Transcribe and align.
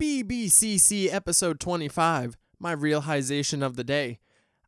BBCC 0.00 1.12
episode 1.12 1.60
25, 1.60 2.38
my 2.58 2.72
realization 2.72 3.62
of 3.62 3.76
the 3.76 3.84
day. 3.84 4.18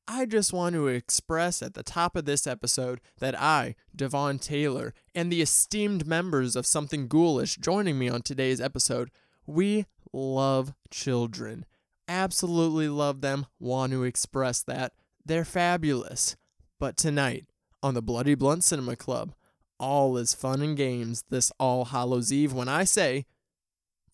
I 0.07 0.27
just 0.27 0.53
want 0.53 0.75
to 0.75 0.89
express 0.89 1.63
at 1.63 1.73
the 1.73 1.83
top 1.83 2.17
of 2.17 2.27
this 2.27 2.47
episode 2.47 3.01
that 3.19 3.41
I, 3.41 3.75
Devon 3.97 4.39
Taylor, 4.39 4.93
and 5.15 5.33
the 5.33 5.41
esteemed 5.41 6.07
members 6.07 6.55
of 6.55 6.67
Something 6.67 7.09
Ghoulish 7.09 7.57
joining 7.57 7.99
me 7.99 8.11
on 8.11 8.21
today's 8.21 8.61
episode, 8.61 9.11
we 9.47 9.87
love 10.13 10.75
children. 10.91 11.65
Absolutely 12.07 12.91
love 12.91 13.23
them, 13.23 13.47
want 13.59 13.93
to 13.93 14.05
express 14.05 14.63
that. 14.65 14.93
They're 15.25 15.47
fabulous. 15.47 16.37
But 16.79 16.99
tonight, 16.99 17.47
on 17.83 17.95
the 17.95 18.03
Bloody 18.03 18.35
Blunt 18.35 18.65
Cinema 18.65 18.97
Club, 18.97 19.33
all 19.81 20.19
is 20.19 20.35
fun 20.35 20.61
and 20.61 20.77
games 20.77 21.25
this 21.31 21.51
All 21.59 21.87
Hallows 21.87 22.31
Eve 22.35 22.53
when 22.53 22.69
I 22.69 22.85
say, 22.85 23.25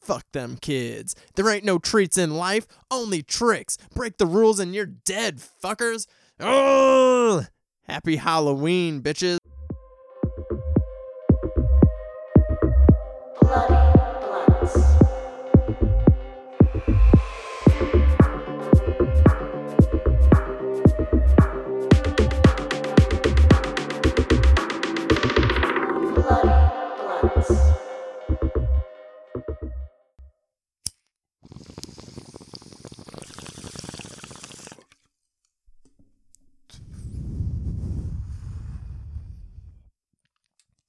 Fuck 0.00 0.24
them 0.32 0.56
kids. 0.60 1.14
There 1.34 1.48
ain't 1.50 1.64
no 1.64 1.78
treats 1.78 2.16
in 2.16 2.36
life, 2.36 2.66
only 2.90 3.22
tricks. 3.22 3.76
Break 3.94 4.18
the 4.18 4.26
rules 4.26 4.58
and 4.58 4.74
you're 4.74 4.86
dead, 4.86 5.38
fuckers. 5.38 6.06
Oh, 6.40 7.44
happy 7.82 8.16
Halloween, 8.16 9.02
bitches. 9.02 9.38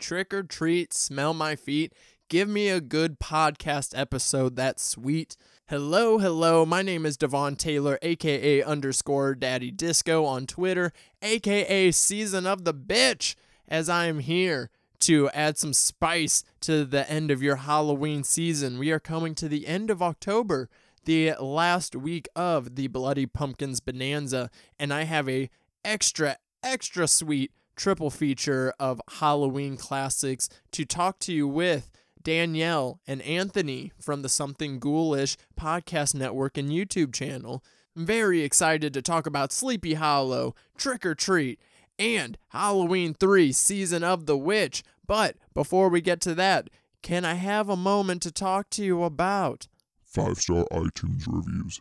Trick 0.09 0.33
or 0.33 0.41
treat, 0.41 0.91
smell 0.91 1.35
my 1.35 1.55
feet. 1.55 1.93
Give 2.29 2.49
me 2.49 2.67
a 2.67 2.81
good 2.81 3.19
podcast 3.19 3.95
episode 3.95 4.55
that's 4.55 4.81
sweet. 4.81 5.37
Hello, 5.67 6.17
hello. 6.17 6.65
My 6.65 6.81
name 6.81 7.05
is 7.05 7.15
Devon 7.15 7.55
Taylor, 7.55 7.99
aka 8.01 8.63
underscore 8.63 9.35
Daddy 9.35 9.69
Disco 9.69 10.25
on 10.25 10.47
Twitter, 10.47 10.91
aka 11.21 11.91
Season 11.91 12.47
of 12.47 12.63
the 12.63 12.73
Bitch, 12.73 13.35
as 13.67 13.87
I 13.87 14.07
am 14.07 14.17
here 14.17 14.71
to 15.01 15.29
add 15.29 15.59
some 15.59 15.73
spice 15.73 16.43
to 16.61 16.85
the 16.85 17.07
end 17.07 17.29
of 17.29 17.43
your 17.43 17.57
Halloween 17.57 18.23
season. 18.23 18.79
We 18.79 18.89
are 18.89 18.99
coming 18.99 19.35
to 19.35 19.47
the 19.47 19.67
end 19.67 19.91
of 19.91 20.01
October, 20.01 20.69
the 21.05 21.35
last 21.39 21.95
week 21.95 22.27
of 22.35 22.73
the 22.73 22.87
Bloody 22.87 23.27
Pumpkins 23.27 23.79
Bonanza, 23.79 24.49
and 24.79 24.91
I 24.91 25.03
have 25.03 25.29
a 25.29 25.51
extra, 25.85 26.37
extra 26.63 27.07
sweet 27.07 27.51
triple 27.79 28.09
feature 28.09 28.73
of 28.77 29.01
Halloween 29.19 29.77
classics 29.77 30.49
to 30.73 30.83
talk 30.83 31.17
to 31.19 31.31
you 31.33 31.47
with 31.47 31.89
Danielle 32.21 32.99
and 33.07 33.21
Anthony 33.21 33.93
from 33.97 34.21
the 34.21 34.27
Something 34.29 34.79
Ghoulish 34.79 35.37
podcast 35.57 36.13
network 36.13 36.57
and 36.57 36.69
YouTube 36.69 37.13
channel. 37.13 37.63
I'm 37.95 38.05
very 38.05 38.41
excited 38.41 38.93
to 38.93 39.01
talk 39.01 39.25
about 39.25 39.53
Sleepy 39.53 39.93
Hollow, 39.93 40.55
Trick 40.77 41.05
or 41.05 41.15
Treat, 41.15 41.57
and 41.97 42.37
Halloween 42.49 43.13
3 43.13 43.53
Season 43.53 44.03
of 44.03 44.25
the 44.25 44.37
Witch. 44.37 44.83
But 45.07 45.37
before 45.53 45.87
we 45.87 46.01
get 46.01 46.19
to 46.21 46.35
that, 46.35 46.69
can 47.01 47.23
I 47.23 47.35
have 47.35 47.69
a 47.69 47.77
moment 47.77 48.21
to 48.23 48.31
talk 48.31 48.69
to 48.71 48.83
you 48.83 49.03
about 49.03 49.67
Five 50.03 50.37
star 50.37 50.65
iTunes 50.71 51.25
reviews. 51.27 51.79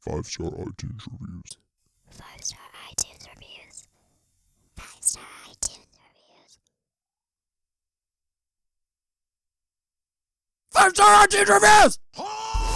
Five 0.00 0.26
star 0.26 0.50
iTunes 0.50 1.06
reviews. 1.06 1.58
Five 2.10 2.42
star 2.42 2.58
iTunes 2.90 3.28
reviews. 3.28 3.88
Five 4.76 5.02
star 5.02 5.24
iTunes 5.50 5.86
reviews. 5.92 6.58
Five 10.76 10.90
Star 10.94 11.26
iTunes 11.26 11.48
Reviews? 11.48 12.75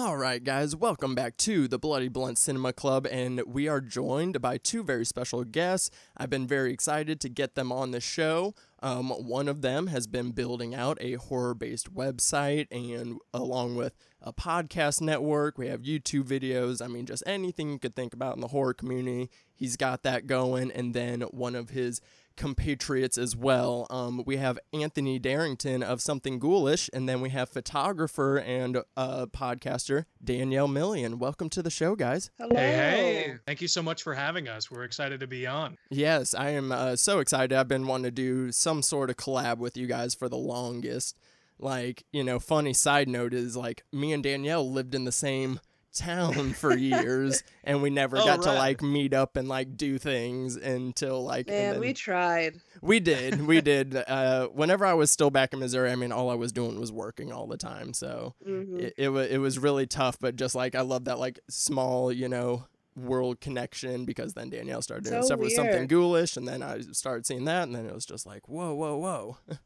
All 0.00 0.16
right, 0.16 0.42
guys, 0.42 0.74
welcome 0.74 1.14
back 1.14 1.36
to 1.36 1.68
the 1.68 1.78
Bloody 1.78 2.08
Blunt 2.08 2.38
Cinema 2.38 2.72
Club, 2.72 3.06
and 3.10 3.42
we 3.46 3.68
are 3.68 3.82
joined 3.82 4.40
by 4.40 4.56
two 4.56 4.82
very 4.82 5.04
special 5.04 5.44
guests. 5.44 5.90
I've 6.16 6.30
been 6.30 6.46
very 6.46 6.72
excited 6.72 7.20
to 7.20 7.28
get 7.28 7.54
them 7.54 7.70
on 7.70 7.90
the 7.90 8.00
show. 8.00 8.54
Um, 8.82 9.10
one 9.10 9.46
of 9.46 9.60
them 9.60 9.88
has 9.88 10.06
been 10.06 10.30
building 10.30 10.74
out 10.74 10.96
a 11.02 11.16
horror 11.16 11.52
based 11.52 11.92
website, 11.92 12.66
and 12.70 13.18
along 13.34 13.76
with 13.76 13.92
a 14.22 14.32
podcast 14.32 15.02
network, 15.02 15.58
we 15.58 15.68
have 15.68 15.82
YouTube 15.82 16.24
videos. 16.24 16.82
I 16.82 16.88
mean, 16.88 17.04
just 17.04 17.22
anything 17.26 17.70
you 17.70 17.78
could 17.78 17.94
think 17.94 18.14
about 18.14 18.36
in 18.36 18.40
the 18.40 18.48
horror 18.48 18.72
community, 18.72 19.28
he's 19.54 19.76
got 19.76 20.02
that 20.04 20.26
going. 20.26 20.70
And 20.70 20.94
then 20.94 21.20
one 21.30 21.54
of 21.54 21.68
his 21.68 22.00
compatriots 22.40 23.18
as 23.18 23.36
well. 23.36 23.86
Um, 23.90 24.22
we 24.24 24.38
have 24.38 24.58
Anthony 24.72 25.18
Darrington 25.18 25.82
of 25.82 26.00
Something 26.00 26.38
Ghoulish, 26.38 26.88
and 26.90 27.06
then 27.06 27.20
we 27.20 27.28
have 27.28 27.50
photographer 27.50 28.38
and 28.38 28.78
uh, 28.96 29.26
podcaster 29.26 30.06
Danielle 30.24 30.66
Million. 30.66 31.18
Welcome 31.18 31.50
to 31.50 31.62
the 31.62 31.68
show, 31.68 31.94
guys. 31.94 32.30
Hello. 32.38 32.56
Hey, 32.56 32.72
hey. 32.72 33.34
Thank 33.46 33.60
you 33.60 33.68
so 33.68 33.82
much 33.82 34.02
for 34.02 34.14
having 34.14 34.48
us. 34.48 34.70
We're 34.70 34.84
excited 34.84 35.20
to 35.20 35.26
be 35.26 35.46
on. 35.46 35.76
Yes, 35.90 36.32
I 36.32 36.50
am 36.50 36.72
uh, 36.72 36.96
so 36.96 37.18
excited. 37.18 37.52
I've 37.52 37.68
been 37.68 37.86
wanting 37.86 38.04
to 38.04 38.10
do 38.10 38.52
some 38.52 38.80
sort 38.80 39.10
of 39.10 39.18
collab 39.18 39.58
with 39.58 39.76
you 39.76 39.86
guys 39.86 40.14
for 40.14 40.30
the 40.30 40.38
longest. 40.38 41.18
Like, 41.58 42.04
you 42.10 42.24
know, 42.24 42.38
funny 42.38 42.72
side 42.72 43.06
note 43.06 43.34
is 43.34 43.54
like 43.54 43.84
me 43.92 44.14
and 44.14 44.22
Danielle 44.22 44.66
lived 44.66 44.94
in 44.94 45.04
the 45.04 45.12
same 45.12 45.60
town 45.92 46.52
for 46.52 46.76
years 46.76 47.42
and 47.64 47.82
we 47.82 47.90
never 47.90 48.18
Oh, 48.18 48.24
got 48.24 48.42
to 48.42 48.52
like 48.52 48.82
meet 48.82 49.12
up 49.14 49.36
and 49.36 49.48
like 49.48 49.76
do 49.76 49.98
things 49.98 50.56
until 50.56 51.22
like 51.24 51.48
and 51.48 51.56
Man, 51.58 51.70
then- 51.72 51.80
we 51.80 51.92
tried. 51.92 52.60
We 52.82 53.00
did, 53.00 53.46
we 53.46 53.60
did. 53.72 53.94
Uh, 53.96 54.48
whenever 54.48 54.86
I 54.86 54.94
was 54.94 55.10
still 55.10 55.30
back 55.30 55.52
in 55.52 55.58
Missouri, 55.58 55.90
I 55.90 55.96
mean, 55.96 56.12
all 56.12 56.30
I 56.30 56.34
was 56.34 56.52
doing 56.52 56.78
was 56.80 56.90
working 56.92 57.32
all 57.32 57.46
the 57.46 57.56
time. 57.58 57.92
So 57.92 58.34
hmm 58.44 58.78
it, 58.78 58.94
it 58.96 59.08
was 59.10 59.28
it 59.28 59.38
was 59.38 59.58
really 59.58 59.86
tough. 59.86 60.18
But 60.20 60.36
just 60.36 60.54
like 60.54 60.74
I 60.74 60.80
love 60.82 61.04
that 61.04 61.18
like 61.18 61.40
small, 61.50 62.10
you 62.12 62.28
know, 62.28 62.66
world 62.96 63.40
connection 63.40 64.04
because 64.04 64.34
then 64.34 64.50
Danielle 64.50 64.82
started 64.82 65.04
doing 65.04 65.22
So 65.22 65.26
stuff 65.26 65.40
with 65.40 65.52
something 65.52 65.86
ghoulish, 65.86 66.36
and 66.36 66.46
then 66.48 66.62
I 66.62 66.80
started 66.92 67.26
seeing 67.26 67.44
that, 67.46 67.64
and 67.64 67.74
then 67.74 67.86
it 67.86 67.94
was 67.94 68.06
just 68.06 68.26
like 68.26 68.48
whoa, 68.48 68.74
whoa, 68.74 68.96
whoa. 68.96 69.36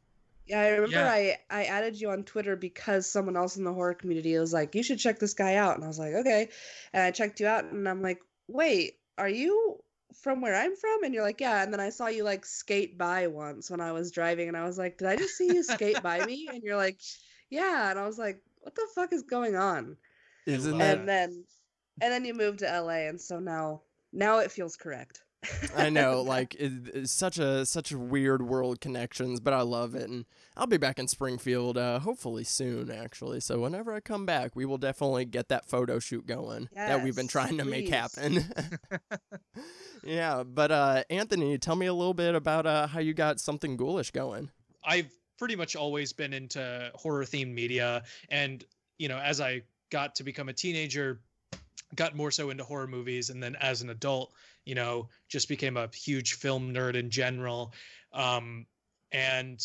Yeah, 0.47 0.59
I 0.59 0.67
remember 0.69 0.95
Yeah. 0.97 1.11
I 1.11 1.37
I 1.49 1.65
added 1.65 1.99
you 1.99 2.09
on 2.11 2.23
Twitter 2.23 2.55
because 2.55 3.09
someone 3.09 3.35
else 3.35 3.57
in 3.57 3.63
the 3.63 3.73
horror 3.73 3.95
community 3.95 4.37
was 4.37 4.53
like, 4.53 4.75
"You 4.75 4.83
should 4.83 4.99
check 4.99 5.19
this 5.19 5.33
guy 5.33 5.55
out," 5.55 5.75
and 5.75 5.83
I 5.83 5.87
was 5.87 5.99
like, 5.99 6.13
"Okay," 6.13 6.49
and 6.93 7.01
I 7.03 7.11
checked 7.11 7.39
you 7.39 7.47
out, 7.47 7.65
and 7.65 7.87
I'm 7.89 8.01
like, 8.01 8.19
"Wait, 8.47 8.99
are 9.17 9.29
you 9.29 9.83
from 10.21 10.41
where 10.41 10.55
I'm 10.55 10.75
from?" 10.75 11.03
And 11.03 11.13
you're 11.13 11.23
like, 11.23 11.41
"Yeah," 11.41 11.63
and 11.63 11.73
then 11.73 11.79
I 11.79 11.89
saw 11.89 12.07
you 12.07 12.23
like 12.23 12.45
skate 12.45 12.97
by 12.97 13.27
once 13.27 13.69
when 13.71 13.81
I 13.81 13.91
was 13.91 14.11
driving, 14.11 14.47
and 14.47 14.57
I 14.57 14.65
was 14.65 14.77
like, 14.77 14.97
"Did 14.97 15.07
I 15.07 15.15
just 15.17 15.35
see 15.37 15.53
you 15.53 15.63
skate 15.63 16.01
by 16.03 16.23
me?" 16.25 16.47
And 16.53 16.63
you're 16.63 16.77
like, 16.77 16.99
"Yeah," 17.49 17.89
and 17.89 17.99
I 17.99 18.05
was 18.05 18.19
like, 18.19 18.41
"What 18.61 18.75
the 18.75 18.87
fuck 18.93 19.13
is 19.13 19.23
going 19.23 19.55
on?" 19.55 19.97
Isn't 20.45 20.71
love 20.71 20.79
that? 20.79 20.97
And 20.99 21.09
then 21.09 21.45
and 22.01 22.11
then 22.13 22.25
you 22.25 22.33
moved 22.33 22.59
to 22.59 22.65
LA, 22.67 23.07
and 23.07 23.19
so 23.19 23.39
now 23.39 23.81
now 24.13 24.39
it 24.39 24.51
feels 24.51 24.75
correct. 24.75 25.23
I 25.75 25.89
know, 25.89 26.21
like 26.21 26.55
it, 26.55 26.71
it's 26.93 27.11
such 27.11 27.37
a 27.37 27.65
such 27.65 27.91
a 27.91 27.97
weird 27.97 28.41
world 28.41 28.81
connections, 28.81 29.39
but 29.39 29.53
I 29.53 29.61
love 29.61 29.95
it, 29.95 30.09
and 30.09 30.25
I'll 30.55 30.67
be 30.67 30.77
back 30.77 30.99
in 30.99 31.07
Springfield, 31.07 31.77
uh, 31.77 31.99
hopefully 31.99 32.43
soon, 32.43 32.91
actually. 32.91 33.39
So 33.39 33.59
whenever 33.59 33.93
I 33.93 33.99
come 33.99 34.25
back, 34.25 34.55
we 34.55 34.65
will 34.65 34.77
definitely 34.77 35.25
get 35.25 35.49
that 35.49 35.65
photo 35.65 35.99
shoot 35.99 36.25
going 36.25 36.69
that 36.75 37.03
we've 37.03 37.15
been 37.15 37.25
Yes, 37.25 37.31
trying 37.31 37.57
to 37.57 37.65
make 37.65 37.89
happen. 37.89 38.45
yeah, 40.03 40.43
but 40.43 40.71
uh, 40.71 41.03
Anthony, 41.09 41.57
tell 41.57 41.75
me 41.75 41.85
a 41.85 41.93
little 41.93 42.13
bit 42.13 42.35
about 42.35 42.65
uh, 42.65 42.87
how 42.87 42.99
you 42.99 43.13
got 43.13 43.39
something 43.39 43.77
ghoulish 43.77 44.11
going. 44.11 44.49
I've 44.83 45.11
pretty 45.37 45.55
much 45.55 45.75
always 45.75 46.13
been 46.13 46.33
into 46.33 46.91
horror 46.95 47.23
themed 47.25 47.53
media. 47.53 48.03
And, 48.29 48.63
you 48.97 49.09
know, 49.09 49.17
as 49.17 49.41
I 49.41 49.63
got 49.89 50.15
to 50.15 50.23
become 50.23 50.49
a 50.49 50.53
teenager, 50.53 51.21
got 51.95 52.15
more 52.15 52.31
so 52.31 52.49
into 52.49 52.63
horror 52.63 52.87
movies. 52.87 53.29
And 53.29 53.41
then 53.41 53.55
as 53.59 53.81
an 53.81 53.89
adult, 53.89 54.33
you 54.65 54.75
know, 54.75 55.09
just 55.29 55.47
became 55.47 55.77
a 55.77 55.89
huge 55.93 56.33
film 56.33 56.73
nerd 56.73 56.95
in 56.95 57.09
general. 57.09 57.73
Um, 58.13 58.65
and 59.11 59.63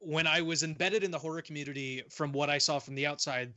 when 0.00 0.26
I 0.26 0.40
was 0.40 0.62
embedded 0.62 1.04
in 1.04 1.10
the 1.10 1.18
horror 1.18 1.42
community, 1.42 2.02
from 2.10 2.32
what 2.32 2.50
I 2.50 2.58
saw 2.58 2.78
from 2.78 2.94
the 2.94 3.06
outside, 3.06 3.54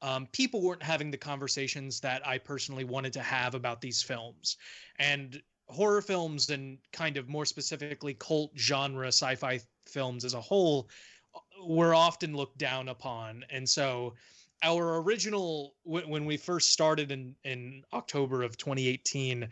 um, 0.00 0.28
people 0.32 0.62
weren't 0.62 0.82
having 0.82 1.10
the 1.10 1.16
conversations 1.16 2.00
that 2.00 2.26
I 2.26 2.38
personally 2.38 2.84
wanted 2.84 3.12
to 3.14 3.20
have 3.20 3.54
about 3.54 3.80
these 3.80 4.02
films. 4.02 4.56
And 4.98 5.42
horror 5.68 6.00
films 6.00 6.50
and 6.50 6.78
kind 6.92 7.16
of 7.16 7.28
more 7.28 7.44
specifically 7.44 8.14
cult 8.14 8.50
genre 8.56 9.08
sci-fi 9.08 9.60
films 9.86 10.24
as 10.24 10.34
a 10.34 10.40
whole 10.40 10.88
uh, 11.34 11.40
were 11.66 11.94
often 11.94 12.34
looked 12.34 12.58
down 12.58 12.88
upon 12.88 13.44
and 13.50 13.68
so 13.68 14.14
our 14.62 15.00
original 15.02 15.74
when 15.84 16.24
we 16.24 16.36
first 16.36 16.72
started 16.72 17.12
in 17.12 17.34
in 17.44 17.82
October 17.92 18.42
of 18.42 18.56
2018 18.56 19.48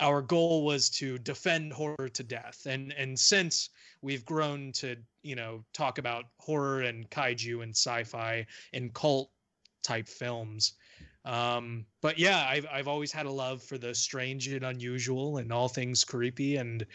our 0.00 0.22
goal 0.22 0.64
was 0.64 0.88
to 0.88 1.18
defend 1.18 1.72
horror 1.72 2.08
to 2.12 2.22
death 2.22 2.66
and 2.66 2.92
and 2.92 3.18
since 3.18 3.70
we've 4.02 4.24
grown 4.24 4.72
to 4.72 4.96
you 5.22 5.36
know 5.36 5.62
talk 5.72 5.98
about 5.98 6.24
horror 6.38 6.82
and 6.82 7.08
kaiju 7.10 7.62
and 7.62 7.72
sci-fi 7.72 8.44
and 8.72 8.92
cult 8.94 9.30
type 9.82 10.08
films 10.08 10.74
um 11.24 11.84
but 12.00 12.18
yeah 12.18 12.46
i've 12.48 12.66
i've 12.72 12.88
always 12.88 13.12
had 13.12 13.26
a 13.26 13.30
love 13.30 13.62
for 13.62 13.76
the 13.76 13.94
strange 13.94 14.48
and 14.48 14.64
unusual 14.64 15.36
and 15.36 15.52
all 15.52 15.68
things 15.68 16.02
creepy 16.02 16.56
and 16.56 16.86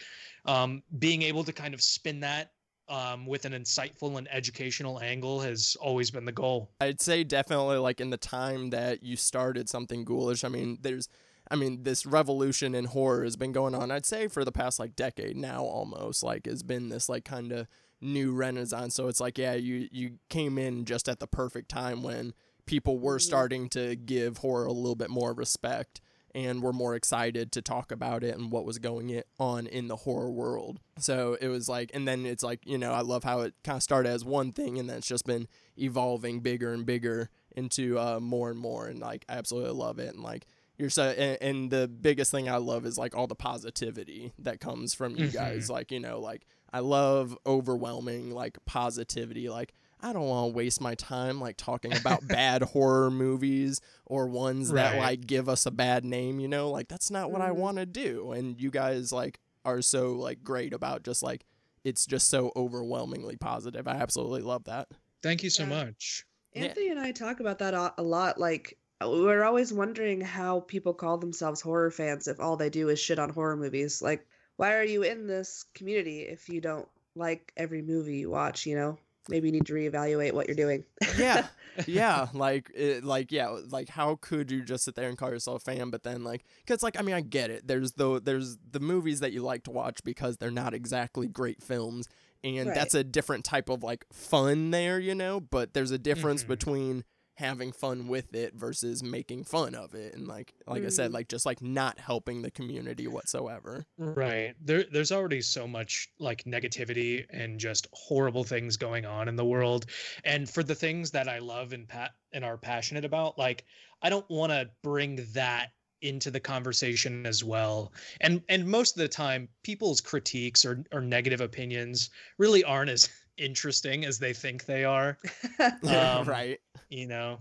um 0.46 0.82
being 0.98 1.22
able 1.22 1.44
to 1.44 1.52
kind 1.52 1.74
of 1.74 1.80
spin 1.80 2.20
that 2.20 2.50
um, 2.88 3.26
with 3.26 3.44
an 3.44 3.52
insightful 3.52 4.16
and 4.16 4.28
educational 4.30 5.00
angle 5.00 5.40
has 5.40 5.76
always 5.80 6.10
been 6.10 6.24
the 6.24 6.32
goal. 6.32 6.70
I'd 6.80 7.00
say 7.00 7.24
definitely 7.24 7.78
like 7.78 8.00
in 8.00 8.10
the 8.10 8.16
time 8.16 8.70
that 8.70 9.02
you 9.02 9.16
started 9.16 9.68
something 9.68 10.04
ghoulish. 10.04 10.44
I 10.44 10.48
mean, 10.48 10.78
there's, 10.82 11.08
I 11.50 11.56
mean, 11.56 11.84
this 11.84 12.04
revolution 12.06 12.74
in 12.74 12.86
horror 12.86 13.24
has 13.24 13.36
been 13.36 13.52
going 13.52 13.74
on. 13.74 13.90
I'd 13.90 14.06
say 14.06 14.26
for 14.28 14.44
the 14.44 14.52
past 14.52 14.78
like 14.78 14.96
decade 14.96 15.36
now, 15.36 15.62
almost 15.62 16.22
like 16.22 16.46
it's 16.46 16.62
been 16.62 16.88
this 16.88 17.08
like 17.08 17.24
kind 17.24 17.52
of 17.52 17.68
new 18.00 18.32
renaissance. 18.32 18.94
So 18.94 19.08
it's 19.08 19.20
like, 19.20 19.38
yeah, 19.38 19.54
you 19.54 19.88
you 19.92 20.18
came 20.28 20.58
in 20.58 20.84
just 20.84 21.08
at 21.08 21.20
the 21.20 21.26
perfect 21.26 21.68
time 21.68 22.02
when 22.02 22.34
people 22.66 22.98
were 22.98 23.18
Mhm. 23.18 23.22
starting 23.22 23.68
to 23.70 23.94
give 23.96 24.38
horror 24.38 24.66
a 24.66 24.72
little 24.72 24.96
bit 24.96 25.08
more 25.10 25.32
respect 25.32 26.00
and 26.34 26.62
were 26.62 26.72
more 26.72 26.94
excited 26.94 27.50
to 27.52 27.62
talk 27.62 27.90
about 27.90 28.22
it 28.22 28.36
and 28.36 28.50
what 28.50 28.66
was 28.66 28.78
going 28.78 29.22
on 29.38 29.66
in 29.66 29.88
the 29.88 29.96
horror 29.96 30.30
world. 30.30 30.80
So 30.98 31.38
it 31.40 31.48
was 31.48 31.66
like, 31.68 31.90
and 31.94 32.06
then 32.06 32.26
it's 32.26 32.42
like, 32.42 32.60
you 32.66 32.76
know, 32.76 32.92
I 32.92 33.00
love 33.00 33.24
how 33.24 33.40
it 33.40 33.54
kind 33.64 33.76
of 33.76 33.82
started 33.82 34.10
as 34.10 34.22
one 34.24 34.52
thing 34.52 34.78
and 34.78 34.90
then 34.90 34.98
it's 34.98 35.06
just 35.06 35.24
been 35.24 35.48
evolving 35.78 36.40
bigger 36.40 36.72
and 36.74 36.84
bigger 36.84 37.30
into 37.54 37.98
uh, 37.98 38.20
more 38.20 38.50
and 38.50 38.58
more. 38.58 38.86
And 38.86 38.98
like, 39.00 39.24
I 39.30 39.34
absolutely 39.38 39.70
love 39.72 39.98
it. 39.98 40.12
And 40.12 40.22
like, 40.22 40.46
you're 40.78 40.90
so, 40.90 41.04
and, 41.04 41.38
and 41.40 41.70
the 41.70 41.88
biggest 41.88 42.30
thing 42.30 42.48
I 42.48 42.56
love 42.56 42.84
is 42.86 42.98
like 42.98 43.16
all 43.16 43.26
the 43.26 43.34
positivity 43.34 44.32
that 44.38 44.60
comes 44.60 44.94
from 44.94 45.16
you 45.16 45.28
guys. 45.28 45.70
Like, 45.70 45.90
you 45.90 46.00
know, 46.00 46.20
like 46.20 46.46
I 46.72 46.80
love 46.80 47.36
overwhelming 47.46 48.30
like 48.30 48.58
positivity. 48.66 49.48
Like, 49.48 49.72
I 50.00 50.12
don't 50.12 50.28
want 50.28 50.52
to 50.52 50.56
waste 50.56 50.80
my 50.80 50.94
time 50.94 51.40
like 51.40 51.56
talking 51.56 51.94
about 51.94 52.28
bad 52.28 52.62
horror 52.62 53.10
movies 53.10 53.80
or 54.04 54.26
ones 54.26 54.70
that 54.72 54.96
like 54.96 55.26
give 55.26 55.48
us 55.48 55.64
a 55.66 55.70
bad 55.70 56.04
name, 56.04 56.38
you 56.40 56.48
know? 56.48 56.70
Like 56.70 56.88
that's 56.88 57.10
not 57.10 57.30
what 57.30 57.40
I 57.40 57.50
Mhm. 57.50 57.56
want 57.56 57.76
to 57.78 57.86
do. 57.86 58.32
And 58.32 58.60
you 58.60 58.70
guys 58.70 59.12
like 59.12 59.40
are 59.64 59.80
so 59.82 60.12
like 60.12 60.44
great 60.44 60.72
about 60.72 61.02
just 61.02 61.22
like 61.22 61.44
it's 61.82 62.04
just 62.04 62.28
so 62.28 62.52
overwhelmingly 62.56 63.36
positive. 63.36 63.86
I 63.88 63.92
absolutely 63.92 64.42
love 64.42 64.64
that. 64.64 64.88
Thank 65.22 65.42
you 65.42 65.50
so 65.50 65.62
Yeah. 65.62 65.68
much. 65.68 66.24
Yeah. 66.52 66.64
Anthony 66.64 66.88
and 66.90 67.00
I 67.00 67.12
talk 67.12 67.40
about 67.40 67.58
that 67.60 67.74
a 67.74 67.94
a 67.98 68.02
lot. 68.02 68.38
Like, 68.38 68.76
we're 69.00 69.44
always 69.44 69.72
wondering 69.72 70.20
how 70.20 70.60
people 70.60 70.94
call 70.94 71.18
themselves 71.18 71.60
horror 71.60 71.90
fans 71.90 72.28
if 72.28 72.40
all 72.40 72.56
they 72.56 72.70
do 72.70 72.88
is 72.88 72.98
shit 72.98 73.18
on 73.18 73.30
horror 73.30 73.56
movies. 73.56 74.00
Like, 74.00 74.26
why 74.56 74.74
are 74.74 74.84
you 74.84 75.02
in 75.02 75.26
this 75.26 75.64
community 75.74 76.20
if 76.20 76.48
you 76.48 76.60
don't 76.60 76.88
like 77.14 77.52
every 77.56 77.82
movie 77.82 78.16
you 78.18 78.30
watch? 78.30 78.64
You 78.66 78.76
know, 78.76 78.98
maybe 79.28 79.48
you 79.48 79.52
need 79.52 79.66
to 79.66 79.74
reevaluate 79.74 80.32
what 80.32 80.46
you're 80.48 80.56
doing. 80.56 80.84
Yeah. 81.18 81.46
yeah, 81.86 82.28
like 82.32 82.70
it, 82.74 83.04
like 83.04 83.32
yeah, 83.32 83.58
like 83.68 83.90
how 83.90 84.16
could 84.22 84.50
you 84.50 84.62
just 84.62 84.84
sit 84.84 84.94
there 84.94 85.10
and 85.10 85.18
call 85.18 85.28
yourself 85.30 85.60
a 85.60 85.64
fan 85.72 85.90
but 85.90 86.02
then 86.02 86.24
like 86.24 86.44
cuz 86.66 86.82
like 86.82 86.98
I 86.98 87.02
mean 87.02 87.14
I 87.14 87.20
get 87.20 87.50
it. 87.50 87.66
There's 87.66 87.92
the 87.92 88.18
there's 88.18 88.56
the 88.70 88.80
movies 88.80 89.20
that 89.20 89.32
you 89.32 89.42
like 89.42 89.64
to 89.64 89.70
watch 89.70 90.02
because 90.04 90.38
they're 90.38 90.50
not 90.50 90.72
exactly 90.72 91.28
great 91.28 91.62
films 91.62 92.08
and 92.42 92.68
Right. 92.68 92.74
that's 92.74 92.94
a 92.94 93.04
different 93.04 93.44
type 93.44 93.68
of 93.68 93.82
like 93.82 94.06
fun 94.10 94.70
there, 94.70 94.98
you 94.98 95.14
know, 95.14 95.38
but 95.40 95.74
there's 95.74 95.90
a 95.90 95.98
difference 95.98 96.44
Mhm. 96.44 96.48
between 96.48 97.04
having 97.36 97.72
fun 97.72 98.08
with 98.08 98.34
it 98.34 98.54
versus 98.54 99.02
making 99.02 99.44
fun 99.44 99.74
of 99.74 99.94
it 99.94 100.14
and 100.14 100.26
like 100.26 100.54
like 100.66 100.84
I 100.84 100.88
said 100.88 101.10
Mhm. 101.10 101.12
like 101.12 101.28
just 101.28 101.46
like 101.46 101.62
not 101.62 101.98
helping 101.98 102.42
the 102.42 102.50
community 102.50 103.06
whatsoever. 103.06 103.86
Right. 103.98 104.54
There 104.60 104.84
there's 104.84 105.10
already 105.10 105.40
so 105.40 105.66
much 105.66 106.08
like 106.18 106.44
negativity 106.44 107.24
and 107.30 107.58
just 107.58 107.86
horrible 107.94 108.44
things 108.44 108.76
going 108.76 109.06
on 109.06 109.26
in 109.26 109.36
the 109.36 109.44
world. 109.44 109.86
And 110.24 110.48
for 110.50 110.62
the 110.62 110.74
things 110.74 111.10
that 111.12 111.28
I 111.28 111.38
love 111.38 111.72
and 111.72 111.88
pat 111.88 112.12
and 112.32 112.44
are 112.44 112.58
passionate 112.58 113.06
about, 113.06 113.38
like 113.38 113.64
I 114.02 114.10
don't 114.10 114.28
want 114.28 114.52
to 114.52 114.70
bring 114.82 115.24
that 115.32 115.72
into 116.02 116.30
the 116.30 116.40
conversation 116.40 117.24
as 117.24 117.42
well. 117.42 117.94
And 118.20 118.42
and 118.50 118.68
most 118.68 118.96
of 118.96 119.00
the 119.00 119.08
time 119.08 119.48
people's 119.62 120.02
critiques 120.02 120.62
or 120.66 120.84
or 120.92 121.00
negative 121.00 121.40
opinions 121.40 122.10
really 122.36 122.62
aren't 122.64 122.90
as 122.90 123.08
interesting 123.38 124.04
as 124.04 124.18
they 124.18 124.32
think 124.34 124.64
they 124.66 124.84
are 124.84 125.18
Um, 125.86 126.24
right. 126.28 126.60
You 126.88 127.06
know 127.06 127.38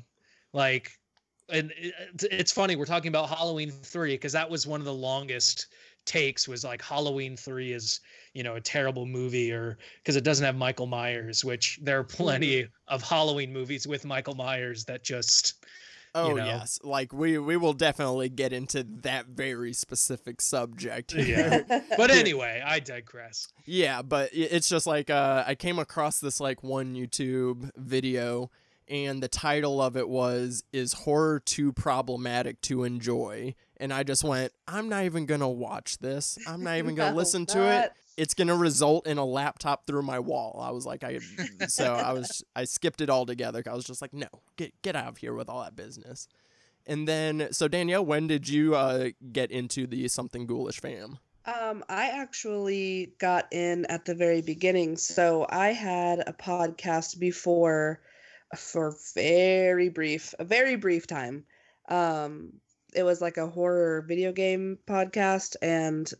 like 0.53 0.91
and 1.49 1.71
it- 1.77 1.93
it's- 2.13 2.23
it's 2.31 2.51
funny 2.51 2.75
we're 2.75 2.85
talking 2.85 3.09
about 3.09 3.29
halloween 3.29 3.71
3 3.71 4.13
because 4.15 4.31
that 4.33 4.49
was 4.49 4.65
one 4.65 4.79
of 4.79 4.85
the 4.85 4.93
longest 4.93 5.67
takes 6.05 6.47
was 6.47 6.63
like 6.63 6.81
halloween 6.81 7.35
3 7.35 7.71
is 7.73 7.99
you 8.33 8.43
know 8.43 8.55
a 8.55 8.61
terrible 8.61 9.05
movie 9.05 9.51
or 9.51 9.77
because 9.97 10.15
it 10.15 10.23
doesn't 10.23 10.45
have 10.45 10.55
michael 10.55 10.85
myers 10.85 11.43
which 11.43 11.79
there 11.81 11.99
are 11.99 12.03
plenty 12.03 12.67
of 12.87 13.01
halloween 13.01 13.51
movies 13.51 13.87
with 13.87 14.05
michael 14.05 14.35
myers 14.35 14.85
that 14.85 15.03
just 15.03 15.63
Oh 16.17 16.33
know. 16.37 16.45
yes, 16.45 16.79
like 16.81 17.11
we 17.11 17.37
we 17.39 17.57
will 17.57 17.73
definitely 17.73 18.29
get 18.29 18.53
into 18.53 18.83
that 19.01 19.25
very 19.25 19.73
specific 19.73 20.39
subject. 20.39 21.13
Yeah. 21.13 21.59
but 21.97 22.09
anyway 22.09 22.63
i 22.65 22.79
digress 22.79 23.49
Yeah, 23.65 24.01
but 24.01 24.29
it's 24.31 24.69
just 24.69 24.87
like 24.87 25.09
uh, 25.09 25.43
I 25.45 25.55
came 25.55 25.77
across 25.77 26.19
this 26.21 26.39
like 26.39 26.63
one 26.63 26.95
YouTube 26.95 27.69
video, 27.75 28.49
and 28.87 29.21
the 29.21 29.27
title 29.27 29.81
of 29.81 29.97
it 29.97 30.07
was 30.07 30.63
"Is 30.71 30.93
horror 30.93 31.39
too 31.39 31.73
problematic 31.73 32.61
to 32.61 32.83
enjoy?" 32.83 33.55
And 33.77 33.93
I 33.93 34.03
just 34.03 34.23
went, 34.23 34.53
"I'm 34.67 34.89
not 34.89 35.05
even 35.05 35.25
gonna 35.25 35.49
watch 35.49 35.97
this. 35.99 36.37
I'm 36.47 36.63
not 36.63 36.77
even 36.77 36.95
gonna 36.95 37.11
No, 37.11 37.17
listen 37.17 37.45
to 37.47 37.63
it. 37.63 37.91
It's 38.17 38.33
gonna 38.33 38.55
result 38.55 39.07
in 39.07 39.17
a 39.17 39.25
laptop 39.25 39.87
through 39.87 40.03
my 40.03 40.19
wall." 40.19 40.61
I 40.63 40.71
was 40.71 40.85
like, 40.85 41.03
I 41.03 41.19
so 41.67 41.93
I 41.93 42.13
was 42.13 42.43
I 42.55 42.65
skipped 42.65 43.01
it 43.01 43.09
altogether. 43.09 43.63
I 43.65 43.73
was 43.73 43.85
just 43.85 44.01
like, 44.01 44.13
"No, 44.13 44.27
get 44.57 44.73
get 44.81 44.95
out 44.95 45.07
of 45.07 45.17
here 45.17 45.33
with 45.33 45.49
all 45.49 45.63
that 45.63 45.75
business." 45.75 46.27
And 46.87 47.07
then, 47.07 47.47
so 47.51 47.67
Danielle, 47.67 48.05
when 48.05 48.27
did 48.27 48.47
you 48.47 48.75
uh, 48.75 49.09
get 49.31 49.49
into 49.49 49.87
the 49.87 50.07
something 50.07 50.45
ghoulish 50.45 50.79
fam? 50.79 51.17
Um, 51.45 51.83
I 51.89 52.07
actually 52.09 53.13
got 53.19 53.47
in 53.51 53.85
at 53.85 54.05
the 54.05 54.15
very 54.15 54.41
beginning. 54.41 54.97
So 54.97 55.45
I 55.49 55.69
had 55.73 56.19
a 56.19 56.33
podcast 56.33 57.19
before 57.19 58.01
for 58.55 58.95
very 59.13 59.89
brief, 59.89 60.33
a 60.39 60.43
very 60.43 60.75
brief 60.75 61.07
time. 61.07 61.45
Um, 61.89 62.53
it 62.93 63.03
was 63.03 63.21
like 63.21 63.37
a 63.37 63.47
horror 63.47 64.03
video 64.07 64.31
game 64.31 64.79
podcast, 64.87 65.55
and 65.61 66.11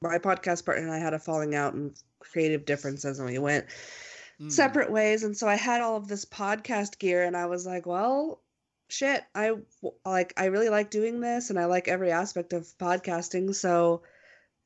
my 0.00 0.18
podcast 0.18 0.64
partner 0.64 0.84
and 0.84 0.92
I 0.92 0.98
had 0.98 1.14
a 1.14 1.18
falling 1.18 1.54
out 1.54 1.74
and 1.74 1.94
creative 2.20 2.64
differences, 2.64 3.18
and 3.18 3.28
we 3.28 3.38
went 3.38 3.66
Hmm. 4.38 4.48
separate 4.48 4.90
ways. 4.90 5.22
And 5.22 5.36
so 5.36 5.46
I 5.46 5.54
had 5.54 5.80
all 5.80 5.96
of 5.96 6.08
this 6.08 6.24
podcast 6.24 6.98
gear, 6.98 7.22
and 7.22 7.36
I 7.36 7.46
was 7.46 7.64
like, 7.66 7.86
well, 7.86 8.42
shit, 8.88 9.22
I 9.34 9.52
like, 10.04 10.32
I 10.36 10.46
really 10.46 10.68
like 10.68 10.90
doing 10.90 11.20
this, 11.20 11.50
and 11.50 11.58
I 11.58 11.66
like 11.66 11.88
every 11.88 12.10
aspect 12.10 12.52
of 12.52 12.66
podcasting. 12.78 13.54
So, 13.54 14.02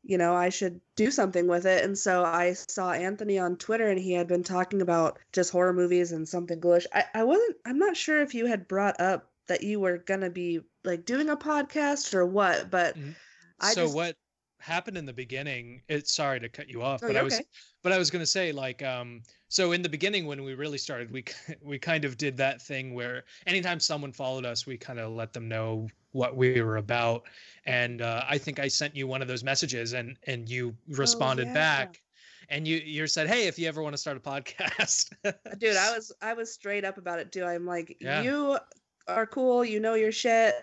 you 0.09 0.19
know, 0.19 0.35
I 0.35 0.49
should 0.51 0.81
do 0.97 1.13
something 1.13 1.47
with 1.47 1.67
it. 1.67 1.85
And 1.85 1.97
so 1.97 2.25
I 2.25 2.55
saw 2.55 2.93
Anthony 2.93 3.39
on 3.39 3.57
Twitter, 3.57 3.89
and 3.89 4.01
he 4.01 4.13
had 4.15 4.27
been 4.27 4.43
talking 4.43 4.83
about 4.83 5.21
just 5.33 5.53
horror 5.53 5.73
movies 5.73 6.13
and 6.13 6.29
something 6.29 6.61
ghoulish. 6.61 6.87
I, 6.93 7.05
I 7.15 7.25
wasn't, 7.25 7.57
I'm 7.67 7.79
not 7.79 7.97
sure 7.97 8.21
if 8.23 8.35
you 8.35 8.47
had 8.47 8.69
brought 8.69 9.01
up 9.01 9.31
that 9.49 9.63
you 9.63 9.81
were 9.81 9.99
gonna 9.99 10.31
be 10.31 10.61
like 10.85 11.05
doing 11.07 11.29
a 11.31 11.37
podcast 11.37 12.15
or 12.15 12.27
what, 12.27 12.71
but 12.71 12.97
Mhm. 12.97 13.17
I 13.61 13.75
so 13.75 13.85
just, 13.85 13.97
what 13.97 14.17
happened 14.61 14.97
in 14.97 15.07
the 15.07 15.13
beginning 15.13 15.81
it's 15.89 16.13
sorry 16.13 16.41
to 16.41 16.49
cut 16.49 16.69
you 16.69 16.83
off 16.83 17.01
Oh, 17.03 17.07
but 17.07 17.17
i 17.17 17.23
was 17.23 17.35
okay. 17.35 17.45
but 17.83 17.93
i 17.93 17.99
was 17.99 18.11
going 18.11 18.23
to 18.23 18.27
say 18.27 18.51
like 18.53 18.83
um 18.83 19.23
so 19.49 19.73
in 19.73 19.83
the 19.83 19.89
beginning 19.89 20.27
when 20.27 20.43
we 20.43 20.55
really 20.55 20.79
started 20.79 21.11
we 21.13 21.25
we 21.63 21.79
kind 21.79 22.05
of 22.05 22.17
did 22.17 22.37
that 22.39 22.61
thing 22.61 22.95
where 22.95 23.25
anytime 23.47 23.79
someone 23.81 24.13
followed 24.13 24.45
us 24.45 24.67
we 24.67 24.77
kind 24.77 24.99
of 24.99 25.13
let 25.13 25.33
them 25.33 25.49
know 25.49 25.87
what 26.13 26.37
we 26.37 26.61
were 26.61 26.79
about 26.79 27.23
and 27.67 28.03
uh, 28.03 28.25
i 28.29 28.37
think 28.37 28.59
i 28.59 28.67
sent 28.69 28.97
you 28.97 29.07
one 29.07 29.23
of 29.23 29.29
those 29.29 29.45
messages 29.45 29.93
and 29.93 30.17
and 30.27 30.49
you 30.49 30.75
responded 30.89 31.45
Oh, 31.47 31.49
yeah. 31.51 31.55
back 31.55 32.03
and 32.51 32.67
you 32.67 32.79
you 32.79 33.07
said 33.07 33.29
hey 33.29 33.47
if 33.47 33.59
you 33.59 33.69
ever 33.69 33.83
want 33.83 33.95
to 33.95 33.99
start 33.99 34.17
a 34.17 34.21
podcast 34.21 35.13
dude 35.59 35.77
i 35.77 35.93
was 35.95 36.11
i 36.23 36.33
was 36.35 36.53
straight 36.53 36.85
up 36.85 36.99
about 36.99 37.19
it 37.21 37.31
too 37.31 37.45
i'm 37.45 37.65
like 37.67 37.97
Yeah. 38.01 38.23
you 38.23 38.59
are 39.07 39.27
cool 39.27 39.65
you 39.65 39.79
know 39.81 39.95
your 39.95 40.13
shit 40.13 40.55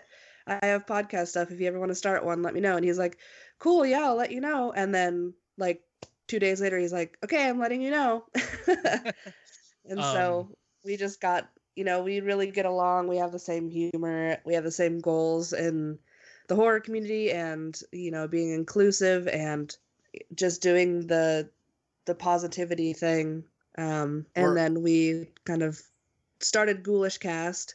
i 0.48 0.58
have 0.64 0.84
podcast 0.86 1.28
stuff 1.28 1.50
if 1.50 1.60
you 1.60 1.66
ever 1.66 1.78
want 1.80 1.90
to 1.90 1.94
start 1.96 2.24
one 2.24 2.42
let 2.42 2.54
me 2.54 2.60
know 2.60 2.76
and 2.76 2.84
he's 2.84 2.98
like 2.98 3.18
cool 3.58 3.84
yeah 3.86 4.00
i'll 4.04 4.16
let 4.16 4.32
you 4.32 4.40
know. 4.40 4.72
And 4.72 4.94
then 4.94 5.34
like 5.58 5.82
two 6.26 6.38
days 6.38 6.60
later 6.60 6.78
he's 6.78 6.92
like 6.92 7.16
okay 7.24 7.48
i'm 7.48 7.58
letting 7.58 7.80
you 7.82 7.90
know. 7.90 8.24
And 9.88 10.02
so 10.02 10.40
Um, 10.50 10.56
we 10.84 10.96
just 10.96 11.20
got 11.20 11.48
you 11.76 11.84
know 11.84 12.02
we 12.02 12.20
really 12.20 12.50
get 12.50 12.66
along. 12.66 13.06
We 13.08 13.18
have 13.18 13.32
the 13.32 13.38
same 13.38 13.68
humor. 13.68 14.38
We 14.44 14.54
have 14.54 14.64
the 14.64 14.70
same 14.70 15.00
goals 15.00 15.52
in 15.52 15.98
the 16.48 16.56
horror 16.56 16.80
community 16.80 17.30
and 17.32 17.80
you 17.92 18.10
know 18.10 18.26
being 18.28 18.50
inclusive 18.52 19.28
and 19.28 19.76
just 20.34 20.60
doing 20.62 21.06
the 21.06 21.48
the 22.06 22.14
positivity 22.14 22.92
thing. 22.94 23.44
Um 23.78 24.26
and 24.34 24.46
Or- 24.46 24.54
then 24.54 24.82
we 24.82 25.28
kind 25.44 25.62
of 25.62 25.80
started 26.40 26.82
ghoulish 26.82 27.18
cast 27.18 27.74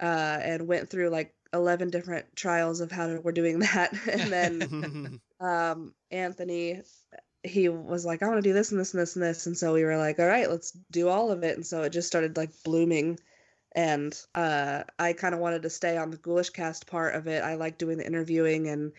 uh, 0.00 0.38
and 0.42 0.68
went 0.68 0.88
through 0.90 1.08
like 1.08 1.34
11 1.52 1.90
different 1.90 2.34
trials 2.36 2.80
of 2.80 2.90
how 2.90 3.06
to, 3.06 3.20
we're 3.20 3.32
doing 3.32 3.58
that. 3.60 3.92
and 4.08 4.32
then 4.32 5.20
um, 5.40 5.94
Anthony, 6.10 6.82
he 7.42 7.68
was 7.68 8.04
like, 8.04 8.22
I 8.22 8.26
want 8.26 8.38
to 8.38 8.48
do 8.48 8.52
this 8.52 8.70
and 8.70 8.80
this 8.80 8.94
and 8.94 9.00
this 9.00 9.16
and 9.16 9.24
this. 9.24 9.46
And 9.46 9.56
so 9.56 9.72
we 9.72 9.84
were 9.84 9.96
like, 9.96 10.18
all 10.18 10.26
right, 10.26 10.50
let's 10.50 10.72
do 10.90 11.08
all 11.08 11.30
of 11.30 11.42
it. 11.44 11.56
And 11.56 11.66
so 11.66 11.82
it 11.82 11.90
just 11.90 12.08
started 12.08 12.36
like 12.36 12.50
blooming. 12.64 13.18
And 13.72 14.18
uh, 14.34 14.84
I 14.98 15.12
kind 15.12 15.34
of 15.34 15.40
wanted 15.40 15.62
to 15.62 15.70
stay 15.70 15.96
on 15.96 16.10
the 16.10 16.16
Ghoulish 16.16 16.50
cast 16.50 16.86
part 16.86 17.14
of 17.14 17.26
it. 17.28 17.44
I 17.44 17.54
like 17.54 17.78
doing 17.78 17.98
the 17.98 18.06
interviewing 18.06 18.68
and 18.68 18.92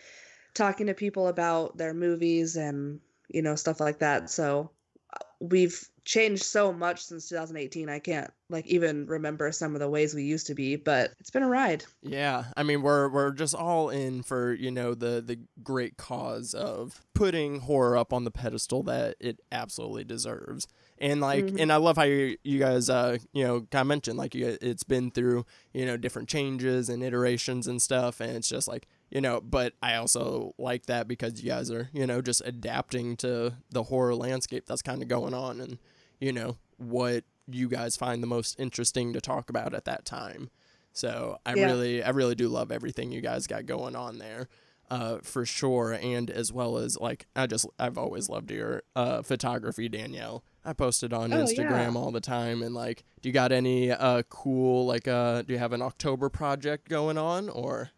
talking 0.54 0.86
to 0.86 0.94
people 0.94 1.28
about 1.28 1.76
their 1.76 1.92
movies 1.92 2.56
and, 2.56 3.00
you 3.28 3.42
know, 3.42 3.56
stuff 3.56 3.80
like 3.80 3.98
that. 3.98 4.30
So 4.30 4.70
uh, 5.12 5.18
we've 5.40 5.88
changed 6.04 6.42
so 6.42 6.72
much 6.72 7.02
since 7.04 7.28
2018. 7.28 7.88
I 7.88 7.98
can't 7.98 8.30
like 8.48 8.66
even 8.66 9.06
remember 9.06 9.52
some 9.52 9.74
of 9.74 9.80
the 9.80 9.88
ways 9.88 10.14
we 10.14 10.24
used 10.24 10.46
to 10.48 10.54
be, 10.54 10.76
but 10.76 11.12
it's 11.20 11.30
been 11.30 11.42
a 11.42 11.48
ride. 11.48 11.84
Yeah, 12.02 12.44
I 12.56 12.62
mean 12.62 12.82
we're 12.82 13.08
we're 13.08 13.32
just 13.32 13.54
all 13.54 13.90
in 13.90 14.22
for 14.22 14.52
you 14.52 14.70
know 14.70 14.94
the 14.94 15.22
the 15.24 15.38
great 15.62 15.96
cause 15.96 16.54
of 16.54 17.00
putting 17.14 17.60
horror 17.60 17.96
up 17.96 18.12
on 18.12 18.24
the 18.24 18.30
pedestal 18.30 18.82
that 18.84 19.16
it 19.20 19.40
absolutely 19.52 20.04
deserves. 20.04 20.66
And 21.02 21.22
like, 21.22 21.46
Mhm. 21.46 21.60
and 21.62 21.72
I 21.72 21.76
love 21.76 21.96
how 21.96 22.02
you, 22.02 22.36
you 22.44 22.58
guys, 22.58 22.90
uh, 22.90 23.16
you 23.32 23.42
know, 23.42 23.60
kind 23.70 23.80
of 23.80 23.86
mentioned 23.86 24.18
like 24.18 24.34
you, 24.34 24.58
it's 24.60 24.84
been 24.84 25.10
through, 25.10 25.46
you 25.72 25.86
know, 25.86 25.96
different 25.96 26.28
changes 26.28 26.90
and 26.90 27.02
iterations 27.02 27.66
and 27.66 27.80
stuff, 27.80 28.20
and 28.20 28.32
it's 28.36 28.50
just 28.50 28.68
like, 28.68 28.86
you 29.10 29.22
know, 29.22 29.40
but 29.40 29.72
I 29.80 29.94
also 29.94 30.52
like 30.58 30.84
that 30.86 31.08
because 31.08 31.42
you 31.42 31.48
guys 31.48 31.70
are, 31.70 31.88
you 31.94 32.06
know, 32.06 32.20
just 32.20 32.42
adapting 32.44 33.16
to 33.18 33.54
the 33.70 33.84
horror 33.84 34.14
landscape 34.14 34.66
that's 34.66 34.82
kind 34.82 35.00
of 35.00 35.08
going 35.08 35.32
on, 35.32 35.58
and 35.62 35.78
you 36.20 36.32
know 36.32 36.56
what 36.76 37.24
you 37.50 37.68
guys 37.68 37.96
find 37.96 38.22
the 38.22 38.26
most 38.28 38.58
interesting 38.60 39.12
to 39.12 39.20
talk 39.20 39.50
about 39.50 39.74
at 39.74 39.84
that 39.84 40.04
time. 40.04 40.50
So 40.92 41.38
I 41.46 41.54
Yeah. 41.54 41.66
really, 41.66 42.02
I 42.02 42.10
really 42.10 42.34
do 42.34 42.48
love 42.48 42.70
everything 42.72 43.12
you 43.12 43.20
guys 43.20 43.46
got 43.46 43.66
going 43.66 43.94
on 43.96 44.18
there, 44.18 44.48
uh, 44.90 45.18
for 45.22 45.44
sure. 45.46 45.92
And 45.92 46.30
as 46.30 46.52
well 46.52 46.78
as 46.78 46.96
like, 46.98 47.26
I 47.34 47.46
just, 47.46 47.66
I've 47.78 47.98
always 47.98 48.28
loved 48.28 48.50
your 48.50 48.82
uh, 48.96 49.22
photography, 49.22 49.88
Danielle. 49.88 50.42
I 50.64 50.72
posted 50.72 51.12
on 51.12 51.32
Oh, 51.32 51.36
Instagram 51.36 51.94
yeah. 51.94 51.98
all 51.98 52.10
the 52.10 52.20
time, 52.20 52.62
and 52.62 52.74
like, 52.74 53.02
do 53.22 53.28
you 53.28 53.32
got 53.32 53.50
any 53.50 53.90
uh 53.90 54.22
cool 54.28 54.84
like 54.84 55.08
uh, 55.08 55.40
do 55.42 55.54
you 55.54 55.58
have 55.58 55.72
an 55.72 55.80
October 55.80 56.28
project 56.28 56.88
going 56.88 57.16
on 57.16 57.48
or? 57.48 57.90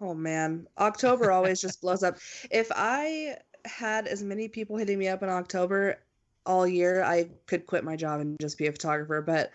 Oh 0.00 0.14
man, 0.14 0.66
October 0.78 1.30
always 1.30 1.60
just 1.60 1.80
blows 1.80 2.02
up. 2.02 2.18
If 2.50 2.72
I 2.74 3.36
had 3.64 4.08
as 4.08 4.22
many 4.22 4.48
people 4.48 4.76
hitting 4.76 4.98
me 4.98 5.06
up 5.06 5.22
in 5.22 5.28
October 5.28 5.98
all 6.46 6.66
year, 6.66 7.02
I 7.02 7.30
could 7.46 7.66
quit 7.66 7.84
my 7.84 7.96
job 7.96 8.20
and 8.20 8.38
just 8.40 8.58
be 8.58 8.66
a 8.66 8.72
photographer. 8.72 9.22
But 9.22 9.50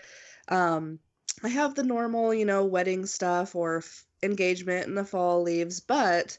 um, 0.48 1.00
I 1.44 1.50
have 1.50 1.76
the 1.76 1.84
normal, 1.84 2.34
you 2.34 2.46
know, 2.46 2.66
wedding 2.66 3.06
stuff 3.06 3.56
or 3.56 3.78
f- 3.78 4.06
engagement 4.24 4.88
in 4.88 4.96
the 4.96 5.04
fall 5.04 5.42
leaves. 5.42 5.80
But 5.80 6.38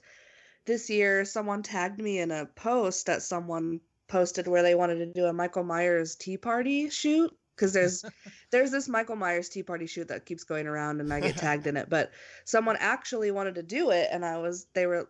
this 0.65 0.91
year, 0.91 1.25
someone 1.25 1.63
tagged 1.63 2.01
me 2.01 2.19
in 2.19 2.31
a 2.31 2.47
post 2.47 3.07
that 3.07 3.23
someone 3.23 3.81
posted 4.09 4.49
where 4.49 4.63
they 4.63 4.75
wanted 4.75 4.97
to 4.97 5.07
do 5.07 5.27
a 5.27 5.33
Michael 5.33 5.65
Myers 5.65 6.17
tea 6.17 6.39
party 6.39 6.89
shoot 6.89 7.31
because 7.55 7.73
there's 7.73 8.05
there's 8.51 8.71
this 8.71 8.89
Michael 8.89 9.17
Myers 9.17 9.49
tea 9.49 9.63
party 9.63 9.87
shoot 9.87 10.09
that 10.09 10.27
keeps 10.27 10.45
going 10.45 10.67
around 10.67 11.01
and 11.01 11.13
I 11.13 11.21
get 11.21 11.37
tagged 11.37 11.67
in 11.67 11.77
it. 11.77 11.91
But 11.91 12.11
someone 12.45 12.77
actually 12.79 13.31
wanted 13.31 13.57
to 13.57 13.63
do 13.63 13.91
it 13.91 14.09
and 14.11 14.25
I 14.25 14.39
was 14.39 14.67
they 14.73 14.87
were 14.87 15.09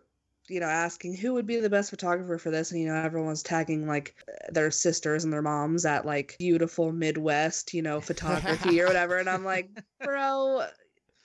you 0.49 0.59
know 0.59 0.65
asking 0.67 1.15
who 1.15 1.33
would 1.33 1.45
be 1.45 1.59
the 1.59 1.69
best 1.69 1.89
photographer 1.89 2.37
for 2.37 2.51
this 2.51 2.71
and 2.71 2.81
you 2.81 2.87
know 2.87 2.95
everyone's 2.95 3.43
tagging 3.43 3.87
like 3.87 4.15
their 4.49 4.71
sisters 4.71 5.23
and 5.23 5.31
their 5.31 5.41
moms 5.41 5.85
at 5.85 6.05
like 6.05 6.35
beautiful 6.39 6.91
midwest 6.91 7.73
you 7.73 7.81
know 7.81 8.01
photography 8.01 8.81
or 8.81 8.87
whatever 8.87 9.17
and 9.17 9.29
i'm 9.29 9.43
like 9.45 9.69
bro 10.03 10.63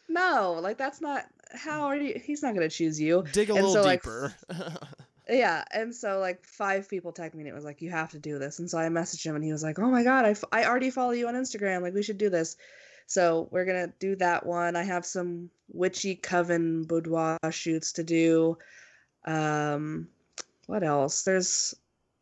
no 0.09 0.59
like 0.61 0.77
that's 0.79 1.01
not 1.01 1.25
how 1.53 1.83
are 1.85 1.97
you 1.97 2.21
he's 2.25 2.43
not 2.43 2.55
going 2.55 2.69
to 2.69 2.75
choose 2.75 3.01
you. 3.01 3.25
Dig 3.33 3.49
a 3.49 3.55
And 3.55 3.65
little 3.65 3.83
so, 3.83 3.89
like, 3.89 4.03
deeper. 4.03 4.35
yeah 5.29 5.65
and 5.73 5.95
so 5.95 6.19
like 6.19 6.45
five 6.45 6.89
people 6.89 7.13
tagged 7.13 7.35
me 7.35 7.43
and 7.43 7.49
it 7.49 7.55
was 7.55 7.65
like 7.65 7.81
you 7.81 7.91
have 7.91 8.11
to 8.11 8.19
do 8.19 8.39
this. 8.39 8.59
And 8.59 8.69
so 8.69 8.77
i 8.79 8.87
messaged 8.89 9.25
him 9.25 9.37
and 9.37 9.45
he 9.45 9.53
was 9.53 9.63
like 9.63 9.79
oh 9.79 9.91
my 9.91 10.03
god 10.03 10.25
i, 10.27 10.31
f- 10.31 10.45
I 10.53 10.65
already 10.65 10.91
follow 10.91 11.13
you 11.13 11.29
on 11.29 11.35
instagram 11.35 11.83
like 11.83 11.95
we 11.95 12.03
should 12.03 12.19
do 12.19 12.29
this. 12.31 12.57
So 13.07 13.49
we're 13.51 13.67
gonna 13.67 13.93
do 13.99 14.17
that 14.17 14.47
one. 14.47 14.77
I 14.77 14.83
have 14.83 15.05
some 15.07 15.51
witchy 15.69 16.15
coven 16.17 16.85
boudoir 16.85 17.39
shoots 17.51 17.93
to 17.93 18.03
do 18.03 18.57
um 19.25 20.09
what 20.67 20.83
else 20.83 21.23
there's 21.23 21.75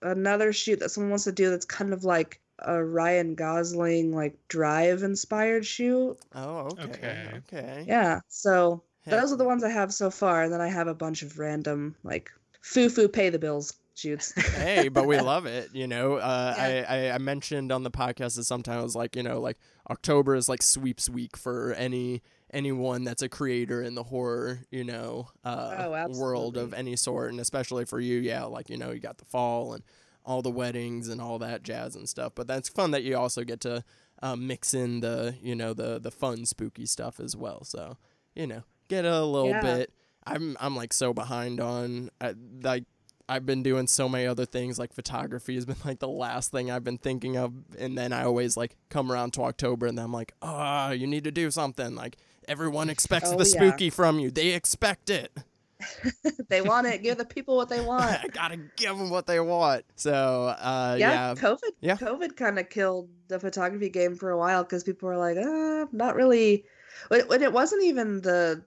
another 0.03 0.53
shoot 0.53 0.81
that 0.81 0.91
someone 0.91 1.11
wants 1.11 1.25
to 1.25 1.33
do 1.33 1.51
that's 1.51 1.65
kind 1.65 1.93
of 1.93 2.05
like 2.05 2.41
a 2.61 2.83
ryan 2.83 3.35
gosling 3.35 4.13
like 4.15 4.37
drive 4.49 5.03
inspired 5.03 5.65
shoot 5.67 6.17
oh, 6.35 6.69
okay, 6.79 6.85
Okay. 6.85 7.29
okay. 7.53 7.85
yeah 7.87 8.21
so 8.29 8.83
Heck, 9.05 9.21
those 9.21 9.33
are 9.33 9.37
the 9.37 9.45
ones 9.45 9.65
I 9.65 9.69
have 9.69 9.93
so 9.93 10.11
far, 10.13 10.45
and 10.45 10.53
then 10.53 10.61
I 10.61 10.69
have 10.69 10.87
a 10.87 10.95
bunch 10.95 11.23
of 11.23 11.37
random 11.41 11.97
like 12.05 12.31
foo-foo 12.61 13.09
pay 13.09 13.31
the 13.31 13.39
bills 13.41 13.75
shoots. 13.97 14.31
hey, 14.55 14.87
but 14.87 15.09
we 15.09 15.19
love 15.21 15.45
it. 15.45 15.71
You 15.73 15.89
know, 15.89 16.19
uh, 16.19 16.55
Yeah. 16.57 16.87
I, 16.89 16.97
I 17.09 17.15
I 17.15 17.19
mentioned 17.19 17.73
on 17.73 17.83
the 17.83 17.91
podcast 17.91 18.37
that 18.37 18.45
sometimes 18.45 18.95
like 18.95 19.17
you 19.17 19.25
know 19.25 19.41
like 19.41 19.59
October 19.91 20.37
is 20.37 20.49
like 20.49 20.63
sweeps 20.63 21.11
week 21.11 21.37
for 21.37 21.73
any 21.75 22.23
anyone 22.53 23.05
that's 23.05 23.23
a 23.23 23.29
creator 23.29 23.83
in 23.83 23.95
the 23.95 24.03
horror 24.05 24.61
you 24.71 24.85
know 24.85 25.29
uh, 25.45 25.75
Oh, 25.79 26.09
world 26.09 26.57
of 26.57 26.75
any 26.75 26.97
sort, 26.97 27.31
and 27.31 27.41
especially 27.41 27.85
for 27.85 28.01
you, 28.01 28.19
yeah, 28.19 28.45
like 28.45 28.69
you 28.71 28.77
know 28.77 28.91
you 28.91 29.01
got 29.01 29.19
the 29.19 29.25
fall 29.25 29.73
and 29.75 29.83
all 30.25 30.43
the 30.43 30.51
weddings 30.51 31.09
and 31.09 31.21
all 31.21 31.39
that 31.41 31.63
jazz 31.63 31.97
and 31.97 32.09
stuff. 32.09 32.33
But 32.35 32.47
that's 32.47 32.69
fun 32.69 32.91
that 32.93 33.03
you 33.03 33.17
also 33.17 33.43
get 33.45 33.61
to 33.61 33.83
uh, 34.23 34.37
mix 34.37 34.73
in 34.75 35.01
the 35.01 35.35
you 35.43 35.55
know 35.55 35.73
the 35.75 35.99
the 35.99 36.11
fun 36.11 36.47
spooky 36.47 36.87
stuff 36.87 37.19
as 37.19 37.35
well. 37.37 37.65
So 37.65 37.97
you 38.35 38.47
know 38.47 38.63
get 38.89 39.05
a 39.05 39.25
little 39.25 39.51
Yeah. 39.53 39.61
bit. 39.61 39.93
I'm 40.25 40.57
I'm 40.61 40.77
like 40.77 40.93
so 40.93 41.13
behind 41.13 41.61
on 41.61 42.11
like 42.63 42.85
I've 43.29 43.47
been 43.47 43.63
doing 43.63 43.87
so 43.87 44.09
many 44.09 44.27
other 44.27 44.45
things 44.45 44.79
like 44.79 44.93
photography 44.93 45.55
has 45.55 45.65
been 45.65 45.77
like 45.85 46.01
the 46.01 46.09
last 46.09 46.53
thing 46.53 46.71
I've 46.71 46.85
been 46.85 46.99
thinking 46.99 47.37
of 47.37 47.53
and 47.79 47.97
then 47.97 48.13
I 48.13 48.25
always 48.25 48.57
like 48.57 48.77
come 48.91 49.11
around 49.11 49.33
to 49.35 49.43
October 49.43 49.87
and 49.87 49.97
then 49.99 50.05
I'm 50.05 50.13
like, 50.13 50.35
"Ah, 50.43 50.91
you 50.93 51.07
need 51.07 51.25
to 51.25 51.31
do 51.33 51.51
something." 51.51 51.95
Like 51.97 52.17
everyone 52.49 52.91
expects 52.91 53.31
Oh, 53.33 53.37
the 53.37 53.45
yeah. 53.45 53.51
spooky 53.71 53.91
from 53.91 54.19
you. 54.19 54.31
They 54.31 54.49
expect 54.55 55.11
it. 55.11 55.31
they 56.49 56.63
want 56.63 56.87
it. 56.87 57.03
Give 57.03 57.19
the 57.19 57.25
people 57.25 57.57
what 57.57 57.69
they 57.69 57.81
want. 57.85 58.05
I 58.05 58.29
got 58.29 58.49
to 58.53 58.57
give 58.77 58.97
them 58.97 59.11
what 59.11 59.27
they 59.27 59.41
want. 59.41 59.85
So, 59.97 60.13
uh 60.47 60.97
yeah, 60.99 61.11
yeah. 61.11 61.35
COVID. 61.35 61.71
Yeah. 61.81 61.97
COVID 61.97 62.37
kind 62.37 62.59
of 62.59 62.71
killed 62.71 63.09
the 63.29 63.41
photography 63.41 63.89
game 63.89 64.15
for 64.17 64.31
a 64.31 64.39
while 64.39 64.63
because 64.63 64.85
people 64.85 65.09
were 65.09 65.17
like, 65.17 65.37
uh, 65.37 65.87
not 65.93 66.15
really. 66.15 66.65
When, 67.09 67.43
it 67.43 67.53
wasn't 67.53 67.85
even 67.85 68.21
the 68.21 68.63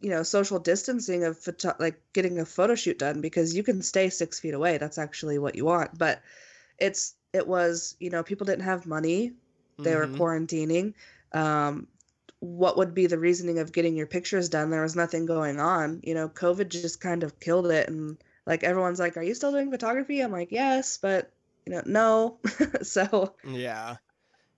you 0.00 0.10
know 0.10 0.22
social 0.22 0.58
distancing 0.60 1.24
of 1.24 1.36
photo- 1.38 1.74
like 1.78 2.00
getting 2.12 2.38
a 2.38 2.46
photo 2.46 2.74
shoot 2.74 2.98
done 2.98 3.20
because 3.20 3.54
you 3.56 3.62
can 3.62 3.82
stay 3.82 4.08
six 4.08 4.38
feet 4.40 4.54
away. 4.54 4.78
That's 4.78 4.96
actually 4.98 5.38
what 5.38 5.56
you 5.56 5.64
want. 5.64 5.98
But 5.98 6.22
it's 6.78 7.14
it 7.32 7.46
was 7.46 7.96
you 8.00 8.08
know 8.10 8.22
people 8.22 8.46
didn't 8.46 8.64
have 8.64 8.86
money. 8.86 9.32
They 9.78 9.94
were 9.94 10.06
Mhm. 10.06 10.16
quarantining. 10.16 10.94
Um, 11.38 11.86
what 12.40 12.76
would 12.76 12.94
be 12.94 13.06
the 13.06 13.18
reasoning 13.18 13.58
of 13.58 13.72
getting 13.72 13.96
your 13.96 14.06
pictures 14.06 14.48
done? 14.48 14.70
There 14.70 14.82
was 14.82 14.96
nothing 14.96 15.26
going 15.26 15.60
on. 15.60 16.00
You 16.02 16.14
know, 16.14 16.28
COVID 16.28 16.68
just 16.68 17.00
kind 17.00 17.22
of 17.22 17.40
killed 17.40 17.70
it. 17.70 17.88
And 17.88 18.18
like 18.46 18.62
everyone's 18.62 19.00
like, 19.00 19.16
"Are 19.16 19.22
you 19.22 19.34
still 19.34 19.52
doing 19.52 19.70
photography?" 19.70 20.20
I'm 20.20 20.32
like, 20.32 20.52
"Yes," 20.52 20.98
but 20.98 21.32
you 21.64 21.72
know, 21.72 21.82
no. 21.86 22.38
so 22.82 23.34
Yeah. 23.44 23.96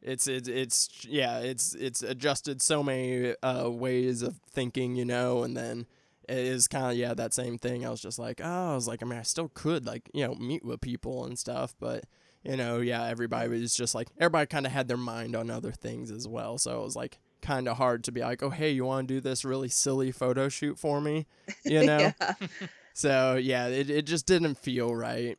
It's 0.01 0.29
it's 0.29 0.49
it's 0.49 1.05
yeah, 1.09 1.39
it's 1.39 1.75
it's 1.75 2.03
adjusted 2.03 2.63
so 2.63 2.83
many 2.83 3.35
uh 3.43 3.69
ways 3.69 4.23
of 4.23 4.39
thinking, 4.51 4.95
you 4.95 5.05
know, 5.05 5.43
and 5.43 5.57
then 5.57 5.87
it 6.29 6.39
is 6.39 6.69
kind 6.69 6.93
of 6.93 6.97
yeah, 6.97 7.15
that 7.15 7.35
same 7.35 7.59
thing. 7.59 7.85
I 7.85 7.91
was 7.91 8.01
just 8.01 8.19
like, 8.19 8.41
oh, 8.43 8.73
I 8.73 8.75
was 8.75 8.87
like, 8.87 9.03
I 9.03 9.07
mean, 9.07 9.19
I 9.19 9.23
still 9.23 9.51
could 9.55 9.87
like, 9.87 10.09
you 10.15 10.25
know, 10.27 10.35
meet 10.35 10.65
with 10.65 10.81
people 10.81 11.25
and 11.25 11.37
stuff, 11.37 11.75
but 11.81 12.05
you 12.45 12.57
know, 12.57 12.79
yeah, 12.79 13.07
everybody 13.07 13.49
was 13.49 13.75
just 13.75 13.95
like 13.95 14.09
everybody 14.19 14.47
kind 14.47 14.67
of 14.67 14.73
had 14.73 14.87
their 14.87 14.97
mind 14.97 15.35
on 15.35 15.51
other 15.51 15.73
things 15.73 16.13
as 16.13 16.29
well. 16.29 16.59
So 16.59 16.81
it 16.81 16.85
was 16.85 16.97
like 16.97 17.19
kind 17.43 17.69
of 17.69 17.77
hard 17.77 18.05
to 18.05 18.13
be 18.13 18.21
like, 18.21 18.43
"Oh, 18.43 18.51
hey, 18.51 18.71
you 18.71 18.85
want 18.85 19.09
to 19.09 19.15
do 19.15 19.21
this 19.21 19.45
really 19.45 19.69
silly 19.69 20.11
photo 20.13 20.49
shoot 20.49 20.79
for 20.79 21.01
me?" 21.01 21.27
You 21.65 21.85
know? 21.85 22.13
yeah. 22.21 22.35
So 22.95 23.37
yeah, 23.37 23.69
it, 23.69 23.91
it 23.91 24.07
just 24.07 24.27
didn't 24.27 24.57
feel 24.59 24.93
right. 24.95 25.39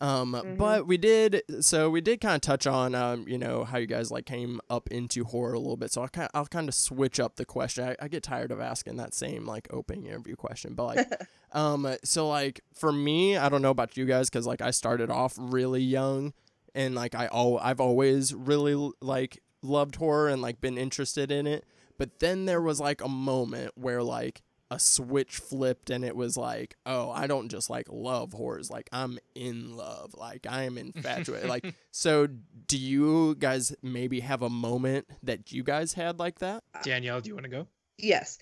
Um, 0.00 0.32
Mhm. 0.32 0.56
but 0.58 0.86
we 0.86 0.96
did, 0.96 1.42
so 1.60 1.90
we 1.90 2.00
did 2.00 2.20
kind 2.20 2.34
of 2.36 2.40
touch 2.40 2.66
on, 2.66 2.94
um, 2.94 3.26
you 3.28 3.36
know, 3.38 3.64
how 3.64 3.78
you 3.78 3.86
guys 3.86 4.10
like 4.10 4.26
came 4.26 4.60
up 4.70 4.88
into 4.90 5.24
horror 5.24 5.52
a 5.54 5.58
little 5.58 5.76
bit. 5.76 5.92
So 5.92 6.02
I 6.02 6.08
kind, 6.08 6.28
I'll 6.34 6.46
kind 6.46 6.68
of 6.68 6.74
switch 6.74 7.18
up 7.20 7.36
the 7.36 7.44
question. 7.44 7.84
I, 7.84 7.96
I 8.00 8.08
get 8.08 8.22
tired 8.24 8.50
of 8.52 8.60
asking 8.60 8.96
that 8.96 9.12
same 9.14 9.44
like 9.46 9.66
opening 9.72 10.06
interview 10.06 10.34
question, 10.36 10.74
but 10.74 10.84
like, 10.96 11.08
um, 11.52 11.94
so 12.04 12.28
like 12.28 12.60
for 12.74 12.92
me, 12.92 13.36
I 13.36 13.48
don't 13.48 13.62
know 13.62 13.70
about 13.70 13.96
you 13.96 14.04
guys, 14.04 14.28
cause 14.30 14.46
like 14.46 14.60
I 14.60 14.70
started 14.72 15.10
off 15.10 15.34
really 15.36 15.82
young, 15.82 16.32
and 16.74 16.94
like 16.96 17.14
I 17.16 17.26
all 17.28 17.58
I've 17.58 17.80
always 17.80 18.34
really 18.34 18.92
like 19.00 19.40
loved 19.62 19.96
horror 19.96 20.28
and 20.28 20.42
like 20.42 20.60
been 20.60 20.78
interested 20.78 21.30
in 21.30 21.46
it. 21.46 21.64
But 21.98 22.20
then 22.20 22.44
there 22.46 22.62
was 22.62 22.80
like 22.80 23.02
a 23.02 23.08
moment 23.08 23.72
where 23.74 24.02
like 24.02 24.42
a 24.70 24.78
switch 24.78 25.36
flipped 25.36 25.90
and 25.90 26.04
it 26.04 26.14
was 26.14 26.36
like, 26.36 26.76
oh, 26.86 27.10
I 27.10 27.26
don't 27.26 27.48
just 27.48 27.70
like 27.70 27.86
love 27.90 28.32
horrors, 28.32 28.70
like 28.70 28.88
I'm 28.92 29.18
in 29.34 29.76
love, 29.76 30.14
like 30.14 30.46
I 30.48 30.64
am 30.64 30.76
infatuated. 30.78 31.48
like, 31.48 31.74
so 31.90 32.28
do 32.66 32.78
you 32.78 33.34
guys 33.36 33.74
maybe 33.82 34.20
have 34.20 34.42
a 34.42 34.50
moment 34.50 35.06
that 35.22 35.52
you 35.52 35.62
guys 35.62 35.94
had 35.94 36.18
like 36.18 36.40
that? 36.40 36.62
Danielle, 36.82 37.20
do 37.20 37.28
you 37.28 37.34
want 37.34 37.44
to 37.44 37.50
go? 37.50 37.66
Yes. 37.96 38.38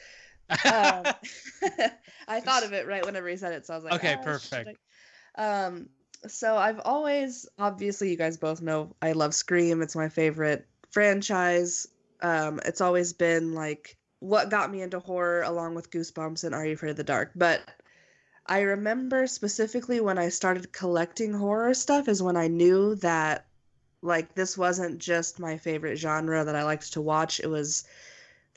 Um, 0.50 0.58
I 2.28 2.40
thought 2.40 2.64
of 2.64 2.73
it 2.73 2.87
right 2.87 3.04
whenever 3.04 3.28
he 3.28 3.37
said 3.37 3.52
it, 3.52 3.66
so 3.66 3.75
I 3.75 3.76
was 3.76 3.85
like, 3.85 3.94
Okay, 3.94 4.14
"Ah, 4.14 4.16
should 4.16 4.25
perfect. 4.25 4.78
Um, 5.37 5.88
so 6.26 6.56
I've 6.56 6.80
always, 6.85 7.46
obviously, 7.58 8.11
you 8.11 8.16
guys 8.16 8.37
both 8.37 8.61
know 8.61 8.94
I 9.00 9.12
love 9.12 9.35
Scream. 9.35 9.82
It's 9.82 9.94
my 9.96 10.08
favorite 10.08 10.66
franchise. 10.90 11.87
Um, 12.21 12.61
it's 12.64 12.81
always 12.81 13.12
been 13.12 13.55
like 13.55 13.97
what 14.21 14.50
got 14.50 14.71
me 14.71 14.83
into 14.83 14.99
horror, 14.99 15.43
along 15.43 15.75
with 15.75 15.90
Goosebumps 15.90 16.45
and 16.45 16.55
Are 16.55 16.66
You 16.66 16.75
Afraid 16.75 16.90
of 16.90 16.97
the 16.97 17.05
Dark. 17.05 17.33
But 17.37 17.62
I 18.47 18.61
remember 18.61 19.26
specifically 19.26 20.00
when 20.00 20.19
I 20.19 20.28
started 20.28 20.73
collecting 20.73 21.33
horror 21.33 21.75
stuff 21.75 22.09
is 22.09 22.23
when 22.23 22.37
I 22.37 22.49
knew 22.49 22.95
that 22.97 23.47
like 24.02 24.35
this 24.35 24.57
wasn't 24.57 24.99
just 24.99 25.40
my 25.40 25.59
favorite 25.59 25.97
genre 25.97 26.45
that 26.45 26.55
I 26.55 26.62
liked 26.62 26.93
to 26.93 27.00
watch. 27.00 27.40
It 27.40 27.49
was 27.49 27.85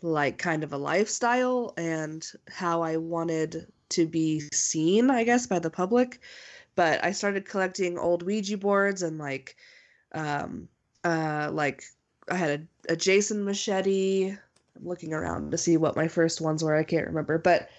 like 0.01 0.37
kind 0.37 0.63
of 0.63 0.73
a 0.73 0.77
lifestyle 0.77 1.73
and 1.75 2.25
how 2.47 2.83
I 2.83 2.97
wanted 2.97 3.67
to 3.89 4.05
be 4.05 4.43
seen, 4.53 5.09
I 5.09 5.23
guess, 5.23 5.47
by 5.47 5.59
the 5.59 5.71
public. 5.71 6.19
But 6.75 7.03
I 7.03 7.11
started 7.11 7.49
collecting 7.49 7.97
old 7.97 8.23
Ouija 8.23 8.57
boards 8.57 9.01
and 9.01 9.17
like 9.17 9.55
um 10.13 10.69
uh 11.03 11.49
like 11.51 11.83
I 12.31 12.35
had 12.35 12.67
a, 12.87 12.93
a 12.93 12.95
Jason 12.95 13.43
machete. 13.43 14.29
I'm 14.29 14.87
looking 14.87 15.13
around 15.13 15.51
to 15.51 15.57
see 15.57 15.77
what 15.77 15.95
my 15.95 16.07
first 16.07 16.41
ones 16.41 16.63
were. 16.63 16.75
I 16.75 16.83
can't 16.83 17.07
remember. 17.07 17.37
But 17.37 17.69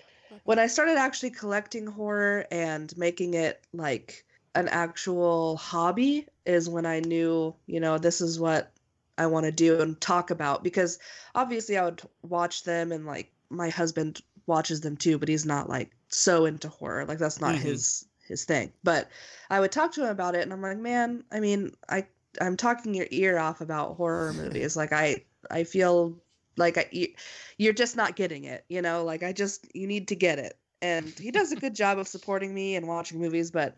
when 0.45 0.59
I 0.59 0.67
started 0.67 0.97
actually 0.97 1.31
collecting 1.31 1.87
horror 1.87 2.47
and 2.51 2.97
making 2.97 3.35
it 3.35 3.61
like 3.73 4.25
an 4.55 4.69
actual 4.69 5.57
hobby 5.57 6.27
is 6.45 6.69
when 6.69 6.87
I 6.87 7.01
knew, 7.01 7.55
you 7.67 7.81
know, 7.81 7.99
this 7.99 8.21
is 8.21 8.41
what 8.41 8.73
I 9.17 9.27
want 9.27 9.47
to 9.47 9.53
do 9.53 9.81
and 9.81 10.01
talk 10.01 10.31
about 10.31 10.65
because 10.65 10.99
obviously 11.35 11.77
I 11.79 11.85
would 11.85 12.03
watch 12.23 12.65
them 12.65 12.91
and 12.93 13.07
like 13.07 13.31
my 13.51 13.69
husband 13.69 14.21
watches 14.47 14.81
them 14.81 14.97
too, 14.97 15.19
but 15.19 15.29
he's 15.29 15.47
not 15.47 15.69
like 15.69 15.91
so 16.09 16.47
into 16.47 16.69
horror. 16.69 17.05
Like 17.05 17.19
that's 17.19 17.41
not 17.41 17.55
Mhm. 17.55 17.61
his 17.61 18.07
his 18.27 18.45
thing. 18.45 18.73
But 18.85 19.09
I 19.51 19.61
would 19.61 19.73
talk 19.73 19.93
to 19.93 20.03
him 20.05 20.11
about 20.11 20.35
it 20.35 20.43
and 20.43 20.53
I'm 20.53 20.63
like, 20.63 20.79
"Man, 20.79 21.25
I 21.33 21.41
mean, 21.41 21.75
I 21.89 22.07
I'm 22.41 22.57
talking 22.57 22.95
your 22.95 23.07
ear 23.11 23.39
off 23.39 23.61
about 23.61 23.97
horror 23.97 24.33
movies. 24.33 24.77
Like 24.77 24.93
I 24.93 25.25
I 25.51 25.65
feel 25.65 26.19
like 26.57 26.79
I 26.79 26.87
you, 26.91 27.09
you're 27.57 27.73
just 27.73 27.97
not 27.97 28.17
getting 28.17 28.45
it, 28.45 28.65
you 28.69 28.83
know? 28.83 29.05
Like 29.05 29.23
I 29.23 29.33
just 29.33 29.67
you 29.75 29.87
need 29.87 30.09
to 30.09 30.17
get 30.17 30.39
it." 30.39 30.57
And 30.83 31.09
he 31.09 31.31
does 31.31 31.53
a 31.53 31.57
good 31.57 31.75
job 31.75 31.99
of 31.99 32.09
supporting 32.09 32.55
me 32.55 32.77
and 32.77 32.89
watching 32.89 33.21
movies, 33.21 33.51
but 33.51 33.77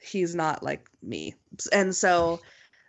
he's 0.00 0.34
not 0.34 0.62
like 0.62 0.88
me. 1.02 1.34
And 1.72 1.94
so 1.94 2.40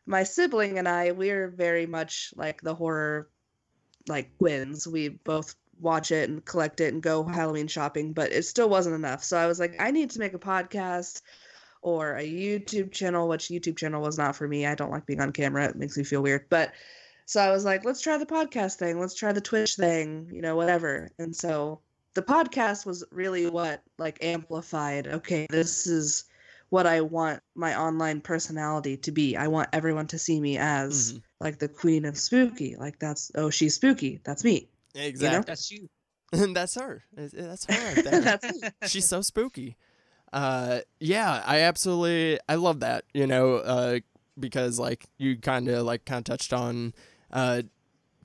my 0.06 0.24
sibling 0.24 0.78
and 0.80 0.88
I, 0.88 1.12
we're 1.12 1.48
very 1.50 1.86
much 1.86 2.34
like 2.36 2.62
the 2.62 2.76
horror 2.76 3.30
like 4.08 4.38
twins. 4.38 4.88
We 4.88 5.10
both 5.10 5.56
watch 5.80 6.12
it 6.12 6.30
and 6.30 6.44
collect 6.44 6.82
it 6.82 6.94
and 6.94 7.02
go 7.02 7.24
Halloween 7.24 7.68
shopping, 7.68 8.14
but 8.14 8.32
it 8.32 8.46
still 8.46 8.70
wasn't 8.70 8.96
enough. 8.96 9.24
So 9.24 9.38
I 9.38 9.48
was 9.48 9.60
like, 9.60 9.76
I 9.80 9.92
need 9.92 10.12
to 10.12 10.20
make 10.20 10.34
a 10.34 10.40
podcast 10.40 11.22
or 11.84 12.16
a 12.18 12.24
YouTube 12.24 12.92
channel, 12.92 13.28
which 13.28 13.46
YouTube 13.50 13.78
channel 13.78 14.02
was 14.02 14.18
not 14.18 14.36
for 14.36 14.48
me. 14.48 14.66
I 14.66 14.76
don't 14.76 14.92
like 14.92 15.06
being 15.06 15.22
on 15.22 15.32
camera. 15.32 15.66
It 15.66 15.76
makes 15.76 15.98
me 15.98 16.04
feel 16.04 16.22
weird. 16.24 16.48
But 16.50 16.74
so 17.26 17.40
I 17.42 17.52
was 17.52 17.64
like, 17.66 17.86
let's 17.86 18.02
try 18.02 18.18
the 18.18 18.26
podcast 18.26 18.76
thing. 18.76 19.00
Let's 19.00 19.14
try 19.16 19.32
the 19.32 19.42
Twitch 19.42 19.76
thing, 19.76 20.30
you 20.34 20.42
know, 20.42 20.56
whatever. 20.56 21.10
And 21.20 21.36
so 21.36 21.80
the 22.16 22.22
podcast 22.22 22.86
was 22.86 23.04
really 23.12 23.50
what 23.50 23.82
like 23.98 24.24
amplified, 24.24 25.08
okay, 25.08 25.48
this 25.50 25.88
is 25.88 26.26
what 26.70 26.88
I 26.88 27.02
want 27.02 27.42
my 27.56 27.80
online 27.80 28.20
personality 28.22 28.98
to 28.98 29.12
be. 29.12 29.38
I 29.38 29.48
want 29.48 29.70
everyone 29.74 30.08
to 30.08 30.18
see 30.18 30.40
me 30.40 30.58
as 30.58 31.14
Mhm. 31.14 31.22
like 31.40 31.60
the 31.60 31.68
queen 31.68 32.06
of 32.06 32.18
spooky. 32.18 32.76
Like 32.76 32.98
that's 33.00 33.32
oh 33.36 33.50
she's 33.50 33.76
spooky. 33.76 34.22
That's 34.24 34.44
me. 34.44 34.70
Exactly. 34.96 35.44
That's 35.46 35.72
you. 35.72 35.88
that's 36.54 36.76
her. 36.76 37.04
That's 37.14 37.66
her 37.66 37.94
right 37.96 38.04
there. 38.04 38.22
that's 38.22 38.52
me. 38.62 38.70
She's 38.88 39.08
so 39.08 39.22
spooky. 39.22 39.78
Uh, 40.34 40.80
yeah, 41.00 41.44
I 41.46 41.60
absolutely 41.62 42.40
I 42.50 42.56
love 42.56 42.80
that. 42.82 43.06
You 43.14 43.28
know, 43.28 43.58
uh, 43.58 44.00
because 44.38 44.80
like 44.80 45.06
you 45.20 45.38
kind 45.38 45.70
of 45.70 45.86
like 45.86 46.06
kind 46.06 46.20
of 46.20 46.24
touched 46.26 46.52
on, 46.52 46.94
uh, 47.32 47.62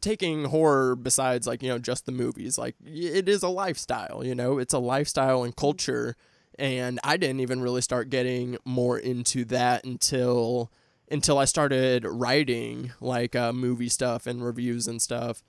taking 0.01 0.47
horror 0.47 0.97
besides 0.97 1.47
like 1.47 1.63
you 1.63 1.69
know 1.69 1.79
just 1.79 2.07
the 2.07 2.13
movies. 2.13 2.57
Like 2.57 2.77
it 2.85 3.29
is 3.29 3.43
a 3.43 3.49
lifestyle. 3.49 4.25
You 4.25 4.35
know, 4.35 4.59
it's 4.59 4.73
a 4.73 4.79
lifestyle 4.79 5.45
and 5.45 5.55
culture. 5.55 6.17
And 6.59 6.99
I 7.05 7.19
didn't 7.19 7.41
even 7.41 7.61
really 7.61 7.83
start 7.83 8.11
getting 8.11 8.57
more 8.65 8.99
into 8.99 9.45
that 9.47 9.85
until 9.85 10.73
until 11.11 11.39
I 11.39 11.45
started 11.45 12.05
writing 12.05 12.93
like 13.01 13.37
uh, 13.37 13.53
movie 13.53 13.89
stuff 13.91 14.27
and 14.27 14.45
reviews 14.45 14.89
and 14.89 15.01
stuff. 15.01 15.45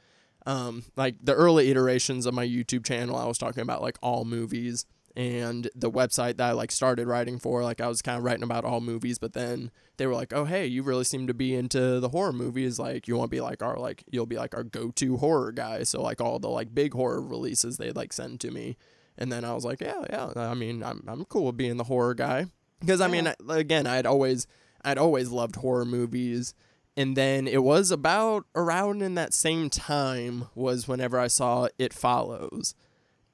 Um, 0.45 0.83
like 0.97 1.15
the 1.23 1.33
early 1.33 1.69
iterations 1.71 2.25
of 2.25 2.33
my 2.33 2.45
YouTube 2.45 2.85
channel, 2.85 3.15
I 3.15 3.25
was 3.25 3.37
talking 3.37 3.61
about 3.61 3.81
like 3.81 3.97
all 4.01 4.25
movies 4.25 4.85
and 5.15 5.69
the 5.75 5.89
website 5.91 6.37
that 6.37 6.49
I 6.49 6.51
like 6.51 6.71
started 6.71 7.07
writing 7.07 7.39
for, 7.39 7.63
like 7.63 7.81
I 7.81 7.87
was 7.87 8.01
kind 8.01 8.17
of 8.17 8.23
writing 8.23 8.43
about 8.43 8.65
all 8.65 8.79
movies, 8.81 9.17
but 9.19 9.33
then 9.33 9.71
they 9.97 10.07
were 10.07 10.13
like, 10.13 10.31
"Oh, 10.33 10.45
hey, 10.45 10.65
you 10.65 10.83
really 10.83 11.03
seem 11.03 11.27
to 11.27 11.33
be 11.33 11.55
into 11.55 11.99
the 11.99 12.09
horror 12.09 12.33
movies. 12.33 12.79
Like, 12.79 13.07
you 13.07 13.15
want 13.17 13.29
to 13.31 13.35
be 13.35 13.41
like 13.41 13.61
our 13.63 13.77
like 13.77 14.03
you'll 14.11 14.25
be 14.25 14.37
like 14.37 14.55
our 14.55 14.63
go-to 14.63 15.17
horror 15.17 15.51
guy." 15.51 15.83
So 15.83 16.01
like 16.01 16.21
all 16.21 16.39
the 16.39 16.49
like 16.49 16.73
big 16.73 16.93
horror 16.93 17.21
releases 17.21 17.77
they'd 17.77 17.95
like 17.95 18.13
send 18.13 18.39
to 18.41 18.51
me, 18.51 18.77
and 19.17 19.31
then 19.31 19.43
I 19.43 19.53
was 19.53 19.65
like, 19.65 19.81
"Yeah, 19.81 20.03
yeah. 20.09 20.31
I 20.35 20.53
mean, 20.53 20.83
I'm 20.83 21.03
I'm 21.07 21.25
cool 21.25 21.47
with 21.47 21.57
being 21.57 21.77
the 21.77 21.83
horror 21.85 22.13
guy 22.13 22.45
because 22.79 23.01
I 23.01 23.07
mean, 23.07 23.27
I- 23.27 23.35
again, 23.49 23.87
I'd 23.87 24.05
always 24.05 24.47
I'd 24.83 24.97
always 24.97 25.29
loved 25.29 25.57
horror 25.57 25.85
movies." 25.85 26.53
And 26.97 27.15
then 27.15 27.47
it 27.47 27.63
was 27.63 27.91
about 27.91 28.45
around 28.55 29.01
in 29.01 29.15
that 29.15 29.33
same 29.33 29.69
time 29.69 30.49
was 30.53 30.85
whenever 30.85 31.17
I 31.17 31.27
saw 31.27 31.67
It 31.77 31.93
Follows. 31.93 32.75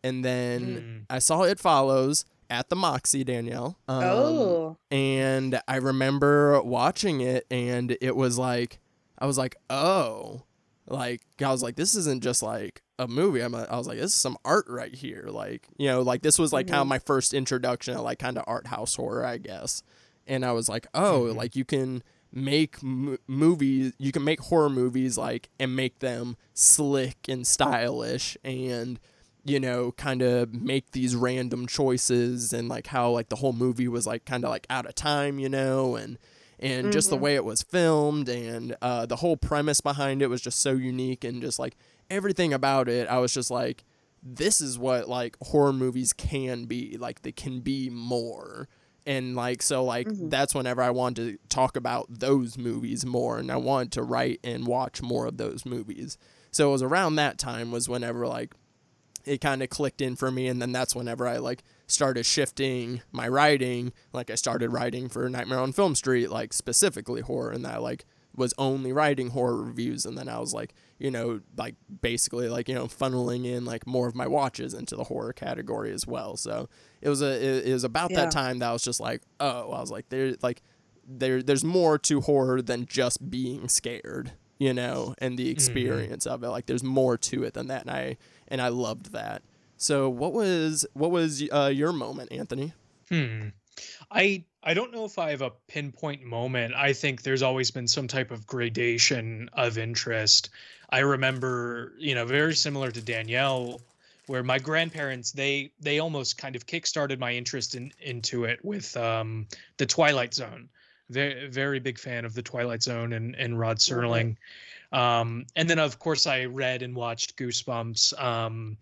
And 0.06 0.24
then 0.24 0.62
Mm. 0.62 1.06
I 1.10 1.20
saw 1.20 1.42
It 1.44 1.60
Follows 1.60 2.26
at 2.50 2.70
the 2.70 2.76
Moxie, 2.76 3.24
Danielle. 3.24 3.78
Um, 3.88 4.04
oh. 4.04 4.78
And 4.92 5.60
I 5.68 5.78
remember 5.78 6.62
watching 6.62 7.22
it, 7.22 7.48
and 7.50 7.98
it 8.02 8.16
was 8.16 8.38
like, 8.38 8.80
I 9.18 9.26
was 9.26 9.38
like, 9.38 9.56
oh, 9.70 10.44
like 10.88 11.22
I 11.44 11.50
was 11.52 11.64
like, 11.64 11.76
this 11.76 11.96
isn't 11.96 12.22
just 12.22 12.44
like 12.44 12.84
a 13.00 13.08
movie. 13.08 13.42
I'm, 13.42 13.56
a, 13.56 13.64
I 13.64 13.78
was 13.78 13.88
like, 13.88 13.98
this 13.98 14.12
is 14.12 14.16
some 14.16 14.38
art 14.46 14.66
right 14.70 14.94
here. 14.94 15.26
Like, 15.30 15.68
you 15.78 15.88
know, 15.88 16.02
like 16.04 16.22
this 16.22 16.38
was 16.38 16.54
like 16.54 16.68
kind 16.68 16.82
of 16.82 16.88
my 16.88 17.00
first 17.00 17.34
introduction 17.34 17.96
to 17.96 18.02
like 18.02 18.20
kind 18.20 18.38
of 18.38 18.44
art 18.46 18.68
house 18.68 18.94
horror, 18.96 19.26
I 19.26 19.38
guess. 19.40 19.82
And 20.28 20.46
I 20.46 20.52
was 20.52 20.70
like, 20.70 20.86
oh, 20.94 21.22
Mhm. 21.32 21.36
like 21.36 21.56
you 21.56 21.66
can 21.66 22.04
make 22.32 22.76
m- 22.84 23.18
movies, 23.28 23.94
you 23.98 24.12
can 24.12 24.24
make 24.24 24.42
horror 24.42 24.70
movies 24.70 25.18
like 25.18 25.50
and 25.60 25.76
make 25.76 26.00
them 26.00 26.38
slick 26.54 27.18
and 27.28 27.48
stylish 27.48 28.38
and 28.44 29.00
you 29.46 29.60
know, 29.60 29.92
kind 29.94 30.22
of 30.22 30.54
make 30.54 30.92
these 30.92 31.16
random 31.16 31.68
choices 31.68 32.52
and 32.52 32.68
like 32.68 32.88
how 32.88 33.12
like 33.12 33.30
the 33.30 33.36
whole 33.38 33.54
movie 33.54 33.88
was 33.88 34.06
like 34.08 34.26
kind 34.26 34.44
of 34.44 34.50
like 34.50 34.66
out 34.70 34.86
of 34.88 34.96
time, 34.96 35.40
you 35.40 35.48
know, 35.48 35.96
and 35.96 36.18
and 36.60 36.92
just 36.92 37.10
the 37.10 37.18
Mhm. 37.18 37.22
way 37.22 37.36
it 37.36 37.46
was 37.46 37.62
filmed 37.62 38.28
and 38.28 38.76
uh, 38.82 39.06
the 39.06 39.18
whole 39.18 39.38
premise 39.38 39.82
behind 39.82 40.22
it 40.22 40.28
was 40.28 40.42
just 40.42 40.60
so 40.60 40.72
unique 40.72 41.24
and 41.24 41.42
just 41.42 41.60
like 41.60 41.76
everything 42.10 42.54
about 42.54 42.88
it, 42.90 43.08
I 43.08 43.18
was 43.20 43.34
just 43.34 43.52
like, 43.52 43.84
this 44.24 44.62
is 44.62 44.80
what 44.80 45.08
like 45.08 45.36
horror 45.42 45.74
movies 45.74 46.12
can 46.14 46.66
be. 46.66 46.98
Like 46.98 47.22
they 47.22 47.32
can 47.32 47.60
be 47.60 47.90
more. 47.90 48.68
And 49.06 49.36
like 49.36 49.62
so 49.62 49.84
like 49.84 50.08
Mhm. 50.08 50.32
that's 50.32 50.56
whenever 50.56 50.82
I 50.82 50.90
wanted 50.90 51.34
to 51.40 51.48
talk 51.50 51.76
about 51.78 52.08
those 52.10 52.58
movies 52.58 53.06
more 53.06 53.38
and 53.38 53.52
I 53.52 53.58
wanted 53.58 53.92
to 53.92 54.02
write 54.04 54.40
and 54.44 54.66
watch 54.66 55.04
more 55.04 55.28
of 55.28 55.38
those 55.38 55.66
movies. 55.66 56.18
So 56.50 56.70
it 56.70 56.72
was 56.72 56.82
around 56.82 57.16
that 57.18 57.38
time 57.38 57.70
was 57.72 57.88
whenever 57.88 58.26
like 58.26 58.56
it 59.26 59.42
kind 59.42 59.62
of 59.64 59.70
clicked 59.70 60.02
in 60.02 60.16
for 60.16 60.32
me 60.32 60.48
and 60.48 60.62
then 60.62 60.72
that's 60.72 60.96
whenever 60.96 61.28
I 61.28 61.38
like 61.38 61.64
started 61.88 62.26
shifting 62.26 63.02
my 63.12 63.28
writing. 63.28 63.94
Like 64.14 64.30
I 64.30 64.36
started 64.36 64.70
writing 64.70 65.10
for 65.10 65.30
Nightmare 65.30 65.60
on 65.60 65.74
Film 65.74 65.96
Street 65.96 66.30
like 66.30 66.54
specifically 66.54 67.22
horror 67.22 67.52
and 67.52 67.66
that 67.66 67.82
like 67.82 68.06
was 68.36 68.54
only 68.58 68.92
writing 68.92 69.30
horror 69.30 69.64
reviews 69.64 70.06
and 70.06 70.18
then 70.18 70.28
I 70.28 70.40
was 70.40 70.54
like 70.54 70.74
you 71.00 71.10
know 71.10 71.42
like 71.58 71.76
basically 72.02 72.50
like 72.50 72.68
you 72.68 72.76
know 72.76 72.86
funneling 72.86 73.46
in 73.46 73.66
like 73.66 73.88
more 73.88 74.08
of 74.08 74.16
my 74.16 74.28
watches 74.28 74.74
into 74.74 74.96
the 74.96 75.06
horror 75.06 75.34
category 75.34 75.92
as 75.92 76.06
well. 76.06 76.36
So 76.38 76.70
it 77.02 77.10
was 77.10 77.22
a 77.22 77.32
it, 77.44 77.68
it 77.68 77.74
was 77.74 77.84
about 77.84 78.12
Yeah. 78.12 78.22
that 78.26 78.32
time 78.32 78.60
that 78.60 78.70
I 78.70 78.74
was 78.74 78.84
just 78.84 79.00
like 79.00 79.22
oh 79.40 79.72
I 79.72 79.80
was 79.80 79.92
like 79.92 80.10
there 80.10 80.36
like 80.42 80.62
there 81.08 81.42
there's 81.42 81.64
more 81.64 81.98
to 82.00 82.22
horror 82.22 82.62
than 82.62 82.86
just 82.86 83.30
being 83.30 83.68
scared 83.70 84.34
you 84.58 84.74
know 84.74 85.16
and 85.20 85.38
the 85.38 85.44
mm-hmm. 85.44 85.52
experience 85.52 86.26
of 86.26 86.44
it. 86.44 86.50
Like 86.50 86.66
there's 86.66 86.84
more 86.84 87.18
to 87.18 87.44
it 87.44 87.54
than 87.54 87.68
that 87.68 87.82
and 87.82 87.92
I 87.92 88.18
and 88.48 88.62
I 88.62 88.70
loved 88.70 89.12
that 89.14 89.42
so 89.78 90.10
what 90.10 90.34
was 90.34 90.86
what 90.94 91.12
was 91.12 91.44
uh, 91.52 91.72
your 91.74 91.92
moment 91.92 92.32
Anthony 92.32 92.74
Hmm. 93.10 93.50
I 94.12 94.44
I 94.64 94.74
don't 94.74 94.92
know 94.92 95.06
if 95.06 95.20
I 95.20 95.32
have 95.32 95.42
a 95.42 95.52
pinpoint 95.68 96.24
moment. 96.24 96.74
I 96.76 96.94
think 96.94 97.22
there's 97.22 97.42
always 97.42 97.72
been 97.72 97.88
some 97.88 98.08
type 98.08 98.32
of 98.32 98.48
gradation 98.48 99.50
of 99.54 99.78
interest. 99.78 100.50
I 100.90 101.00
remember, 101.00 101.94
you 101.98 102.16
know, 102.16 102.26
very 102.26 102.56
similar 102.56 102.92
to 102.92 103.02
Danielle, 103.02 103.82
where 104.28 104.44
my 104.44 104.60
grandparents 104.60 105.32
they 105.32 105.72
they 105.80 106.00
almost 106.00 106.38
kind 106.38 106.56
of 106.56 106.66
kickstarted 106.66 107.20
my 107.20 107.34
interest 107.34 107.76
in 107.76 107.92
into 108.00 108.46
it 108.46 108.64
with 108.64 108.96
um, 108.98 109.48
the 109.78 109.86
Twilight 109.86 110.34
Zone. 110.34 110.70
Very 111.10 111.48
very 111.48 111.80
big 111.80 112.00
fan 112.00 112.26
of 112.26 112.34
the 112.34 112.42
Twilight 112.42 112.82
Zone 112.82 113.14
and 113.14 113.36
and 113.36 113.60
Rod 113.60 113.78
Serling. 113.78 114.38
Um, 114.96 115.46
and 115.58 115.70
then 115.70 115.78
of 115.78 116.00
course 116.00 116.26
I 116.26 116.46
read 116.46 116.82
and 116.82 116.96
watched 116.96 117.36
Goosebumps. 117.36 118.18
Um, 118.22 118.78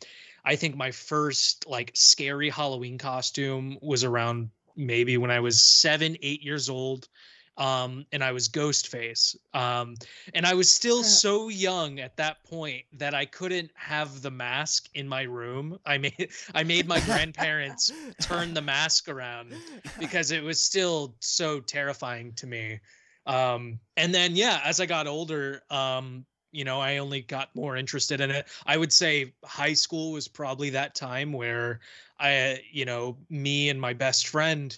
I 0.45 0.55
think 0.55 0.75
my 0.75 0.91
first 0.91 1.67
like 1.67 1.91
scary 1.95 2.49
Halloween 2.49 2.99
costume 2.99 3.79
was 3.81 4.03
around 4.03 4.49
maybe 4.75 5.17
when 5.17 5.31
I 5.31 5.39
was 5.39 5.61
seven, 5.61 6.15
eight 6.21 6.43
years 6.43 6.69
old. 6.69 7.07
Um, 7.55 8.05
and 8.11 8.23
I 8.23 8.31
was 8.31 8.49
Ghostface. 8.49 9.35
Um, 9.53 9.95
and 10.33 10.45
I 10.45 10.55
was 10.55 10.71
still 10.71 11.03
so 11.03 11.49
young 11.49 11.99
at 11.99 12.17
that 12.17 12.43
point 12.43 12.83
that 12.93 13.13
I 13.13 13.25
couldn't 13.25 13.69
have 13.75 14.23
the 14.23 14.31
mask 14.31 14.89
in 14.95 15.07
my 15.07 15.23
room. 15.23 15.77
I 15.85 15.97
made 15.97 16.29
I 16.53 16.63
made 16.63 16.87
my 16.87 16.99
grandparents 17.01 17.91
turn 18.21 18.53
the 18.53 18.61
mask 18.61 19.07
around 19.07 19.53
because 19.99 20.31
it 20.31 20.43
was 20.43 20.61
still 20.61 21.15
so 21.19 21.59
terrifying 21.59 22.33
to 22.33 22.47
me. 22.47 22.79
Um, 23.25 23.79
and 23.97 24.13
then 24.13 24.35
yeah, 24.35 24.61
as 24.63 24.79
I 24.79 24.85
got 24.85 25.07
older, 25.07 25.61
um, 25.69 26.25
you 26.51 26.63
know, 26.63 26.79
I 26.79 26.97
only 26.97 27.21
got 27.21 27.55
more 27.55 27.75
interested 27.75 28.21
in 28.21 28.29
it. 28.29 28.47
I 28.65 28.77
would 28.77 28.93
say 28.93 29.33
high 29.43 29.73
school 29.73 30.11
was 30.11 30.27
probably 30.27 30.69
that 30.71 30.93
time 30.93 31.33
where 31.33 31.79
I, 32.19 32.61
you 32.71 32.85
know, 32.85 33.17
me 33.29 33.69
and 33.69 33.81
my 33.81 33.93
best 33.93 34.27
friend, 34.27 34.77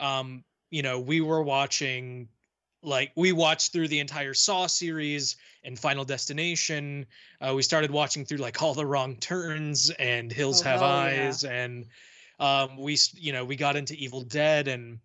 um, 0.00 0.42
you 0.70 0.82
know, 0.82 0.98
we 0.98 1.20
were 1.20 1.42
watching 1.42 2.28
like 2.82 3.12
we 3.14 3.30
watched 3.32 3.72
through 3.72 3.88
the 3.88 4.00
entire 4.00 4.34
Saw 4.34 4.66
series 4.66 5.36
and 5.62 5.78
Final 5.78 6.04
Destination. 6.04 7.06
Uh, 7.40 7.54
we 7.54 7.62
started 7.62 7.90
watching 7.90 8.24
through 8.24 8.38
like 8.38 8.60
All 8.60 8.74
the 8.74 8.84
Wrong 8.86 9.16
Turns 9.16 9.90
and 9.90 10.32
Hills 10.32 10.60
Oh, 10.62 10.64
Have 10.64 10.80
yeah. 10.80 10.88
Eyes, 10.88 11.44
and 11.44 11.86
um, 12.40 12.76
we, 12.76 12.98
you 13.14 13.32
know, 13.32 13.44
we 13.44 13.54
got 13.54 13.76
into 13.76 13.94
Evil 13.94 14.22
Dead, 14.22 14.66
and 14.66 14.98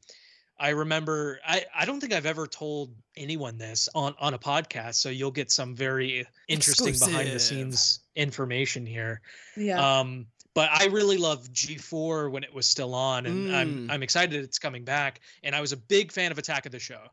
I 0.60 0.70
remember 0.70 1.40
I 1.48 1.66
I 1.76 1.86
don't 1.86 2.00
think 2.00 2.14
I've 2.14 2.26
ever 2.26 2.48
told 2.48 2.94
anyone 3.16 3.58
this 3.58 3.90
on 3.94 4.16
on 4.20 4.34
a 4.34 4.40
podcast, 4.40 4.96
so 4.96 5.10
you'll 5.10 5.32
get 5.32 5.52
some 5.52 5.76
very 5.76 6.26
interesting 6.48 6.96
behind 6.98 7.32
the 7.32 7.40
scenes 7.40 8.00
information 8.16 8.86
here. 8.86 9.22
Yeah. 9.56 10.00
Um, 10.00 10.28
but 10.56 10.70
I 10.74 10.86
really 10.88 11.18
loved 11.18 11.54
G4 11.54 12.32
when 12.32 12.44
it 12.44 12.52
was 12.52 12.66
still 12.66 12.96
on, 12.96 13.28
and 13.28 13.56
I'm 13.56 13.88
Mm. 13.88 13.92
I'm 13.92 14.02
excited 14.04 14.44
it's 14.44 14.58
coming 14.58 14.84
back. 14.84 15.20
And 15.44 15.56
I 15.56 15.62
was 15.62 15.72
a 15.72 15.78
big 15.78 16.12
fan 16.12 16.32
of 16.32 16.40
Attack 16.40 16.66
of 16.66 16.72
the 16.72 16.80
Show. 16.80 17.04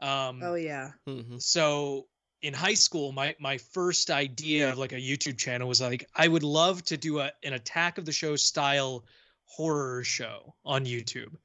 Um, 0.00 0.40
oh 0.42 0.54
yeah. 0.54 0.92
Mhm. 1.06 1.40
so 1.42 2.06
in 2.40 2.54
high 2.54 2.74
school, 2.74 3.12
my 3.12 3.36
my 3.38 3.58
first 3.58 4.10
idea 4.10 4.70
of 4.70 4.78
like 4.78 4.92
a 4.92 5.00
YouTube 5.00 5.36
channel 5.38 5.68
was 5.68 5.80
like 5.80 6.08
I 6.14 6.26
would 6.28 6.42
love 6.42 6.82
to 6.86 6.96
do 6.96 7.20
a 7.20 7.30
an 7.42 7.52
Attack 7.52 7.98
of 7.98 8.06
the 8.06 8.12
Show 8.12 8.36
style 8.36 9.04
horror 9.44 10.02
show 10.04 10.54
on 10.64 10.86
YouTube. 10.86 11.36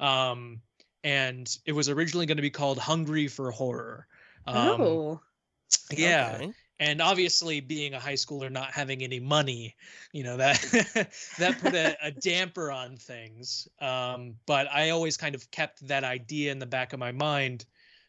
Um, 0.00 0.62
and 1.08 1.58
it 1.64 1.72
was 1.72 1.88
originally 1.88 2.26
going 2.26 2.36
to 2.36 2.42
be 2.42 2.50
called 2.50 2.78
Hungry 2.78 3.28
for 3.28 3.50
Horror. 3.50 4.06
Um, 4.46 4.56
oh. 4.56 5.20
yeah 5.90 6.36
Okay. 6.36 6.52
and 6.80 7.02
obviously 7.02 7.60
being 7.60 7.94
a 7.94 7.98
high 7.98 8.14
schooler 8.14 8.50
not 8.50 8.70
having 8.70 9.02
any 9.02 9.20
money 9.20 9.74
you 10.12 10.22
know 10.22 10.36
that 10.36 10.60
that 11.38 11.58
put 11.60 11.74
a, 11.74 11.96
a 12.02 12.10
damper 12.10 12.70
on 12.70 12.96
things 12.96 13.68
um, 13.80 14.34
but 14.46 14.66
i 14.72 14.90
always 14.90 15.16
kind 15.16 15.34
of 15.34 15.50
kept 15.50 15.86
that 15.86 16.04
idea 16.04 16.52
in 16.52 16.58
the 16.58 16.66
back 16.66 16.92
of 16.92 16.98
my 16.98 17.12
mind 17.12 17.64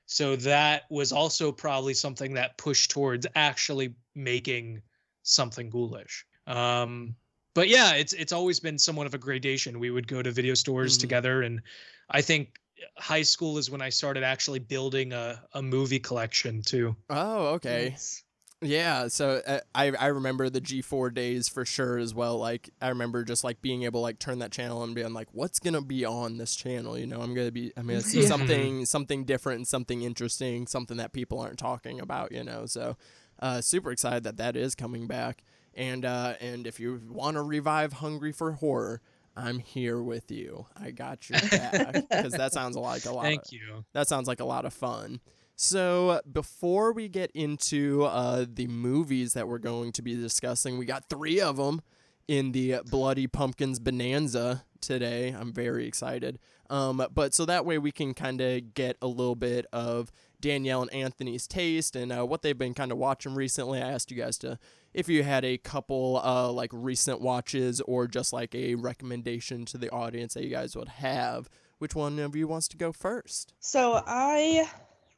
so 0.05 0.35
that 0.35 0.83
was 0.89 1.11
also 1.11 1.51
probably 1.51 1.93
something 1.93 2.33
that 2.33 2.57
pushed 2.57 2.91
towards 2.91 3.27
actually 3.35 3.93
making 4.15 4.81
something 5.23 5.69
ghoulish 5.69 6.25
um, 6.47 7.15
but 7.55 7.67
yeah 7.67 7.93
it's 7.93 8.13
it's 8.13 8.33
always 8.33 8.59
been 8.59 8.77
somewhat 8.77 9.07
of 9.07 9.13
a 9.13 9.17
gradation 9.17 9.79
we 9.79 9.89
would 9.91 10.07
go 10.07 10.21
to 10.21 10.31
video 10.31 10.53
stores 10.53 10.97
Mhm. 10.97 11.01
together 11.01 11.41
and 11.41 11.61
i 12.09 12.21
think 12.21 12.59
high 12.97 13.21
school 13.21 13.57
is 13.57 13.69
when 13.69 13.81
i 13.81 13.89
started 13.89 14.23
actually 14.23 14.59
building 14.59 15.13
a, 15.13 15.41
a 15.53 15.61
movie 15.61 15.99
collection 15.99 16.61
too 16.61 16.95
Oh, 17.09 17.47
okay. 17.55 17.89
Nice. 17.89 18.23
Yeah, 18.61 19.07
so 19.07 19.41
uh, 19.47 19.59
I 19.73 19.91
I 19.97 20.07
remember 20.07 20.49
the 20.49 20.59
G4 20.59 21.13
days 21.13 21.47
for 21.47 21.63
sure 21.65 21.97
as 21.97 22.13
well. 22.13 22.37
Like 22.37 22.69
I 22.81 22.89
remember 22.89 23.23
just 23.23 23.41
like 23.41 23.61
being 23.61 23.83
able 23.83 24.01
to 24.01 24.03
like 24.03 24.19
turn 24.19 24.39
that 24.39 24.51
channel 24.51 24.83
and 24.83 24.93
being 24.93 25.13
like, 25.13 25.29
what's 25.31 25.59
gonna 25.59 25.81
be 25.81 26.03
on 26.03 26.37
this 26.37 26.55
channel? 26.57 26.97
You 26.97 27.07
know, 27.07 27.21
I'm 27.21 27.33
gonna 27.33 27.51
be 27.53 27.71
I'm 27.77 27.87
gonna 27.87 28.01
see 28.01 28.19
Yeah. 28.21 28.27
something 28.27 28.85
something 28.85 29.23
different 29.23 29.67
something 29.69 30.01
interesting, 30.01 30.67
something 30.67 30.97
that 30.97 31.13
people 31.13 31.39
aren't 31.39 31.57
talking 31.57 32.01
about. 32.01 32.33
You 32.33 32.43
know, 32.43 32.65
so 32.65 32.97
uh, 33.39 33.61
super 33.61 33.91
excited 33.91 34.23
that 34.25 34.35
that 34.37 34.57
is 34.57 34.75
coming 34.75 35.07
back. 35.07 35.43
And 35.73 36.03
uh, 36.03 36.33
and 36.41 36.67
if 36.67 36.81
you 36.81 37.01
want 37.09 37.35
to 37.37 37.41
revive 37.41 37.93
Hungry 37.93 38.33
for 38.33 38.51
Horror, 38.51 39.01
I'm 39.39 39.59
here 39.59 40.01
with 40.01 40.31
you. 40.31 40.65
I 40.79 40.91
got 40.91 41.29
your 41.29 41.39
back 41.51 41.93
because 42.09 42.33
that 42.33 42.53
sounds 42.53 42.75
like 42.75 43.05
a 43.05 43.11
lot. 43.11 43.23
thank 43.23 43.45
of, 43.45 43.51
you 43.51 43.85
that 43.93 44.07
sounds 44.07 44.27
like 44.27 44.39
a 44.39 44.45
lot 44.45 44.65
of 44.65 44.73
fun. 44.73 45.21
So, 45.55 46.21
before 46.31 46.93
we 46.93 47.09
get 47.09 47.31
into 47.31 48.03
uh, 48.03 48.45
the 48.47 48.67
movies 48.67 49.33
that 49.33 49.47
we're 49.47 49.57
going 49.57 49.91
to 49.93 50.01
be 50.01 50.15
discussing, 50.15 50.77
we 50.77 50.85
got 50.85 51.09
three 51.09 51.41
of 51.41 51.57
them 51.57 51.81
in 52.29 52.53
the 52.53 52.75
Bloody 52.89 53.27
Pumpkins 53.27 53.79
Bonanza 53.79 54.63
today. 54.79 55.35
I'm 55.37 55.51
very 55.51 55.85
excited. 55.85 56.39
Um, 56.69 57.05
but 57.13 57.33
so 57.33 57.45
that 57.45 57.65
way 57.65 57.77
we 57.77 57.91
can 57.91 58.13
kind 58.13 58.39
of 58.39 58.73
get 58.73 58.95
a 59.01 59.07
little 59.07 59.35
bit 59.35 59.65
of 59.73 60.11
Danielle 60.39 60.83
and 60.83 60.93
Anthony's 60.93 61.47
taste 61.47 61.95
and 61.95 62.11
uh, 62.11 62.25
what 62.25 62.41
they've 62.41 62.57
been 62.57 62.75
kind 62.75 62.91
of 62.91 62.97
watching 62.97 63.33
recently. 63.33 63.81
I 63.81 63.89
asked 63.89 64.11
you 64.11 64.17
guys 64.17 64.37
to, 64.39 64.59
if 64.93 65.07
you 65.07 65.23
had 65.23 65.45
a 65.45 65.57
couple 65.57 66.21
uh, 66.23 66.51
like 66.51 66.71
recent 66.73 67.21
watches 67.21 67.81
or 67.81 68.07
just 68.07 68.33
like 68.33 68.53
a 68.55 68.75
recommendation 68.75 69.65
to 69.65 69.77
the 69.77 69.89
audience 69.89 70.33
that 70.33 70.43
you 70.43 70.49
guys 70.49 70.75
would 70.75 70.89
have. 70.89 71.49
Which 71.77 71.95
one 71.95 72.19
of 72.19 72.35
you 72.35 72.47
wants 72.47 72.67
to 72.69 72.77
go 72.77 72.91
first? 72.91 73.53
So 73.59 74.03
I 74.05 74.69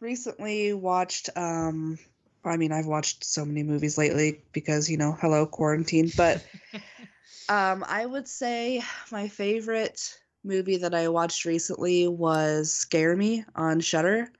recently 0.01 0.73
watched 0.73 1.29
um 1.36 1.97
I 2.43 2.57
mean 2.57 2.71
I've 2.71 2.88
watched 2.88 3.23
so 3.23 3.45
many 3.45 3.63
movies 3.63 3.97
lately 3.97 4.43
because 4.51 4.89
you 4.89 4.97
know 4.97 5.15
hello 5.21 5.45
quarantine 5.45 6.12
but 6.17 6.43
um 7.49 7.86
I 7.88 8.05
would 8.05 8.27
say 8.27 8.84
my 9.12 9.27
favorite 9.27 10.17
movie 10.43 10.77
that 10.77 10.95
I 10.95 11.07
watched 11.07 11.45
recently 11.45 12.07
was 12.07 12.73
Scare 12.73 13.15
Me 13.15 13.45
on 13.55 13.79
Shudder. 13.79 14.31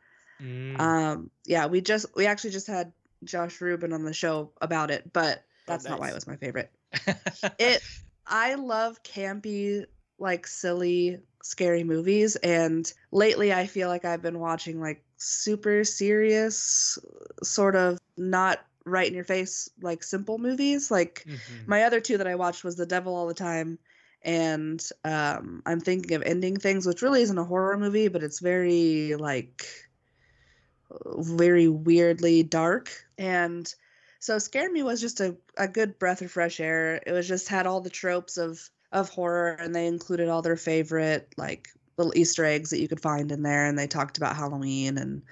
Mm. 0.42 0.80
Um 0.80 1.32
yeah, 1.46 1.68
we 1.68 1.82
just 1.82 2.08
we 2.16 2.26
actually 2.26 2.52
just 2.52 2.68
had 2.68 2.92
Josh 3.24 3.62
Ruben 3.62 3.94
on 3.94 4.04
the 4.04 4.14
show 4.14 4.52
about 4.62 4.92
it, 4.92 5.12
but 5.14 5.44
that's 5.68 5.86
not 5.86 6.00
why 6.00 6.10
it 6.10 6.16
was 6.16 6.28
my 6.28 6.36
favorite. 6.36 6.72
It 7.60 7.82
I 8.28 8.56
love 8.56 9.02
campy 9.04 9.86
like 10.20 10.46
silly 10.46 11.20
scary 11.44 11.84
movies 11.84 12.36
and 12.38 12.92
lately 13.12 13.52
I 13.52 13.66
feel 13.66 13.88
like 13.88 14.06
I've 14.06 14.22
been 14.22 14.40
watching 14.40 14.80
like 14.80 15.04
super 15.18 15.84
serious 15.84 17.00
sort 17.42 17.76
of 17.76 17.98
not 18.18 18.60
right 18.86 19.08
in 19.08 19.14
your 19.16 19.24
face 19.24 19.70
like 19.82 20.04
simple 20.04 20.38
movies 20.38 20.92
like 20.92 21.26
Mhm. 21.28 21.68
my 21.68 21.84
other 21.84 22.00
two 22.00 22.18
that 22.18 22.28
I 22.28 22.36
watched 22.36 22.64
was 22.64 22.76
The 22.76 22.86
Devil 22.86 23.16
All 23.16 23.28
the 23.28 23.34
Time 23.34 23.80
and 24.22 24.88
um 25.04 25.64
I'm 25.66 25.80
thinking 25.80 26.16
of 26.16 26.22
ending 26.24 26.58
things 26.58 26.86
which 26.86 27.02
really 27.02 27.22
isn't 27.24 27.38
a 27.38 27.44
horror 27.44 27.78
movie 27.78 28.08
but 28.08 28.24
it's 28.24 28.40
very 28.40 29.16
like 29.16 29.66
very 31.18 31.68
weirdly 31.68 32.44
dark 32.44 32.92
and 33.18 33.74
so 34.22 34.38
scare 34.38 34.72
me 34.72 34.84
was 34.84 35.02
just 35.02 35.20
a, 35.20 35.36
a 35.58 35.68
good 35.68 35.98
breath 35.98 36.22
of 36.22 36.32
fresh 36.32 36.60
air. 36.60 37.02
It 37.06 37.12
was 37.12 37.28
just 37.28 37.50
had 37.50 37.66
all 37.66 37.82
the 37.82 37.90
tropes 37.90 38.38
of 38.38 38.70
of 38.92 39.10
horror 39.10 39.54
and 39.60 39.74
they 39.74 39.88
included 39.88 40.30
all 40.30 40.42
their 40.42 40.58
favorite 40.58 41.34
like 41.38 41.70
little 41.98 42.14
easter 42.16 42.46
eggs 42.46 42.70
that 42.70 42.80
you 42.82 42.88
could 42.88 43.02
find 43.02 43.32
in 43.32 43.42
there 43.42 43.66
and 43.66 43.80
they 43.80 43.88
talked 43.88 44.18
about 44.18 44.36
halloween 44.36 44.98
and 44.98 45.24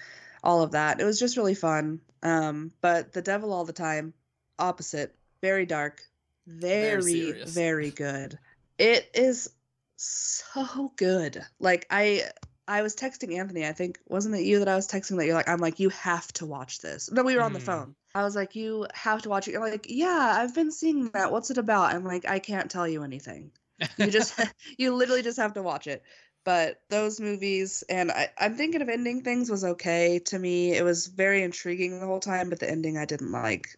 all 0.44 0.64
of 0.64 0.72
that. 0.72 1.00
It 1.00 1.04
was 1.06 1.20
just 1.20 1.38
really 1.38 1.54
fun 1.56 2.02
um 2.24 2.72
but 2.82 3.14
the 3.14 3.22
devil 3.22 3.54
all 3.54 3.64
the 3.64 3.74
time 3.74 4.14
opposite 4.58 5.16
very 5.42 5.66
dark 5.66 6.02
very 6.48 7.44
very 7.46 7.92
good. 7.92 8.40
It 8.80 9.10
is 9.14 9.52
so 9.98 10.92
good. 10.96 11.46
Like 11.60 11.86
i 11.92 12.24
i 12.70 12.82
was 12.82 12.96
texting 12.96 13.36
anthony 13.38 13.66
i 13.66 13.74
think 13.74 14.00
wasn't 14.08 14.36
it 14.36 14.44
you 14.44 14.60
that 14.60 14.70
i 14.70 14.76
was 14.76 14.88
texting 14.88 15.18
that 15.18 15.26
you're 15.26 15.36
like 15.36 15.50
i'm 15.50 15.60
like 15.60 15.80
you 15.80 15.90
have 15.90 16.32
to 16.34 16.46
watch 16.46 16.80
this. 16.80 17.12
No 17.12 17.24
we 17.24 17.36
were 17.36 17.42
on 17.44 17.54
the 17.54 17.60
Mm. 17.60 17.64
phone. 17.66 17.96
I 18.16 18.24
was 18.24 18.36
like 18.36 18.56
you 18.56 18.88
have 18.94 19.22
to 19.24 19.30
watch 19.30 19.48
it. 19.48 19.52
You're 19.52 19.70
like 19.70 19.88
yeah 19.90 20.36
i've 20.40 20.56
been 20.56 20.72
seeing 20.72 21.10
that. 21.12 21.32
What's 21.32 21.52
it 21.52 21.58
about? 21.58 21.94
I'm 21.94 22.06
like 22.06 22.28
i 22.28 22.40
can't 22.40 22.72
tell 22.72 22.88
you 22.88 23.04
anything. 23.04 23.52
You 23.98 24.12
just 24.12 24.40
you 24.78 24.96
literally 24.96 25.24
just 25.24 25.38
have 25.40 25.54
to 25.56 25.64
watch 25.64 25.88
it. 25.88 26.04
But 26.46 26.82
those 26.90 27.20
movies 27.20 27.84
and 27.90 28.12
I, 28.12 28.30
i'm 28.38 28.56
thinking 28.56 28.82
of 28.82 28.90
ending 28.90 29.24
things 29.24 29.50
was 29.52 29.64
okay 29.66 30.20
to 30.26 30.40
me. 30.40 30.74
It 30.76 30.84
was 30.84 31.08
very 31.08 31.44
intriguing 31.44 32.00
the 32.00 32.06
whole 32.08 32.20
time 32.22 32.50
but 32.50 32.60
the 32.60 32.70
ending 32.70 32.98
i 32.98 33.06
didn't 33.06 33.32
like. 33.32 33.78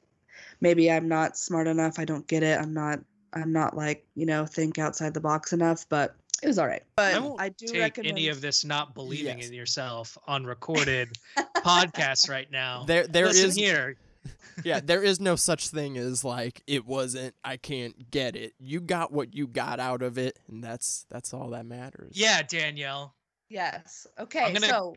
Maybe 0.62 0.92
i'm 0.92 1.08
not 1.10 1.38
smart 1.38 1.68
enough. 1.68 2.00
I 2.00 2.06
don't 2.06 2.28
get 2.28 2.44
it. 2.44 2.60
I'm 2.60 2.74
not 2.74 3.00
i'm 3.34 3.54
not 3.54 3.76
like 3.76 4.06
you 4.16 4.26
know 4.26 4.46
think 4.46 4.80
outside 4.80 5.14
the 5.14 5.22
box 5.22 5.54
enough 5.54 5.88
but 5.90 6.16
it 6.44 6.48
was 6.48 6.58
all 6.60 6.68
right 6.68 6.84
but 6.96 7.14
I 7.14 7.18
i, 7.18 7.20
won't 7.20 7.58
do 7.58 7.68
take 7.68 7.82
recommend 7.82 8.12
any 8.18 8.28
of 8.30 8.42
this 8.42 8.64
not 8.66 8.94
believing 8.96 9.40
Yes. 9.40 9.48
in 9.48 9.54
yourself 9.54 10.18
on 10.28 10.44
recorded 10.46 11.10
podcasts 11.58 12.30
right 12.30 12.50
now. 12.52 12.84
There, 12.86 13.06
there 13.08 13.26
Listen 13.28 13.50
is 13.50 13.56
here. 13.56 13.96
yeah, 14.64 14.80
there 14.84 15.02
is 15.04 15.20
no 15.20 15.36
such 15.36 15.70
thing 15.70 15.98
as 15.98 16.24
like 16.24 16.62
it 16.68 16.86
wasn't. 16.86 17.34
I 17.44 17.58
can't 17.58 18.10
get 18.12 18.36
it. 18.36 18.54
You 18.60 18.80
got 18.82 19.12
what 19.12 19.34
you 19.34 19.48
got 19.48 19.80
out 19.80 20.02
of 20.04 20.18
it, 20.20 20.38
and 20.48 20.64
that's 20.64 21.06
that's 21.10 21.34
all 21.34 21.50
that 21.52 21.66
matters. 21.66 22.14
Yeah, 22.16 22.42
Danielle. 22.44 23.16
yes 23.50 24.06
okay 24.20 24.44
I'm 24.44 24.54
gonna- 24.54 24.68
so 24.68 24.96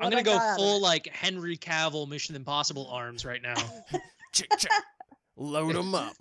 I'm 0.00 0.10
gonna 0.10 0.20
I 0.20 0.22
go 0.24 0.32
got 0.34 0.42
out 0.42 0.50
of 0.52 0.56
full 0.56 0.80
like 0.80 1.06
Henry 1.12 1.56
Cavill 1.56 2.08
Mission 2.08 2.34
Impossible 2.34 2.88
arms 2.88 3.24
right 3.24 3.40
now. 3.42 3.54
Chick, 4.32 4.50
chick. 4.58 4.70
Load 5.36 5.74
them 5.76 5.94
up. 5.94 6.16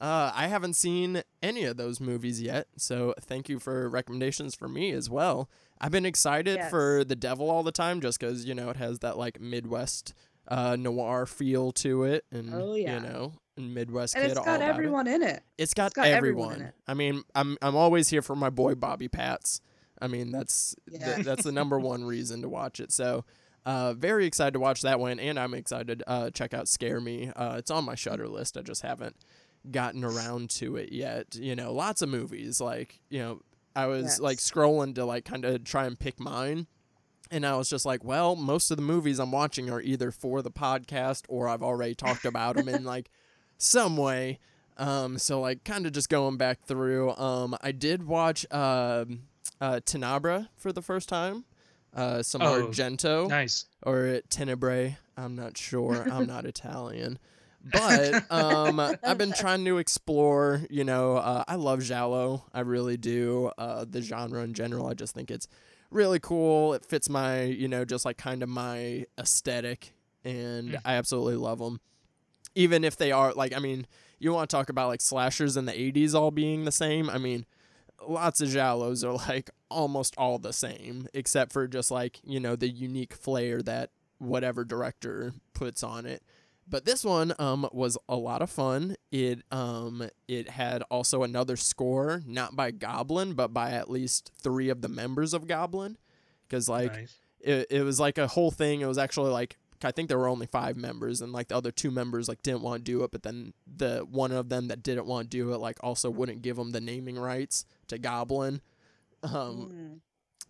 Uh, 0.00 0.32
I 0.34 0.46
haven't 0.46 0.74
seen 0.74 1.22
any 1.42 1.64
of 1.64 1.76
those 1.76 2.00
movies 2.00 2.40
yet, 2.40 2.68
so 2.76 3.14
thank 3.20 3.48
you 3.50 3.58
for 3.58 3.88
recommendations 3.88 4.54
for 4.54 4.66
me 4.68 4.92
as 4.92 5.10
well. 5.10 5.50
I've 5.80 5.90
been 5.92 6.06
excited 6.06 6.56
Yes. 6.56 6.70
for 6.70 7.04
The 7.04 7.16
Devil 7.16 7.50
all 7.50 7.62
the 7.62 7.72
time 7.72 8.00
just 8.00 8.18
because, 8.18 8.44
you 8.46 8.54
know, 8.54 8.70
it 8.70 8.76
has 8.76 9.00
that 9.00 9.18
like 9.18 9.40
Midwest 9.40 10.14
uh, 10.48 10.74
noir 10.76 11.26
feel 11.26 11.70
to 11.72 12.04
it. 12.04 12.24
And, 12.32 12.52
Oh, 12.54 12.74
yeah. 12.74 12.94
you 12.94 13.00
know, 13.00 13.32
and 13.58 13.74
Midwest 13.74 14.14
and 14.14 14.22
kid 14.22 14.30
it's 14.30 14.38
all 14.38 14.44
got 14.46 14.56
about 14.56 14.66
it. 14.66 14.70
everyone 14.70 15.06
in 15.06 15.22
it. 15.22 15.42
It's 15.58 15.74
got, 15.74 15.92
got 15.92 16.06
everyone. 16.06 16.52
everyone 16.52 16.68
it. 16.68 16.74
I 16.88 16.94
mean, 16.94 17.22
I'm 17.34 17.58
I'm 17.60 17.76
always 17.76 18.08
here 18.08 18.22
for 18.22 18.34
my 18.34 18.48
boy 18.50 18.74
Bobby 18.74 19.08
Pats. 19.08 19.60
I 20.00 20.06
mean, 20.06 20.32
that's 20.32 20.74
Yeah. 20.90 21.14
th- 21.16 21.26
that's 21.26 21.44
the 21.44 21.52
number 21.52 21.78
one 21.78 22.04
reason 22.04 22.40
to 22.42 22.48
watch 22.48 22.80
it. 22.80 22.90
So, 22.90 23.24
uh, 23.66 23.92
very 23.92 24.24
excited 24.24 24.52
to 24.54 24.60
watch 24.60 24.80
that 24.80 24.98
one, 24.98 25.20
and 25.20 25.38
I'm 25.38 25.52
excited 25.52 25.98
to 26.00 26.08
uh, 26.10 26.30
check 26.30 26.54
out 26.54 26.68
Scare 26.68 27.00
Me. 27.02 27.30
Uh, 27.36 27.56
it's 27.58 27.70
on 27.70 27.84
my 27.84 27.94
Shudder 27.94 28.26
list. 28.26 28.56
I 28.56 28.62
just 28.62 28.80
haven't 28.80 29.16
gotten 29.70 30.04
around 30.04 30.50
to 30.50 30.76
it 30.76 30.92
yet. 30.92 31.34
You 31.34 31.56
know, 31.56 31.72
lots 31.72 32.02
of 32.02 32.08
movies. 32.08 32.60
Like, 32.60 33.00
you 33.08 33.18
know, 33.18 33.40
I 33.74 33.86
was 33.86 34.20
like 34.20 34.38
scrolling 34.38 34.94
to 34.96 35.04
like 35.04 35.24
kind 35.24 35.44
of 35.44 35.64
try 35.64 35.86
and 35.86 35.98
pick 35.98 36.20
mine. 36.20 36.66
And 37.32 37.46
I 37.46 37.56
was 37.56 37.68
just 37.68 37.86
like, 37.86 38.02
well, 38.02 38.34
most 38.34 38.70
of 38.72 38.76
the 38.76 38.82
movies 38.82 39.20
I'm 39.20 39.30
watching 39.30 39.70
are 39.70 39.80
either 39.80 40.10
for 40.10 40.42
the 40.42 40.50
podcast 40.50 41.22
or 41.28 41.48
I've 41.48 41.62
already 41.62 41.94
talked 41.94 42.24
about 42.24 42.56
them 42.56 42.68
in 42.68 42.84
like 42.84 43.10
some 43.58 43.96
way. 43.96 44.38
Um, 44.78 45.18
so 45.18 45.40
like 45.40 45.62
kind 45.64 45.86
of 45.86 45.92
just 45.92 46.08
going 46.08 46.38
back 46.38 46.62
through. 46.64 47.14
Um, 47.16 47.56
I 47.62 47.72
did 47.72 48.04
watch 48.06 48.44
um 48.52 49.22
uh, 49.60 49.78
Tenebra 49.84 50.48
for 50.56 50.72
the 50.72 50.82
first 50.82 51.08
time. 51.08 51.44
Uh, 51.94 52.22
some 52.22 52.40
Oh, 52.40 52.66
Argento 52.66 53.28
nice. 53.28 53.66
or 53.82 54.20
Tenebrae. 54.30 54.96
I'm 55.16 55.34
not 55.36 55.58
sure. 55.58 56.06
I'm 56.10 56.26
not 56.26 56.46
Italian. 56.46 57.18
But 57.64 58.30
um, 58.32 58.80
I've 58.80 59.18
been 59.18 59.32
trying 59.32 59.64
to 59.66 59.78
explore. 59.78 60.62
You 60.70 60.84
know, 60.84 61.16
uh, 61.16 61.44
I 61.46 61.56
love 61.56 61.82
giallo. 61.82 62.44
I 62.52 62.60
really 62.60 62.96
do. 62.96 63.50
Uh, 63.58 63.84
the 63.88 64.00
genre 64.02 64.42
in 64.42 64.54
general. 64.54 64.86
I 64.86 64.94
just 64.94 65.14
think 65.14 65.30
it's 65.30 65.46
really 65.90 66.20
cool. 66.20 66.74
It 66.74 66.84
fits 66.84 67.08
my, 67.08 67.42
you 67.42 67.68
know, 67.68 67.84
just 67.84 68.04
like 68.04 68.16
kind 68.16 68.42
of 68.42 68.48
my 68.48 69.06
aesthetic, 69.18 69.92
and 70.24 70.70
Mm. 70.72 70.80
I 70.84 70.94
absolutely 70.94 71.36
love 71.36 71.58
them. 71.58 71.80
Even 72.54 72.84
if 72.84 72.96
they 72.96 73.12
are 73.12 73.32
like, 73.32 73.54
I 73.54 73.58
mean, 73.58 73.86
you 74.18 74.32
want 74.32 74.50
to 74.50 74.56
talk 74.56 74.68
about 74.68 74.88
like 74.88 75.00
slashers 75.00 75.56
in 75.56 75.66
the 75.66 75.72
'80s 75.72 76.14
all 76.14 76.30
being 76.30 76.64
the 76.64 76.72
same. 76.72 77.08
I 77.10 77.18
mean, 77.18 77.46
lots 78.06 78.40
of 78.40 78.48
giallos 78.48 79.04
are 79.04 79.12
like 79.28 79.50
almost 79.70 80.14
all 80.18 80.38
the 80.38 80.52
same, 80.52 81.06
except 81.14 81.52
for 81.52 81.68
just 81.68 81.90
like 81.90 82.20
you 82.24 82.40
know 82.40 82.56
the 82.56 82.68
unique 82.68 83.14
flair 83.14 83.62
that 83.62 83.90
whatever 84.18 84.64
director 84.64 85.32
puts 85.54 85.82
on 85.82 86.06
it. 86.06 86.22
But 86.70 86.84
this 86.84 87.04
one 87.04 87.34
um 87.38 87.68
was 87.72 87.98
a 88.08 88.16
lot 88.16 88.42
of 88.42 88.50
fun. 88.50 88.96
It 89.10 89.42
um 89.50 90.08
it 90.28 90.50
had 90.50 90.82
also 90.90 91.22
another 91.24 91.56
score, 91.56 92.22
not 92.26 92.54
by 92.54 92.70
Goblin, 92.70 93.34
but 93.34 93.52
by 93.52 93.72
at 93.72 93.90
least 93.90 94.30
three 94.40 94.68
of 94.68 94.80
the 94.80 94.88
members 94.88 95.34
of 95.34 95.46
Goblin, 95.48 95.98
because 96.48 96.68
like 96.68 96.92
nice. 96.92 97.16
it, 97.40 97.66
it 97.70 97.82
was 97.82 97.98
like 97.98 98.18
a 98.18 98.28
whole 98.28 98.50
thing. 98.52 98.80
It 98.80 98.86
was 98.86 98.98
actually 98.98 99.30
like 99.30 99.56
I 99.82 99.90
think 99.92 100.08
there 100.08 100.18
were 100.18 100.28
only 100.28 100.46
five 100.46 100.76
members, 100.76 101.22
and 101.22 101.32
like 101.32 101.48
the 101.48 101.56
other 101.56 101.72
two 101.72 101.90
members 101.90 102.28
like 102.28 102.42
didn't 102.42 102.60
want 102.62 102.84
to 102.84 102.92
do 102.92 103.02
it, 103.02 103.10
but 103.10 103.22
then 103.22 103.52
the 103.66 104.06
one 104.08 104.30
of 104.30 104.48
them 104.48 104.68
that 104.68 104.82
didn't 104.82 105.06
want 105.06 105.30
to 105.30 105.36
do 105.36 105.52
it 105.52 105.58
like 105.58 105.78
also 105.82 106.08
wouldn't 106.10 106.42
give 106.42 106.56
them 106.56 106.70
the 106.70 106.80
naming 106.80 107.18
rights 107.18 107.64
to 107.88 107.98
Goblin. 107.98 108.60
Um, 109.22 109.30
Mm. 109.32 110.00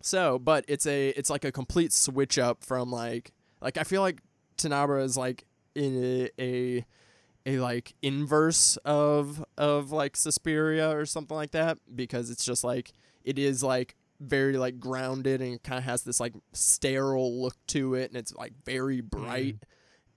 so, 0.03 0.39
but 0.39 0.65
it's 0.69 0.87
a 0.87 1.09
it's 1.11 1.31
like 1.31 1.45
a 1.45 1.53
complete 1.53 1.93
switch 1.93 2.39
up 2.39 2.63
from 2.65 2.91
like 2.91 3.33
like 3.63 3.79
I 3.79 3.85
feel 3.85 4.03
like 4.03 4.21
Tenabra 4.59 5.03
is 5.03 5.17
like 5.17 5.45
in 5.75 6.31
a, 6.39 6.43
a 6.43 6.85
a 7.47 7.59
like 7.59 7.95
inverse 8.03 8.77
of 8.85 9.45
of 9.57 9.93
like 9.93 10.17
Suspiria 10.17 10.91
or 10.97 11.07
something 11.07 11.37
like 11.37 11.53
that 11.53 11.79
because 11.95 12.31
it's 12.31 12.45
just 12.45 12.65
like 12.65 12.93
it 13.25 13.39
is 13.39 13.63
like 13.63 13.97
very 14.21 14.59
like 14.59 14.79
grounded 14.79 15.41
and 15.41 15.63
kind 15.63 15.79
of 15.79 15.85
has 15.85 16.03
this 16.03 16.21
like 16.21 16.35
sterile 16.53 17.41
look 17.41 17.57
to 17.69 17.95
it 17.95 18.11
and 18.11 18.17
it's 18.17 18.35
like 18.35 18.53
very 18.65 19.01
bright. 19.01 19.57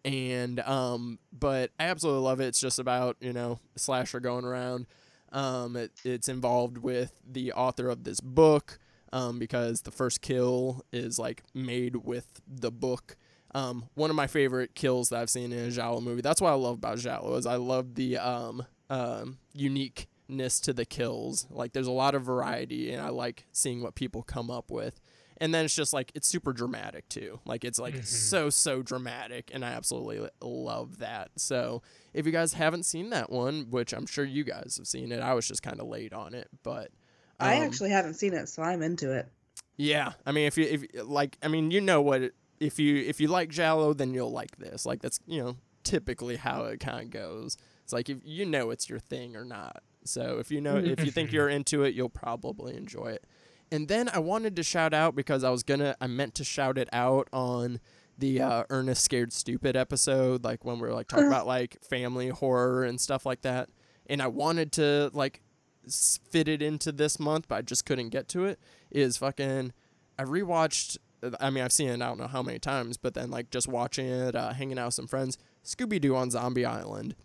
And 0.05 0.59
um 0.61 1.19
but 1.31 1.71
I 1.79 1.85
absolutely 1.85 2.23
love 2.23 2.41
it. 2.41 2.47
It's 2.47 2.59
just 2.59 2.79
about 2.79 3.15
you 3.21 3.31
know 3.31 3.59
slasher 3.77 4.19
going 4.19 4.43
around. 4.45 4.87
Um 5.31 5.77
it, 5.77 5.91
it's 6.03 6.27
involved 6.27 6.77
with 6.77 7.13
the 7.25 7.53
author 7.53 7.89
of 7.89 8.03
this 8.03 8.19
book 8.19 8.79
um 9.13 9.39
because 9.39 9.83
the 9.83 9.91
first 9.91 10.21
kill 10.21 10.83
is 10.91 11.17
like 11.17 11.43
made 11.53 11.97
with 11.97 12.41
the 12.45 12.71
book 12.71 13.15
um, 13.53 13.85
one 13.95 14.09
of 14.09 14.15
my 14.15 14.27
favorite 14.27 14.75
kills 14.75 15.09
that 15.09 15.19
I've 15.19 15.29
seen 15.29 15.51
in 15.51 15.59
a 15.67 15.71
Giallo 15.71 16.01
movie. 16.01 16.21
That's 16.21 16.41
what 16.41 16.49
I 16.49 16.55
love 16.55 16.75
about 16.75 16.97
Giallo 16.97 17.35
is 17.35 17.45
I 17.45 17.55
love 17.55 17.95
the 17.95 18.17
um, 18.17 18.65
um, 18.89 19.37
uniqueness 19.53 20.59
to 20.61 20.73
the 20.73 20.85
kills. 20.85 21.47
Like 21.49 21.73
there's 21.73 21.87
a 21.87 21.91
lot 21.91 22.15
of 22.15 22.23
variety, 22.23 22.91
and 22.91 23.01
I 23.01 23.09
like 23.09 23.45
seeing 23.51 23.81
what 23.81 23.95
people 23.95 24.23
come 24.23 24.49
up 24.49 24.71
with. 24.71 24.99
And 25.37 25.53
then 25.53 25.65
it's 25.65 25.75
just 25.75 25.93
like 25.93 26.11
it's 26.15 26.27
super 26.27 26.53
dramatic 26.53 27.09
too. 27.09 27.39
Like 27.43 27.65
it's 27.65 27.79
like 27.79 27.95
Mhm. 27.95 28.05
so 28.05 28.49
so 28.49 28.81
dramatic, 28.81 29.51
and 29.53 29.65
I 29.65 29.71
absolutely 29.71 30.29
love 30.41 30.99
that. 30.99 31.31
So 31.37 31.81
if 32.13 32.25
you 32.25 32.31
guys 32.31 32.53
haven't 32.53 32.83
seen 32.83 33.09
that 33.09 33.31
one, 33.31 33.67
which 33.69 33.93
I'm 33.93 34.05
sure 34.05 34.23
you 34.23 34.43
guys 34.43 34.75
have 34.77 34.87
seen 34.87 35.11
it, 35.11 35.19
I 35.21 35.33
was 35.33 35.47
just 35.47 35.61
kind 35.63 35.79
of 35.81 35.87
late 35.87 36.13
on 36.13 36.33
it, 36.33 36.47
but 36.61 36.91
I 37.39 37.57
um, 37.57 37.63
actually 37.63 37.89
haven't 37.89 38.13
seen 38.13 38.33
it, 38.33 38.47
so 38.47 38.61
I'm 38.61 38.81
into 38.83 39.11
it. 39.11 39.27
yeah, 39.75 40.13
I 40.25 40.31
mean, 40.31 40.45
if 40.45 40.57
you 40.57 40.65
if 40.65 40.85
like, 41.03 41.37
I 41.41 41.47
mean, 41.47 41.71
you 41.71 41.81
know 41.81 42.01
what? 42.01 42.21
It, 42.21 42.35
if 42.63 42.79
you 42.79 42.97
if 42.97 43.19
you 43.19 43.27
like 43.27 43.49
Giallo, 43.49 43.93
then 43.93 44.13
you'll 44.13 44.31
like 44.31 44.57
this. 44.57 44.85
Like 44.85 45.01
that's 45.01 45.19
you 45.27 45.41
know 45.43 45.55
typically 45.83 46.37
how 46.37 46.63
it 46.65 46.79
kind 46.79 47.03
of 47.05 47.09
goes. 47.11 47.57
It's 47.83 47.93
like 47.93 48.09
if 48.09 48.17
you 48.23 48.45
know 48.45 48.69
it's 48.69 48.89
your 48.89 48.99
thing 48.99 49.35
or 49.35 49.45
not. 49.45 49.83
So 50.05 50.37
if 50.39 50.51
you 50.51 50.61
know 50.61 50.77
if 50.77 51.03
you 51.03 51.11
think 51.11 51.31
you're 51.31 51.49
into 51.49 51.83
it, 51.83 51.93
you'll 51.93 52.09
probably 52.09 52.75
enjoy 52.75 53.07
it. 53.07 53.25
And 53.71 53.87
then 53.87 54.09
I 54.09 54.19
wanted 54.19 54.55
to 54.55 54.63
shout 54.63 54.93
out 54.93 55.15
because 55.15 55.43
I 55.43 55.49
was 55.49 55.63
gonna 55.63 55.95
I 55.99 56.07
meant 56.07 56.35
to 56.35 56.43
shout 56.43 56.77
it 56.77 56.89
out 56.93 57.27
on 57.33 57.79
the 58.17 58.41
uh, 58.41 58.63
Ernest 58.69 59.03
Scared 59.03 59.33
Stupid 59.33 59.75
episode, 59.75 60.43
like 60.43 60.63
when 60.63 60.75
we 60.75 60.87
were 60.87 60.93
like 60.93 61.07
talking 61.07 61.27
about 61.27 61.47
like 61.47 61.83
family 61.83 62.29
horror 62.29 62.83
and 62.83 63.01
stuff 63.01 63.25
like 63.25 63.41
that. 63.41 63.69
And 64.07 64.21
I 64.21 64.27
wanted 64.27 64.71
to 64.73 65.09
like 65.13 65.41
fit 65.89 66.47
it 66.47 66.61
into 66.61 66.91
this 66.91 67.19
month, 67.19 67.47
but 67.47 67.55
I 67.55 67.61
just 67.61 67.85
couldn't 67.85 68.09
get 68.09 68.27
to 68.29 68.45
it. 68.45 68.59
Is 68.91 69.17
fucking 69.17 69.73
I 70.17 70.23
rewatched. 70.23 70.97
I 71.39 71.49
mean, 71.49 71.63
I've 71.63 71.71
seen 71.71 71.89
it. 71.89 72.01
I 72.01 72.07
don't 72.07 72.19
know 72.19 72.27
how 72.27 72.43
many 72.43 72.59
times, 72.59 72.97
but 72.97 73.13
then 73.13 73.29
like 73.31 73.49
just 73.49 73.67
watching 73.67 74.07
it, 74.07 74.35
uh, 74.35 74.53
hanging 74.53 74.77
out 74.77 74.87
with 74.87 74.93
some 74.95 75.07
friends. 75.07 75.37
Scooby 75.63 75.99
Doo 75.99 76.15
on 76.15 76.29
Zombie 76.31 76.65
Island 76.65 77.15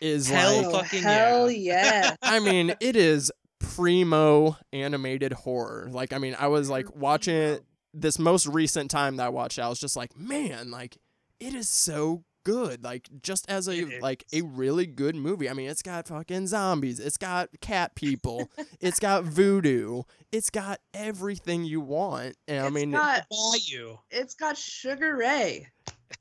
is 0.00 0.28
Hell 0.28 0.70
like. 0.70 0.84
Fucking 0.84 1.02
hell 1.02 1.50
yeah. 1.50 2.02
yeah. 2.02 2.16
I 2.22 2.40
mean, 2.40 2.74
it 2.80 2.96
is 2.96 3.30
primo 3.58 4.56
animated 4.72 5.32
horror. 5.32 5.88
Like, 5.90 6.12
I 6.12 6.18
mean, 6.18 6.36
I 6.38 6.48
was 6.48 6.70
like 6.70 6.94
watching 6.94 7.34
it 7.34 7.64
this 7.92 8.18
most 8.18 8.46
recent 8.46 8.90
time 8.90 9.16
that 9.16 9.26
I 9.26 9.28
watched. 9.28 9.58
it, 9.58 9.62
I 9.62 9.68
was 9.68 9.80
just 9.80 9.96
like, 9.96 10.16
man, 10.18 10.70
like 10.70 10.96
it 11.40 11.54
is 11.54 11.68
so 11.68 12.24
good. 12.44 12.84
Like, 12.84 13.08
just 13.22 13.48
as 13.50 13.68
a 13.68 13.98
like 14.00 14.24
a 14.32 14.42
really 14.42 14.86
good 14.86 15.16
movie. 15.16 15.48
I 15.50 15.52
mean, 15.54 15.68
it's 15.68 15.82
got 15.82 16.06
fucking 16.08 16.46
zombies. 16.46 17.00
It's 17.00 17.16
got 17.16 17.48
cat 17.60 17.94
people. 17.96 18.48
it's 18.80 19.00
got 19.00 19.24
voodoo. 19.24 20.02
It's 20.30 20.50
got 20.50 20.80
everything 20.92 21.64
you 21.64 21.80
want. 21.80 22.36
And 22.46 22.62
I 22.62 22.66
It's 22.66 22.74
mean, 22.74 22.90
got, 22.92 23.26
Buy 23.30 23.58
you. 23.62 23.98
it's 24.10 24.34
got 24.34 24.56
Sugar 24.56 25.16
Ray. 25.16 25.68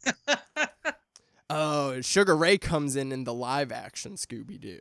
oh, 1.49 2.01
Sugar 2.01 2.35
Ray 2.35 2.57
comes 2.57 2.95
in 2.95 3.11
in 3.11 3.23
the 3.23 3.33
live 3.33 3.71
action 3.71 4.13
Scooby 4.15 4.59
Doo. 4.59 4.79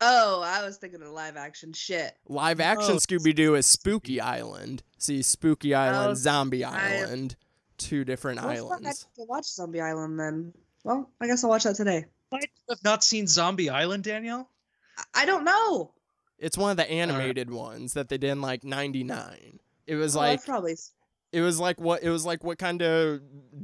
Oh, 0.00 0.42
I 0.44 0.62
was 0.62 0.76
thinking 0.76 1.00
of 1.02 1.08
live 1.08 1.36
action 1.36 1.72
shit. 1.72 2.14
Live 2.28 2.60
action 2.60 2.92
Oh, 2.92 2.96
Scooby 2.96 3.34
Doo 3.34 3.54
is 3.54 3.66
Spooky 3.66 4.20
Island. 4.20 4.82
See, 4.98 5.22
Spooky 5.22 5.74
Island, 5.74 6.10
Oh, 6.10 6.14
Zombie 6.14 6.64
I- 6.64 6.98
Island, 7.02 7.36
two 7.78 8.04
different 8.04 8.42
Well, 8.42 8.48
fuck, 8.68 8.72
I 8.72 8.74
islands. 8.80 9.02
have 9.04 9.14
to 9.14 9.22
watch 9.24 9.46
Zombie 9.46 9.80
Island 9.80 10.20
then. 10.20 10.52
Well, 10.86 11.10
I 11.20 11.26
guess 11.26 11.42
I'll 11.42 11.50
watch 11.50 11.64
that 11.64 11.74
today. 11.74 12.04
Why 12.28 12.38
you 12.42 12.46
have 12.70 12.84
not 12.84 13.02
seen 13.02 13.26
Zombie 13.26 13.68
Island, 13.68 14.04
Danielle? 14.04 14.48
I- 14.96 15.22
I 15.22 15.26
don't 15.26 15.42
know. 15.44 15.92
It's 16.38 16.56
one 16.56 16.70
of 16.70 16.76
the 16.76 16.88
animated 16.88 17.50
ones 17.50 17.94
that 17.94 18.08
they 18.08 18.18
did 18.18 18.30
in 18.30 18.40
like 18.40 18.62
'99. 18.62 19.58
It 19.88 19.96
was 19.96 20.14
Oh, 20.14 20.20
like 20.20 20.44
probably. 20.44 20.76
it 21.32 21.40
was 21.40 21.58
like 21.58 21.80
what 21.80 22.04
it 22.04 22.10
was 22.10 22.24
like 22.24 22.44
what 22.44 22.58
kind 22.58 22.82
of 22.82 23.20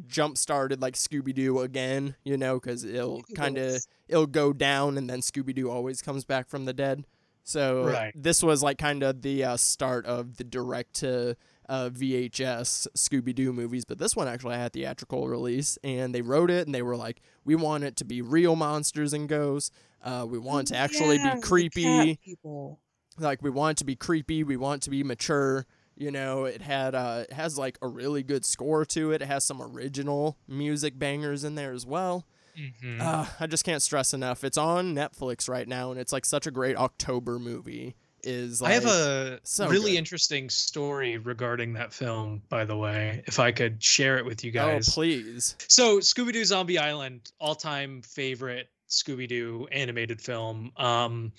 jump 0.08 0.37
started 0.37 0.82
like 0.82 0.94
Scooby 0.94 1.32
Doo 1.32 1.61
again, 1.61 2.16
you 2.24 2.37
know, 2.37 2.58
because 2.58 2.82
it'll 2.82 3.22
kind 3.37 3.56
of 3.56 3.80
it'll 4.08 4.26
go 4.26 4.52
down 4.52 4.98
and 4.98 5.08
then 5.08 5.20
Scooby 5.20 5.54
Doo 5.54 5.70
always 5.70 6.02
comes 6.02 6.24
back 6.24 6.48
from 6.48 6.64
the 6.64 6.72
dead. 6.72 7.04
So 7.44 7.85
Right. 7.87 8.12
this 8.16 8.42
was 8.42 8.64
like 8.64 8.78
kind 8.78 9.02
of 9.04 9.22
the 9.22 9.44
uh, 9.44 9.56
start 9.58 10.06
of 10.06 10.38
the 10.38 10.44
direct 10.44 10.94
to 10.96 11.37
uh, 11.68 11.88
VHS 11.90 12.88
Scooby 12.96 13.35
Doo 13.35 13.53
movies, 13.53 13.85
but 13.85 13.98
this 13.98 14.14
one 14.16 14.29
actually 14.29 14.57
had 14.57 14.72
theatrical 14.72 15.29
release, 15.29 15.79
and 15.85 16.14
they 16.14 16.22
wrote 16.22 16.51
it 16.51 16.66
and 16.66 16.75
they 16.75 16.83
were 16.83 16.96
like, 16.96 17.20
we 17.44 17.55
want 17.55 17.85
it 17.85 17.96
to 17.96 18.05
be 18.05 18.20
real 18.22 18.57
monsters 18.57 19.12
and 19.12 19.29
ghosts. 19.29 19.70
Uh, 20.03 20.27
we 20.29 20.38
want 20.38 20.70
it 20.70 20.75
to 20.75 20.79
actually 20.79 21.16
Yeah, 21.16 21.35
be 21.35 21.40
creepy 21.40 22.16
people. 22.25 22.81
like 23.18 23.42
we 23.42 23.51
want 23.51 23.77
it 23.77 23.79
to 23.79 23.85
be 23.85 23.94
creepy 23.94 24.42
we 24.42 24.57
want 24.57 24.83
it 24.83 24.85
to 24.85 24.90
be 24.90 25.05
mature 25.05 25.66
You 25.96 26.11
know, 26.11 26.44
it 26.46 26.62
had 26.62 26.94
uh, 26.94 27.25
it 27.29 27.33
has 27.35 27.59
like 27.59 27.79
a 27.83 27.87
really 27.88 28.22
good 28.22 28.44
score 28.44 28.85
to 28.87 29.12
it. 29.12 29.20
It 29.22 29.27
has 29.29 29.44
some 29.44 29.61
original 29.62 30.38
music 30.48 30.98
bangers 30.98 31.44
in 31.44 31.55
there 31.55 31.72
as 31.72 31.85
well. 31.87 32.25
Mhm. 32.59 33.01
Uh, 33.01 33.27
I 33.40 33.46
just 33.46 33.64
can't 33.64 33.83
stress 33.83 34.12
enough. 34.14 34.42
It's 34.44 34.59
on 34.59 34.94
Netflix 34.94 35.48
right 35.48 35.68
now, 35.68 35.90
and 35.90 36.01
it's 36.01 36.12
like 36.12 36.25
such 36.25 36.46
a 36.46 36.51
great 36.51 36.77
October 36.77 37.38
movie. 37.38 37.94
Is 38.24 38.62
like, 38.62 38.70
I 38.70 38.74
have 38.74 38.87
a 38.87 39.40
so 39.42 39.68
really 39.68 39.92
good. 39.92 39.98
interesting 39.98 40.48
story 40.48 41.18
regarding 41.18 41.72
that 41.74 41.92
film, 41.92 42.42
by 42.48 42.64
the 42.64 42.76
way, 42.76 43.24
if 43.26 43.40
I 43.40 43.50
could 43.52 43.82
share 43.82 44.16
it 44.18 44.24
with 44.24 44.44
you 44.44 44.50
guys. 44.52 44.88
oh 44.88 44.92
please. 44.92 45.56
So, 45.68 45.98
Scooby 45.98 46.32
Doo 46.32 46.44
Zombie 46.44 46.78
Island, 46.78 47.32
all 47.40 47.54
time 47.54 48.02
favorite 48.02 48.68
Scooby 48.88 49.26
Doo 49.26 49.66
animated 49.72 50.20
film. 50.20 50.70
Um, 50.76 51.32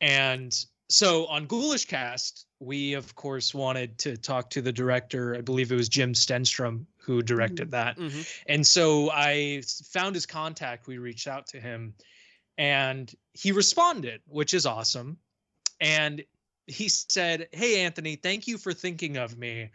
and 0.00 0.54
so 0.88 1.26
on 1.26 1.46
Ghoulish 1.46 1.86
Cast, 1.86 2.46
we 2.60 2.94
of 2.94 3.14
course 3.14 3.52
wanted 3.54 3.98
to 3.98 4.16
talk 4.16 4.50
to 4.50 4.62
the 4.62 4.72
director. 4.72 5.34
I 5.36 5.40
believe 5.40 5.72
it 5.72 5.76
was 5.76 5.88
Jim 5.88 6.14
Stenstrum 6.14 6.86
who 6.98 7.22
directed 7.22 7.72
that. 7.72 7.98
hmm 7.98 8.20
And 8.46 8.66
so 8.66 9.10
I 9.10 9.62
found 9.90 10.14
his 10.14 10.24
contact. 10.24 10.86
We 10.86 10.98
reached 10.98 11.26
out 11.28 11.48
to 11.48 11.60
him 11.60 11.94
and 12.56 13.12
he 13.32 13.52
responded, 13.52 14.22
which 14.26 14.54
is 14.54 14.64
awesome. 14.64 15.18
And 15.80 16.24
he 16.66 16.88
said, 16.88 17.48
Hey, 17.52 17.84
Anthony, 17.84 18.16
thank 18.16 18.46
you 18.46 18.58
for 18.58 18.72
thinking 18.72 19.16
of 19.16 19.36
me. 19.36 19.70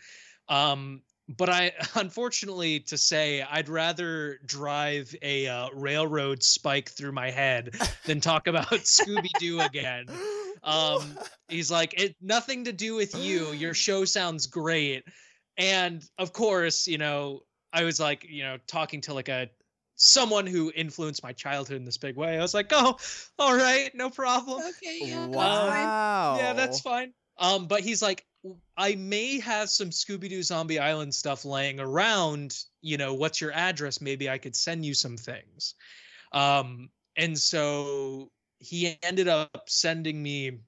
Um, 0.47 1.01
but 1.37 1.49
I, 1.49 1.71
unfortunately, 1.95 2.79
to 2.81 2.97
say, 2.97 3.41
I'd 3.41 3.69
rather 3.69 4.39
drive 4.45 5.15
a 5.21 5.47
uh, 5.47 5.69
railroad 5.73 6.43
spike 6.43 6.89
through 6.89 7.11
my 7.11 7.31
head 7.31 7.75
than 8.05 8.19
talk 8.19 8.47
about 8.47 8.67
Scooby 8.69 9.29
Doo 9.39 9.61
again. 9.61 10.05
Um, 10.63 11.17
he's 11.47 11.71
like, 11.71 11.99
it 11.99 12.15
nothing 12.21 12.65
to 12.65 12.73
do 12.73 12.95
with 12.95 13.15
you. 13.15 13.51
Your 13.51 13.73
show 13.73 14.05
sounds 14.05 14.47
great. 14.47 15.03
And 15.57 16.03
of 16.17 16.33
course, 16.33 16.87
you 16.87 16.97
know, 16.97 17.41
I 17.71 17.83
was 17.83 17.99
like, 17.99 18.25
you 18.27 18.43
know, 18.43 18.57
talking 18.67 19.01
to 19.01 19.13
like 19.13 19.29
a 19.29 19.49
someone 19.99 20.47
who 20.47 20.71
influenced 20.73 21.21
my 21.21 21.33
childhood 21.33 21.75
in 21.75 21.83
this 21.83 21.97
big 21.97 22.15
way. 22.15 22.37
I 22.37 22.41
was 22.41 22.53
like, 22.53 22.71
oh, 22.71 22.97
all 23.37 23.55
right, 23.55 23.91
no 23.93 24.09
problem. 24.09 24.61
Okay, 24.61 24.99
yeah, 25.01 25.27
that's 25.27 25.35
fine. 25.35 25.35
wow. 25.35 26.37
Yeah, 26.37 26.53
that's 26.53 26.79
fine. 26.79 27.13
Um, 27.37 27.67
but 27.67 27.81
he's 27.81 28.01
like, 28.01 28.25
I 28.77 28.95
may 28.95 29.39
have 29.41 29.69
some 29.69 29.89
Scooby 29.89 30.29
Doo 30.29 30.41
Zombie 30.41 30.79
Island 30.79 31.13
stuff 31.13 31.43
laying 31.43 31.79
around. 31.81 32.57
You 32.81 32.97
know, 32.97 33.13
what's 33.13 33.41
your 33.41 33.51
address? 33.51 33.99
Maybe 33.99 34.29
I 34.29 34.37
could 34.37 34.55
send 34.55 34.85
you 34.85 34.93
some 34.93 35.17
things. 35.17 35.75
Um, 36.31 36.89
and 37.17 37.37
so 37.37 38.31
he 38.59 38.97
ended 39.03 39.27
up 39.27 39.63
sending 39.67 40.23
me 40.23 40.59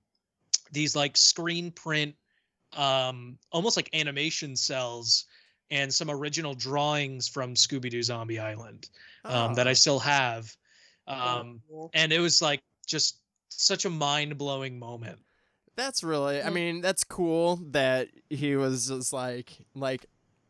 these 0.73 0.93
like 0.93 1.15
screen 1.15 1.71
print, 1.71 2.15
um, 2.75 3.37
almost 3.51 3.77
like 3.77 3.89
animation 3.93 4.57
cells 4.57 5.25
and 5.71 5.91
some 5.93 6.12
original 6.12 6.53
drawings 6.53 7.27
from 7.27 7.55
Scooby 7.55 7.89
Doo 7.89 8.03
Zombie 8.03 8.39
Island 8.39 8.89
um, 9.25 9.53
that 9.55 9.67
I 9.67 9.71
Oh. 9.71 9.73
still 9.73 9.99
have. 9.99 10.55
Oh, 11.07 11.13
Um, 11.13 11.62
cool. 11.67 11.89
and 11.93 12.12
it 12.13 12.19
was 12.19 12.41
like 12.41 12.62
just 12.86 13.17
such 13.49 13.86
a 13.86 13.89
mind 13.89 14.38
blowing 14.38 14.77
moment. 14.77 15.19
That's 15.75 16.03
really. 16.03 16.41
I 16.43 16.49
mean, 16.49 16.81
that's 16.81 17.03
cool 17.03 17.55
that 17.71 18.10
he 18.29 18.55
was 18.55 18.88
just 18.89 19.13
like 19.13 19.65
like 19.73 20.05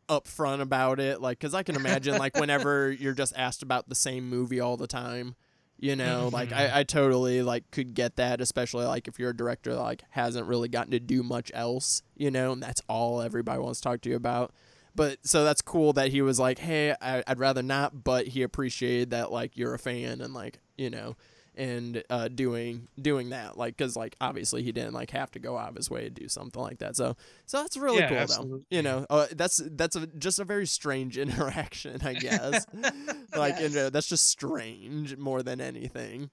upfront 0.08 0.60
about 0.60 0.98
it. 1.00 1.20
Like, 1.20 1.38
cause 1.40 1.54
I 1.54 1.62
can 1.62 1.76
imagine 1.76 2.18
like 2.18 2.36
whenever 2.36 2.90
you're 2.98 3.14
just 3.14 3.32
asked 3.36 3.62
about 3.62 3.88
the 3.88 3.94
same 3.94 4.28
movie 4.28 4.60
all 4.60 4.76
the 4.76 4.88
time, 4.88 5.36
you 5.78 5.94
know, 5.96 6.28
like 6.32 6.50
Mhm. 6.50 6.56
I, 6.56 6.80
I 6.80 6.82
totally 6.82 7.40
like 7.42 7.70
could 7.70 7.94
get 7.94 8.16
that, 8.16 8.40
especially 8.40 8.84
like 8.84 9.06
if 9.08 9.18
you're 9.18 9.30
a 9.30 9.36
director 9.36 9.72
that 9.74 9.80
like 9.80 10.02
hasn't 10.10 10.46
really 10.48 10.68
gotten 10.68 10.90
to 10.90 11.00
do 11.00 11.22
much 11.22 11.50
else, 11.54 12.02
you 12.16 12.30
know, 12.30 12.52
and 12.52 12.62
that's 12.62 12.82
all 12.88 13.22
everybody 13.22 13.60
wants 13.60 13.80
to 13.80 13.84
talk 13.88 14.00
to 14.02 14.10
you 14.10 14.16
about. 14.16 14.52
But 14.94 15.18
so 15.26 15.44
that's 15.44 15.62
cool 15.62 15.92
that 15.94 16.10
he 16.10 16.22
was 16.22 16.38
like, 16.38 16.58
hey, 16.58 16.94
I, 17.00 17.22
I'd 17.26 17.38
rather 17.38 17.62
not, 17.62 18.04
but 18.04 18.28
he 18.28 18.42
appreciated 18.42 19.10
that 19.10 19.32
like 19.32 19.56
you're 19.56 19.74
a 19.74 19.78
fan 19.78 20.20
and 20.20 20.34
like 20.34 20.58
you 20.76 20.90
know 20.90 21.16
and 21.54 22.02
uh, 22.08 22.28
doing 22.28 22.88
doing 23.00 23.28
that 23.28 23.58
like 23.58 23.76
because 23.76 23.94
like 23.94 24.16
obviously 24.22 24.62
he 24.62 24.72
didn't 24.72 24.94
like 24.94 25.10
have 25.10 25.30
to 25.30 25.38
go 25.38 25.58
out 25.58 25.68
of 25.68 25.76
his 25.76 25.90
way 25.90 26.02
to 26.04 26.10
do 26.10 26.26
something 26.28 26.62
like 26.62 26.78
that. 26.78 26.96
So 26.96 27.14
so 27.46 27.58
that's 27.58 27.76
really 27.76 27.98
Yeah, 27.98 28.26
cool 28.26 28.46
though 28.48 28.60
you 28.70 28.80
know 28.82 29.06
uh, 29.10 29.26
that's 29.32 29.60
that's 29.72 29.94
a, 29.96 30.06
just 30.06 30.38
a 30.38 30.44
very 30.44 30.66
strange 30.66 31.18
interaction 31.24 32.00
i 32.02 32.14
guess. 32.14 32.66
Like 33.36 33.58
you 33.60 33.70
know, 33.70 33.88
that's 33.88 34.08
just 34.08 34.28
strange 34.28 35.16
more 35.16 35.42
than 35.42 35.60
anything. 35.60 36.30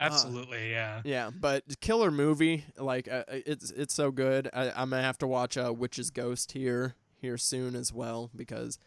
Absolutely, 0.00 0.70
yeah. 0.70 1.02
yeah 1.04 1.30
but 1.38 1.64
killer 1.80 2.10
movie 2.10 2.64
like 2.78 3.06
uh, 3.08 3.24
it's 3.28 3.70
it's 3.72 3.92
so 3.94 4.10
good. 4.10 4.48
I, 4.54 4.70
i'm 4.70 4.90
gonna 4.90 5.02
have 5.02 5.18
to 5.18 5.26
watch 5.26 5.56
uh, 5.58 5.72
witch's 5.76 6.10
ghost 6.10 6.52
here 6.52 6.94
here 7.20 7.36
soon 7.38 7.74
as 7.76 7.92
well 7.92 8.30
because 8.34 8.78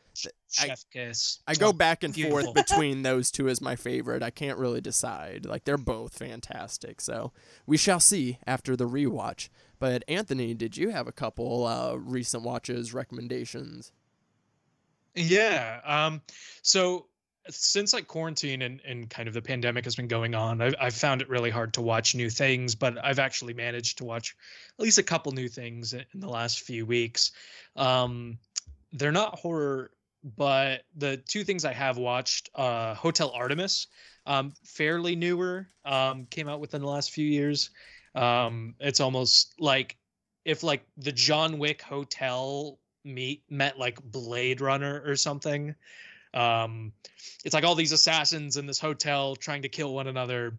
I- 0.60 0.76
kiss. 0.92 1.40
I 1.48 1.56
go 1.56 1.74
back 1.74 2.04
and 2.04 2.14
beautiful. 2.14 2.54
forth 2.54 2.56
between 2.68 3.04
those 3.04 3.32
two 3.32 3.50
as 3.50 3.62
my 3.62 3.76
favorite. 3.76 4.22
I 4.24 4.30
can't 4.30 4.58
really 4.58 4.82
decide. 4.82 5.46
Like 5.46 5.64
they're 5.66 5.78
both 5.78 6.18
fantastic. 6.18 7.02
So 7.02 7.32
we 7.66 7.78
shall 7.78 8.00
see 8.00 8.40
after 8.46 8.76
the 8.76 8.88
rewatch. 8.88 9.50
But 9.80 10.04
Anthony, 10.08 10.54
did 10.54 10.78
you 10.78 10.90
have 10.90 11.08
a 11.08 11.12
couple 11.12 11.66
uh, 11.66 11.96
recent 11.96 12.44
watches 12.44 12.94
recommendations? 12.94 13.92
Yeah. 15.16 15.80
Um. 15.84 16.22
So 16.62 17.08
since 17.50 17.94
like 17.94 18.08
quarantine 18.08 18.62
and, 18.62 18.82
and 18.86 19.10
kind 19.10 19.28
of 19.28 19.34
the 19.34 19.42
pandemic 19.42 19.84
has 19.86 19.96
been 19.96 20.08
going 20.08 20.36
on, 20.36 20.62
I've, 20.62 20.76
I've 20.80 20.96
found 20.96 21.22
it 21.22 21.30
really 21.30 21.50
hard 21.50 21.74
to 21.74 21.82
watch 21.82 22.16
new 22.16 22.30
things, 22.30 22.76
but 22.76 23.04
I've 23.04 23.20
actually 23.20 23.54
managed 23.54 23.98
to 24.00 24.06
watch 24.06 24.36
at 24.78 24.84
least 24.84 24.98
a 24.98 25.04
couple 25.04 25.32
new 25.32 25.48
things 25.48 25.94
in 25.94 26.06
the 26.16 26.30
last 26.30 26.62
few 26.62 26.86
weeks. 26.86 27.32
Um, 27.76 28.38
they're 28.94 29.12
not 29.12 29.40
horror, 29.40 29.92
but 30.38 30.84
the 30.96 31.18
two 31.18 31.44
things 31.44 31.66
I 31.66 31.74
have 31.74 31.98
watched, 31.98 32.50
uh, 32.56 32.94
Hotel 32.94 33.32
Artemis, 33.32 33.88
um, 34.26 34.54
fairly 34.64 35.16
newer, 35.16 35.68
um, 35.84 36.26
came 36.26 36.48
out 36.48 36.62
within 36.62 36.82
the 36.82 36.88
last 36.88 37.12
few 37.12 37.26
years. 37.28 37.72
Um, 38.16 38.76
it's 38.80 39.00
almost 39.00 39.56
like 39.60 39.98
if 40.46 40.64
like 40.64 40.86
the 40.98 41.12
John 41.12 41.58
Wick 41.58 41.82
Hotel 41.82 42.80
meet 43.04 43.44
met 43.50 43.78
like 43.78 44.02
Blade 44.02 44.62
Runner 44.62 45.02
or 45.06 45.16
something. 45.16 45.76
Um, 46.34 46.94
it's 47.44 47.54
like 47.54 47.64
all 47.64 47.76
these 47.76 47.92
assassins 47.92 48.58
in 48.58 48.66
this 48.66 48.80
hotel 48.80 49.36
trying 49.36 49.64
to 49.64 49.70
kill 49.70 49.94
one 49.94 50.08
another. 50.08 50.58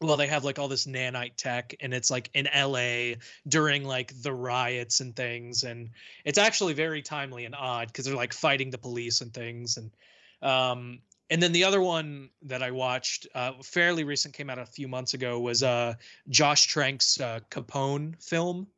Well, 0.00 0.16
they 0.16 0.26
have 0.26 0.44
like 0.44 0.58
all 0.58 0.68
this 0.68 0.86
nanite 0.86 1.36
tech, 1.36 1.74
and 1.80 1.94
it's 1.94 2.10
like 2.10 2.30
in 2.34 2.48
LA 2.54 3.14
during 3.46 3.84
like 3.84 4.12
the 4.20 4.32
riots 4.32 5.00
and 5.00 5.14
things, 5.14 5.62
and 5.62 5.90
it's 6.24 6.38
actually 6.38 6.74
very 6.74 7.02
timely 7.02 7.44
and 7.44 7.54
odd 7.54 7.88
because 7.88 8.04
they're 8.06 8.16
like 8.16 8.32
fighting 8.32 8.70
the 8.70 8.78
police 8.78 9.20
and 9.20 9.32
things, 9.32 9.76
and 9.76 9.90
um, 10.42 10.98
and 11.30 11.42
then 11.42 11.52
the 11.52 11.64
other 11.64 11.80
one 11.80 12.28
that 12.42 12.62
I 12.62 12.72
watched, 12.72 13.26
uh, 13.34 13.52
fairly 13.62 14.04
recent, 14.04 14.34
came 14.34 14.50
out 14.50 14.58
a 14.58 14.66
few 14.66 14.86
months 14.86 15.14
ago, 15.14 15.40
was 15.40 15.62
uh, 15.62 15.94
Josh 16.28 16.68
Trank's 16.68 17.20
uh, 17.20 17.40
Capone 17.50 18.22
film. 18.22 18.66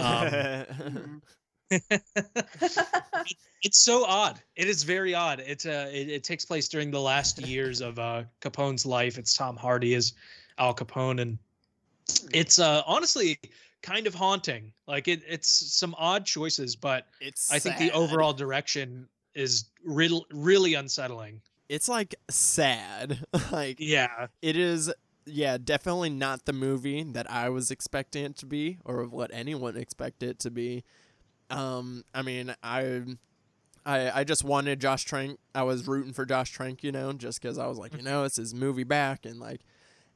Um, 0.00 1.22
it's 3.62 3.78
so 3.84 4.04
odd. 4.06 4.40
It 4.56 4.68
is 4.68 4.82
very 4.82 5.14
odd. 5.14 5.42
It's 5.46 5.66
uh, 5.66 5.90
it, 5.92 6.08
it 6.08 6.24
takes 6.24 6.44
place 6.44 6.68
during 6.68 6.90
the 6.90 7.00
last 7.00 7.40
years 7.40 7.80
of 7.80 7.98
uh, 7.98 8.24
Capone's 8.40 8.86
life. 8.86 9.18
It's 9.18 9.36
Tom 9.36 9.56
Hardy 9.56 9.94
as 9.94 10.14
Al 10.58 10.74
Capone, 10.74 11.20
and 11.20 11.38
it's 12.32 12.58
uh, 12.58 12.82
honestly 12.86 13.38
kind 13.82 14.06
of 14.06 14.14
haunting. 14.14 14.72
Like 14.86 15.08
it, 15.08 15.22
it's 15.28 15.48
some 15.48 15.94
odd 15.98 16.24
choices, 16.24 16.76
but 16.76 17.06
it's 17.20 17.52
I 17.52 17.58
think 17.58 17.78
the 17.78 17.92
overall 17.92 18.32
direction 18.32 19.08
is 19.34 19.66
real, 19.84 20.24
really 20.32 20.74
unsettling. 20.74 21.40
it's 21.68 21.88
like 21.88 22.14
sad. 22.30 23.24
like 23.52 23.76
Yeah, 23.78 24.28
it 24.42 24.56
is 24.56 24.92
yeah, 25.26 25.58
definitely 25.62 26.10
not 26.10 26.46
the 26.46 26.52
movie 26.52 27.02
that 27.02 27.30
I 27.30 27.50
was 27.50 27.70
expecting 27.70 28.24
it 28.24 28.36
to 28.38 28.46
be 28.46 28.78
or 28.84 29.04
what 29.04 29.30
anyone 29.32 29.76
expected 29.76 30.30
it 30.30 30.38
to 30.40 30.50
be. 30.50 30.84
Um 31.50 32.04
I 32.14 32.22
mean, 32.22 32.54
I 32.62 33.02
I 33.86 34.20
I 34.20 34.24
just 34.24 34.44
wanted 34.44 34.80
Josh 34.80 35.04
Trank. 35.04 35.38
I 35.54 35.62
was 35.62 35.86
rooting 35.88 36.12
for 36.12 36.24
Josh 36.26 36.50
Trank, 36.50 36.82
you 36.82 36.92
know, 36.92 37.12
just 37.12 37.40
cuz 37.40 37.58
I 37.58 37.66
was 37.66 37.78
like, 37.78 37.96
you 37.96 38.02
know, 38.02 38.24
it's 38.24 38.36
his 38.36 38.54
movie 38.54 38.84
back 38.84 39.24
and 39.24 39.38
like 39.40 39.60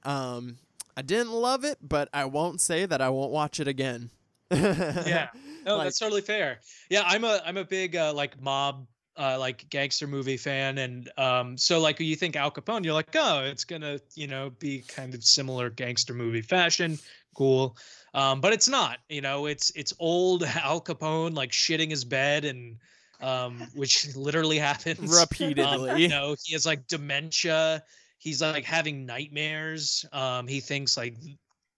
um 0.04 0.58
I 0.96 1.02
didn't 1.02 1.32
love 1.32 1.64
it, 1.64 1.78
but 1.80 2.08
I 2.12 2.26
won't 2.26 2.60
say 2.60 2.84
that 2.86 3.00
I 3.00 3.08
won't 3.08 3.32
watch 3.32 3.58
it 3.60 3.66
again. 3.68 4.10
yeah. 4.50 5.28
No, 5.64 5.76
Like- 5.76 5.86
that's 5.86 5.98
totally 5.98 6.20
fair. 6.20 6.60
Yeah, 6.90 7.02
I'm 7.06 7.24
a 7.24 7.40
I'm 7.46 7.56
a 7.56 7.64
big 7.64 7.96
uh, 7.96 8.12
like 8.12 8.40
mob 8.40 8.86
uh, 9.16 9.38
like 9.38 9.68
gangster 9.68 10.06
movie 10.06 10.36
fan, 10.38 10.78
and 10.78 11.10
um, 11.18 11.56
so 11.58 11.78
like 11.80 12.00
you 12.00 12.16
think 12.16 12.34
Al 12.34 12.50
Capone, 12.50 12.82
you're 12.84 12.94
like, 12.94 13.14
oh, 13.14 13.40
it's 13.44 13.64
gonna 13.64 14.00
you 14.14 14.26
know 14.26 14.50
be 14.58 14.80
kind 14.80 15.14
of 15.14 15.22
similar 15.24 15.70
gangster 15.70 16.14
movie 16.14 16.40
fashion, 16.42 16.98
cool. 17.34 17.76
Um, 18.14 18.40
but 18.40 18.52
it's 18.52 18.68
not. 18.68 18.98
You 19.08 19.20
know, 19.20 19.46
it's 19.46 19.70
it's 19.74 19.92
old 19.98 20.42
Al 20.62 20.80
Capone 20.80 21.34
like 21.34 21.50
shitting 21.50 21.90
his 21.90 22.04
bed 22.04 22.44
and 22.44 22.76
um, 23.20 23.66
which 23.74 24.06
literally 24.16 24.58
happens 24.58 24.98
Um, 25.12 25.20
Repeatedly. 25.20 26.02
you 26.02 26.08
know, 26.08 26.36
he 26.44 26.52
has 26.54 26.66
like 26.66 26.86
dementia. 26.86 27.82
He's 28.18 28.40
like 28.40 28.64
having 28.64 29.06
nightmares. 29.06 30.04
Um, 30.12 30.46
he 30.46 30.60
thinks 30.60 30.96
like 30.96 31.16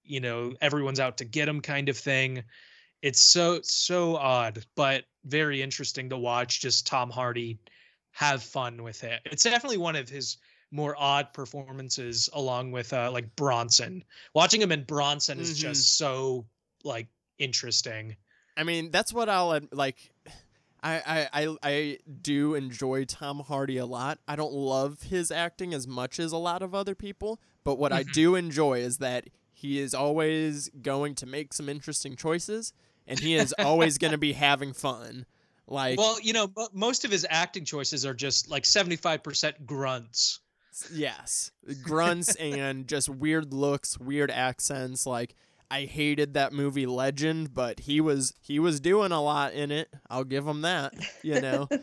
you 0.02 0.20
know 0.20 0.52
everyone's 0.60 1.00
out 1.00 1.18
to 1.18 1.24
get 1.24 1.48
him 1.48 1.60
kind 1.60 1.88
of 1.88 1.96
thing 1.96 2.44
it's 3.04 3.20
so 3.20 3.60
so 3.62 4.16
odd, 4.16 4.64
but 4.76 5.04
very 5.26 5.60
interesting 5.60 6.08
to 6.08 6.16
watch. 6.16 6.62
Just 6.62 6.86
Tom 6.86 7.10
Hardy 7.10 7.58
have 8.12 8.42
fun 8.42 8.82
with 8.82 9.04
it. 9.04 9.20
It's 9.26 9.42
definitely 9.42 9.76
one 9.76 9.94
of 9.94 10.08
his 10.08 10.38
more 10.70 10.94
odd 10.98 11.32
performances, 11.32 12.28
along 12.32 12.72
with 12.72 12.92
uh, 12.92 13.10
like 13.10 13.34
Bronson. 13.36 14.04
Watching 14.34 14.60
him 14.60 14.72
in 14.72 14.84
Bronson 14.84 15.38
is 15.40 15.52
Mhm. 15.54 15.60
just 15.60 15.96
so 15.98 16.46
like 16.84 17.08
interesting. 17.38 18.16
I 18.56 18.62
mean, 18.64 18.90
that's 18.90 19.12
what 19.12 19.28
I'll 19.28 19.60
like. 19.72 20.10
I, 20.82 21.00
I, 21.32 21.42
I, 21.44 21.56
I 21.62 21.98
do 22.20 22.54
enjoy 22.54 23.06
Tom 23.06 23.40
Hardy 23.40 23.78
a 23.78 23.86
lot. 23.86 24.18
I 24.28 24.36
don't 24.36 24.52
love 24.52 25.04
his 25.04 25.30
acting 25.30 25.72
as 25.72 25.88
much 25.88 26.20
as 26.20 26.30
a 26.30 26.36
lot 26.36 26.60
of 26.62 26.74
other 26.74 26.94
people, 26.94 27.40
but 27.64 27.78
what 27.78 27.90
I 27.90 28.04
Mhm. 28.04 28.12
do 28.12 28.34
enjoy 28.34 28.80
is 28.80 28.98
that 28.98 29.30
he 29.50 29.78
is 29.80 29.94
always 29.94 30.68
going 30.82 31.14
to 31.14 31.24
make 31.26 31.54
some 31.54 31.70
interesting 31.70 32.16
choices, 32.16 32.74
and 33.06 33.18
he 33.18 33.34
is 33.34 33.54
always 33.58 33.96
going 33.96 34.10
to 34.10 34.18
be 34.18 34.32
having 34.48 34.74
fun. 34.74 35.24
Like, 35.66 35.98
well, 35.98 36.20
you 36.20 36.34
know, 36.34 36.50
mo- 36.54 36.68
most 36.74 37.06
of 37.06 37.10
his 37.10 37.26
acting 37.30 37.64
choices 37.64 38.04
are 38.04 38.12
just 38.12 38.50
like 38.50 38.66
seventy 38.66 38.96
five 38.96 39.22
percent 39.22 39.64
grunts. 39.64 40.40
Yes, 40.92 41.50
grunts 41.82 42.34
and 42.36 42.86
just 42.86 43.08
weird 43.08 43.52
looks, 43.52 43.98
weird 43.98 44.30
accents. 44.30 45.06
Like, 45.06 45.34
I 45.70 45.82
hated 45.82 46.34
that 46.34 46.52
movie 46.52 46.86
Legend, 46.86 47.54
but 47.54 47.80
he 47.80 48.00
was 48.00 48.34
he 48.40 48.58
was 48.58 48.80
doing 48.80 49.12
a 49.12 49.22
lot 49.22 49.52
in 49.54 49.70
it. 49.70 49.88
I'll 50.08 50.24
give 50.24 50.46
him 50.46 50.62
that. 50.62 50.94
You 51.22 51.40
know. 51.40 51.68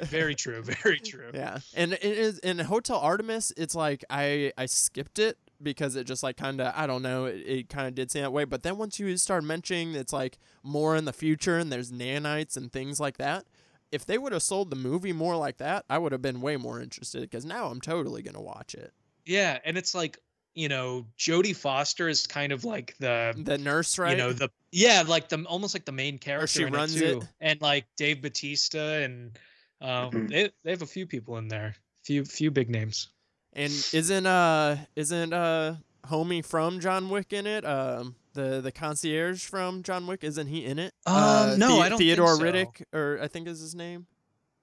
Very 0.00 0.34
true. 0.34 0.62
Very 0.62 0.98
true. 0.98 1.30
Yeah, 1.32 1.58
and 1.74 1.92
it 1.92 2.02
is 2.02 2.38
in 2.40 2.58
Hotel 2.58 2.98
Artemis. 2.98 3.52
It's 3.56 3.74
like 3.74 4.04
I 4.10 4.52
I 4.58 4.66
skipped 4.66 5.18
it 5.18 5.38
because 5.62 5.96
it 5.96 6.04
just 6.04 6.22
like 6.22 6.36
kind 6.36 6.60
of 6.60 6.72
I 6.76 6.86
don't 6.86 7.02
know 7.02 7.26
it, 7.26 7.42
it 7.46 7.68
kind 7.68 7.86
of 7.86 7.94
did 7.94 8.10
seem 8.10 8.22
that 8.22 8.32
way. 8.32 8.44
But 8.44 8.62
then 8.62 8.76
once 8.76 8.98
you 8.98 9.16
start 9.16 9.44
mentioning 9.44 9.94
it's 9.94 10.12
like 10.12 10.38
more 10.62 10.96
in 10.96 11.04
the 11.04 11.12
future 11.12 11.58
and 11.58 11.72
there's 11.72 11.92
nanites 11.92 12.56
and 12.56 12.72
things 12.72 12.98
like 12.98 13.18
that. 13.18 13.44
If 13.90 14.04
they 14.06 14.18
would 14.18 14.32
have 14.32 14.42
sold 14.42 14.70
the 14.70 14.76
movie 14.76 15.12
more 15.12 15.36
like 15.36 15.58
that, 15.58 15.84
I 15.88 15.98
would 15.98 16.12
have 16.12 16.22
been 16.22 16.40
way 16.40 16.56
more 16.56 16.80
interested 16.80 17.22
because 17.22 17.44
now 17.44 17.66
I'm 17.66 17.80
totally 17.80 18.22
gonna 18.22 18.40
watch 18.40 18.74
it. 18.74 18.92
Yeah, 19.24 19.58
and 19.64 19.76
it's 19.78 19.94
like 19.94 20.18
you 20.54 20.68
know, 20.68 21.06
Jodie 21.16 21.54
Foster 21.54 22.08
is 22.08 22.26
kind 22.26 22.50
of 22.52 22.64
like 22.64 22.96
the 22.98 23.32
The 23.36 23.58
nurse, 23.58 23.98
right? 23.98 24.10
you 24.10 24.16
know 24.16 24.32
the 24.32 24.50
yeah 24.72 25.04
like 25.06 25.28
the 25.28 25.42
almost 25.44 25.74
like 25.74 25.84
the 25.84 25.92
main 25.92 26.18
character 26.18 26.46
she 26.48 26.64
in 26.64 26.72
runs 26.72 26.96
it 26.96 27.16
it. 27.16 27.28
and 27.40 27.60
like 27.62 27.86
dave 27.96 28.20
bautista 28.20 28.80
and 29.02 29.38
um 29.80 30.26
they, 30.26 30.50
they 30.64 30.70
have 30.70 30.82
a 30.82 30.86
few 30.86 31.06
people 31.06 31.38
in 31.38 31.48
there 31.48 31.74
few 32.04 32.24
few 32.24 32.50
big 32.50 32.68
names 32.68 33.08
and 33.54 33.72
isn't 33.92 34.26
uh 34.26 34.76
isn't 34.96 35.32
uh 35.32 35.76
homie 36.06 36.44
from 36.44 36.80
John 36.80 37.08
Wick 37.10 37.32
in 37.32 37.46
it? 37.46 37.64
Um, 37.64 38.14
the 38.34 38.60
the 38.60 38.72
concierge 38.72 39.44
from 39.44 39.82
John 39.82 40.06
Wick 40.06 40.22
isn't 40.24 40.46
he 40.46 40.64
in 40.64 40.78
it? 40.78 40.94
Um, 41.06 41.14
Uh, 41.16 41.56
no, 41.58 41.68
The- 41.68 41.74
I 41.82 41.88
don't 41.88 41.98
think 41.98 42.08
Theodore 42.08 42.36
so. 42.36 42.42
Reddick, 42.42 42.86
or 42.92 43.18
I 43.22 43.28
think 43.28 43.48
is 43.48 43.60
his 43.60 43.74
name, 43.74 44.06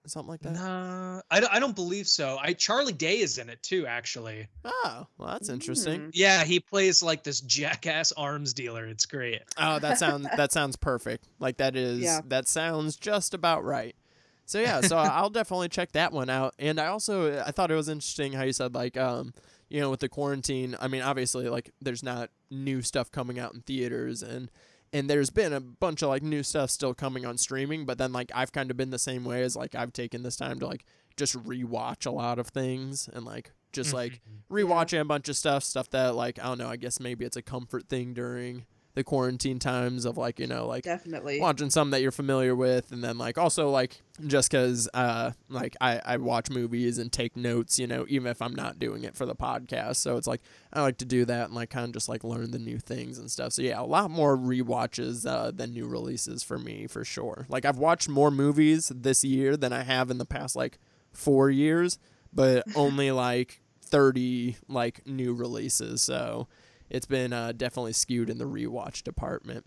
something 0.08 0.30
like 0.30 0.42
that. 0.42 0.54
nah 0.54 1.22
I, 1.32 1.40
don't- 1.40 1.52
I 1.54 1.60
don't 1.60 1.74
believe 1.76 2.08
so 2.08 2.38
i 2.40 2.54
charlie 2.54 2.94
day 2.94 3.18
is 3.22 3.40
in 3.40 3.50
it 3.50 3.64
too 3.64 3.88
actually 3.88 4.48
Oh, 4.64 5.08
well, 5.18 5.30
that's 5.30 5.50
interesting. 5.50 6.00
Mm. 6.02 6.12
yeah 6.14 6.44
he 6.44 6.60
plays 6.60 7.02
like 7.02 7.24
this 7.24 7.42
jackass 7.42 8.12
arms 8.12 8.54
dealer 8.54 8.86
it's 8.86 9.08
great 9.08 9.42
Oh, 9.58 9.80
that 9.80 9.98
sounds 9.98 10.28
that 10.38 10.52
sounds 10.52 10.76
perfect. 10.76 11.28
Like 11.40 11.58
that 11.58 11.76
is 11.76 12.02
Yeah. 12.02 12.22
that 12.28 12.48
sounds 12.48 12.98
just 12.98 13.34
about 13.34 13.64
right. 13.64 13.96
So 14.46 14.60
yeah, 14.60 14.82
so 14.82 14.96
I'll 14.98 15.32
definitely 15.32 15.70
check 15.70 15.94
that 15.94 16.12
one 16.12 16.30
out. 16.30 16.54
And 16.60 16.80
I 16.80 16.86
also 16.88 17.42
I 17.44 17.50
thought 17.50 17.72
it 17.72 17.76
was 17.76 17.90
interesting 17.90 18.34
how 18.34 18.44
you 18.44 18.54
said 18.54 18.76
like 18.76 18.96
um 18.98 19.34
you 19.70 19.82
know 19.82 19.90
with 19.90 20.02
the 20.02 20.10
quarantine. 20.10 20.76
I 20.80 20.88
mean, 20.88 21.02
obviously 21.02 21.50
like 21.50 21.72
there's 21.82 22.04
not 22.04 22.30
new 22.64 22.82
stuff 22.82 23.12
coming 23.12 23.38
out 23.40 23.54
in 23.54 23.62
theaters 23.62 24.24
and 24.24 24.50
and 24.94 25.10
there's 25.10 25.30
been 25.30 25.52
a 25.52 25.60
bunch 25.60 26.02
of 26.02 26.10
like 26.10 26.24
new 26.24 26.42
stuff 26.42 26.70
still 26.70 26.94
coming 26.94 27.26
on 27.26 27.38
streaming, 27.38 27.86
but 27.86 27.98
then 27.98 28.14
like 28.14 28.32
I've 28.34 28.54
kind 28.54 28.72
of 28.72 28.78
been 28.78 28.92
the 28.92 29.00
same 29.00 29.26
way 29.26 29.42
as 29.44 29.56
like 29.56 29.76
I've 29.76 29.92
taken 29.92 30.24
this 30.24 30.38
time 30.38 30.60
to 30.60 30.68
like 30.68 30.86
just 31.18 31.36
rewatch 31.44 32.06
a 32.06 32.12
lot 32.12 32.40
of 32.40 32.48
things 32.48 33.10
and 33.12 33.26
like 33.26 33.52
just 33.74 33.94
like 33.94 34.22
Mhm. 34.30 34.56
rewatching 34.64 35.02
a 35.02 35.06
bunch 35.06 35.28
of 35.28 35.36
stuff, 35.36 35.64
stuff 35.66 35.90
that 35.90 36.16
like 36.16 36.40
I 36.40 36.44
don't 36.44 36.60
know, 36.60 36.70
I 36.70 36.78
guess 36.78 37.00
maybe 37.02 37.26
it's 37.26 37.36
a 37.36 37.42
comfort 37.42 37.90
thing 37.90 38.14
during 38.14 38.66
the 38.96 39.04
quarantine 39.04 39.60
times 39.60 40.06
of 40.06 40.18
like, 40.18 40.40
you 40.40 40.48
know, 40.48 40.66
like 40.68 40.84
Definitely. 40.86 41.40
watching 41.40 41.70
some 41.70 41.92
that 41.92 42.02
you're 42.02 42.12
familiar 42.12 42.56
with 42.56 42.92
and 42.92 43.04
then 43.04 43.18
like 43.18 43.38
also 43.38 43.70
like 43.70 44.02
just 44.26 44.50
cuz 44.50 44.88
uh 44.94 45.32
like 45.50 45.76
I 45.82 46.00
I 46.04 46.18
watch 46.18 46.50
movies 46.50 46.98
and 46.98 47.12
take 47.12 47.36
notes, 47.36 47.78
you 47.78 47.88
know, 47.88 48.06
even 48.08 48.32
if 48.32 48.42
I'm 48.42 48.56
not 48.56 48.80
doing 48.80 49.04
it 49.04 49.16
for 49.16 49.26
the 49.26 49.36
podcast. 49.36 49.98
So 49.98 50.16
it's 50.18 50.28
like 50.28 50.42
I 50.72 50.82
like 50.82 50.98
to 51.00 51.06
do 51.06 51.26
that 51.26 51.46
and 51.48 51.54
like 51.54 51.70
kind 51.70 51.86
of 51.86 51.92
just 51.92 52.08
like 52.10 52.24
learn 52.24 52.52
the 52.52 52.60
new 52.60 52.80
things 52.80 53.20
and 53.20 53.30
stuff. 53.30 53.52
So 53.54 53.62
yeah, 53.62 53.80
a 53.80 53.84
lot 53.84 54.10
more 54.10 54.38
rewatches 54.38 55.26
uh 55.30 55.52
than 55.52 55.74
new 55.74 55.88
releases 55.88 56.42
for 56.42 56.58
me 56.58 56.88
for 56.88 57.04
sure. 57.04 57.46
Like 57.50 57.66
I've 57.66 57.78
watched 57.78 58.08
more 58.10 58.32
movies 58.32 58.92
this 58.96 59.24
year 59.26 59.58
than 59.58 59.74
I 59.74 59.84
have 59.84 60.10
in 60.10 60.18
the 60.18 60.26
past 60.26 60.56
like 60.56 60.80
4 61.12 61.50
years, 61.50 62.00
but 62.34 62.64
only 62.76 63.12
like 63.12 63.62
30 63.82 64.56
like 64.68 65.06
new 65.06 65.34
releases. 65.34 66.02
So 66.02 66.48
it's 66.90 67.06
been 67.06 67.34
uh, 67.34 67.52
definitely 67.52 67.94
skewed 67.94 68.30
in 68.30 68.38
the 68.38 68.46
rewatch 68.46 69.04
department. 69.04 69.66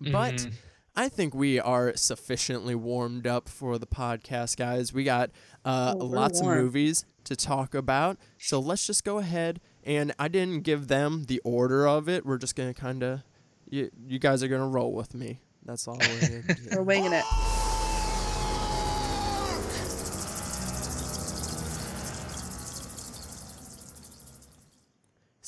But 0.00 0.34
Mhm. 0.34 0.52
I 0.96 1.08
think 1.08 1.34
we 1.34 1.58
are 1.58 1.96
sufficiently 1.96 2.74
warmed 2.74 3.26
up 3.26 3.48
for 3.48 3.78
the 3.78 3.86
podcast, 3.86 4.56
guys. 4.56 4.92
We 4.92 5.02
got 5.04 5.30
uh, 5.64 5.94
Oh, 5.98 6.04
lots 6.04 6.40
warm. 6.42 6.56
of 6.58 6.64
movies 6.64 7.04
to 7.24 7.34
talk 7.34 7.74
about. 7.74 8.18
So 8.38 8.60
let's 8.60 8.86
just 8.86 9.02
go 9.04 9.18
ahead. 9.18 9.60
And 9.82 10.12
I 10.18 10.28
didn't 10.28 10.60
give 10.62 10.88
them 10.88 11.24
the 11.24 11.40
order 11.44 11.86
of 11.88 12.08
it. 12.08 12.24
We're 12.24 12.38
just 12.38 12.54
going 12.54 12.72
to 12.72 12.78
kind 12.80 13.02
of, 13.02 13.22
you, 13.68 13.90
you 14.06 14.18
guys 14.18 14.42
are 14.42 14.48
going 14.48 14.60
to 14.60 14.66
roll 14.68 14.92
with 14.92 15.14
me. 15.14 15.40
That's 15.64 15.88
all 15.88 15.96
we're 15.98 16.28
going 16.28 16.42
to 16.70 16.76
We're 16.76 16.82
winging 16.82 17.12
it. 17.12 17.24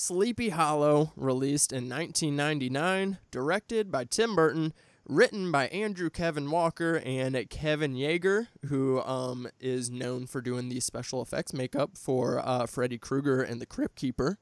Sleepy 0.07 0.51
Hollow, 0.51 1.11
released 1.17 1.73
in 1.73 1.89
1999, 1.89 3.19
directed 3.33 3.91
by 3.91 4.05
Tim 4.05 4.37
Burton, 4.37 4.73
written 5.09 5.51
by 5.51 5.67
Andrew 5.67 6.11
Kevin 6.11 6.49
Walker 6.49 7.03
and 7.05 7.51
Kevin 7.51 7.95
Yagher, 7.95 8.47
who 8.67 9.01
um, 9.01 9.49
is 9.59 9.91
known 9.91 10.29
for 10.29 10.41
doing 10.41 10.69
the 10.69 10.79
special 10.79 11.21
effects 11.23 11.53
makeup 11.53 11.99
for 11.99 12.41
uh, 12.47 12.67
Freddy 12.67 12.99
Krueger 12.99 13.43
and 13.43 13.61
the 13.61 13.67
Crypt 13.67 13.97
Keeper. 13.97 14.39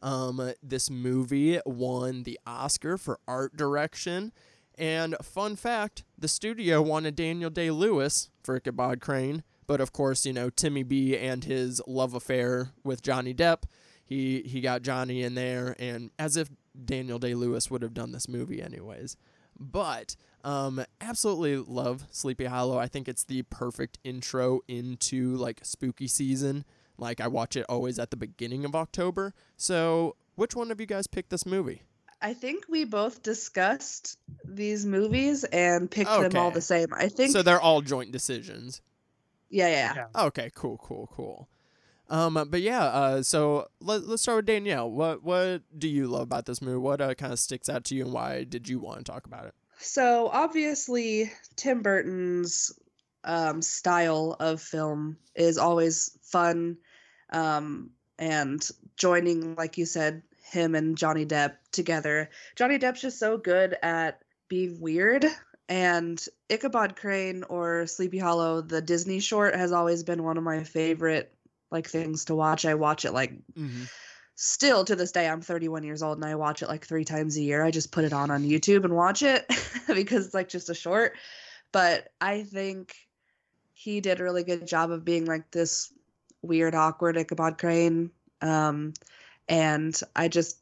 Um, 0.00 0.52
this 0.62 0.88
movie 0.88 1.58
won 1.66 2.22
the 2.22 2.38
Oscar 2.46 2.96
for 2.96 3.18
art 3.26 3.56
direction. 3.56 4.32
And 4.78 5.16
fun 5.20 5.56
fact 5.56 6.04
the 6.16 6.28
studio 6.28 6.80
wanted 6.80 7.16
Daniel 7.16 7.50
Day 7.50 7.72
Lewis 7.72 8.30
for 8.44 8.54
Ichabod 8.54 9.00
Crane, 9.00 9.42
but 9.66 9.80
of 9.80 9.92
course, 9.92 10.24
you 10.24 10.32
know, 10.32 10.48
Timmy 10.48 10.84
B 10.84 11.18
and 11.18 11.42
his 11.42 11.82
love 11.88 12.14
affair 12.14 12.70
with 12.84 13.02
Johnny 13.02 13.34
Depp 13.34 13.64
he 14.04 14.42
he 14.42 14.60
got 14.60 14.82
Johnny 14.82 15.22
in 15.22 15.34
there, 15.34 15.76
and 15.78 16.10
as 16.18 16.36
if 16.36 16.50
Daniel 16.84 17.18
Day 17.18 17.34
Lewis 17.34 17.70
would 17.70 17.82
have 17.82 17.94
done 17.94 18.12
this 18.12 18.28
movie 18.28 18.62
anyways. 18.62 19.16
But 19.58 20.16
um, 20.44 20.84
absolutely 21.00 21.56
love 21.56 22.06
Sleepy 22.10 22.46
Hollow. 22.46 22.78
I 22.78 22.88
think 22.88 23.08
it's 23.08 23.24
the 23.24 23.42
perfect 23.42 23.98
intro 24.02 24.60
into 24.66 25.36
like 25.36 25.60
spooky 25.62 26.08
season. 26.08 26.64
Like 26.98 27.20
I 27.20 27.28
watch 27.28 27.56
it 27.56 27.66
always 27.68 27.98
at 27.98 28.10
the 28.10 28.16
beginning 28.16 28.64
of 28.64 28.74
October. 28.74 29.34
So 29.56 30.16
which 30.34 30.56
one 30.56 30.70
of 30.70 30.80
you 30.80 30.86
guys 30.86 31.06
picked 31.06 31.30
this 31.30 31.46
movie? 31.46 31.82
I 32.20 32.34
think 32.34 32.66
we 32.68 32.84
both 32.84 33.22
discussed 33.22 34.16
these 34.44 34.86
movies 34.86 35.42
and 35.44 35.90
picked 35.90 36.10
them 36.10 36.36
all 36.36 36.52
the 36.52 36.60
same. 36.60 36.88
I 36.94 37.08
think. 37.08 37.32
So 37.32 37.42
they're 37.42 37.60
all 37.60 37.80
joint 37.80 38.12
decisions. 38.12 38.80
yeah, 39.50 39.68
yeah, 39.68 39.94
Yeah. 39.94 40.26
Okay, 40.26 40.50
cool, 40.54 40.78
cool, 40.78 41.08
cool. 41.12 41.48
Um, 42.08 42.34
but 42.34 42.60
yeah, 42.60 42.84
uh, 42.84 43.22
so 43.22 43.68
let, 43.80 44.06
let's 44.06 44.22
start 44.22 44.36
with 44.36 44.46
Danielle. 44.46 44.90
What 44.90 45.22
what 45.22 45.62
do 45.78 45.88
you 45.88 46.08
love 46.08 46.22
about 46.22 46.46
this 46.46 46.60
movie? 46.60 46.78
What 46.78 47.00
uh, 47.00 47.14
kind 47.14 47.32
of 47.32 47.38
sticks 47.38 47.68
out 47.68 47.84
to 47.84 47.94
you, 47.94 48.04
and 48.04 48.12
why 48.12 48.44
did 48.44 48.68
you 48.68 48.78
want 48.78 48.98
to 48.98 49.04
talk 49.04 49.26
about 49.26 49.46
it? 49.46 49.54
So 49.78 50.28
obviously, 50.32 51.32
Tim 51.56 51.82
Burton's 51.82 52.70
um, 53.24 53.62
style 53.62 54.36
of 54.38 54.60
film 54.60 55.16
is 55.34 55.58
always 55.58 56.18
fun, 56.22 56.76
um, 57.30 57.90
and 58.18 58.66
joining, 58.96 59.54
like 59.54 59.78
you 59.78 59.86
said, 59.86 60.22
him 60.44 60.74
and 60.74 60.98
Johnny 60.98 61.24
Depp 61.24 61.54
together. 61.70 62.30
Johnny 62.56 62.78
Depp's 62.78 63.00
just 63.00 63.18
so 63.18 63.38
good 63.38 63.76
at 63.82 64.20
being 64.48 64.80
weird. 64.80 65.24
And 65.68 66.22
Ichabod 66.50 66.96
Crane 66.96 67.44
or 67.44 67.86
Sleepy 67.86 68.18
Hollow, 68.18 68.60
the 68.60 68.82
Disney 68.82 69.20
short, 69.20 69.54
has 69.54 69.72
always 69.72 70.02
been 70.02 70.22
one 70.22 70.36
of 70.36 70.44
my 70.44 70.64
favorite 70.64 71.32
like 71.72 71.88
things 71.88 72.26
to 72.26 72.34
watch. 72.34 72.64
I 72.64 72.74
watch 72.74 73.04
it 73.04 73.12
like 73.12 73.32
Mm-hmm. 73.58 73.84
still 74.34 74.84
to 74.84 74.96
this 74.96 75.12
day 75.12 75.28
i'm 75.28 75.40
31 75.42 75.84
years 75.84 76.02
old 76.02 76.16
and 76.16 76.24
i 76.24 76.34
watch 76.34 76.62
it 76.62 76.68
like 76.68 76.84
three 76.86 77.04
times 77.04 77.36
a 77.36 77.42
year 77.42 77.62
i 77.64 77.70
just 77.70 77.92
put 77.92 78.04
it 78.04 78.12
on 78.12 78.30
on 78.30 78.42
youtube 78.44 78.84
and 78.84 78.94
watch 78.94 79.22
it 79.22 79.46
because 79.88 80.26
it's 80.26 80.34
like 80.34 80.48
just 80.48 80.70
a 80.70 80.74
short 80.74 81.12
but 81.70 82.08
i 82.20 82.42
think 82.42 82.96
he 83.74 84.00
did 84.00 84.20
a 84.20 84.24
really 84.24 84.42
good 84.42 84.66
job 84.66 84.90
of 84.90 85.04
being 85.04 85.26
like 85.26 85.50
this 85.50 85.92
weird 86.40 86.74
awkward 86.74 87.16
ichabod 87.16 87.58
crane 87.58 88.10
um 88.40 88.92
and 89.48 90.00
i 90.16 90.28
just 90.28 90.58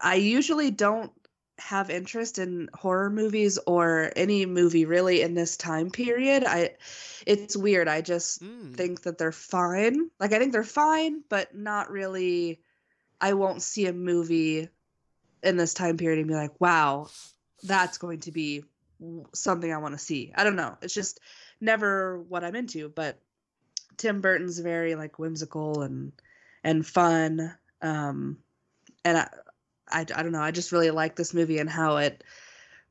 i 0.00 0.14
usually 0.14 0.70
don't 0.70 1.12
have 1.58 1.88
interest 1.90 2.38
in 2.38 2.68
horror 2.74 3.10
movies 3.10 3.58
or 3.66 4.12
any 4.14 4.44
movie 4.46 4.84
really 4.84 5.22
in 5.22 5.34
this 5.34 5.56
time 5.56 5.90
period. 5.90 6.44
I 6.44 6.76
it's 7.26 7.56
weird. 7.56 7.88
I 7.88 8.02
just 8.02 8.42
Mm. 8.42 8.74
think 8.74 9.02
that 9.02 9.18
they're 9.18 9.32
fine. 9.32 10.10
Like 10.20 10.32
I 10.32 10.38
think 10.38 10.52
they're 10.52 10.62
fine, 10.64 11.22
but 11.28 11.54
not 11.54 11.90
really 11.90 12.60
I 13.20 13.32
won't 13.32 13.62
see 13.62 13.86
a 13.86 13.92
movie 13.92 14.68
in 15.42 15.56
this 15.56 15.72
time 15.74 15.96
period 15.96 16.18
and 16.18 16.28
be 16.28 16.34
like, 16.34 16.60
"Wow, 16.60 17.08
that's 17.62 17.98
going 17.98 18.20
to 18.20 18.32
be 18.32 18.64
something 19.32 19.72
I 19.72 19.78
want 19.78 19.94
to 19.94 19.98
see." 20.04 20.32
I 20.34 20.44
don't 20.44 20.56
know. 20.56 20.76
It's 20.82 20.92
just 20.94 21.20
never 21.60 22.20
what 22.20 22.44
I'm 22.44 22.54
into, 22.54 22.90
but 22.90 23.18
Tim 23.96 24.20
Burton's 24.20 24.58
very 24.58 24.94
like 24.94 25.18
whimsical 25.18 25.82
and 25.82 26.12
and 26.62 26.86
fun. 26.86 27.54
Um 27.80 28.38
and 29.04 29.18
I, 29.18 29.28
I, 29.88 30.00
I 30.00 30.04
don't 30.04 30.32
know. 30.32 30.42
I 30.42 30.50
just 30.50 30.72
really 30.72 30.90
like 30.90 31.16
this 31.16 31.32
movie 31.34 31.58
and 31.58 31.68
how 31.70 31.96
it 31.98 32.24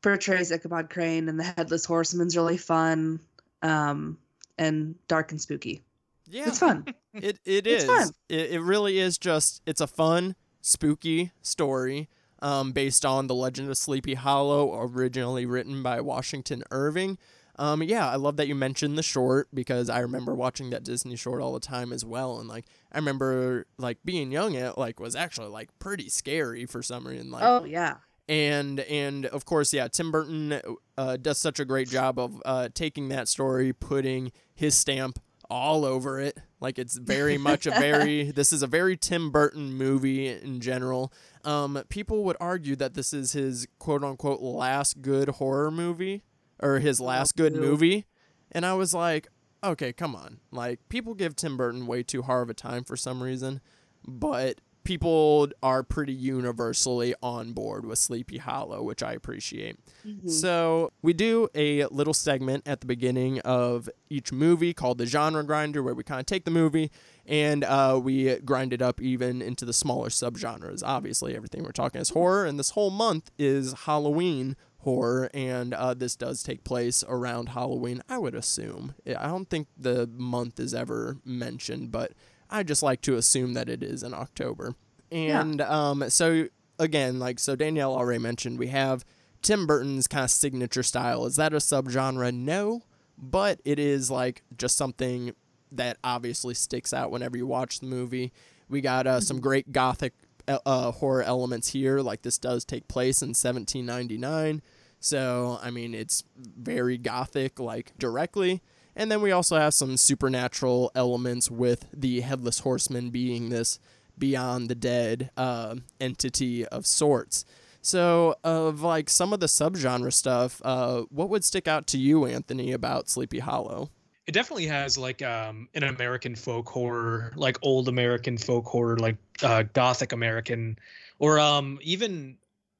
portrays 0.02 0.52
Ichabod 0.52 0.89
Crane 0.89 1.30
and 1.30 1.39
the 1.39 1.43
Headless 1.43 1.86
Horseman's 1.86 2.36
really 2.38 2.58
fun, 2.58 3.20
um, 3.62 4.18
and 4.58 4.96
dark 5.08 5.32
and 5.32 5.41
spooky. 5.41 5.82
Yeah. 6.28 6.48
It's 6.48 6.60
fun. 6.60 6.86
It 7.14 7.39
it 7.46 7.66
It's 7.66 7.86
is. 7.86 7.89
fun. 7.89 8.10
It, 8.28 8.52
it 8.52 8.60
really 8.62 9.00
is 9.00 9.18
just 9.18 9.62
it's 9.66 9.80
a 9.80 9.88
fun, 9.88 10.36
spooky 10.60 11.32
story 11.41 12.10
um, 12.41 12.74
based 12.74 13.06
on 13.06 13.28
the 13.28 13.34
Legend 13.36 13.70
of 13.70 13.78
Sleepy 13.78 14.16
Hollow, 14.16 14.82
originally 14.82 15.46
written 15.46 15.82
by 15.82 16.02
Washington 16.02 16.62
Irving. 16.72 17.18
Um, 17.58 17.82
yeah, 17.84 18.10
I 18.10 18.16
love 18.18 18.38
that 18.38 18.47
you 18.47 18.56
mentioned 18.56 18.97
the 18.97 19.03
short 19.03 19.47
because 19.53 19.89
I 19.89 19.99
remember 19.99 20.34
watching 20.36 20.72
that 20.72 20.84
Disney 20.84 21.16
short 21.16 21.41
all 21.41 21.53
the 21.53 21.60
time 21.60 21.93
as 21.93 22.03
well, 22.03 22.39
and 22.39 22.49
like 22.49 22.66
I 22.91 22.97
remember 22.97 23.66
like 23.78 23.99
being 24.03 24.32
young, 24.32 24.56
it 24.56 24.78
like 24.78 24.99
was 24.99 25.16
actually 25.16 25.47
like 25.47 25.70
pretty 25.80 26.10
scary 26.10 26.66
for 26.66 26.84
some 26.84 27.08
reason. 27.08 27.32
Like 27.32 27.43
oh 27.43 27.64
yeah. 27.64 27.97
and 28.28 28.80
and 28.82 29.26
of 29.28 29.45
course 29.45 29.72
yeah 29.74 29.88
tim 29.88 30.12
burton 30.12 30.60
uh, 30.97 31.18
does 31.18 31.38
such 31.38 31.60
a 31.60 31.66
great 31.66 31.88
job 31.88 32.18
of 32.20 32.41
uh, 32.45 32.70
taking 32.74 33.10
that 33.10 33.28
story 33.28 33.72
putting 33.72 34.32
his 34.56 34.76
stamp 34.76 35.20
all 35.49 35.86
over 35.86 36.20
it 36.20 36.38
like 36.60 36.80
it's 36.80 36.97
very 36.97 37.38
much 37.49 37.68
a 37.68 37.72
very 37.72 38.32
this 38.32 38.51
is 38.51 38.64
a 38.64 38.68
very 38.68 38.97
tim 38.97 39.30
burton 39.30 39.74
movie 39.76 40.28
in 40.28 40.60
general 40.60 41.14
um, 41.43 41.82
people 41.89 42.24
would 42.24 42.38
argue 42.39 42.76
that 42.76 42.95
this 42.95 43.14
is 43.14 43.34
his 43.34 43.68
quote 43.78 44.03
unquote 44.03 44.41
last 44.41 45.03
good 45.03 45.30
horror 45.30 45.70
movie 45.70 46.24
or 46.60 46.80
his 46.80 46.99
last 46.99 47.36
good 47.36 47.53
movie 47.56 48.06
and 48.51 48.66
i 48.66 48.74
was 48.74 48.93
like 48.93 49.28
okay 49.64 49.91
come 49.91 50.16
on 50.16 50.39
like 50.51 50.80
people 50.89 51.14
give 51.14 51.36
tim 51.36 51.58
burton 51.58 51.88
way 51.88 52.03
too 52.03 52.22
hard 52.22 52.43
of 52.43 52.49
a 52.49 52.53
time 52.53 52.84
for 52.84 52.95
some 52.95 53.22
reason 53.24 53.60
but 54.08 54.60
people 54.84 55.49
are 55.64 55.82
pretty 55.82 56.14
universally 56.14 57.16
on 57.24 57.53
board 57.53 57.88
with 57.88 57.97
Sleepy 57.97 58.38
Hollow, 58.38 58.84
which 58.84 59.01
I 59.01 59.14
appreciate. 59.14 59.80
Mhm. 60.06 60.30
So, 60.30 60.93
we 61.01 61.12
do 61.12 61.49
a 61.56 61.86
little 61.88 62.14
segment 62.14 62.68
at 62.68 62.82
the 62.82 62.86
beginning 62.86 63.39
of 63.39 63.89
each 64.12 64.32
movie 64.32 64.76
called 64.76 64.99
the 64.99 65.08
genre 65.08 65.43
grinder, 65.43 65.82
where 65.82 65.95
we 65.95 66.03
kind 66.03 66.20
of 66.20 66.28
take 66.28 66.45
the 66.45 66.51
movie 66.51 66.91
and 67.26 67.64
uh, 67.64 67.99
we 68.01 68.36
grind 68.41 68.74
it 68.74 68.82
up 68.84 69.01
even 69.01 69.41
into 69.41 69.66
the 69.66 69.74
smaller 69.74 70.10
subgenres. 70.10 70.84
Obviously, 70.86 71.36
everything 71.36 71.64
we're 71.64 71.72
talking 71.72 71.99
is 71.99 72.10
horror, 72.10 72.45
and 72.45 72.60
this 72.60 72.70
whole 72.70 72.91
month 72.91 73.32
is 73.39 73.74
Halloween 73.74 74.56
horror, 74.86 75.30
and 75.34 75.74
uh, 75.74 75.94
this 75.94 76.16
does 76.16 76.44
take 76.44 76.64
place 76.64 77.04
around 77.08 77.50
Halloween, 77.50 78.02
I 78.08 78.18
would 78.20 78.36
assume. 78.36 78.96
I 79.06 79.28
don't 79.28 79.50
think 79.50 79.68
the 79.78 80.08
month 80.08 80.60
is 80.60 80.74
ever 80.74 81.18
mentioned, 81.26 81.92
but 81.92 82.14
I 82.50 82.64
just 82.64 82.84
like 82.84 83.02
to 83.02 83.16
assume 83.16 83.54
that 83.56 83.68
it 83.68 83.84
is 83.84 84.04
in 84.04 84.14
October. 84.14 84.76
And 85.12 85.60
um, 85.62 86.10
so 86.10 86.48
again, 86.80 87.20
like 87.20 87.40
so 87.40 87.56
Danielle 87.56 87.94
already 87.96 88.20
mentioned, 88.20 88.60
we 88.60 88.68
have 88.68 89.04
Tim 89.42 89.68
Burton's 89.68 90.08
kind 90.08 90.24
of 90.24 90.32
signature 90.32 90.84
style. 90.84 91.26
Is 91.26 91.36
that 91.36 91.54
a 91.54 91.58
subgenre? 91.58 92.34
No, 92.34 92.84
but 93.18 93.60
it 93.66 93.80
is 93.80 94.12
like 94.12 94.44
just 94.56 94.78
something 94.78 95.34
that 95.72 95.98
obviously 96.04 96.54
sticks 96.54 96.94
out 96.94 97.12
whenever 97.12 97.38
you 97.38 97.48
watch 97.48 97.80
the 97.80 97.88
movie. 97.88 98.32
We 98.70 98.82
got 98.82 99.08
uh, 99.08 99.20
some 99.20 99.40
great 99.40 99.72
gothic 99.72 100.14
uh, 100.48 100.92
horror 100.92 101.24
elements 101.24 101.70
here. 101.70 102.00
Like 102.00 102.22
this 102.22 102.38
does 102.38 102.66
take 102.66 102.88
place 102.88 103.22
in 103.22 103.30
1799. 103.30 104.62
So, 105.06 105.60
I 105.62 105.70
mean, 105.70 105.93
it's 105.93 106.24
very 106.36 106.97
gothic, 106.97 107.60
like 107.60 107.91
directly. 107.99 108.64
And 108.95 109.12
then 109.12 109.22
we 109.22 109.32
also 109.32 109.56
have 109.56 109.76
some 109.76 109.97
supernatural 109.97 110.91
elements 110.95 111.51
with 111.51 111.86
the 111.93 112.22
Headless 112.22 112.62
Horseman 112.62 113.12
being 113.12 113.49
this 113.49 113.78
beyond 114.18 114.68
the 114.68 114.74
dead 114.74 115.30
uh, 115.38 115.76
entity 116.01 116.66
of 116.66 116.88
sorts. 116.88 117.45
So, 117.84 118.38
of 118.43 118.82
like 118.82 119.12
some 119.12 119.32
of 119.32 119.39
the 119.39 119.45
subgenre 119.45 120.12
stuff, 120.12 120.60
uh, 120.66 121.03
what 121.12 121.30
would 121.30 121.43
stick 121.43 121.68
out 121.68 121.86
to 121.88 121.99
you, 121.99 122.26
Anthony, 122.26 122.72
about 122.72 123.08
Sleepy 123.08 123.38
Hollow? 123.38 123.91
It 124.26 124.32
definitely 124.32 124.66
has 124.66 124.97
like 124.97 125.22
um 125.22 125.70
an 125.76 125.84
American 125.84 126.34
folk 126.34 126.68
horror, 126.68 127.32
like 127.36 127.60
old 127.62 127.89
American 127.89 128.39
folk 128.39 128.66
horror, 128.66 128.97
like 128.97 129.18
uh 129.43 129.66
gothic 129.74 130.14
American 130.14 130.80
or 131.20 131.38
um 131.38 131.78
even 131.84 132.38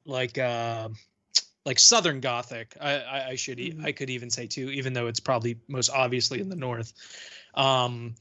like 0.08 0.40
uh 0.40 0.90
like 1.66 1.80
southern 1.80 2.20
gothic. 2.20 2.76
I 2.80 3.00
I, 3.00 3.28
I 3.30 3.36
should 3.36 3.58
Mhm. 3.58 3.86
I 3.86 3.92
could 3.92 4.10
even 4.10 4.30
say 4.30 4.48
too 4.48 4.70
even 4.70 4.94
though 4.94 5.08
it's 5.08 5.20
probably 5.20 5.58
most 5.68 5.90
obviously 5.90 6.40
in 6.40 6.50
the 6.50 6.56
north. 6.56 6.94
Um 7.56 8.16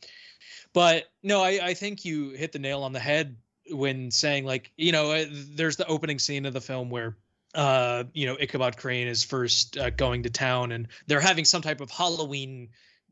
but 0.73 1.11
no, 1.23 1.43
I 1.43 1.61
I 1.63 1.75
think 1.75 2.05
you 2.05 2.31
hit 2.31 2.53
the 2.53 2.59
nail 2.59 2.83
on 2.83 2.93
the 2.93 3.01
head 3.01 3.37
when 3.71 4.11
saying 4.11 4.45
like, 4.45 4.73
you 4.77 4.93
know, 4.93 5.13
uh, 5.13 5.25
there's 5.31 5.77
the 5.77 5.87
opening 5.87 6.19
scene 6.19 6.47
of 6.47 6.53
the 6.53 6.61
film 6.61 6.91
where 6.91 7.17
uh 7.55 8.05
you 8.13 8.27
know 8.27 8.37
Ichabod 8.41 8.77
Crane 8.77 9.07
is 9.07 9.23
first 9.23 9.77
uh, 9.79 9.91
going 9.91 10.23
to 10.25 10.31
town 10.31 10.73
and 10.73 10.89
they're 11.07 11.21
having 11.21 11.45
some 11.45 11.63
type 11.63 11.81
of 11.81 11.91
Halloween 11.91 12.71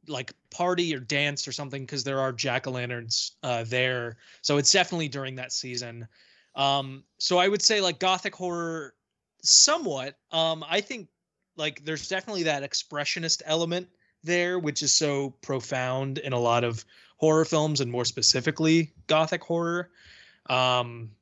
like 0.09 0.33
party 0.51 0.95
or 0.95 0.99
dance 0.99 1.47
or 1.47 1.53
something 1.53 1.83
because 1.83 2.03
there 2.03 2.19
are 2.19 2.33
jack-o'-lanterns 2.33 3.33
uh 3.45 3.63
there 3.65 4.17
so 4.41 4.59
it's 4.59 4.73
definitely 4.73 5.07
during 5.09 5.37
that 5.37 5.53
season 5.53 6.09
um 6.57 7.05
so 7.19 7.39
i 7.39 7.47
would 7.47 7.63
say 7.63 7.81
like 7.81 8.01
gothic 8.01 8.35
horror 8.35 8.95
somewhat 9.43 10.17
um 10.31 10.65
i 10.69 10.81
think 10.81 11.09
like 11.57 11.85
there's 11.85 12.09
definitely 12.09 12.45
that 12.45 12.63
expressionist 12.63 13.43
element 13.45 13.89
there 14.25 14.59
which 14.59 14.83
is 14.83 14.93
so 14.93 15.31
profound 15.43 16.19
in 16.19 16.33
a 16.33 16.39
lot 16.39 16.65
of 16.65 16.85
horror 17.17 17.45
films 17.45 17.81
and 17.81 17.91
more 17.91 18.05
specifically 18.05 18.93
gothic 19.07 19.43
horror. 19.45 19.91
Um 20.51 21.13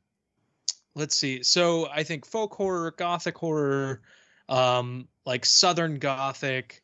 let's 0.95 1.15
see. 1.15 1.43
So 1.43 1.89
i 1.93 2.03
think 2.03 2.27
folk 2.27 2.55
horror 2.55 2.91
gothic 2.91 3.37
horror 3.37 4.03
um 4.49 5.09
like 5.27 5.45
southern 5.45 5.99
gothic 5.99 6.83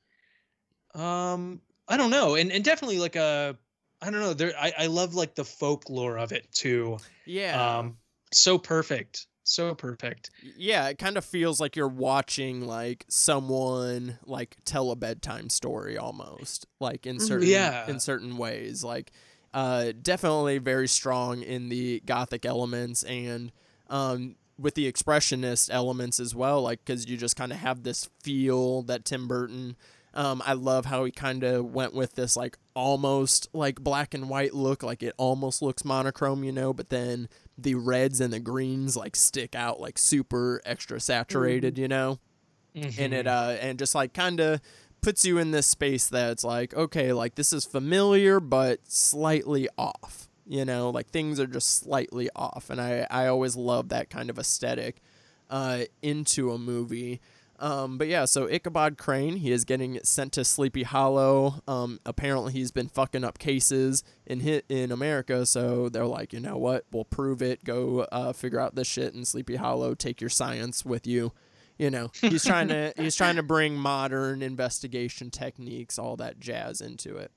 um 0.94 1.60
i 1.88 1.96
don't 1.96 2.10
know. 2.10 2.34
And 2.34 2.52
and 2.52 2.64
definitely 2.64 2.98
like 2.98 3.16
a 3.16 3.56
i 4.02 4.10
don't 4.10 4.20
know 4.20 4.34
there 4.34 4.52
i 4.58 4.72
i 4.78 4.86
love 4.86 5.14
like 5.14 5.34
the 5.34 5.44
folklore 5.44 6.18
of 6.18 6.32
it 6.32 6.50
too. 6.52 6.98
Yeah. 7.24 7.78
um 7.78 7.96
so 8.32 8.58
perfect 8.58 9.26
so 9.48 9.74
perfect 9.74 10.30
yeah, 10.56 10.88
it 10.88 10.98
kind 10.98 11.16
of 11.16 11.24
feels 11.24 11.60
like 11.60 11.76
you're 11.76 11.86
watching 11.88 12.60
like 12.66 13.04
someone 13.08 14.18
like 14.26 14.56
tell 14.64 14.90
a 14.90 14.96
bedtime 14.96 15.48
story 15.50 15.96
almost, 15.98 16.66
like 16.80 17.06
in 17.06 17.16
Mhm. 17.16 17.20
certain 17.20 17.48
Yeah. 17.48 17.88
in 17.88 18.00
certain 18.00 18.36
ways. 18.36 18.82
Like 18.84 19.12
uh 19.54 19.92
definitely 20.02 20.58
very 20.58 20.88
strong 20.88 21.42
in 21.42 21.68
the 21.68 22.02
gothic 22.04 22.44
elements 22.44 23.02
and 23.04 23.52
um 23.88 24.36
with 24.58 24.74
the 24.74 24.90
expressionist 24.90 25.68
elements 25.72 26.18
as 26.18 26.34
well, 26.34 26.62
like 26.62 26.84
cuz 26.84 27.06
you 27.08 27.16
just 27.16 27.36
kind 27.36 27.52
of 27.52 27.58
have 27.58 27.82
this 27.82 28.08
feel 28.22 28.82
that 28.82 29.04
Tim 29.04 29.28
Burton 29.28 29.76
um, 30.14 30.42
I 30.46 30.54
love 30.54 30.86
how 30.86 31.04
he 31.04 31.12
kind 31.12 31.44
of 31.44 31.66
went 31.66 31.92
with 31.94 32.14
this 32.14 32.36
like 32.36 32.56
almost 32.76 33.48
like 33.52 33.80
black 33.80 34.14
and 34.14 34.28
white 34.28 34.54
look, 34.54 34.82
like 34.84 35.02
it 35.02 35.14
almost 35.16 35.62
looks 35.62 35.84
monochrome, 35.84 36.44
you 36.44 36.52
know, 36.52 36.72
but 36.72 36.90
then 36.90 37.28
the 37.58 37.74
reds 37.74 38.20
and 38.20 38.32
the 38.32 38.38
greens 38.38 38.96
like 38.96 39.16
stick 39.16 39.54
out 39.56 39.80
like 39.80 39.96
super 39.98 40.60
extra 40.66 41.00
saturated, 41.00 41.78
you 41.78 41.88
know, 41.88 42.18
and 42.74 43.14
it 43.14 43.26
Mhm. 43.26 43.26
uh 43.26 43.56
and 43.60 43.78
just 43.78 43.94
like 43.94 44.12
kind 44.12 44.38
of 44.38 44.60
puts 45.00 45.24
you 45.24 45.38
in 45.38 45.50
this 45.52 45.66
space 45.66 46.06
that's 46.08 46.44
like 46.44 46.74
okay, 46.74 47.12
like 47.12 47.34
this 47.34 47.52
is 47.52 47.64
familiar 47.64 48.38
but 48.40 48.80
slightly 48.86 49.68
off, 49.78 50.28
you 50.46 50.64
know, 50.64 50.90
like 50.90 51.08
things 51.08 51.40
are 51.40 51.46
just 51.46 51.78
slightly 51.80 52.28
off, 52.36 52.68
and 52.70 52.80
I 52.80 53.06
I 53.10 53.26
always 53.26 53.56
love 53.56 53.88
that 53.88 54.10
kind 54.10 54.28
of 54.30 54.38
aesthetic 54.38 55.00
uh 55.48 55.84
into 56.02 56.52
a 56.52 56.58
movie. 56.58 57.20
Um, 57.58 57.98
but 57.98 58.08
yeah, 58.08 58.24
so 58.26 58.48
Ichabod 58.48 58.98
Crane, 58.98 59.36
he 59.36 59.50
is 59.50 59.64
getting 59.64 59.98
sent 60.02 60.32
to 60.34 60.44
Sleepy 60.44 60.82
Hollow. 60.82 61.62
Um, 61.66 62.00
apparently 62.04 62.52
he's 62.52 62.70
been 62.70 62.88
fucking 62.88 63.24
up 63.24 63.38
cases 63.38 64.04
in 64.26 64.40
hit 64.40 64.64
in 64.68 64.92
America, 64.92 65.46
so 65.46 65.88
they're 65.88 66.06
like, 66.06 66.32
you 66.32 66.40
know 66.40 66.58
what? 66.58 66.84
We'll 66.92 67.04
prove 67.04 67.42
it. 67.42 67.64
Go 67.64 68.00
uh, 68.12 68.32
figure 68.32 68.60
out 68.60 68.74
this 68.74 68.86
shit 68.86 69.14
in 69.14 69.24
Sleepy 69.24 69.56
Hollow. 69.56 69.94
Take 69.94 70.20
your 70.20 70.30
science 70.30 70.84
with 70.84 71.06
you. 71.06 71.32
You 71.78 71.90
know, 71.90 72.10
he's 72.20 72.44
trying 72.44 72.68
to 72.68 72.92
he's 72.96 73.16
trying 73.16 73.36
to 73.36 73.42
bring 73.42 73.76
modern 73.76 74.42
investigation 74.42 75.30
techniques, 75.30 75.98
all 75.98 76.16
that 76.16 76.38
jazz 76.40 76.80
into 76.80 77.16
it. 77.16 77.30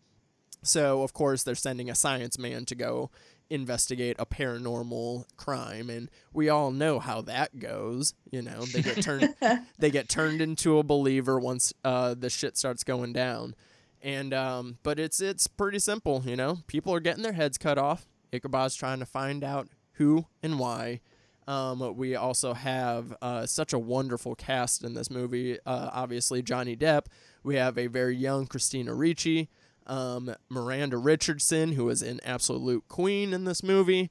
So 0.64 1.04
of 1.04 1.14
course 1.14 1.44
they're 1.44 1.56
sending 1.56 1.90
a 1.90 1.96
science 1.96 2.38
man 2.38 2.66
to 2.66 2.76
go 2.76 3.10
investigate 3.50 4.16
a 4.20 4.26
paranormal 4.26 5.26
crime 5.38 5.90
and 5.90 6.10
we 6.34 6.50
all 6.50 6.72
know 6.72 7.00
how 7.00 7.22
that 7.22 7.60
goes 7.60 8.14
you 8.32 8.42
know? 8.42 8.64
They 8.66 8.82
get 8.82 9.02
turned 9.02 9.36
they 9.80 9.92
get 9.92 10.10
turned 10.10 10.42
into 10.42 10.78
a 10.78 10.84
believer 10.84 11.40
once 11.40 11.74
uh, 11.84 12.16
the 12.18 12.30
shit 12.30 12.58
starts 12.58 12.84
going 12.84 13.14
down. 13.14 13.56
And 14.02 14.34
um, 14.34 14.78
but 14.84 15.00
it's 15.00 15.20
it's 15.20 15.48
pretty 15.48 15.80
simple 15.80 16.24
you 16.26 16.36
know? 16.36 16.60
People 16.68 16.94
are 16.94 17.00
getting 17.00 17.24
their 17.24 17.34
heads 17.34 17.58
cut 17.58 17.78
off. 17.78 18.08
Ichabod's 18.32 18.76
trying 18.76 19.00
to 19.00 19.06
find 19.06 19.44
out 19.44 19.68
who 19.94 20.26
and 20.44 20.60
why. 20.60 21.02
Um, 21.48 21.96
we 21.98 22.16
also 22.16 22.54
have 22.54 23.16
uh, 23.24 23.48
such 23.48 23.74
a 23.74 23.80
wonderful 23.80 24.36
cast 24.36 24.84
in 24.84 24.94
this 24.94 25.10
movie. 25.10 25.58
Uh, 25.66 25.90
obviously 25.92 26.42
johnny 26.42 26.76
depp. 26.76 27.06
We 27.44 27.56
have 27.56 27.78
a 27.78 27.88
very 27.88 28.16
young 28.16 28.46
christina 28.46 28.94
ricci 28.94 29.50
um, 29.90 30.34
miranda 30.50 30.98
richardson 30.98 31.74
who 31.74 31.90
is 31.90 32.02
an 32.02 32.20
absolute 32.24 32.88
queen 32.88 33.34
in 33.34 33.44
this 33.44 33.62
movie 33.64 34.10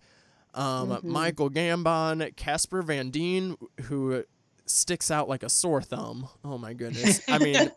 um, 0.55 0.91
Mhm. 0.91 1.05
michael 1.05 1.49
gambon 1.51 2.35
casper 2.37 2.83
van 2.83 3.11
dien 3.11 3.57
who 3.85 4.24
sticks 4.66 5.11
out 5.11 5.29
like 5.29 5.43
a 5.43 5.49
sore 5.49 5.81
thumb 5.81 6.29
oh 6.45 6.59
my 6.59 6.74
goodness 6.74 7.20
i 7.29 7.39
mean 7.39 7.70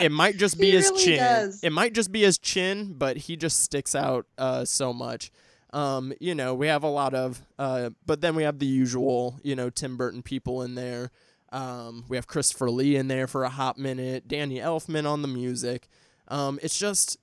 it 0.00 0.12
might 0.12 0.36
just 0.36 0.58
be 0.58 0.66
He 0.66 0.72
his 0.72 0.90
really 0.90 1.04
chin. 1.04 1.18
does. 1.18 1.60
It 1.62 1.70
might 1.72 1.94
just 1.94 2.12
be 2.12 2.22
his 2.22 2.38
chin, 2.38 2.94
but 2.96 3.16
he 3.16 3.36
just 3.36 3.60
sticks 3.62 3.94
out 3.94 4.26
uh, 4.38 4.64
so 4.64 4.92
much. 4.92 5.30
Um, 5.72 6.12
you 6.20 6.34
know, 6.34 6.54
we 6.54 6.66
have 6.68 6.82
a 6.82 6.88
lot 6.88 7.14
of, 7.14 7.40
uh, 7.58 7.90
but 8.06 8.20
then 8.20 8.34
we 8.34 8.42
have 8.42 8.58
the 8.58 8.66
usual, 8.66 9.38
you 9.42 9.54
know, 9.56 9.70
Tim 9.70 9.96
Burton 9.96 10.22
people 10.22 10.62
in 10.62 10.74
there. 10.74 11.10
Um, 11.50 12.04
we 12.08 12.16
have 12.16 12.26
Christopher 12.26 12.70
Lee 12.70 12.96
in 12.96 13.08
there 13.08 13.26
for 13.26 13.44
a 13.44 13.48
hot 13.48 13.78
minute. 13.78 14.28
Danny 14.28 14.58
Elfman 14.58 15.06
on 15.08 15.22
the 15.22 15.28
music. 15.28 15.88
Um, 16.28 16.58
it's 16.62 16.78
just 16.78 17.18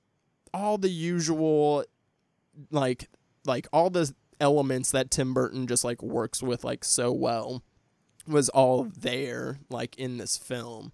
all 0.54 0.78
the 0.78 0.90
usual, 0.90 1.84
like, 2.72 3.10
like 3.46 3.68
all 3.74 3.90
the 3.90 4.14
elements 4.40 4.92
that 4.92 5.12
Tim 5.12 5.34
Burton 5.34 5.68
just 5.68 5.84
like 5.84 6.02
works 6.02 6.42
with 6.42 6.64
like 6.64 6.84
so 6.86 7.12
well 7.12 7.64
was 8.28 8.50
all 8.50 8.84
there 8.84 9.60
like 9.70 9.98
in 9.98 10.18
this 10.18 10.38
film. 10.38 10.92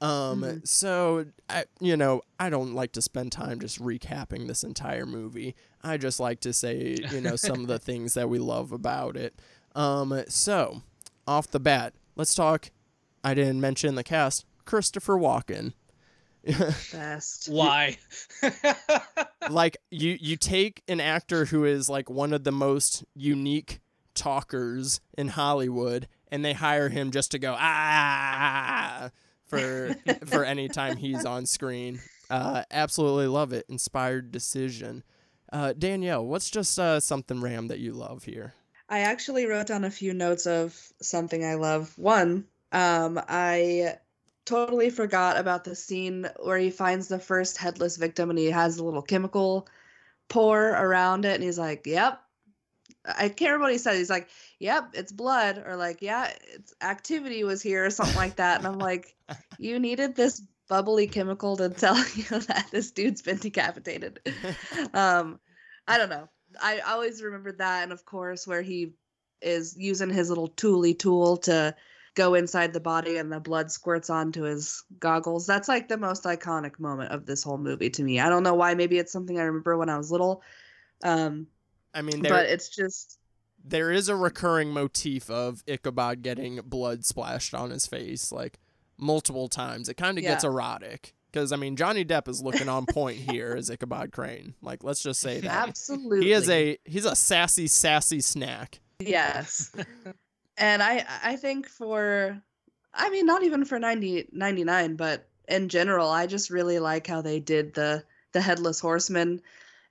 Um, 0.00 0.42
Mhm. 0.42 0.66
so 0.68 1.26
I, 1.48 1.64
you 1.80 1.96
know, 1.96 2.22
I 2.38 2.50
don't 2.50 2.74
like 2.74 2.92
to 2.92 3.02
spend 3.02 3.32
time 3.32 3.58
just 3.60 3.80
recapping 3.80 4.46
this 4.48 4.62
entire 4.62 5.06
movie. 5.06 5.54
I 5.82 5.96
just 5.96 6.20
like 6.20 6.40
to 6.40 6.52
say, 6.52 6.96
you 7.10 7.20
know, 7.20 7.36
some 7.36 7.60
of 7.60 7.66
the 7.68 7.78
things 7.90 8.14
that 8.14 8.28
we 8.28 8.38
love 8.38 8.70
about 8.72 9.16
it. 9.16 9.40
Um, 9.74 10.22
so 10.28 10.82
off 11.26 11.48
the 11.50 11.60
bat, 11.60 11.94
let's 12.16 12.34
talk. 12.34 12.70
I 13.22 13.34
didn't 13.34 13.60
mention 13.60 13.94
the 13.94 14.04
cast. 14.04 14.44
Christopher 14.66 15.14
Walken. 15.16 15.72
Best. 16.92 17.48
Why? 17.48 17.96
like 19.50 19.76
you, 19.90 20.16
you 20.20 20.36
take 20.36 20.82
an 20.88 21.00
actor 21.00 21.46
who 21.46 21.64
is 21.64 21.88
like 21.88 22.10
one 22.10 22.32
of 22.32 22.44
the 22.44 22.52
most 22.52 23.04
unique 23.14 23.80
talkers 24.14 25.00
in 25.16 25.28
Hollywood, 25.28 26.08
and 26.28 26.44
they 26.44 26.52
hire 26.52 26.88
him 26.88 27.10
just 27.10 27.30
to 27.32 27.38
go 27.38 27.54
ah 27.58 29.10
for 29.46 29.94
for 30.26 30.44
any 30.44 30.68
time 30.68 30.96
he's 30.96 31.24
on 31.24 31.46
screen. 31.46 32.00
Uh, 32.30 32.62
absolutely 32.70 33.26
love 33.26 33.52
it. 33.52 33.66
Inspired 33.68 34.32
decision. 34.32 35.02
Uh, 35.52 35.72
Danielle, 35.72 36.26
what's 36.26 36.50
just 36.50 36.78
uh, 36.78 36.98
something 36.98 37.40
Ram 37.40 37.68
that 37.68 37.78
you 37.78 37.92
love 37.92 38.24
here? 38.24 38.54
I 38.88 39.00
actually 39.00 39.46
wrote 39.46 39.68
down 39.68 39.84
a 39.84 39.90
few 39.90 40.12
notes 40.12 40.46
of 40.46 40.76
something 41.00 41.44
I 41.44 41.54
love. 41.54 41.96
One, 41.96 42.46
um, 42.72 43.20
I 43.28 43.98
totally 44.44 44.90
forgot 44.90 45.38
about 45.38 45.64
the 45.64 45.74
scene 45.74 46.28
where 46.40 46.58
he 46.58 46.70
finds 46.70 47.08
the 47.08 47.18
first 47.18 47.56
headless 47.56 47.96
victim 47.96 48.30
and 48.30 48.38
he 48.38 48.50
has 48.50 48.78
a 48.78 48.84
little 48.84 49.02
chemical 49.02 49.68
pour 50.28 50.68
around 50.68 51.24
it 51.24 51.34
and 51.34 51.42
he's 51.42 51.58
like, 51.58 51.86
"Yep." 51.86 52.20
I 53.06 53.28
can't 53.28 53.52
remember 53.52 53.64
what 53.64 53.72
he 53.72 53.78
said. 53.78 53.96
He's 53.96 54.10
like, 54.10 54.28
"Yep, 54.58 54.90
it's 54.94 55.12
blood," 55.12 55.62
or 55.66 55.76
like, 55.76 56.00
"Yeah, 56.00 56.32
it's 56.54 56.74
activity 56.80 57.44
was 57.44 57.62
here," 57.62 57.84
or 57.86 57.90
something 57.90 58.16
like 58.16 58.36
that. 58.36 58.58
And 58.58 58.66
I'm 58.66 58.78
like, 58.78 59.14
"You 59.58 59.78
needed 59.78 60.14
this 60.14 60.42
bubbly 60.68 61.06
chemical 61.06 61.56
to 61.58 61.68
tell 61.68 61.96
you 62.14 62.24
that 62.24 62.68
this 62.70 62.90
dude's 62.90 63.22
been 63.22 63.38
decapitated." 63.38 64.20
um, 64.94 65.38
I 65.86 65.98
don't 65.98 66.10
know. 66.10 66.28
I 66.60 66.80
always 66.80 67.22
remembered 67.22 67.58
that, 67.58 67.82
and 67.82 67.92
of 67.92 68.04
course, 68.04 68.46
where 68.46 68.62
he 68.62 68.94
is 69.42 69.76
using 69.78 70.10
his 70.10 70.28
little 70.28 70.48
tooly 70.48 70.94
tool 70.94 71.36
to 71.38 71.74
go 72.14 72.34
inside 72.34 72.72
the 72.72 72.80
body 72.80 73.16
and 73.16 73.30
the 73.30 73.40
blood 73.40 73.70
squirts 73.70 74.08
onto 74.08 74.42
his 74.42 74.84
goggles. 74.98 75.46
That's 75.46 75.68
like 75.68 75.88
the 75.88 75.98
most 75.98 76.24
iconic 76.24 76.78
moment 76.78 77.12
of 77.12 77.26
this 77.26 77.42
whole 77.42 77.58
movie 77.58 77.90
to 77.90 78.02
me. 78.02 78.20
I 78.20 78.28
don't 78.28 78.42
know 78.42 78.54
why. 78.54 78.74
Maybe 78.74 78.98
it's 78.98 79.12
something 79.12 79.38
I 79.38 79.42
remember 79.42 79.76
when 79.76 79.88
I 79.88 79.98
was 79.98 80.10
little. 80.10 80.42
Um, 81.02 81.48
I 81.92 82.02
mean, 82.02 82.22
there 82.22 82.32
but 82.32 82.46
it's 82.46 82.68
just 82.68 83.18
there 83.64 83.90
is 83.90 84.08
a 84.08 84.16
recurring 84.16 84.70
motif 84.70 85.30
of 85.30 85.64
Ichabod 85.66 86.22
getting 86.22 86.60
blood 86.64 87.04
splashed 87.04 87.54
on 87.54 87.70
his 87.70 87.86
face 87.86 88.30
like 88.30 88.58
multiple 88.98 89.48
times. 89.48 89.88
It 89.88 89.96
kind 89.96 90.18
of 90.18 90.22
gets 90.22 90.44
erotic 90.44 91.14
because 91.32 91.50
I 91.52 91.56
mean 91.56 91.76
Johnny 91.76 92.04
Depp 92.04 92.28
is 92.28 92.42
looking 92.42 92.68
on 92.68 92.86
point 92.86 93.18
here 93.18 93.54
as 93.56 93.70
Ichabod 93.70 94.12
Crane. 94.12 94.54
Like 94.62 94.84
let's 94.84 95.02
just 95.02 95.20
say 95.20 95.40
that 95.40 95.68
absolutely 95.68 96.26
he 96.26 96.32
is 96.32 96.48
a 96.48 96.78
he's 96.84 97.04
a 97.04 97.16
sassy 97.16 97.66
sassy 97.66 98.20
snack. 98.20 98.80
yes. 99.00 99.72
and 100.56 100.82
I 100.82 101.04
I 101.22 101.36
think 101.36 101.68
for 101.68 102.40
I 102.92 103.10
mean 103.10 103.26
not 103.26 103.42
even 103.42 103.64
for 103.64 103.78
90 103.78 104.28
99 104.32 104.96
but 104.96 105.28
in 105.48 105.68
general 105.68 106.08
I 106.08 106.26
just 106.26 106.50
really 106.50 106.78
like 106.78 107.06
how 107.06 107.22
they 107.22 107.40
did 107.40 107.74
the 107.74 108.04
the 108.32 108.40
headless 108.40 108.80
horseman 108.80 109.40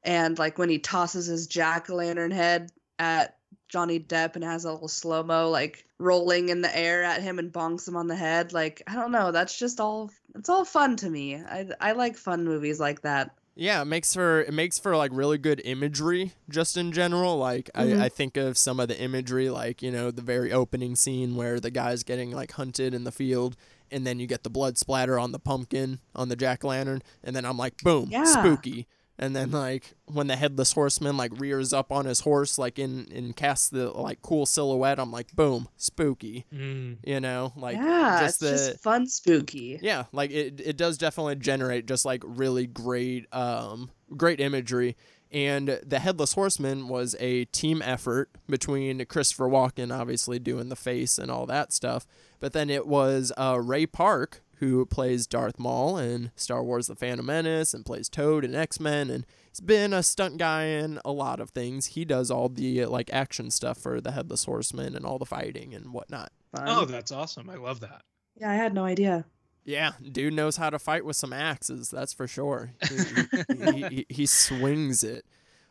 and 0.03 0.37
like 0.37 0.57
when 0.57 0.69
he 0.69 0.79
tosses 0.79 1.27
his 1.27 1.47
jack-o'-lantern 1.47 2.33
head 2.33 2.71
at 2.99 3.37
Johnny 3.69 3.99
Depp 3.99 4.35
and 4.35 4.43
has 4.43 4.65
a 4.65 4.71
little 4.71 4.87
slow-mo 4.87 5.49
like 5.49 5.85
rolling 5.97 6.49
in 6.49 6.61
the 6.61 6.77
air 6.77 7.03
at 7.03 7.21
him 7.21 7.39
and 7.39 7.51
bonks 7.51 7.87
him 7.87 7.95
on 7.95 8.07
the 8.07 8.15
head 8.15 8.53
like 8.53 8.83
I 8.87 8.95
don't 8.95 9.11
know 9.11 9.31
that's 9.31 9.57
just 9.57 9.79
all 9.79 10.11
it's 10.35 10.49
all 10.49 10.65
fun 10.65 10.95
to 10.97 11.09
me. 11.09 11.35
I 11.35 11.67
I 11.79 11.91
like 11.93 12.17
fun 12.17 12.43
movies 12.43 12.79
like 12.79 13.01
that. 13.01 13.35
Yeah, 13.55 13.81
it 13.83 13.85
makes 13.85 14.13
for 14.13 14.41
it 14.41 14.53
makes 14.53 14.79
for 14.79 14.95
like 14.97 15.11
really 15.13 15.37
good 15.37 15.61
imagery 15.63 16.33
just 16.49 16.75
in 16.75 16.91
general. 16.91 17.37
Like 17.37 17.69
Mhm. 17.75 17.99
I, 17.99 18.05
I 18.05 18.09
think 18.09 18.35
of 18.35 18.57
some 18.57 18.79
of 18.79 18.87
the 18.87 18.99
imagery, 18.99 19.49
like 19.49 19.81
you 19.81 19.91
know 19.91 20.09
the 20.11 20.21
very 20.23 20.51
opening 20.51 20.95
scene 20.95 21.35
where 21.35 21.59
the 21.59 21.69
guy's 21.69 22.03
getting 22.03 22.31
like 22.31 22.53
hunted 22.53 22.93
in 22.95 23.03
the 23.03 23.11
field, 23.11 23.55
and 23.91 24.07
then 24.07 24.19
you 24.19 24.25
get 24.25 24.43
the 24.43 24.49
blood 24.49 24.77
splatter 24.77 25.19
on 25.19 25.31
the 25.31 25.39
pumpkin 25.39 25.99
on 26.15 26.29
the 26.29 26.35
jack-o'-lantern, 26.35 27.01
and 27.23 27.35
then 27.35 27.45
I'm 27.45 27.57
like, 27.57 27.77
boom, 27.83 28.09
Yeah. 28.11 28.25
spooky. 28.25 28.87
And 29.19 29.35
then 29.35 29.51
like 29.51 29.93
when 30.05 30.27
the 30.27 30.35
headless 30.35 30.73
horseman 30.73 31.17
like 31.17 31.31
rears 31.39 31.71
up 31.71 31.91
on 31.91 32.05
his 32.05 32.21
horse, 32.21 32.57
like 32.57 32.79
in 32.79 33.07
and 33.13 33.35
casts 33.35 33.69
the 33.69 33.91
like 33.91 34.21
cool 34.21 34.45
silhouette, 34.45 34.99
I'm 34.99 35.11
like, 35.11 35.35
boom, 35.35 35.67
spooky. 35.77 36.45
Mm. 36.53 36.97
You 37.05 37.19
know, 37.19 37.53
like 37.55 37.77
yeah, 37.77 38.19
just 38.21 38.41
it's 38.41 38.51
the 38.51 38.71
just 38.71 38.83
fun 38.83 39.07
spooky. 39.07 39.79
yeah, 39.81 40.05
like 40.11 40.31
it 40.31 40.59
it 40.59 40.77
does 40.77 40.97
definitely 40.97 41.35
generate 41.35 41.85
just 41.85 42.05
like 42.05 42.23
really 42.25 42.65
great 42.65 43.27
um 43.33 43.91
great 44.17 44.39
imagery. 44.39 44.97
And 45.31 45.79
the 45.83 45.97
Headless 45.97 46.33
Horseman 46.33 46.87
was 46.87 47.15
a 47.19 47.45
team 47.45 47.81
effort 47.81 48.29
between 48.47 49.03
Christopher 49.05 49.47
Walken, 49.49 49.91
obviously 49.91 50.37
doing 50.37 50.69
the 50.69 50.75
face 50.75 51.17
and 51.17 51.31
all 51.31 51.47
that 51.47 51.73
stuff, 51.73 52.05
but 52.39 52.53
then 52.53 52.69
it 52.69 52.85
was 52.85 53.31
uh, 53.35 53.59
Ray 53.59 53.87
Park 53.87 54.42
who 54.69 54.85
plays 54.85 55.27
Darth 55.27 55.59
Maul 55.59 55.97
in 55.97 56.31
Star 56.35 56.63
Wars: 56.63 56.87
The 56.87 56.95
Phantom 56.95 57.25
Menace 57.25 57.73
and 57.73 57.85
plays 57.85 58.09
Toad 58.09 58.43
in 58.45 58.55
X 58.55 58.79
Men, 58.79 59.09
and 59.09 59.25
he's 59.49 59.59
been 59.59 59.93
a 59.93 60.03
stunt 60.03 60.37
guy 60.37 60.65
in 60.65 60.99
a 61.05 61.11
lot 61.11 61.39
of 61.39 61.49
things. 61.51 61.87
He 61.87 62.05
does 62.05 62.29
all 62.31 62.49
the 62.49 62.85
like 62.85 63.09
action 63.13 63.51
stuff 63.51 63.77
for 63.77 64.01
the 64.01 64.11
Headless 64.11 64.45
Horseman 64.45 64.95
and 64.95 65.05
all 65.05 65.19
the 65.19 65.25
fighting 65.25 65.73
and 65.73 65.93
whatnot. 65.93 66.31
Fun. 66.55 66.65
Oh, 66.67 66.85
that's 66.85 67.11
awesome. 67.11 67.49
I 67.49 67.55
love 67.55 67.79
that. 67.81 68.03
yeah, 68.39 68.51
I 68.51 68.55
had 68.55 68.73
no 68.73 68.85
idea. 68.85 69.25
Yeah, 69.65 69.91
dude 70.11 70.33
knows 70.33 70.57
how 70.57 70.69
to 70.69 70.77
fight 70.77 71.05
with 71.05 71.15
some 71.15 71.31
axes. 71.31 71.89
That's 71.89 72.11
for 72.11 72.27
sure. 72.27 72.73
He, 72.89 72.97
he, 72.97 73.71
he, 73.71 73.87
he, 73.87 74.05
he 74.09 74.25
swings 74.25 75.03
it. 75.05 75.25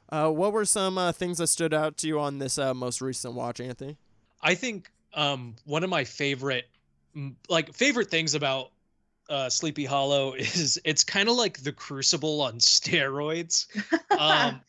Uh, 0.09 0.31
what 0.31 0.53
were 0.53 0.65
some 0.65 0.97
uh, 0.97 1.13
things 1.13 1.39
that 1.39 1.49
stood 1.49 1.75
out 1.75 1.97
to 1.99 2.07
you 2.09 2.19
on 2.19 2.39
this 2.39 2.57
uh, 2.59 2.73
most 2.73 3.01
recent 3.03 3.35
watch, 3.35 3.61
Anthony? 3.61 3.99
I 4.43 4.55
think 4.55 4.91
um, 5.15 5.57
one 5.65 5.85
of 5.85 5.91
my 5.91 6.05
favorite, 6.05 6.69
like 7.49 7.75
favorite 7.75 8.11
things 8.11 8.35
about 8.35 8.71
uh, 9.29 9.49
Sleepy 9.49 9.85
Hollow 9.85 10.35
is 10.39 10.81
it's 10.85 11.05
kind 11.05 11.29
of 11.29 11.37
like 11.37 11.59
the 11.59 11.73
Crucible 11.73 12.41
on 12.41 12.55
steroids. 12.55 13.67
Um, 14.19 14.61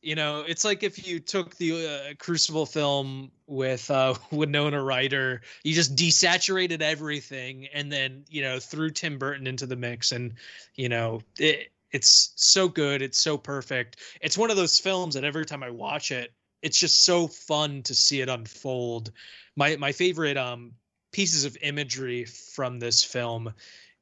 you 0.00 0.16
know, 0.16 0.44
it's 0.46 0.64
like 0.64 0.82
if 0.82 1.06
you 1.06 1.20
took 1.20 1.56
the 1.56 1.86
uh, 1.86 2.14
Crucible 2.18 2.66
film 2.66 3.30
with 3.46 3.90
uh, 3.90 4.14
Winona 4.30 4.82
Ryder, 4.82 5.42
you 5.62 5.74
just 5.74 5.94
desaturated 5.94 6.82
everything, 6.82 7.66
and 7.74 7.90
then 7.90 8.24
you 8.28 8.42
know 8.42 8.58
threw 8.58 8.90
Tim 8.90 9.18
Burton 9.18 9.46
into 9.46 9.66
the 9.66 9.76
mix, 9.76 10.12
and 10.12 10.34
you 10.74 10.88
know 10.88 11.20
it, 11.38 11.72
it's 11.92 12.32
so 12.36 12.68
good, 12.68 13.02
it's 13.02 13.18
so 13.18 13.36
perfect. 13.38 13.96
It's 14.20 14.38
one 14.38 14.50
of 14.50 14.56
those 14.56 14.78
films 14.78 15.14
that 15.14 15.24
every 15.24 15.44
time 15.44 15.62
I 15.62 15.70
watch 15.70 16.10
it, 16.10 16.32
it's 16.62 16.78
just 16.78 17.04
so 17.04 17.28
fun 17.28 17.82
to 17.82 17.94
see 17.94 18.20
it 18.20 18.28
unfold. 18.28 19.12
My 19.56 19.76
my 19.76 19.92
favorite 19.92 20.36
um 20.36 20.72
pieces 21.12 21.44
of 21.44 21.56
imagery 21.60 22.24
from 22.24 22.78
this 22.78 23.04
film 23.04 23.52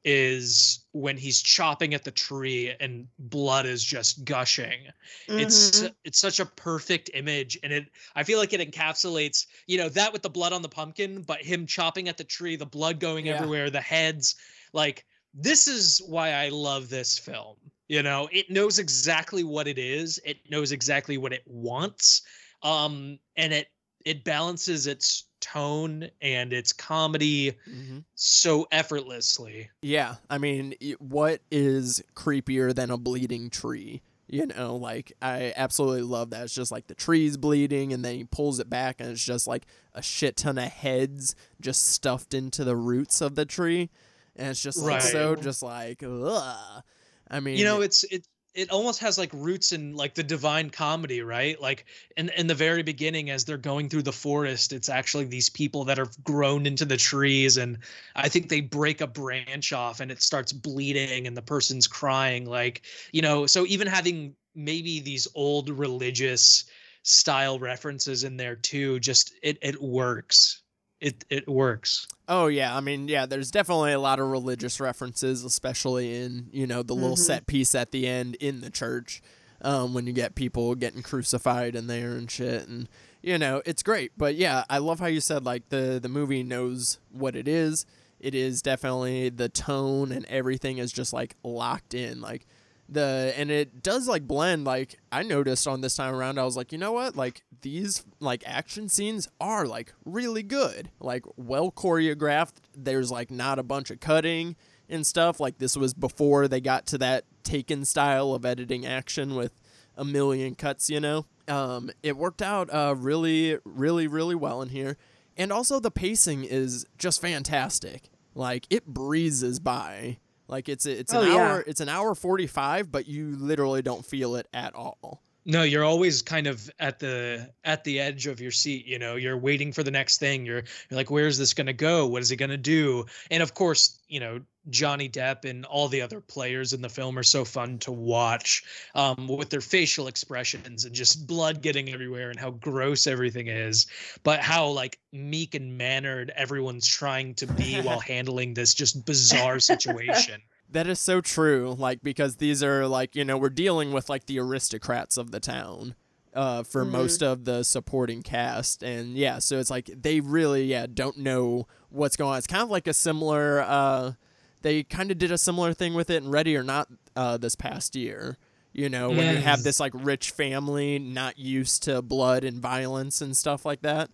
is 0.03 0.85
when 0.93 1.17
he's 1.17 1.41
chopping 1.41 1.93
at 1.93 2.03
the 2.03 2.11
tree 2.11 2.75
and 2.79 3.07
blood 3.19 3.65
is 3.65 3.83
just 3.83 4.25
gushing. 4.25 4.87
It's 5.35 5.83
Mhm. 5.83 5.95
it's 6.03 6.19
such 6.19 6.39
a 6.39 6.45
perfect 6.45 7.09
image 7.13 7.57
and 7.63 7.71
it 7.73 7.91
I 8.15 8.23
feel 8.23 8.39
like 8.39 8.53
it 8.53 8.61
encapsulates, 8.71 9.45
you 9.67 9.77
know, 9.77 9.89
that 9.89 10.13
with 10.13 10.21
the 10.23 10.29
blood 10.29 10.53
on 10.53 10.61
the 10.61 10.69
pumpkin, 10.69 11.21
but 11.23 11.41
him 11.43 11.65
chopping 11.65 12.07
at 12.07 12.17
the 12.17 12.23
tree, 12.23 12.55
the 12.55 12.65
blood 12.65 12.99
going 12.99 13.27
Yeah. 13.27 13.29
everywhere, 13.29 13.69
the 13.69 13.81
heads, 13.81 14.35
like 14.73 15.05
this 15.33 15.67
is 15.67 16.01
why 16.07 16.31
I 16.31 16.49
love 16.49 16.89
this 16.89 17.17
film. 17.17 17.57
You 17.87 18.03
know, 18.03 18.29
it 18.31 18.49
knows 18.49 18.79
exactly 18.79 19.43
what 19.43 19.67
it 19.67 19.77
is. 19.77 20.19
It 20.25 20.49
knows 20.49 20.71
exactly 20.71 21.17
what 21.17 21.33
it 21.33 21.43
wants. 21.45 22.21
Um 22.63 23.19
and 23.35 23.53
it 23.53 23.69
it 24.05 24.23
balances 24.23 24.87
its 24.87 25.30
tone 25.41 26.09
and 26.21 26.53
its 26.53 26.71
comedy 26.71 27.53
Mhm. 27.67 28.05
so 28.15 28.67
effortlessly. 28.71 29.69
Yeah, 29.81 30.15
I 30.29 30.37
mean, 30.37 30.75
what 30.99 31.41
is 31.51 32.01
creepier 32.15 32.73
than 32.73 32.89
a 32.91 32.97
bleeding 32.97 33.49
tree? 33.49 34.01
You 34.27 34.45
know, 34.45 34.77
like 34.77 35.11
I 35.21 35.51
absolutely 35.57 36.03
love 36.03 36.29
that. 36.29 36.43
It's 36.45 36.53
just 36.55 36.71
like 36.71 36.87
the 36.87 36.95
tree's 36.95 37.35
bleeding, 37.35 37.91
and 37.91 38.05
then 38.05 38.15
he 38.15 38.23
pulls 38.23 38.59
it 38.61 38.69
back, 38.69 39.01
and 39.01 39.09
it's 39.09 39.25
just 39.25 39.45
like 39.45 39.65
a 39.93 40.01
shit 40.01 40.37
ton 40.37 40.57
of 40.57 40.69
heads 40.69 41.35
just 41.59 41.89
stuffed 41.89 42.33
into 42.33 42.63
the 42.63 42.77
roots 42.77 43.19
of 43.19 43.35
the 43.35 43.43
tree, 43.45 43.89
and 44.37 44.47
it's 44.47 44.61
just 44.63 44.77
like 44.77 45.01
so, 45.01 45.35
just 45.35 45.61
like 45.61 46.01
ugh. 46.01 46.83
I 47.29 47.39
mean, 47.41 47.57
you 47.57 47.65
know 47.65 47.81
it's 47.81 48.05
it 48.05 48.25
it 48.53 48.69
almost 48.69 48.99
has 48.99 49.17
like 49.17 49.31
roots 49.33 49.71
in 49.71 49.95
like 49.95 50.13
the 50.13 50.23
divine 50.23 50.69
comedy 50.69 51.21
right? 51.21 51.59
Like 51.61 51.85
in 52.17 52.29
in 52.29 52.47
the 52.47 52.55
very 52.55 52.83
beginning 52.83 53.29
as 53.29 53.45
they're 53.45 53.57
going 53.57 53.89
through 53.89 54.03
the 54.03 54.11
forest 54.11 54.73
it's 54.73 54.89
actually 54.89 55.25
these 55.25 55.49
people 55.49 55.85
that 55.85 55.99
are 55.99 56.09
grown 56.23 56.65
into 56.65 56.85
the 56.85 56.97
trees 56.97 57.57
and 57.57 57.77
i 58.15 58.27
think 58.27 58.49
they 58.49 58.61
break 58.61 59.01
a 59.01 59.07
branch 59.07 59.73
off 59.73 59.99
and 59.99 60.11
it 60.11 60.21
starts 60.21 60.51
bleeding 60.51 61.27
and 61.27 61.35
the 61.35 61.41
person's 61.41 61.87
crying 61.87 62.45
like 62.45 62.81
you 63.11 63.21
know 63.21 63.45
so 63.45 63.65
even 63.65 63.87
having 63.87 64.35
maybe 64.55 64.99
these 64.99 65.27
old 65.35 65.69
religious 65.69 66.65
style 67.03 67.59
references 67.59 68.23
in 68.23 68.37
there 68.37 68.55
too 68.55 68.99
just 68.99 69.33
it 69.41 69.57
it 69.61 69.81
works 69.81 70.60
it 71.01 71.25
it 71.29 71.47
works 71.49 72.07
Oh 72.27 72.47
yeah, 72.47 72.73
I 72.73 72.79
mean 72.79 73.09
yeah, 73.09 73.25
there's 73.25 73.51
definitely 73.51 73.91
a 73.91 73.99
lot 73.99 74.19
of 74.19 74.27
religious 74.27 74.79
references, 74.79 75.43
especially 75.43 76.15
in 76.23 76.47
you 76.53 76.65
know 76.65 76.81
the 76.83 76.95
little 76.95 77.17
Mhm. 77.17 77.25
set 77.25 77.45
piece 77.47 77.75
at 77.75 77.91
the 77.91 78.07
end 78.07 78.35
in 78.35 78.61
the 78.61 78.69
church, 78.69 79.21
um, 79.61 79.93
when 79.93 80.07
you 80.07 80.13
get 80.13 80.33
people 80.35 80.73
getting 80.75 81.01
crucified 81.03 81.75
in 81.75 81.87
there 81.87 82.11
and 82.11 82.31
shit, 82.31 82.69
and 82.69 82.87
you 83.21 83.37
know 83.37 83.61
it's 83.65 83.83
great. 83.83 84.13
But 84.17 84.35
yeah, 84.35 84.63
I 84.69 84.77
love 84.77 85.01
how 85.01 85.07
you 85.07 85.19
said 85.19 85.43
like 85.43 85.67
the 85.69 85.99
the 86.01 86.07
movie 86.07 86.41
knows 86.43 86.99
what 87.11 87.35
it 87.35 87.49
is. 87.49 87.85
It 88.21 88.33
is 88.33 88.61
definitely 88.61 89.27
the 89.29 89.49
tone 89.49 90.11
and 90.13 90.25
everything 90.27 90.77
is 90.77 90.93
just 90.93 91.11
like 91.11 91.35
locked 91.43 91.93
in, 91.93 92.21
like 92.21 92.45
the 92.91 93.33
and 93.37 93.49
it 93.49 93.81
does 93.81 94.07
like 94.07 94.27
blend 94.27 94.65
like 94.65 94.99
i 95.13 95.23
noticed 95.23 95.65
on 95.65 95.79
this 95.79 95.95
time 95.95 96.13
around 96.13 96.37
i 96.37 96.43
was 96.43 96.57
like 96.57 96.71
you 96.71 96.77
know 96.77 96.91
what? 96.91 97.15
Like 97.15 97.43
these 97.61 98.05
like 98.19 98.43
action 98.45 98.89
scenes 98.89 99.27
are 99.39 99.65
like 99.65 99.93
really 100.05 100.43
good. 100.43 100.89
Like 100.99 101.23
well 101.37 101.71
choreographed. 101.71 102.55
There's 102.75 103.11
like 103.11 103.31
not 103.31 103.59
a 103.59 103.63
bunch 103.63 103.91
of 103.91 103.99
cutting 103.99 104.55
and 104.89 105.05
stuff. 105.05 105.39
Like 105.39 105.57
this 105.57 105.77
was 105.77 105.93
before 105.93 106.47
they 106.47 106.61
got 106.61 106.85
to 106.87 106.97
that 106.99 107.25
taken 107.43 107.85
style 107.85 108.33
of 108.33 108.45
editing 108.45 108.85
action 108.85 109.35
with 109.35 109.51
a 109.97 110.05
million 110.05 110.55
cuts 110.55 110.89
you 110.89 110.99
know? 110.99 111.25
Um 111.47 111.91
it 112.03 112.17
worked 112.17 112.41
out 112.41 112.73
uh 112.73 112.95
really 112.97 113.57
really 113.65 114.07
really 114.07 114.35
well 114.35 114.61
in 114.61 114.69
here. 114.69 114.97
And 115.37 115.51
also 115.51 115.79
the 115.79 115.91
pacing 115.91 116.43
is 116.43 116.85
just 116.97 117.21
fantastic. 117.21 118.09
Like 118.33 118.65
it 118.69 118.85
breezes 118.85 119.59
by 119.59 120.17
like 120.51 120.69
it's 120.69 120.85
it's 120.85 121.13
oh, 121.13 121.21
an 121.21 121.29
Oh, 121.29 121.35
yeah. 121.35 121.51
hour 121.53 121.63
it's 121.65 121.81
an 121.81 121.89
hour 121.89 122.13
45 122.13 122.91
but 122.91 123.07
you 123.07 123.35
literally 123.37 123.81
don't 123.81 124.05
feel 124.05 124.35
it 124.35 124.47
at 124.53 124.75
all 124.75 125.23
No, 125.43 125.63
you're 125.63 125.83
always 125.83 126.21
kind 126.21 126.45
of 126.45 126.69
at 126.79 126.99
the 126.99 127.51
at 127.63 127.83
the 127.83 127.99
edge 127.99 128.27
of 128.27 128.39
your 128.39 128.51
seat, 128.51 128.85
you 128.85 128.99
know. 128.99 129.15
You're 129.15 129.37
waiting 129.37 129.73
for 129.73 129.81
the 129.81 129.89
next 129.89 130.19
thing. 130.19 130.45
You're 130.45 130.63
you're 130.89 130.97
like 130.97 131.09
where's 131.09 131.37
this 131.37 131.53
going 131.55 131.67
to 131.67 131.73
go? 131.73 132.05
What 132.05 132.21
is 132.21 132.29
it 132.29 132.35
going 132.35 132.51
to 132.51 132.57
do? 132.57 133.05
And 133.31 133.41
of 133.41 133.55
course, 133.55 133.99
you 134.07 134.19
know, 134.19 134.41
Johnny 134.69 135.09
Depp 135.09 135.49
and 135.49 135.65
all 135.65 135.87
the 135.87 136.01
other 136.01 136.21
players 136.21 136.73
in 136.73 136.81
the 136.83 136.89
film 136.89 137.17
are 137.17 137.23
so 137.23 137.43
fun 137.43 137.79
to 137.79 137.91
watch 137.91 138.63
um 138.93 139.27
with 139.27 139.49
their 139.49 139.61
facial 139.61 140.07
expressions 140.07 140.85
and 140.85 140.93
just 140.93 141.25
blood 141.25 141.63
getting 141.63 141.91
everywhere 141.91 142.29
and 142.29 142.39
how 142.39 142.51
gross 142.51 143.07
everything 143.07 143.47
is, 143.47 143.87
but 144.21 144.41
how 144.41 144.67
like 144.67 144.99
meek 145.11 145.55
and 145.55 145.75
mannered 145.75 146.31
everyone's 146.35 146.87
trying 146.87 147.33
to 147.35 147.47
be 147.47 147.81
while 147.81 147.99
handling 147.99 148.53
this 148.53 148.75
just 148.75 149.05
bizarre 149.05 149.59
situation. 149.59 150.39
That 150.71 150.87
is 150.87 150.99
so 150.99 151.21
true. 151.21 151.75
Like 151.77 152.01
because 152.01 152.37
these 152.37 152.63
are 152.63 152.87
like 152.87 153.15
you 153.15 153.25
know 153.25 153.37
we're 153.37 153.49
dealing 153.49 153.91
with 153.91 154.09
like 154.09 154.25
the 154.25 154.39
aristocrats 154.39 155.17
of 155.17 155.31
the 155.31 155.39
town, 155.39 155.95
uh, 156.33 156.63
for 156.63 156.85
Mhm. 156.85 156.91
most 156.91 157.21
of 157.21 157.43
the 157.45 157.63
supporting 157.63 158.21
cast, 158.23 158.81
and 158.83 159.15
yeah, 159.17 159.39
so 159.39 159.59
it's 159.59 159.69
like 159.69 159.89
they 160.01 160.19
really 160.21 160.65
yeah 160.65 160.85
don't 160.91 161.17
know 161.17 161.67
what's 161.89 162.15
going 162.15 162.31
on. 162.31 162.37
It's 162.37 162.47
kind 162.47 162.63
of 162.63 162.69
like 162.69 162.87
a 162.87 162.93
similar. 162.93 163.61
Uh, 163.61 164.13
they 164.61 164.83
kind 164.83 165.11
of 165.11 165.17
did 165.17 165.31
a 165.31 165.37
similar 165.37 165.73
thing 165.73 165.93
with 165.93 166.09
it 166.09 166.23
in 166.23 166.29
Ready 166.29 166.55
or 166.55 166.63
Not 166.63 166.87
uh, 167.15 167.35
this 167.37 167.55
past 167.55 167.95
year. 167.95 168.37
You 168.73 168.87
know 168.87 169.09
when 169.09 169.35
you 169.35 169.41
have 169.41 169.63
this 169.63 169.81
like 169.81 169.91
rich 169.93 170.31
family 170.31 170.97
not 170.97 171.37
used 171.37 171.83
to 171.83 172.01
blood 172.01 172.45
and 172.45 172.61
violence 172.61 173.19
and 173.21 173.35
stuff 173.35 173.65
like 173.65 173.81
that. 173.81 174.09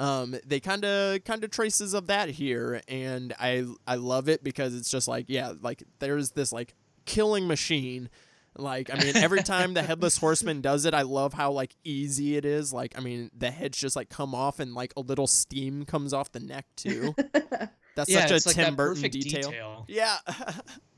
Um, 0.00 0.34
they 0.46 0.58
kind 0.60 0.84
of 0.84 1.22
kind 1.24 1.44
of 1.44 1.50
traces 1.50 1.94
of 1.94 2.06
that 2.08 2.30
here, 2.30 2.80
and 2.88 3.34
I 3.38 3.64
I 3.86 3.96
love 3.96 4.28
it 4.28 4.42
because 4.42 4.74
it's 4.74 4.90
just 4.90 5.06
like 5.06 5.26
yeah, 5.28 5.52
like 5.60 5.82
there's 5.98 6.30
this 6.32 6.52
like 6.52 6.74
killing 7.04 7.46
machine. 7.46 8.08
Like 8.56 8.92
I 8.92 8.98
mean, 8.98 9.16
every 9.16 9.42
time 9.42 9.74
the 9.74 9.82
headless 9.82 10.16
horseman 10.16 10.60
does 10.62 10.84
it, 10.86 10.94
I 10.94 11.02
love 11.02 11.34
how 11.34 11.52
like 11.52 11.76
easy 11.84 12.36
it 12.36 12.44
is. 12.44 12.72
Like 12.72 12.98
I 12.98 13.00
mean, 13.00 13.30
the 13.36 13.50
heads 13.50 13.78
just 13.78 13.94
like 13.94 14.08
come 14.08 14.34
off, 14.34 14.58
and 14.58 14.74
like 14.74 14.92
a 14.96 15.00
little 15.00 15.26
steam 15.26 15.84
comes 15.84 16.12
off 16.12 16.32
the 16.32 16.40
neck 16.40 16.66
too. 16.76 17.14
That's 17.94 18.08
yeah, 18.08 18.26
such 18.26 18.46
a 18.46 18.48
like 18.48 18.56
Tim 18.56 18.76
Burton 18.76 18.96
perfect 19.02 19.14
detail. 19.14 19.84
Yeah. 19.88 20.16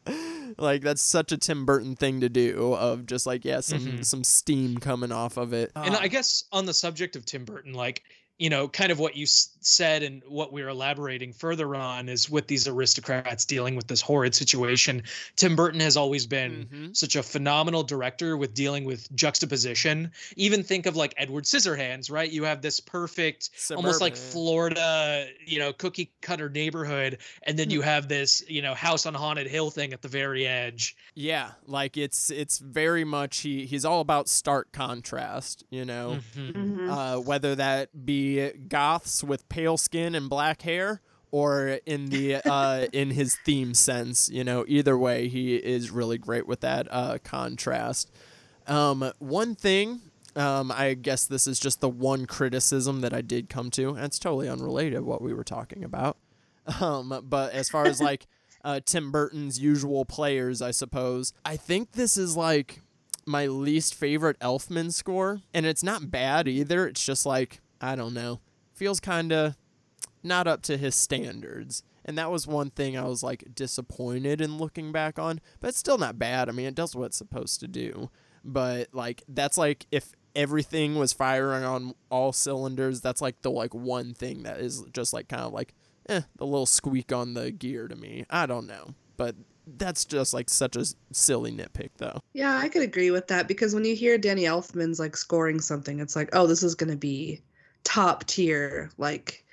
like 0.59 0.83
that's 0.83 1.01
such 1.03 1.33
a 1.33 1.39
Tim 1.39 1.65
Burton 1.65 1.97
thing 1.97 2.21
to 2.21 2.29
do 2.29 2.75
of 2.75 3.07
just 3.07 3.27
like 3.27 3.45
yeah 3.45 3.61
some 3.61 3.79
Mhm. 3.81 4.05
some 4.05 4.25
steam 4.25 4.77
coming 4.77 5.11
off 5.13 5.37
of 5.37 5.53
it. 5.53 5.73
And 5.75 5.95
Ah. 5.95 6.01
I 6.01 6.09
guess 6.09 6.45
on 6.53 6.67
the 6.67 6.75
subject 6.75 7.17
of 7.17 7.25
Tim 7.25 7.45
Burton, 7.45 7.73
like, 7.73 8.03
you 8.43 8.51
know, 8.51 8.67
kind 8.67 8.91
of 8.91 8.99
what 8.99 9.15
you 9.17 9.23
s- 9.23 9.51
said 9.61 10.03
and 10.03 10.21
what 10.27 10.53
we're 10.53 10.69
elaborating 10.69 11.33
further 11.33 11.77
on 11.77 12.09
is 12.09 12.29
with 12.29 12.49
these 12.49 12.67
aristocrats 12.67 13.45
dealing 13.45 13.77
with 13.77 13.87
this 13.87 14.01
horrid 14.01 14.35
situation. 14.35 15.03
Tim 15.37 15.55
Burton 15.55 15.79
has 15.81 15.97
always 15.97 16.27
been 16.27 16.67
Mhm. 16.73 16.97
such 16.97 17.15
a 17.15 17.23
phenomenal 17.23 17.85
director 17.85 18.37
with 18.37 18.53
dealing 18.53 18.85
with 18.85 19.07
juxtaposition. 19.15 20.11
Even 20.37 20.65
think 20.65 20.87
of 20.87 20.97
like 20.97 21.15
Edward 21.17 21.45
Scissorhands, 21.45 22.11
right? 22.11 22.31
You 22.31 22.43
have 22.43 22.63
this 22.63 22.81
perfect, 22.81 23.51
almost 23.77 24.01
like 24.01 24.17
Florida, 24.17 25.29
you 25.47 25.59
know, 25.61 25.73
cookie 25.73 26.13
cutter 26.21 26.49
neighborhood, 26.49 27.19
and 27.45 27.59
then 27.59 27.69
Hmm. 27.69 27.75
you 27.75 27.83
have 27.83 28.09
this, 28.09 28.43
you 28.49 28.61
know, 28.63 28.75
house 28.75 29.07
on 29.07 29.15
haunted 29.15 29.47
hill 29.47 29.71
thing 29.71 29.93
at 29.93 30.03
the 30.03 30.09
very 30.09 30.47
edge. 30.47 30.97
Yeah, 31.15 31.53
like 31.67 31.97
it's 31.97 32.31
it's 32.31 32.59
very 32.59 33.05
much 33.05 33.39
he 33.39 33.67
he's 33.67 33.85
all 33.85 34.01
about 34.01 34.29
stark 34.29 34.73
contrast, 34.73 35.63
you 35.71 35.85
know. 35.85 36.19
Mhm. 36.37 36.53
Mhm. 36.53 36.89
Uh, 36.91 37.21
whether 37.21 37.55
that 37.55 38.05
be 38.05 38.32
goths 38.69 39.25
with 39.25 39.49
pale 39.49 39.77
skin 39.77 40.15
and 40.15 40.29
black 40.29 40.63
hair 40.63 41.01
or 41.31 41.81
in 41.87 42.07
the 42.07 42.37
uh, 42.51 42.87
in 42.93 43.11
his 43.11 43.37
theme 43.45 43.75
sense, 43.75 44.29
you 44.29 44.45
know, 44.45 44.65
either 44.69 44.97
way 44.97 45.29
he 45.29 45.57
is 45.57 45.91
really 45.91 46.19
great 46.19 46.47
with 46.47 46.61
that 46.61 46.87
uh, 46.91 47.19
contrast. 47.23 48.11
Um, 48.67 49.13
one 49.19 49.55
thing 49.55 50.01
um, 50.37 50.73
I 50.73 50.95
guess 50.95 51.27
this 51.27 51.47
is 51.47 51.59
just 51.59 51.81
the 51.81 51.89
one 51.89 52.27
criticism 52.27 53.01
that 53.03 53.13
I 53.13 53.21
did 53.21 53.49
come 53.49 53.71
to, 53.73 53.91
and 53.91 54.05
it's 54.05 54.19
totally 54.19 54.49
unrelated 54.49 55.03
what 55.03 55.23
we 55.23 55.35
were 55.35 55.45
talking 55.45 55.85
about. 55.85 56.17
Um, 56.81 57.25
but 57.29 57.55
as 57.55 57.69
far 57.69 57.87
as 57.87 58.01
like 58.01 58.29
uh, 58.65 58.79
Tim 58.87 59.11
Burton's 59.11 59.59
usual 59.59 60.05
players, 60.05 60.63
I 60.63 60.71
suppose, 60.71 61.33
I 61.45 61.57
think 61.57 61.91
this 61.91 62.17
is 62.17 62.37
like 62.37 62.83
my 63.27 63.47
least 63.47 63.97
favorite 63.97 64.39
Elfman 64.39 64.93
score, 64.93 65.41
and 65.53 65.67
it's 65.67 65.83
not 65.83 66.13
bad 66.13 66.47
either. 66.47 66.87
It's 66.87 67.05
just 67.05 67.27
like 67.27 67.61
I 67.83 67.97
don't 67.97 68.15
know, 68.15 68.41
feels 68.73 69.01
kind 69.01 69.33
of 69.33 69.57
not 70.23 70.47
up 70.47 70.63
to 70.63 70.77
his 70.77 70.95
standards. 70.95 71.83
And 72.05 72.19
that 72.19 72.31
was 72.31 72.47
one 72.47 72.71
thing 72.71 72.97
I 72.97 73.05
was 73.05 73.23
like 73.23 73.45
disappointed 73.55 74.41
in 74.41 74.59
looking 74.59 74.93
back 74.93 75.19
on, 75.19 75.41
but 75.61 75.69
it's 75.69 75.79
still 75.79 75.99
not 75.99 76.19
bad. 76.19 76.49
I 76.49 76.53
mean, 76.53 76.67
it 76.67 76.75
does 76.75 76.97
what 76.97 77.07
it's 77.07 77.17
supposed 77.17 77.61
to 77.61 77.69
do. 77.69 78.11
But 78.45 78.89
like 78.93 79.23
that's 79.29 79.57
like 79.57 79.87
if 79.93 80.13
everything 80.35 80.97
was 80.97 81.13
firing 81.13 81.65
on 81.65 81.95
all 82.11 82.33
cylinders, 82.33 83.01
that's 83.01 83.21
like 83.21 83.43
the 83.43 83.51
like 83.51 83.75
one 83.75 84.15
thing 84.15 84.43
that 84.45 84.61
is 84.61 84.85
just 84.93 85.13
like 85.13 85.29
kind 85.29 85.43
of 85.43 85.53
like 85.53 85.75
eh, 86.09 86.23
the 86.37 86.47
little 86.47 86.67
squeak 86.67 87.13
on 87.13 87.35
the 87.35 87.53
gear 87.53 87.87
to 87.87 87.95
me. 87.95 88.25
I 88.31 88.47
don't 88.47 88.67
know. 88.67 88.95
But 89.17 89.37
that's 89.65 90.05
just 90.05 90.35
like 90.35 90.51
such 90.51 90.75
a 90.75 90.85
silly 91.13 91.53
nitpick 91.53 91.91
though. 91.99 92.21
Yeah, 92.33 92.59
I 92.59 92.69
could 92.69 92.83
agree 92.83 93.13
with 93.13 93.29
that 93.29 93.47
because 93.47 93.75
when 93.75 93.85
you 93.85 93.95
hear 93.95 94.19
Danny 94.19 94.43
Elfman's 94.43 94.99
like 94.99 95.17
scoring 95.17 95.61
something, 95.61 96.01
it's 96.01 96.17
like, 96.17 96.31
oh, 96.33 96.49
this 96.49 96.65
is 96.65 96.75
gonna 96.75 96.97
be 96.97 97.41
top 97.85 98.25
tier, 98.25 98.91
like 98.99 99.45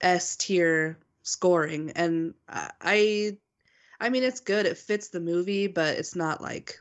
S 0.00 0.36
tier 0.36 0.98
scoring, 1.22 1.92
and 1.96 2.34
I- 2.48 3.36
I 4.00 4.08
mean, 4.10 4.22
it's 4.22 4.40
good. 4.40 4.66
It 4.66 4.76
fits 4.76 5.08
the 5.08 5.20
movie, 5.20 5.66
but 5.66 5.96
it's 5.96 6.14
not 6.14 6.40
like 6.42 6.78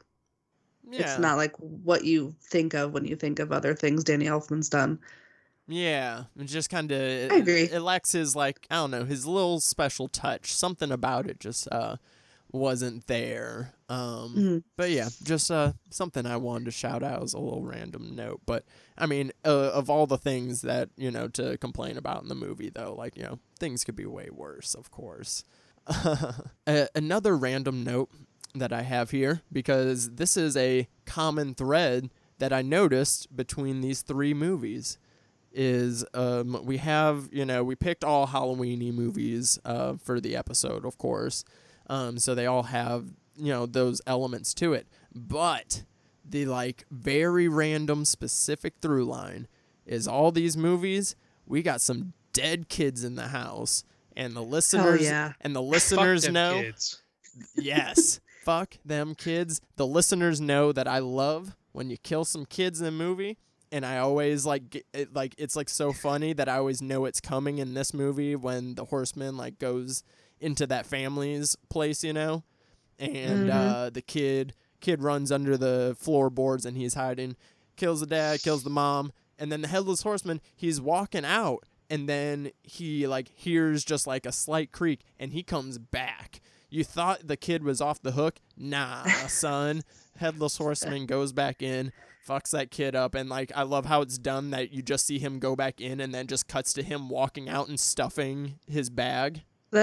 Yeah. 0.91 1.01
it's 1.01 1.19
not 1.19 1.38
like 1.38 1.55
what 1.57 2.03
you 2.03 2.36
think 2.41 2.73
of 2.73 2.91
when 2.91 3.05
you 3.05 3.15
think 3.15 3.39
of 3.39 3.51
other 3.51 3.73
things 3.73 4.03
Danny 4.03 4.26
Elfman's 4.26 4.69
done. 4.69 4.99
Yeah, 5.67 6.26
it 6.38 6.43
just 6.45 6.69
kind 6.69 6.91
of. 6.91 7.32
I 7.32 7.36
agree. 7.36 7.63
It, 7.63 7.80
lacks 7.82 8.11
his 8.11 8.36
like 8.36 8.67
I 8.69 8.76
don't 8.76 8.91
know 8.91 9.05
his 9.05 9.26
little 9.26 9.59
special 9.61 10.07
touch. 10.07 10.53
Something 10.53 10.91
about 10.91 11.28
it 11.28 11.39
just 11.39 11.67
uh 11.71 11.95
wasn't 12.51 13.07
there. 13.07 13.73
Um, 13.88 14.36
Mhm. 14.36 14.63
but 14.77 14.89
yeah, 14.89 15.09
just 15.23 15.51
uh 15.51 15.73
something 15.91 16.25
I 16.25 16.38
wanted 16.38 16.65
to 16.65 16.71
shout 16.71 17.03
out 17.03 17.21
as 17.23 17.33
a 17.33 17.39
little 17.39 17.63
random 17.63 18.15
note. 18.15 18.41
But 18.45 18.65
I 18.97 19.05
mean, 19.05 19.31
uh, 19.45 19.71
of 19.73 19.89
all 19.89 20.07
the 20.07 20.17
things 20.17 20.61
that 20.61 20.89
you 20.97 21.11
know 21.11 21.27
to 21.29 21.57
complain 21.59 21.95
about 21.97 22.23
in 22.23 22.29
the 22.29 22.36
movie, 22.36 22.69
though, 22.73 22.95
like 22.97 23.15
you 23.15 23.23
know 23.23 23.39
things 23.59 23.83
could 23.83 23.95
be 23.95 24.05
way 24.05 24.29
worse, 24.31 24.73
of 24.73 24.89
course. 24.91 25.43
another 26.95 27.36
random 27.38 27.83
note 27.83 28.09
that 28.55 28.71
I 28.73 28.81
have 28.83 29.11
here 29.11 29.41
because 29.51 30.11
this 30.15 30.38
is 30.38 30.55
a 30.57 30.88
common 31.05 31.53
thread 31.53 32.09
that 32.39 32.51
I 32.53 32.61
noticed 32.61 33.36
between 33.36 33.81
these 33.81 34.01
three 34.01 34.33
movies 34.33 34.97
is 35.53 36.03
um, 36.13 36.59
we 36.65 36.77
have 36.77 37.29
you 37.31 37.45
know 37.45 37.63
we 37.63 37.75
picked 37.75 38.03
all 38.03 38.27
Halloweeny 38.27 38.93
movies 38.93 39.59
uh, 39.63 39.93
for 40.03 40.19
the 40.19 40.36
episode, 40.36 40.86
of 40.86 40.97
course. 40.97 41.43
Um, 41.88 42.17
so 42.17 42.33
they 42.33 42.45
all 42.47 42.63
have 42.63 43.05
you 43.38 43.51
know 43.51 43.65
those 43.65 44.01
elements 44.07 44.53
to 44.55 44.73
it, 44.73 44.88
but 45.13 45.83
the 46.27 46.45
like 46.45 46.86
very 46.89 47.47
random 47.47 48.05
specific 48.05 48.75
through 48.81 49.05
line 49.05 49.47
is 49.86 50.07
all 50.07 50.31
these 50.31 50.57
movies 50.57 51.15
we 51.45 51.61
got 51.61 51.81
some 51.81 52.13
dead 52.33 52.69
kids 52.69 53.03
in 53.03 53.15
the 53.15 53.27
house 53.27 53.83
and 54.15 54.36
the 54.36 54.41
listeners 54.41 55.03
yeah. 55.03 55.33
and 55.41 55.55
the 55.55 55.61
listeners 55.61 56.23
them 56.23 56.33
know 56.33 56.61
kids. 56.61 57.01
yes. 57.55 58.19
Fuck 58.43 58.77
them 58.86 59.15
kids. 59.15 59.59
The 59.75 59.88
listeners 59.88 60.39
know 60.39 60.71
that 60.71 60.88
I 60.88 60.99
love 60.99 61.55
when 61.71 61.89
you 61.89 61.97
kill 61.97 62.25
some 62.25 62.45
kids 62.45 62.79
in 62.79 62.88
a 62.88 62.91
movie, 62.91 63.39
and 63.71 63.83
I 63.83 63.97
always 63.97 64.45
like 64.45 64.69
get, 64.69 64.86
it, 64.93 65.15
like 65.15 65.33
it's 65.39 65.55
like 65.55 65.67
so 65.67 65.91
funny 65.91 66.31
that 66.33 66.47
I 66.47 66.57
always 66.57 66.81
know 66.81 67.05
it's 67.05 67.19
coming 67.19 67.57
in 67.57 67.73
this 67.73 67.91
movie 67.91 68.36
when 68.36 68.75
the 68.75 68.86
horseman 68.86 69.36
like 69.36 69.57
goes 69.57 70.03
into 70.39 70.67
that 70.67 70.86
family's 70.86 71.55
place, 71.69 72.03
you 72.03 72.13
know, 72.13 72.43
and 72.99 73.49
Mhm. 73.49 73.51
uh, 73.53 73.89
the 73.89 74.01
kid 74.01 74.53
kid 74.81 75.01
runs 75.01 75.31
under 75.31 75.57
the 75.57 75.95
floorboards 75.99 76.65
and 76.65 76.77
he's 76.77 76.93
hiding, 76.93 77.35
kills 77.75 78.01
the 78.01 78.05
dad, 78.05 78.41
kills 78.43 78.63
the 78.63 78.69
mom, 78.69 79.11
and 79.39 79.51
then 79.51 79.61
the 79.61 79.67
headless 79.67 80.03
horseman 80.03 80.39
he's 80.55 80.79
walking 80.79 81.25
out. 81.25 81.63
And 81.89 82.07
then 82.09 82.51
he 82.63 83.05
like 83.07 83.29
hears 83.35 83.83
just 83.85 84.05
like 84.07 84.25
a 84.25 84.31
slight 84.31 84.71
creak, 84.71 85.01
and 85.19 85.33
he 85.33 85.43
comes 85.43 85.77
back. 85.77 86.39
You 86.69 86.83
thought 86.83 87.27
the 87.27 87.37
kid 87.37 87.63
was 87.63 87.79
off 87.79 88.01
the 88.01 88.11
hook? 88.13 88.39
Nah, 88.57 89.03
son. 89.27 89.83
Headless 90.17 90.57
Horseman 90.57 91.05
goes 91.07 91.31
back 91.33 91.61
in, 91.61 91.91
fucks 92.27 92.51
that 92.51 92.71
kid 92.71 92.95
up, 92.95 93.15
and 93.15 93.29
like 93.29 93.51
I 93.55 93.63
love 93.63 93.85
how 93.85 94.01
it's 94.01 94.17
done 94.17 94.51
that 94.51 94.71
you 94.71 94.81
just 94.81 95.05
see 95.05 95.19
him 95.19 95.39
go 95.39 95.55
back 95.55 95.79
in 95.81 95.99
and 95.99 96.13
then 96.13 96.27
just 96.27 96.47
cuts 96.47 96.71
to 96.73 96.83
him 96.83 97.09
walking 97.09 97.49
out 97.49 97.67
and 97.67 97.79
stuffing 97.79 98.59
his 98.67 98.89
bag. 98.89 99.43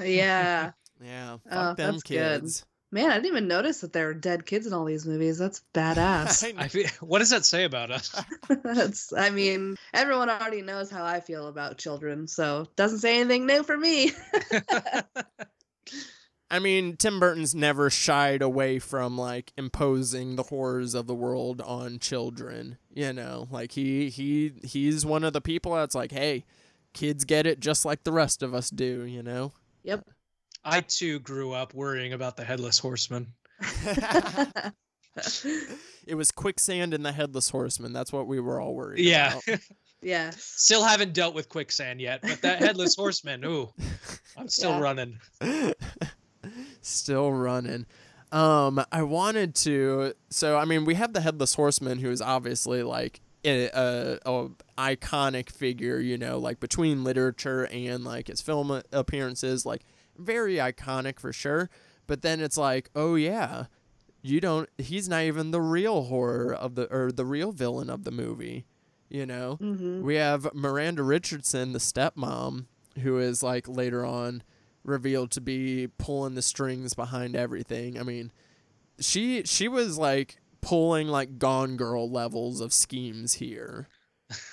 Yeah. 0.00 0.72
Yeah, 1.02 1.38
fuck 1.48 1.52
Oh, 1.52 1.74
them 1.74 1.92
that's 1.94 2.02
good. 2.02 2.40
kids. 2.42 2.64
Man, 2.92 3.08
I 3.10 3.14
didn't 3.14 3.26
even 3.26 3.46
notice 3.48 3.82
that 3.82 3.92
there 3.92 4.06
were 4.06 4.14
dead 4.14 4.44
kids 4.46 4.66
in 4.66 4.72
all 4.72 4.84
these 4.84 5.06
movies. 5.06 5.38
That's 5.38 5.62
badass. 5.74 6.52
I 6.58 6.66
feel, 6.68 6.86
what 7.00 7.20
does 7.20 7.30
that 7.30 7.44
say 7.44 7.62
about 7.64 7.92
us? 7.92 8.20
That's 8.64 9.12
I 9.12 9.30
mean, 9.30 9.76
everyone 9.94 10.28
already 10.28 10.60
knows 10.62 10.90
how 10.90 11.04
I 11.04 11.20
feel 11.20 11.46
about 11.46 11.78
children, 11.78 12.26
so 12.26 12.66
doesn't 12.74 12.98
say 12.98 13.20
anything 13.20 13.46
new 13.46 13.62
for 13.62 13.76
me. 13.76 14.10
I 16.52 16.58
mean, 16.58 16.96
Tim 16.96 17.20
Burton's 17.20 17.54
never 17.54 17.90
shied 17.90 18.42
away 18.42 18.80
from 18.80 19.16
like 19.16 19.52
imposing 19.56 20.34
the 20.34 20.42
horrors 20.42 20.94
of 20.94 21.06
the 21.06 21.14
world 21.14 21.60
on 21.60 22.00
children. 22.00 22.76
You 22.92 23.12
know, 23.12 23.46
like 23.52 23.70
he 23.72 24.10
he 24.10 24.54
he's 24.64 25.06
one 25.06 25.22
of 25.22 25.32
the 25.32 25.40
people 25.40 25.74
that's 25.74 25.94
like, 25.94 26.10
hey, 26.10 26.44
kids 26.92 27.24
get 27.24 27.46
it 27.46 27.60
just 27.60 27.84
like 27.84 28.02
the 28.02 28.10
rest 28.10 28.42
of 28.42 28.52
us 28.52 28.68
do. 28.68 29.04
You 29.04 29.22
know. 29.22 29.52
yep. 29.84 30.04
I 30.64 30.80
too 30.82 31.18
grew 31.20 31.52
up 31.52 31.72
worrying 31.74 32.12
about 32.12 32.36
the 32.36 32.44
headless 32.44 32.78
horseman. 32.78 33.32
it 36.06 36.14
was 36.14 36.30
quicksand 36.30 36.94
and 36.94 37.04
the 37.04 37.12
headless 37.12 37.50
horseman. 37.50 37.92
That's 37.92 38.12
what 38.12 38.26
we 38.26 38.40
were 38.40 38.60
all 38.60 38.74
worried 38.74 39.00
Yeah. 39.00 39.38
about. 39.46 39.60
yeah. 40.02 40.30
Still 40.36 40.84
haven't 40.84 41.12
dealt 41.14 41.34
with 41.34 41.48
quicksand 41.48 42.00
yet, 42.00 42.20
but 42.22 42.40
that 42.42 42.60
headless 42.60 42.94
horseman, 42.96 43.44
ooh, 43.44 43.68
I'm 44.36 44.48
still 44.48 44.72
Yeah. 44.72 44.80
running. 44.80 45.18
Still 46.82 47.32
running. 47.32 47.86
Um, 48.32 48.82
I 48.92 49.02
wanted 49.02 49.54
to. 49.56 50.14
So 50.30 50.56
I 50.56 50.64
mean, 50.64 50.84
we 50.84 50.94
have 50.94 51.12
the 51.12 51.20
headless 51.20 51.54
horseman, 51.54 51.98
who 51.98 52.10
is 52.10 52.22
obviously 52.22 52.82
like 52.82 53.20
a, 53.44 53.68
a, 53.74 54.18
a 54.24 54.48
iconic 54.78 55.50
figure. 55.50 55.98
You 55.98 56.16
know, 56.16 56.38
like 56.38 56.60
between 56.60 57.02
literature 57.02 57.66
and 57.66 58.04
like 58.04 58.28
his 58.28 58.40
film 58.40 58.82
appearances, 58.92 59.66
like 59.66 59.82
very 60.20 60.56
iconic 60.56 61.18
for 61.20 61.32
sure. 61.32 61.70
But 62.06 62.22
then 62.22 62.40
it's 62.40 62.56
like, 62.56 62.90
oh 62.94 63.14
yeah, 63.14 63.64
you 64.22 64.40
don't. 64.40 64.68
He's 64.78 65.08
not 65.08 65.22
even 65.22 65.50
the 65.50 65.60
real 65.60 66.02
horror 66.04 66.52
of 66.52 66.74
the 66.74 66.92
or 66.94 67.12
the 67.12 67.24
real 67.24 67.52
villain 67.52 67.88
of 67.90 68.04
the 68.04 68.10
movie. 68.10 68.66
You 69.08 69.26
know. 69.26 69.56
hmm 69.56 70.02
We 70.02 70.14
have 70.16 70.54
Miranda 70.54 71.02
Richardson, 71.02 71.72
the 71.72 71.78
stepmom, 71.80 72.66
who 73.02 73.18
is 73.18 73.42
like 73.42 73.68
later 73.68 74.04
on 74.04 74.42
revealed 74.84 75.30
to 75.32 75.40
be 75.40 75.88
pulling 75.98 76.34
the 76.34 76.42
strings 76.42 76.94
behind 76.94 77.36
everything. 77.36 77.98
I 77.98 78.02
mean, 78.02 78.32
she 78.98 79.42
she 79.44 79.68
was 79.68 79.98
like 79.98 80.38
pulling 80.60 81.08
like 81.08 81.38
Gone 81.38 81.76
Girl 81.76 82.10
levels 82.10 82.60
of 82.60 82.72
schemes 82.72 83.34
here. 83.34 83.88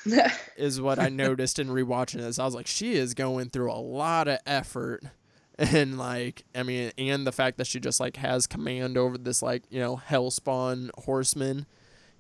Is 0.58 0.82
what 0.82 0.98
I 0.98 1.10
noticed 1.10 1.60
in 1.60 1.68
rewatching 1.68 2.20
this. 2.20 2.40
I 2.40 2.46
was 2.46 2.56
like, 2.56 2.66
she 2.66 2.96
is 2.96 3.14
going 3.14 3.50
through 3.50 3.72
a 3.72 3.78
lot 3.78 4.28
of 4.28 4.40
effort. 4.48 5.04
And 5.74 5.98
like, 5.98 6.44
I 6.54 6.62
mean, 6.62 6.92
and 7.00 7.26
the 7.26 7.32
fact 7.32 7.58
that 7.58 7.66
she 7.66 7.80
just 7.80 8.00
like 8.00 8.18
has 8.18 8.46
command 8.46 8.96
over 8.98 9.18
this 9.18 9.42
like, 9.42 9.64
you 9.72 9.80
know, 9.80 10.00
hellspawn 10.08 10.92
horseman 11.00 11.66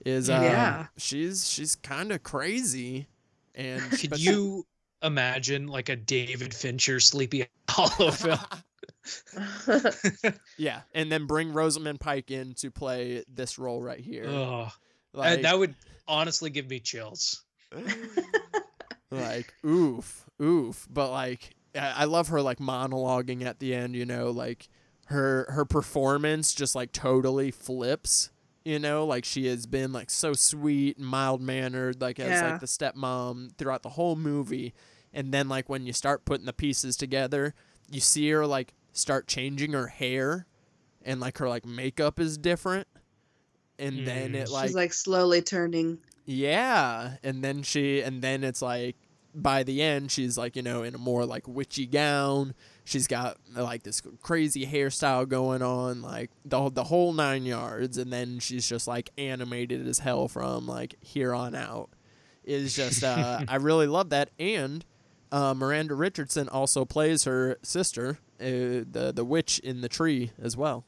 is 0.05 0.27
uh 0.29 0.39
Yeah. 0.41 0.85
she's 0.97 1.47
she's 1.47 1.75
kind 1.75 2.11
of 2.11 2.23
crazy. 2.23 3.07
And 3.53 3.81
Could 3.91 4.09
but- 4.11 4.19
you 4.19 4.65
imagine 5.03 5.67
like 5.67 5.89
a 5.89 5.95
David 5.95 6.51
Fincher 6.53 6.99
Sleepy 6.99 7.45
Hollow 7.69 8.09
film? 8.11 8.39
Yeah, 10.57 10.81
and 10.93 11.11
then 11.11 11.25
bring 11.27 11.53
Rosamund 11.53 11.99
Pike 11.99 12.31
in 12.31 12.53
to 12.55 12.71
play 12.71 13.23
this 13.31 13.59
role 13.59 13.81
right 13.81 13.99
here. 13.99 14.25
Ugh. 14.27 14.71
Like, 15.13 15.41
that 15.43 15.57
would 15.57 15.75
honestly 16.07 16.49
give 16.49 16.69
me 16.69 16.79
chills. 16.79 17.43
like 19.11 19.53
oof, 19.65 20.25
oof. 20.41 20.87
But 20.89 21.11
like, 21.11 21.55
I 21.77 22.01
I 22.01 22.03
love 22.05 22.27
her 22.29 22.41
like 22.41 22.59
monologuing 22.59 23.43
at 23.45 23.59
the 23.59 23.73
end. 23.75 23.95
You 23.95 24.05
know, 24.05 24.31
like 24.31 24.67
her 25.05 25.45
her 25.49 25.65
performance 25.65 26.53
just 26.53 26.75
like 26.75 26.91
totally 26.91 27.51
flips. 27.51 28.29
You 28.65 28.79
know, 28.79 29.05
like 29.05 29.23
she 29.23 29.47
has 29.47 29.65
been 29.65 29.93
like 29.93 30.09
so 30.09 30.33
sweet 30.33 30.97
and 30.97 31.05
mild 31.07 31.41
mannered, 31.41 32.01
like 32.01 32.19
as 32.19 32.41
Yeah. 32.41 32.51
like 32.51 32.59
the 32.59 32.65
stepmom 32.65 33.55
throughout 33.57 33.81
the 33.83 33.89
whole 33.89 34.17
movie, 34.17 34.73
and 35.13 35.33
then 35.33 35.47
like 35.47 35.69
when 35.69 35.85
you 35.85 35.93
start 35.93 36.25
putting 36.25 36.45
the 36.45 36.51
pieces 36.53 36.97
together, 36.97 37.53
you 37.89 38.01
see 38.01 38.29
her 38.31 38.45
like 38.45 38.73
start 38.91 39.25
changing 39.27 39.71
her 39.71 39.87
hair, 39.87 40.47
and 41.05 41.21
like 41.21 41.37
her 41.37 41.47
like 41.47 41.65
makeup 41.65 42.19
is 42.19 42.37
different, 42.37 42.87
and 43.79 44.05
then 44.05 44.33
Mm. 44.33 44.35
it 44.35 44.49
like 44.49 44.67
She's 44.67 44.75
like 44.75 44.91
slowly 44.91 45.41
turning. 45.41 45.99
yeah, 46.25 47.15
and 47.23 47.41
then 47.41 47.63
she 47.63 48.01
and 48.01 48.21
then 48.21 48.43
it's 48.43 48.61
like 48.61 48.97
by 49.41 49.63
the 49.63 49.81
end 49.81 50.11
she's 50.11 50.37
like, 50.37 50.55
you 50.55 50.61
know, 50.61 50.83
in 50.83 50.95
a 50.95 50.97
more 50.97 51.25
like 51.25 51.47
witchy 51.47 51.85
gown. 51.85 52.53
She's 52.83 53.07
got 53.07 53.37
like 53.53 53.83
this 53.83 54.01
crazy 54.21 54.65
hairstyle 54.65 55.27
going 55.27 55.61
on, 55.61 56.01
like 56.01 56.31
the 56.45 56.69
the 56.69 56.85
whole 56.85 57.13
9 57.13 57.43
yards 57.43 57.97
and 57.97 58.11
then 58.11 58.39
she's 58.39 58.67
just 58.67 58.87
like 58.87 59.09
animated 59.17 59.87
as 59.87 59.99
hell 59.99 60.27
from 60.27 60.67
like 60.67 60.95
here 61.01 61.33
on 61.33 61.55
out. 61.55 61.89
Is 62.43 62.75
just 62.75 63.03
uh 63.03 63.41
I 63.47 63.57
really 63.57 63.87
love 63.87 64.09
that 64.09 64.29
and 64.39 64.85
uh, 65.31 65.53
Miranda 65.53 65.93
Richardson 65.93 66.47
also 66.47 66.85
plays 66.85 67.25
her 67.25 67.57
sister, 67.61 68.19
uh, 68.39 68.87
the 68.89 69.11
the 69.13 69.25
witch 69.25 69.59
in 69.59 69.81
the 69.81 69.89
tree 69.89 70.31
as 70.41 70.55
well. 70.55 70.85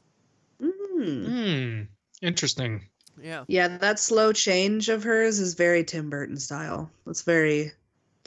Mm. 0.62 1.26
Hmm. 1.26 1.82
Interesting. 2.22 2.86
Yeah. 3.22 3.44
Yeah, 3.48 3.78
that 3.78 3.98
slow 3.98 4.32
change 4.32 4.88
of 4.88 5.04
hers 5.04 5.38
is 5.38 5.54
very 5.54 5.84
Tim 5.84 6.10
Burton 6.10 6.38
style. 6.38 6.90
It's 7.06 7.22
very, 7.22 7.72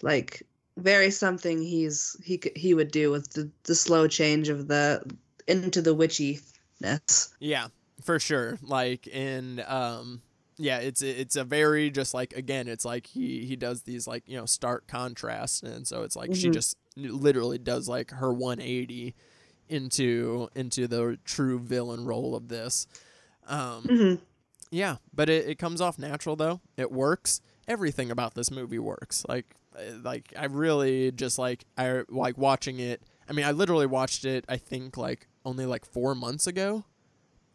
like, 0.04 0.44
very 0.78 1.10
something 1.12 1.62
he's 1.62 2.16
he 2.24 2.40
he 2.56 2.74
would 2.74 2.92
do 2.92 3.10
with 3.12 3.32
the, 3.34 3.50
the 3.64 3.76
slow 3.76 4.08
change 4.08 4.50
of 4.50 4.68
the 4.68 5.04
into 5.48 5.82
the 5.82 5.96
witchiness. 5.96 7.34
Yeah, 7.40 7.68
for 8.04 8.20
sure. 8.20 8.58
Like 8.62 9.08
in 9.08 9.64
um 9.68 10.22
yeah, 10.58 10.80
it's 10.80 11.02
it's 11.02 11.36
a 11.36 11.44
very 11.44 11.90
just 11.92 12.14
like 12.14 12.34
again, 12.34 12.68
it's 12.68 12.86
like 12.86 13.08
he 13.08 13.46
he 13.46 13.56
does 13.56 13.84
these 13.84 14.08
like, 14.08 14.24
you 14.28 14.38
know, 14.38 14.46
stark 14.46 14.88
contrasts 14.88 15.62
and 15.62 15.88
so 15.88 16.04
it's 16.04 16.16
like 16.16 16.34
she 16.36 16.50
Mhm. 16.50 16.54
just 16.54 16.78
literally 16.96 17.58
does 17.58 17.88
like 17.88 18.12
her 18.12 18.32
180 18.34 19.16
into 19.70 20.50
into 20.56 20.88
the 20.88 21.18
true 21.24 21.60
villain 21.60 22.06
role 22.06 22.36
of 22.36 22.48
this. 22.50 22.88
Um, 23.48 23.84
Mhm. 23.86 24.20
yeah, 24.72 24.98
but 25.14 25.30
it, 25.30 25.48
it 25.50 25.60
comes 25.60 25.82
off 25.82 25.98
natural 26.00 26.36
though. 26.36 26.62
It 26.78 26.92
works. 26.92 27.42
Everything 27.68 28.12
about 28.12 28.34
this 28.36 28.52
movie 28.52 28.80
works. 28.80 29.26
Like 29.28 29.56
like 30.04 30.34
I 30.38 30.46
really 30.46 31.12
just 31.12 31.38
like 31.40 31.66
I 31.78 32.04
like 32.10 32.38
watching 32.38 32.80
it. 32.80 33.02
I 33.30 33.34
mean, 33.34 33.46
I 33.46 33.52
literally 33.52 33.86
watched 33.86 34.26
it 34.26 34.46
I 34.50 34.58
think 34.58 34.98
like 34.98 35.28
only 35.46 35.66
like 35.66 35.86
4 35.86 36.16
months 36.16 36.48
ago 36.48 36.86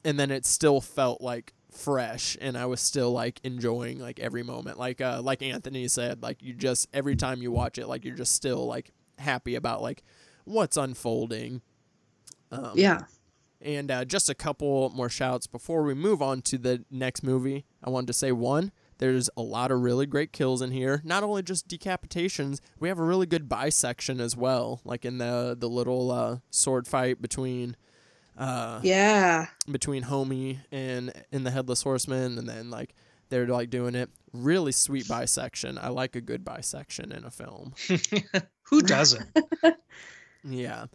and 0.04 0.18
then 0.18 0.30
it 0.30 0.44
still 0.46 0.80
felt 0.80 1.20
like 1.20 1.52
fresh 1.70 2.36
and 2.40 2.56
I 2.56 2.66
was 2.66 2.80
still 2.80 3.12
like 3.12 3.40
enjoying 3.44 3.98
like 3.98 4.18
every 4.20 4.42
moment. 4.42 4.78
Like 4.78 5.00
uh 5.00 5.20
like 5.22 5.42
Anthony 5.42 5.86
said, 5.88 6.22
like 6.22 6.42
you 6.42 6.54
just 6.54 6.88
every 6.94 7.16
time 7.16 7.42
you 7.42 7.50
watch 7.52 7.78
it 7.78 7.86
like 7.86 8.04
you're 8.04 8.16
just 8.16 8.34
still 8.34 8.66
like 8.66 8.90
happy 9.18 9.54
about 9.54 9.82
like 9.82 10.02
what's 10.44 10.76
unfolding. 10.76 11.60
Um, 12.50 12.72
Yeah. 12.74 13.02
and 13.60 13.90
uh, 13.90 14.04
just 14.06 14.30
a 14.30 14.34
couple 14.34 14.88
more 14.90 15.10
shouts 15.10 15.46
before 15.46 15.82
we 15.82 15.92
move 15.92 16.22
on 16.22 16.40
to 16.42 16.56
the 16.56 16.84
next 16.90 17.22
movie. 17.22 17.66
I 17.84 17.90
wanted 17.90 18.06
to 18.06 18.12
say 18.14 18.32
one, 18.32 18.72
there's 18.98 19.30
a 19.36 19.42
lot 19.42 19.70
of 19.70 19.80
really 19.80 20.06
great 20.06 20.32
kills 20.32 20.60
in 20.62 20.70
here. 20.70 21.00
Not 21.04 21.22
only 21.22 21.42
just 21.42 21.68
decapitations, 21.68 22.60
we 22.78 22.88
have 22.88 22.98
a 22.98 23.04
really 23.04 23.26
good 23.26 23.48
bisection 23.48 24.20
as 24.20 24.36
well. 24.36 24.80
Like 24.84 25.04
in 25.04 25.18
the 25.18 25.56
the 25.58 25.68
little 25.68 26.10
uh, 26.10 26.38
sword 26.50 26.86
fight 26.86 27.20
between 27.22 27.76
uh, 28.36 28.80
Yeah. 28.82 29.46
between 29.70 30.04
Homie 30.04 30.58
and 30.70 31.12
in 31.32 31.44
the 31.44 31.50
Headless 31.50 31.82
Horseman, 31.82 32.38
and 32.38 32.48
then 32.48 32.70
like 32.70 32.94
they're 33.30 33.46
like 33.46 33.70
doing 33.70 33.94
it. 33.94 34.10
Really 34.32 34.72
sweet 34.72 35.08
bisection. 35.08 35.78
I 35.78 35.88
like 35.88 36.14
a 36.16 36.20
good 36.20 36.44
bisection 36.44 37.12
in 37.12 37.24
a 37.24 37.30
film. 37.30 37.74
Who 38.64 38.82
doesn't? 38.82 39.26
Yeah. 40.44 40.86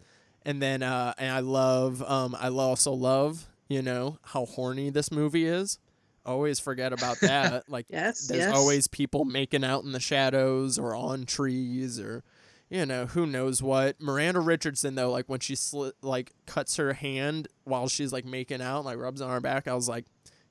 And 0.44 0.60
then 0.60 0.82
uh 0.82 1.14
and 1.18 1.30
I 1.30 1.40
love 1.40 2.02
um 2.02 2.34
I 2.38 2.48
also 2.48 2.92
love, 2.92 3.46
you 3.68 3.82
know, 3.82 4.18
how 4.22 4.46
horny 4.46 4.90
this 4.90 5.10
movie 5.12 5.46
is. 5.46 5.78
Always 6.26 6.58
forget 6.60 6.92
about 6.92 7.20
that. 7.20 7.64
Like 7.68 7.86
Yes. 7.90 8.26
there's 8.28 8.40
yes. 8.40 8.54
always 8.54 8.86
people 8.88 9.24
making 9.24 9.64
out 9.64 9.84
in 9.84 9.92
the 9.92 10.00
shadows 10.00 10.78
or 10.78 10.94
on 10.94 11.26
trees 11.26 11.98
or 12.00 12.22
you 12.70 12.86
know, 12.86 13.06
who 13.06 13.26
knows 13.26 13.62
what. 13.62 14.00
Miranda 14.00 14.40
Richardson 14.40 14.94
though, 14.94 15.10
like 15.10 15.28
when 15.28 15.40
she 15.40 15.54
sli- 15.54 15.92
like 16.02 16.32
cuts 16.46 16.76
her 16.76 16.94
hand 16.94 17.48
while 17.64 17.88
she's 17.88 18.12
like 18.12 18.24
making 18.24 18.62
out, 18.62 18.84
like 18.84 18.98
rubs 18.98 19.20
on 19.20 19.30
her 19.30 19.40
back, 19.40 19.68
I 19.68 19.74
was 19.74 19.88
like, 19.88 20.06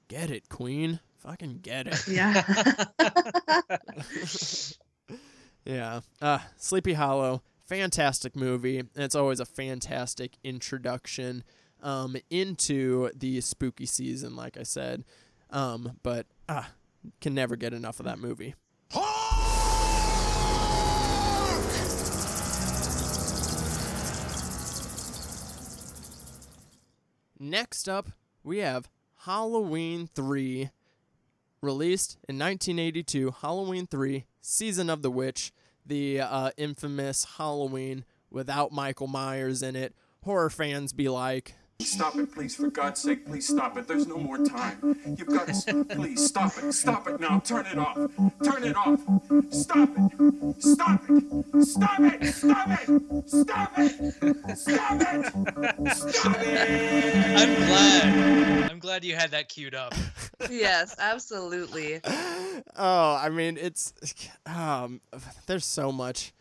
"Get 0.08 0.30
it, 0.30 0.48
queen. 0.48 1.00
Fucking 1.18 1.60
get 1.64 1.88
it." 1.88 2.08
Yeah. 2.08 2.44
yeah. 5.66 6.02
Uh, 6.22 6.40
Sleepy 6.58 6.94
Hollow, 6.94 7.42
fantastic 7.66 8.36
movie. 8.36 8.80
And 8.80 8.90
it's 8.96 9.16
always 9.16 9.40
a 9.40 9.46
fantastic 9.46 10.34
introduction 10.44 11.44
um, 11.82 12.16
into 12.30 13.10
the 13.16 13.42
spooky 13.42 13.86
season, 13.86 14.36
like 14.36 14.58
I 14.58 14.64
said. 14.64 15.04
Um, 15.54 16.00
but 16.04 16.26
ah, 16.50 16.72
can 17.22 17.34
never 17.34 17.56
get 17.56 17.74
enough 17.74 18.00
of 18.00 18.06
that 18.06 18.20
movie. 18.20 18.56
Next 27.40 27.90
up, 27.90 28.10
we 28.44 28.60
have 28.60 28.90
Halloween 29.26 30.08
3, 30.16 30.70
released 31.62 32.18
in 32.28 32.40
1982. 32.40 33.36
Halloween 33.42 33.86
3, 33.86 34.26
Season 34.42 34.90
of 34.90 35.02
the 35.02 35.12
Witch, 35.12 35.52
the 35.86 36.22
uh, 36.22 36.52
infamous 36.58 37.26
Halloween 37.38 38.06
without 38.32 38.72
Michael 38.72 39.08
Myers 39.08 39.62
in 39.62 39.76
it. 39.76 39.94
Horror 40.24 40.50
fans 40.50 40.94
be 40.94 41.10
like, 41.10 41.56
Stop 41.80 42.16
it, 42.16 42.34
please. 42.34 42.56
For 42.56 42.70
God's 42.70 43.02
sake, 43.02 43.26
please 43.26 43.48
stop 43.48 43.78
it. 43.78 43.88
There's 43.88 44.08
no 44.08 44.18
more 44.18 44.38
time. 44.38 44.98
You've 45.18 45.28
got 45.28 45.48
to. 45.48 45.54
Stop 45.54 45.90
please 45.90 46.26
stop 46.26 46.58
it. 46.58 46.72
Stop 46.74 47.08
it 47.08 47.20
now. 47.20 47.40
Turn 47.40 47.66
it 47.66 47.78
off. 47.78 47.96
Turn 48.44 48.64
it 48.64 48.76
off. 48.76 49.00
Stop 49.52 49.90
it. 49.98 50.62
Stop 50.62 51.02
it. 51.10 51.64
Stop 51.64 52.00
it. 52.00 52.34
Stop 52.34 52.70
it. 52.70 53.30
Stop 53.30 53.78
it. 53.78 54.58
Stop 54.58 55.02
it. 55.02 55.98
Stop 55.98 56.38
it. 56.40 57.38
I'm 57.38 57.56
glad. 57.56 58.72
I'm 58.72 58.80
glad 58.80 59.04
you 59.04 59.16
had 59.16 59.32
that 59.32 59.50
queued 59.50 59.76
up. 59.76 59.94
yes, 60.50 60.96
absolutely. 61.00 62.02
oh, 62.76 63.20
I 63.22 63.30
mean, 63.30 63.58
it's 63.58 63.94
um, 64.46 65.02
there's 65.48 65.66
so 65.66 65.92
much, 65.92 66.34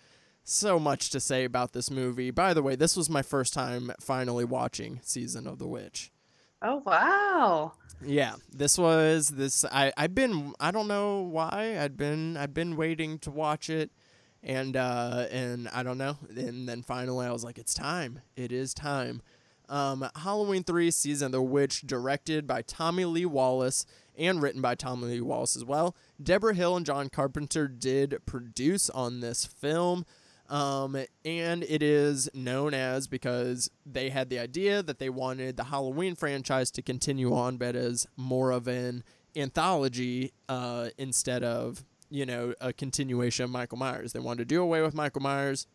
so 0.45 0.79
much 0.79 1.11
to 1.11 1.21
say 1.21 1.45
about 1.45 1.73
this 1.73 1.91
movie. 1.91 2.31
By 2.31 2.55
the 2.55 2.63
way, 2.63 2.77
this 2.77 2.97
was 2.97 3.09
my 3.09 3.23
first 3.23 3.55
time 3.55 3.93
finally 4.01 4.45
watching 4.45 5.01
Season 5.03 5.47
of 5.47 5.59
the 5.59 5.67
Witch. 5.67 6.11
Oh 6.61 6.83
wow. 6.85 7.73
Yeah, 8.05 8.35
this 8.53 8.79
was 8.79 9.29
this. 9.29 9.65
I 9.65 9.93
I've 9.97 10.15
been 10.15 10.53
I 10.61 10.71
don't 10.71 10.89
know 10.89 11.23
why 11.23 11.77
I'd 11.79 11.97
been 11.97 12.37
I'd 12.37 12.55
been 12.55 12.77
waiting 12.77 13.19
to 13.21 13.31
watch 13.31 13.69
it, 13.71 13.91
and 14.43 14.77
uh 14.77 15.27
and 15.31 15.69
I 15.69 15.83
don't 15.83 15.99
know, 15.99 16.19
and 16.37 16.69
then 16.69 16.83
finally 16.83 17.27
I 17.27 17.33
was 17.33 17.45
like, 17.45 17.59
it's 17.59 17.75
time. 17.75 18.21
It 18.37 18.53
is 18.53 18.75
time. 18.75 19.23
Um, 19.69 20.07
Halloween 20.17 20.65
three 20.65 20.91
season 20.91 21.27
of 21.27 21.33
the 21.33 21.43
witch 21.43 21.83
directed 21.83 22.47
by 22.47 22.63
Tommy 22.63 23.05
Lee 23.05 23.25
Wallace 23.27 23.87
and 24.17 24.43
written 24.43 24.61
by 24.61 24.75
Tommy 24.75 25.07
Lee 25.07 25.21
Wallace 25.21 25.57
as 25.57 25.65
well. 25.65 25.97
Debra 26.23 26.55
Hill 26.55 26.77
and 26.77 26.85
John 26.85 27.09
Carpenter 27.09 27.69
did 27.69 28.19
produce 28.27 28.91
on 28.91 29.21
this 29.21 29.47
film. 29.47 30.05
Um, 30.49 30.99
and 31.25 31.63
it 31.63 31.83
is 31.83 32.29
known 32.35 32.75
as 32.75 33.07
because 33.07 33.71
they 33.87 34.11
had 34.11 34.29
the 34.29 34.39
idea 34.39 34.83
that 34.83 34.99
they 34.99 35.09
wanted 35.09 35.57
the 35.57 35.65
Halloween 35.65 36.15
franchise 36.15 36.71
to 36.73 36.83
continue 36.83 37.35
on, 37.35 37.57
but 37.57 37.75
as 37.75 38.07
more 38.17 38.51
of 38.51 38.69
an 38.69 39.03
anthology 39.35 40.33
uh, 40.49 40.91
instead 40.99 41.43
of, 41.43 41.85
you 42.11 42.27
know, 42.27 42.55
a 42.61 42.73
continuation 42.73 43.45
of 43.45 43.51
Michael 43.51 43.79
Myers. 43.79 44.13
They 44.13 44.21
wanted 44.21 44.49
to 44.49 44.55
do 44.55 44.63
away 44.63 44.83
with 44.83 44.95
Michael 44.95 45.23
Myers, 45.23 45.67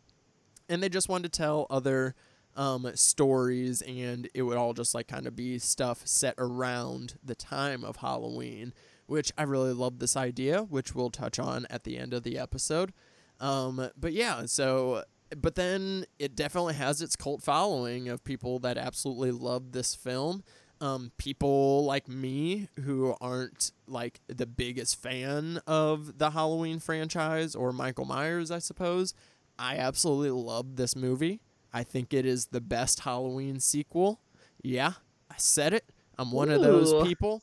and 0.68 0.82
they 0.82 0.88
just 0.88 1.08
wanted 1.08 1.32
to 1.32 1.38
tell 1.38 1.66
other 1.70 2.14
um, 2.56 2.90
stories, 2.94 3.82
and 3.82 4.28
it 4.34 4.42
would 4.42 4.56
all 4.56 4.74
just 4.74 4.94
like 4.94 5.08
kind 5.08 5.26
of 5.26 5.34
be 5.34 5.58
stuff 5.58 6.02
set 6.04 6.34
around 6.38 7.16
the 7.24 7.34
time 7.34 7.84
of 7.84 7.96
Halloween, 7.96 8.74
which 9.06 9.32
I 9.38 9.44
really 9.44 9.72
love 9.72 9.98
this 9.98 10.16
idea, 10.16 10.62
which 10.62 10.94
we'll 10.94 11.10
touch 11.10 11.38
on 11.38 11.66
at 11.70 11.84
the 11.84 11.96
end 11.96 12.12
of 12.12 12.24
the 12.24 12.38
episode. 12.38 12.92
Um, 13.40 13.90
but 13.96 14.12
yeah, 14.12 14.46
so 14.46 15.04
but 15.36 15.54
then 15.54 16.04
it 16.18 16.34
definitely 16.34 16.74
has 16.74 17.02
its 17.02 17.16
cult 17.16 17.42
following 17.42 18.08
of 18.08 18.24
people 18.24 18.58
that 18.60 18.78
absolutely 18.78 19.30
love 19.30 19.72
this 19.72 19.94
film. 19.94 20.42
Um, 20.80 21.10
people 21.18 21.84
like 21.84 22.08
me 22.08 22.68
who 22.84 23.14
aren't 23.20 23.72
like 23.86 24.20
the 24.28 24.46
biggest 24.46 25.00
fan 25.02 25.60
of 25.66 26.18
the 26.18 26.30
Halloween 26.30 26.78
franchise 26.78 27.54
or 27.54 27.72
Michael 27.72 28.04
Myers, 28.04 28.50
I 28.50 28.60
suppose. 28.60 29.12
I 29.58 29.76
absolutely 29.76 30.30
love 30.30 30.76
this 30.76 30.94
movie. 30.94 31.40
I 31.72 31.82
think 31.82 32.14
it 32.14 32.24
is 32.24 32.46
the 32.46 32.60
best 32.60 33.00
Halloween 33.00 33.58
sequel. 33.60 34.20
Yeah, 34.62 34.92
I 35.30 35.34
said 35.36 35.74
it. 35.74 35.84
I'm 36.16 36.32
one 36.32 36.50
of 36.50 36.62
those 36.62 37.06
people. 37.06 37.42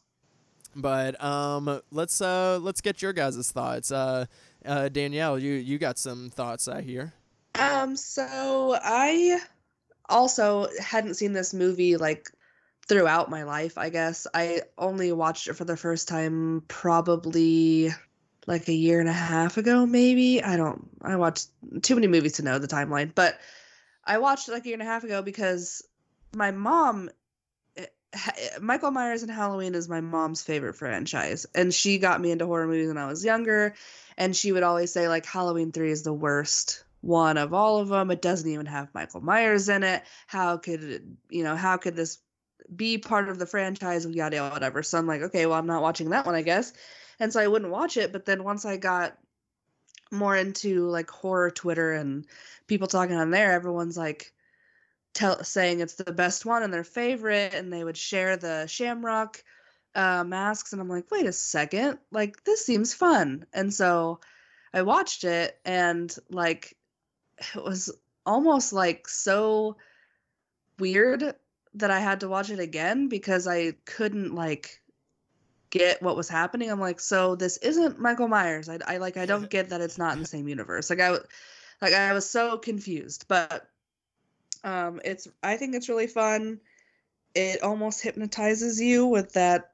But 0.76 1.22
um, 1.24 1.82
let's 1.92 2.20
uh, 2.22 2.60
let's 2.62 2.82
get 2.82 3.02
your 3.02 3.14
guys' 3.14 3.50
thoughts. 3.52 3.92
Uh, 3.92 4.26
uh, 4.66 4.90
Danielle, 4.90 5.40
you 5.40 5.54
you 5.54 5.78
got 5.78 5.98
some 5.98 6.30
thoughts 6.30 6.68
I 6.68 6.82
hear. 6.82 7.14
Um, 7.60 7.96
so 7.96 8.78
I 8.82 9.40
also 10.10 10.68
hadn't 10.80 11.16
seen 11.16 11.34
this 11.34 11.54
movie 11.54 11.98
like 11.98 12.30
throughout 12.88 13.30
my 13.30 13.44
life, 13.44 13.78
I 13.78 13.90
guess. 13.90 14.28
I 14.34 14.62
only 14.78 15.12
watched 15.12 15.48
it 15.48 15.54
for 15.54 15.66
the 15.66 15.78
first 15.78 16.08
time 16.08 16.64
probably 16.68 17.90
like 18.48 18.68
a 18.68 18.74
year 18.74 19.00
and 19.00 19.10
a 19.10 19.14
half 19.14 19.58
ago, 19.58 19.86
maybe. 19.86 20.44
I 20.44 20.58
don't 20.58 20.88
I 21.02 21.16
watched 21.16 21.50
too 21.82 21.96
many 21.96 22.08
movies 22.08 22.34
to 22.34 22.44
know 22.44 22.60
the 22.60 22.68
timeline, 22.68 23.14
but 23.16 23.40
I 24.06 24.18
watched 24.20 24.48
it 24.48 24.52
like 24.52 24.66
a 24.66 24.68
year 24.68 24.76
and 24.76 24.84
a 24.84 24.92
half 24.92 25.04
ago 25.04 25.22
because 25.22 25.82
my 26.36 26.52
mom 26.52 27.10
Michael 28.62 28.92
Myers 28.92 29.24
and 29.24 29.32
Halloween 29.32 29.76
is 29.76 29.90
my 29.90 30.02
mom's 30.02 30.44
favorite 30.44 30.76
franchise, 30.76 31.46
and 31.56 31.74
she 31.74 31.98
got 31.98 32.22
me 32.22 32.32
into 32.32 32.46
horror 32.46 32.68
movies 32.68 32.88
when 32.88 32.98
I 32.98 33.08
was 33.08 33.26
younger. 33.26 33.76
And 34.18 34.36
she 34.36 34.52
would 34.52 34.64
always 34.64 34.92
say 34.92 35.08
like 35.08 35.26
Halloween 35.26 35.72
three 35.72 35.92
is 35.92 36.04
the 36.04 36.14
worst 36.14 36.84
one 37.02 37.38
of 37.38 37.54
all 37.54 37.80
of 37.80 37.90
them. 37.90 38.10
It 38.12 38.22
doesn't 38.22 38.50
even 38.50 38.66
have 38.66 38.94
Michael 38.94 39.22
Myers 39.22 39.70
in 39.70 39.84
it. 39.84 40.04
How 40.28 40.58
could 40.58 40.84
it, 40.84 41.04
you 41.30 41.44
know? 41.44 41.56
How 41.56 41.78
could 41.78 41.96
this 41.96 42.20
be 42.74 42.98
part 42.98 43.30
of 43.30 43.38
the 43.38 43.46
franchise? 43.46 44.06
Yada 44.06 44.38
yada 44.38 44.54
whatever. 44.54 44.82
So 44.84 44.98
I'm 44.98 45.08
like, 45.08 45.22
okay, 45.22 45.46
well 45.46 45.58
I'm 45.58 45.68
not 45.68 45.82
watching 45.82 46.10
that 46.12 46.26
one, 46.26 46.36
I 46.36 46.42
guess. 46.42 46.74
And 47.20 47.32
so 47.32 47.40
I 47.40 47.48
wouldn't 47.48 47.72
watch 47.72 47.98
it. 47.98 48.12
But 48.12 48.26
then 48.26 48.44
once 48.44 48.66
I 48.66 48.78
got 48.78 49.18
more 50.12 50.36
into 50.36 50.88
like 50.88 51.10
horror 51.10 51.52
Twitter 51.52 51.94
and 51.94 52.26
people 52.68 52.88
talking 52.88 53.16
on 53.16 53.32
there, 53.32 53.52
everyone's 53.52 53.98
like 53.98 54.34
tell 55.16 55.44
saying 55.44 55.80
it's 55.80 55.96
the 55.96 56.12
best 56.12 56.46
one 56.46 56.62
and 56.62 56.72
their 56.72 56.84
favorite, 56.84 57.56
and 57.56 57.74
they 57.74 57.84
would 57.84 57.98
share 57.98 58.38
the 58.38 58.68
Shamrock 58.68 59.44
uh, 59.96 60.24
masks, 60.24 60.74
and 60.74 60.82
I'm 60.82 60.90
like, 60.90 61.10
wait 61.10 61.26
a 61.26 61.32
second, 61.32 61.98
like 62.12 62.44
this 62.44 62.64
seems 62.64 62.94
fun, 62.94 63.46
and 63.54 63.74
so 63.74 64.20
I 64.74 64.84
watched 64.84 65.24
it, 65.24 65.60
and 65.66 66.16
like 66.30 66.78
it 67.56 67.64
was 67.64 67.92
almost 68.26 68.74
like 68.74 69.08
so 69.08 69.78
weird 70.78 71.36
that 71.76 71.92
I 71.92 72.00
had 72.00 72.20
to 72.22 72.30
watch 72.30 72.50
it 72.50 72.60
again 72.60 73.08
because 73.08 73.48
I 73.48 73.74
couldn't 73.86 74.36
like 74.36 74.82
get 75.70 76.02
what 76.02 76.16
was 76.16 76.30
happening. 76.30 76.70
I'm 76.70 76.80
like, 76.80 77.00
so 77.00 77.36
this 77.36 77.58
isn't 77.58 78.00
Michael 78.00 78.28
Myers. 78.28 78.70
I, 78.70 78.80
I 78.86 78.98
like 78.98 79.18
I 79.18 79.26
don't 79.26 79.50
get 79.50 79.70
that 79.70 79.82
it's 79.82 79.98
not 79.98 80.14
in 80.14 80.20
the 80.20 80.28
same 80.28 80.48
universe. 80.48 80.90
Like 80.90 81.00
I 81.00 81.12
like 81.82 81.94
I 81.94 82.14
was 82.14 82.30
so 82.30 82.58
confused, 82.58 83.26
but 83.28 83.70
um 84.66 85.02
it's 85.06 85.30
I 85.44 85.58
think 85.58 85.76
it's 85.76 85.90
really 85.90 86.08
fun. 86.08 86.62
It 87.36 87.64
almost 87.64 88.04
hypnotizes 88.04 88.82
you 88.82 89.08
with 89.08 89.34
that 89.34 89.72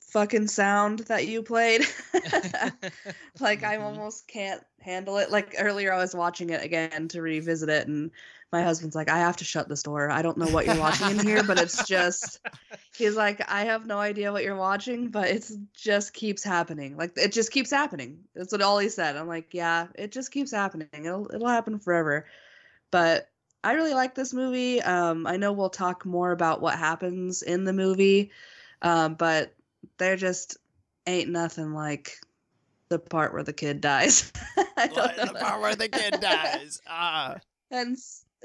fucking 0.00 0.48
sound 0.48 1.00
that 1.00 1.26
you 1.28 1.42
played. 1.42 1.82
like 3.40 3.64
I 3.64 3.76
Mhm. 3.76 3.82
almost 3.82 4.28
can't 4.28 4.62
handle 4.80 5.18
it. 5.18 5.30
Like 5.30 5.56
earlier 5.58 5.92
I 5.92 5.98
was 5.98 6.14
watching 6.14 6.50
it 6.50 6.64
again 6.64 7.08
to 7.08 7.22
revisit 7.22 7.68
it 7.68 7.88
and 7.88 8.10
my 8.52 8.62
husband's 8.62 8.96
like, 8.96 9.10
I 9.10 9.18
have 9.18 9.38
to 9.38 9.44
shut 9.44 9.68
this 9.68 9.82
door. 9.82 10.10
I 10.10 10.22
don't 10.22 10.38
know 10.38 10.48
what 10.48 10.66
you're 10.66 10.76
watching 10.76 11.10
in 11.10 11.18
here, 11.18 11.42
but 11.44 11.58
it's 11.58 11.82
just 11.82 12.40
he's 12.96 13.16
like, 13.16 13.42
I 13.50 13.64
have 13.66 13.86
no 13.86 13.98
idea 13.98 14.32
what 14.32 14.44
you're 14.44 14.56
watching, 14.56 15.10
but 15.10 15.28
it 15.28 15.50
just 15.74 16.14
keeps 16.14 16.44
happening. 16.44 16.96
Like 16.96 17.12
it 17.16 17.32
just 17.32 17.52
keeps 17.52 17.70
happening. 17.70 18.24
That's 18.34 18.52
what 18.52 18.62
all 18.62 18.78
he 18.78 18.88
said. 18.88 19.16
I'm 19.16 19.28
like, 19.28 19.54
yeah, 19.54 19.88
it 19.96 20.12
just 20.12 20.32
keeps 20.32 20.52
happening. 20.52 20.88
It'll 20.92 21.30
it'll 21.34 21.48
happen 21.48 21.78
forever. 21.78 22.26
But 22.90 23.28
I 23.66 23.72
really 23.72 23.94
like 23.94 24.14
this 24.14 24.32
movie. 24.32 24.80
Um, 24.80 25.26
I 25.26 25.36
know 25.38 25.52
we'll 25.52 25.70
talk 25.70 26.06
more 26.06 26.30
about 26.30 26.60
what 26.60 26.78
happens 26.78 27.42
in 27.42 27.64
the 27.64 27.72
movie, 27.72 28.30
um, 28.80 29.14
but 29.14 29.56
there 29.98 30.14
just 30.14 30.58
ain't 31.08 31.30
nothing 31.30 31.72
like 31.72 32.12
the 32.90 33.00
part 33.00 33.32
where 33.32 33.42
the 33.42 33.52
kid 33.52 33.80
dies. 33.80 34.32
I 34.76 34.86
don't 34.86 35.16
know. 35.16 35.24
the 35.32 35.40
part 35.40 35.60
where 35.60 35.74
the 35.74 35.88
kid 35.88 36.14
dies. 36.20 36.80
Ah. 36.86 37.38
And 37.72 37.98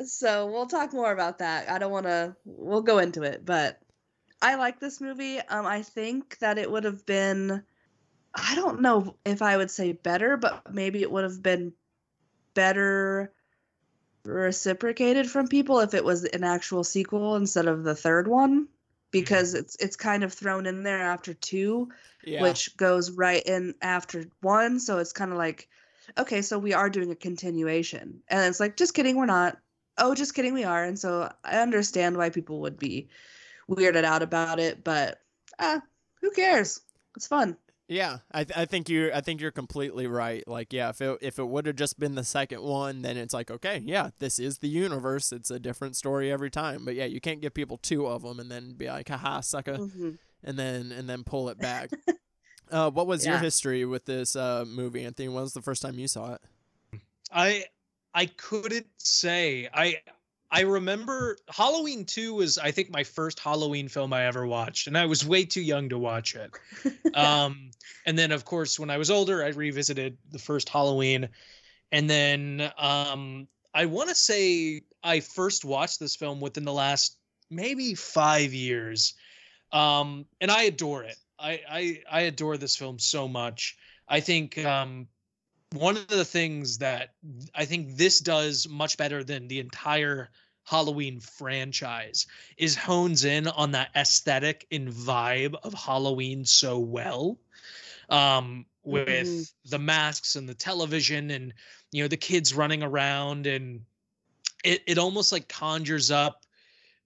so 0.03 0.47
we'll 0.47 0.65
talk 0.65 0.91
more 0.91 1.11
about 1.11 1.37
that. 1.37 1.69
I 1.69 1.77
don't 1.77 1.91
want 1.91 2.07
to. 2.07 2.35
We'll 2.43 2.81
go 2.81 2.97
into 2.97 3.21
it, 3.21 3.45
but 3.45 3.79
I 4.41 4.55
like 4.55 4.79
this 4.79 4.99
movie. 4.99 5.37
Um, 5.37 5.67
I 5.67 5.83
think 5.83 6.39
that 6.39 6.57
it 6.57 6.71
would 6.71 6.83
have 6.83 7.05
been. 7.05 7.61
I 8.33 8.55
don't 8.55 8.81
know 8.81 9.15
if 9.23 9.43
I 9.43 9.55
would 9.55 9.69
say 9.69 9.91
better, 9.91 10.35
but 10.35 10.73
maybe 10.73 11.03
it 11.03 11.11
would 11.11 11.25
have 11.25 11.43
been 11.43 11.73
better 12.55 13.31
reciprocated 14.23 15.29
from 15.29 15.47
people 15.47 15.79
if 15.79 15.93
it 15.93 16.03
was 16.03 16.23
an 16.25 16.43
actual 16.43 16.83
sequel 16.83 17.35
instead 17.35 17.67
of 17.67 17.83
the 17.83 17.95
third 17.95 18.27
one 18.27 18.67
because 19.11 19.53
it's 19.53 19.75
it's 19.77 19.95
kind 19.95 20.23
of 20.23 20.33
thrown 20.33 20.65
in 20.65 20.83
there 20.83 21.01
after 21.01 21.33
two 21.33 21.89
Yeah. 22.23 22.41
which 22.43 22.77
goes 22.77 23.11
right 23.11 23.43
in 23.43 23.75
after 23.81 24.25
one. 24.41 24.79
So 24.79 24.99
it's 24.99 25.11
kind 25.11 25.31
of 25.31 25.37
like, 25.37 25.67
okay, 26.17 26.41
so 26.41 26.57
we 26.59 26.73
are 26.73 26.89
doing 26.89 27.11
a 27.11 27.15
continuation. 27.15 28.21
And 28.29 28.45
it's 28.45 28.59
like, 28.59 28.77
just 28.77 28.93
kidding, 28.93 29.17
we're 29.17 29.25
not. 29.25 29.57
Oh, 29.97 30.15
just 30.15 30.33
kidding, 30.33 30.53
we 30.53 30.63
are. 30.63 30.83
And 30.83 30.97
so 30.97 31.31
I 31.43 31.57
understand 31.59 32.15
why 32.15 32.29
people 32.29 32.61
would 32.61 32.79
be 32.79 33.09
weirded 33.69 34.03
out 34.03 34.23
about 34.23 34.59
it, 34.59 34.83
but 34.83 35.19
ah, 35.59 35.81
who 36.21 36.31
cares? 36.31 36.81
It's 37.15 37.27
fun. 37.27 37.57
Yeah, 37.91 38.19
I, 38.31 38.45
th- 38.45 38.57
I 38.57 38.63
think 38.63 38.87
you 38.87 39.11
I 39.13 39.19
think 39.19 39.41
you're 39.41 39.51
completely 39.51 40.07
right. 40.07 40.47
Like, 40.47 40.71
yeah, 40.71 40.91
if 40.91 41.01
it 41.01 41.17
if 41.21 41.39
it 41.39 41.43
would 41.45 41.65
have 41.65 41.75
just 41.75 41.99
been 41.99 42.15
the 42.15 42.23
second 42.23 42.61
one, 42.61 43.01
then 43.01 43.17
it's 43.17 43.33
like, 43.33 43.51
okay, 43.51 43.81
yeah, 43.83 44.11
this 44.19 44.39
is 44.39 44.59
the 44.59 44.69
universe. 44.69 45.33
It's 45.33 45.51
a 45.51 45.59
different 45.59 45.97
story 45.97 46.31
every 46.31 46.49
time. 46.49 46.85
But 46.85 46.95
yeah, 46.95 47.03
you 47.03 47.19
can't 47.19 47.41
give 47.41 47.53
people 47.53 47.77
two 47.77 48.07
of 48.07 48.21
them 48.21 48.39
and 48.39 48.49
then 48.49 48.75
be 48.77 48.87
like, 48.87 49.09
haha, 49.09 49.41
sucker, 49.41 49.77
Mhm. 49.77 50.17
and 50.41 50.57
then 50.57 50.93
and 50.93 51.09
then 51.09 51.25
pull 51.25 51.49
it 51.49 51.59
back. 51.59 51.89
uh, 52.71 52.89
what 52.91 53.07
was 53.07 53.25
your 53.27 53.39
history 53.39 53.83
with 53.83 54.05
this 54.05 54.37
uh, 54.37 54.63
movie, 54.65 55.03
Anthony? 55.03 55.27
When 55.27 55.43
was 55.43 55.51
the 55.53 55.61
first 55.61 55.81
time 55.81 55.99
you 55.99 56.07
saw 56.07 56.35
it? 56.35 56.41
I 57.29 57.65
I 58.13 58.27
couldn't 58.27 58.87
say. 58.99 59.67
I 59.73 59.97
I 60.51 60.61
remember 60.61 61.37
Halloween 61.49 62.05
2 62.05 62.33
was 62.33 62.57
I 62.57 62.71
think 62.71 62.91
my 62.91 63.03
first 63.03 63.39
Halloween 63.39 63.87
film 63.87 64.11
I 64.11 64.25
ever 64.25 64.45
watched 64.45 64.87
and 64.87 64.97
I 64.97 65.05
was 65.05 65.25
way 65.25 65.45
too 65.45 65.61
young 65.61 65.89
to 65.89 65.97
watch 65.97 66.35
it. 66.35 66.51
Um 67.13 67.71
and 68.05 68.17
then 68.17 68.31
of 68.31 68.45
course 68.45 68.79
when 68.79 68.89
I 68.89 68.97
was 68.97 69.11
older 69.11 69.43
I 69.43 69.49
revisited 69.49 70.17
the 70.31 70.39
first 70.39 70.69
Halloween 70.69 71.27
and 71.91 72.09
then 72.09 72.71
um 72.77 73.47
I 73.73 73.85
want 73.85 74.09
to 74.09 74.15
say 74.15 74.81
I 75.03 75.19
first 75.19 75.65
watched 75.65 75.99
this 75.99 76.15
film 76.15 76.39
within 76.39 76.63
the 76.63 76.73
last 76.73 77.17
maybe 77.49 77.95
5 77.95 78.53
years. 78.53 79.13
Um 79.73 80.25
and 80.39 80.49
I 80.49 80.63
adore 80.63 81.03
it. 81.03 81.17
I 81.37 81.61
I 81.69 82.01
I 82.09 82.21
adore 82.21 82.57
this 82.57 82.75
film 82.75 82.97
so 82.97 83.27
much. 83.27 83.77
I 84.07 84.21
think 84.21 84.57
um 84.57 85.07
one 85.73 85.97
of 85.97 86.07
the 86.07 86.25
things 86.25 86.79
that 86.79 87.15
I 87.55 87.65
think 87.65 87.97
this 87.97 88.19
does 88.19 88.67
much 88.67 88.97
better 88.97 89.23
than 89.23 89.47
the 89.47 89.59
entire 89.59 90.29
Halloween 90.63 91.19
franchise 91.19 92.27
is 92.57 92.75
hones 92.75 93.25
in 93.25 93.47
on 93.47 93.71
that 93.71 93.89
aesthetic 93.95 94.67
and 94.71 94.89
vibe 94.89 95.55
of 95.63 95.73
Halloween 95.73 96.45
so 96.45 96.79
well. 96.79 97.39
Um, 98.09 98.65
with 98.83 99.27
Mhm. 99.27 99.53
the 99.65 99.79
masks 99.79 100.35
and 100.35 100.49
the 100.49 100.55
television 100.55 101.31
and 101.31 101.53
you 101.91 102.03
know 102.03 102.07
the 102.07 102.17
kids 102.17 102.53
running 102.53 102.83
around 102.83 103.45
and 103.47 103.85
it 104.63 104.83
it 104.87 104.97
almost 104.97 105.31
like 105.31 105.47
conjures 105.47 106.11
up 106.11 106.45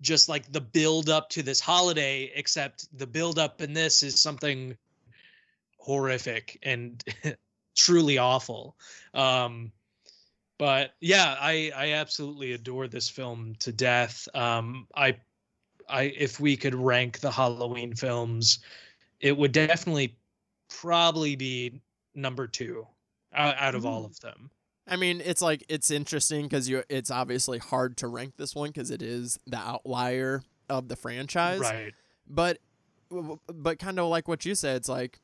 just 0.01 0.29
like 0.29 0.51
the 0.51 0.61
build 0.61 1.09
up 1.09 1.29
to 1.29 1.43
this 1.43 1.59
holiday 1.59 2.31
except 2.35 2.87
the 2.97 3.07
build 3.07 3.39
up 3.39 3.61
in 3.61 3.73
this 3.73 4.03
is 4.03 4.19
something 4.19 4.77
horrific 5.77 6.59
and 6.63 7.03
truly 7.75 8.17
awful 8.17 8.75
um 9.13 9.71
but 10.57 10.93
yeah 11.01 11.35
i 11.39 11.71
i 11.75 11.91
absolutely 11.93 12.53
adore 12.53 12.87
this 12.87 13.09
film 13.09 13.55
to 13.59 13.71
death 13.71 14.27
um 14.33 14.87
i 14.95 15.15
i 15.89 16.03
if 16.17 16.39
we 16.39 16.55
could 16.55 16.73
rank 16.75 17.19
the 17.19 17.29
halloween 17.31 17.93
films 17.93 18.59
it 19.19 19.35
would 19.35 19.51
definitely 19.51 20.17
probably 20.69 21.35
be 21.35 21.81
number 22.15 22.47
two 22.47 22.85
out, 23.33 23.55
out 23.57 23.75
of 23.75 23.85
all 23.85 24.03
Mm. 24.03 24.05
of 24.05 24.19
them 24.21 24.51
I 24.87 24.97
mean, 24.97 25.19
it's 25.25 25.41
like 25.41 25.65
it's 25.67 25.89
interesting 25.89 26.43
because 26.43 26.69
you 26.69 26.83
it's 26.89 27.09
obviously 27.09 27.57
hard 27.57 27.97
to 27.97 28.07
rank 28.07 28.33
this 28.37 28.53
one 28.53 28.69
because 28.69 28.91
it 28.91 29.01
is 29.01 29.39
the 29.47 29.57
outlier 29.57 30.43
of 30.69 30.89
the 30.89 30.95
franchise. 30.95 31.59
right 31.59 31.91
but 32.27 32.59
but 33.09 33.79
kind 33.79 33.99
of 33.99 34.09
like 34.09 34.27
what 34.27 34.45
you 34.45 34.53
said 34.53 34.75
it's 34.75 34.87
like 34.89 35.19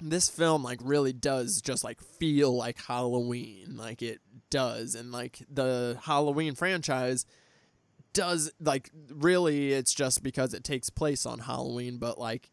this 0.00 0.28
film 0.28 0.62
like 0.62 0.80
really 0.82 1.12
does 1.12 1.60
just 1.60 1.84
like 1.84 2.00
feel 2.00 2.54
like 2.56 2.78
halloween. 2.82 3.76
Like 3.76 4.02
it 4.02 4.20
does. 4.50 4.94
And 4.94 5.12
like 5.12 5.42
the 5.50 5.98
halloween 6.02 6.54
franchise 6.54 7.26
does 8.16 8.50
like 8.60 8.90
really 9.10 9.72
it's 9.72 9.92
just 9.92 10.22
because 10.22 10.54
it 10.54 10.64
takes 10.64 10.88
place 10.88 11.26
on 11.26 11.38
halloween 11.38 11.98
but 11.98 12.18
like 12.18 12.48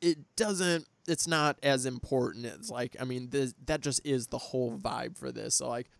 it 0.00 0.16
doesn't 0.36 0.86
it's 1.08 1.26
not 1.26 1.58
as 1.60 1.86
important 1.86 2.46
it's 2.46 2.70
like 2.70 2.94
i 3.00 3.04
mean 3.04 3.28
this, 3.30 3.52
that 3.66 3.80
just 3.80 4.00
is 4.04 4.28
the 4.28 4.38
whole 4.38 4.78
vibe 4.78 5.18
for 5.18 5.32
this. 5.32 5.56
So 5.56 5.68
like 5.68 5.90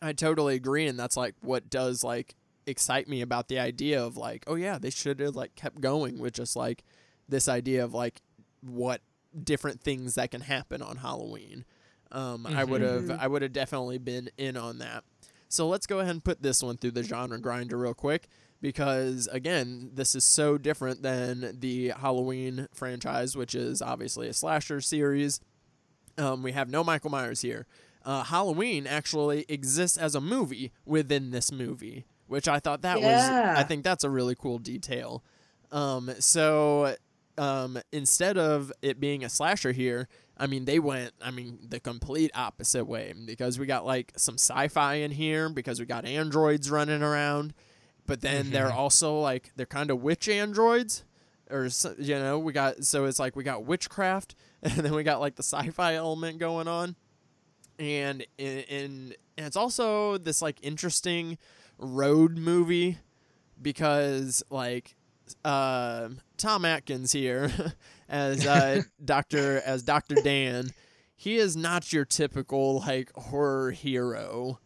i 0.00 0.14
totally 0.14 0.54
agree 0.54 0.86
and 0.86 0.98
that's 0.98 1.18
like 1.18 1.34
what 1.42 1.68
does 1.68 2.02
like 2.02 2.34
excite 2.66 3.08
me 3.08 3.20
about 3.20 3.48
the 3.48 3.58
idea 3.58 4.02
of 4.02 4.16
like 4.16 4.44
oh 4.46 4.54
yeah 4.54 4.78
they 4.78 4.88
should 4.88 5.20
have 5.20 5.36
like 5.36 5.54
kept 5.54 5.82
going 5.82 6.18
with 6.18 6.32
just 6.32 6.56
like 6.56 6.82
this 7.28 7.46
idea 7.46 7.84
of 7.84 7.92
like 7.92 8.22
what 8.62 9.02
different 9.44 9.80
things 9.80 10.14
that 10.16 10.30
can 10.30 10.40
happen 10.42 10.82
on 10.82 10.96
halloween. 10.96 11.64
Um 12.12 12.46
i 12.46 12.64
would 12.64 12.82
have 12.82 13.02
Mhm. 13.04 13.18
i 13.20 13.26
would 13.26 13.42
have 13.42 13.52
definitely 13.52 13.98
been 13.98 14.30
in 14.36 14.56
on 14.56 14.78
that. 14.78 15.04
So 15.48 15.66
let's 15.68 15.86
go 15.86 15.98
ahead 15.98 16.12
and 16.12 16.24
put 16.24 16.42
this 16.42 16.62
one 16.62 16.76
through 16.76 16.92
the 16.92 17.02
genre 17.02 17.38
grinder 17.40 17.76
real 17.78 17.94
quick 17.94 18.28
because 18.60 19.28
again 19.32 19.90
this 19.94 20.14
is 20.14 20.22
so 20.24 20.58
different 20.58 21.02
than 21.02 21.56
the 21.60 21.88
halloween 21.96 22.68
franchise 22.72 23.36
which 23.36 23.54
is 23.54 23.80
obviously 23.82 24.28
a 24.28 24.32
slasher 24.32 24.80
series. 24.80 25.40
Um, 26.18 26.42
we 26.42 26.52
have 26.52 26.68
no 26.68 26.82
michael 26.84 27.10
myers 27.10 27.40
here. 27.42 27.66
Uh, 28.04 28.24
halloween 28.24 28.86
actually 28.86 29.44
exists 29.48 29.96
as 29.96 30.14
a 30.14 30.20
movie 30.20 30.72
within 30.84 31.30
this 31.30 31.52
movie 31.52 32.04
which 32.26 32.46
i 32.48 32.58
thought 32.58 32.82
that 32.82 33.00
was 33.00 33.22
i 33.58 33.62
think 33.62 33.84
that's 33.84 34.04
a 34.04 34.10
really 34.10 34.34
cool 34.34 34.58
detail. 34.58 35.22
Um, 35.72 36.10
so 36.18 36.96
um, 37.38 37.78
instead 37.92 38.36
of 38.38 38.72
it 38.82 39.00
being 39.00 39.24
a 39.24 39.28
slasher 39.28 39.72
here 39.72 40.08
I 40.40 40.46
mean, 40.46 40.64
they 40.64 40.78
went, 40.78 41.12
I 41.20 41.30
mean, 41.30 41.58
the 41.68 41.80
complete 41.80 42.30
opposite 42.34 42.86
way 42.86 43.12
because 43.26 43.58
we 43.58 43.66
got 43.66 43.84
like 43.84 44.10
some 44.16 44.36
sci 44.36 44.68
fi 44.68 44.94
in 44.94 45.10
here 45.10 45.50
because 45.50 45.78
we 45.78 45.84
got 45.84 46.06
androids 46.06 46.70
running 46.70 47.02
around, 47.02 47.52
but 48.06 48.22
then 48.22 48.48
they're 48.50 48.70
Mhm. 48.70 48.74
also 48.78 49.20
like, 49.20 49.52
they're 49.56 49.66
kind 49.66 49.90
of 49.90 50.00
witch 50.00 50.30
androids. 50.30 51.04
Or, 51.50 51.68
you 51.98 52.14
know, 52.14 52.38
we 52.38 52.54
got, 52.54 52.84
so 52.84 53.04
it's 53.04 53.18
like 53.18 53.36
we 53.36 53.44
got 53.44 53.66
witchcraft 53.66 54.34
and 54.62 54.72
then 54.72 54.94
we 54.94 55.02
got 55.02 55.20
like 55.20 55.34
the 55.36 55.42
sci 55.42 55.68
fi 55.72 55.96
element 55.96 56.38
going 56.38 56.68
on. 56.68 56.96
And, 57.78 58.26
in, 58.38 58.64
and 58.70 59.16
it's 59.36 59.56
also 59.56 60.16
this 60.16 60.40
like 60.40 60.56
interesting 60.62 61.36
road 61.76 62.38
movie 62.38 62.96
because 63.60 64.42
like 64.48 64.96
uh, 65.44 66.08
Tom 66.36 66.64
Atkins 66.64 67.12
here 67.12 67.50
as 68.08 68.46
uh, 68.46 68.82
Doctor 69.04 69.60
as 69.64 69.82
Doctor 69.82 70.16
Dan. 70.16 70.70
He 71.16 71.36
is 71.36 71.54
not 71.56 71.92
your 71.92 72.04
typical 72.06 72.78
like 72.80 73.12
horror 73.14 73.72
hero, 73.72 74.58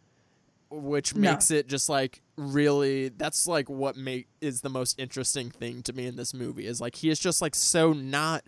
which 0.69 1.13
No. 1.15 1.31
makes 1.31 1.51
it 1.51 1.67
just 1.67 1.89
like 1.89 2.21
really 2.37 3.09
that's 3.09 3.45
like 3.47 3.69
what 3.69 3.95
make 3.97 4.27
is 4.41 4.61
the 4.61 4.69
most 4.69 4.99
interesting 4.99 5.49
thing 5.49 5.81
to 5.83 5.93
me 5.93 6.05
in 6.07 6.15
this 6.15 6.33
movie 6.33 6.65
is 6.65 6.79
like 6.81 6.95
he 6.95 7.09
is 7.09 7.17
just 7.19 7.41
like 7.41 7.55
so 7.55 7.93
not 7.93 8.43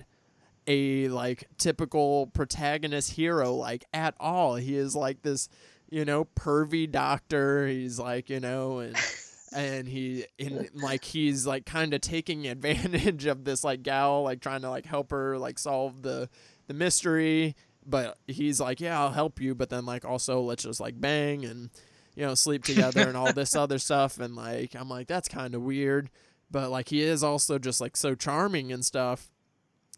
a 0.67 1.07
like 1.09 1.45
typical 1.57 2.27
protagonist 2.27 3.11
hero 3.13 3.53
like 3.53 3.85
at 3.93 4.13
all. 4.19 4.55
He 4.55 4.75
is 4.75 4.95
like 4.95 5.21
this, 5.21 5.47
you 5.89 6.03
know, 6.05 6.25
pervy 6.35 6.89
doctor. 6.89 7.67
He's 7.67 7.99
like, 7.99 8.29
you 8.29 8.39
know, 8.39 8.79
and 8.79 8.95
and 9.53 9.87
he 9.87 10.25
in 10.37 10.69
like 10.73 11.03
he's 11.03 11.45
like 11.47 11.65
kind 11.65 11.93
of 11.93 12.01
taking 12.01 12.47
advantage 12.47 13.25
of 13.25 13.43
this 13.43 13.63
like 13.63 13.83
gal 13.83 14.23
like 14.23 14.41
trying 14.41 14.61
to 14.61 14.69
like 14.69 14.85
help 14.85 15.11
her 15.11 15.37
like 15.37 15.59
solve 15.59 16.01
the 16.01 16.29
the 16.67 16.73
mystery. 16.73 17.55
But 17.89 18.17
he's 18.27 18.59
like 18.59 18.81
yeah 18.81 18.99
i'll 18.99 19.11
help 19.11 19.39
you 19.39 19.55
but 19.55 19.69
then 19.69 19.85
like 19.85 20.03
also 20.03 20.41
let's 20.41 20.63
just 20.63 20.81
like 20.81 20.99
bang 20.99 21.45
and 21.45 21.69
you 22.15 22.25
know 22.25 22.35
sleep 22.35 22.65
together 22.65 23.07
and 23.07 23.15
all 23.15 23.31
this 23.31 23.55
other 23.55 23.79
stuff. 23.79 24.19
And 24.19 24.35
like 24.35 24.75
i'm 24.75 24.89
like 24.89 25.07
that's 25.07 25.29
kind 25.29 25.55
of 25.55 25.61
weird. 25.61 26.09
But 26.51 26.69
like 26.69 26.89
he 26.89 27.01
is 27.01 27.23
also 27.23 27.59
just 27.59 27.81
like 27.81 27.95
so 27.97 28.15
charming 28.15 28.71
and 28.71 28.85
stuff 28.85 29.29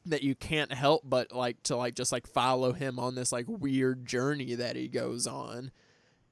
that 0.05 0.23
you 0.23 0.33
can't 0.33 0.71
help 0.71 1.01
but 1.03 1.31
like 1.31 1.61
to 1.63 1.75
like 1.75 1.93
just 1.93 2.11
like 2.11 2.25
follow 2.25 2.71
him 2.73 2.97
on 2.99 3.15
this 3.15 3.31
like 3.31 3.45
weird 3.47 4.05
journey 4.05 4.55
that 4.55 4.75
he 4.75 4.87
goes 4.87 5.27
on 5.27 5.71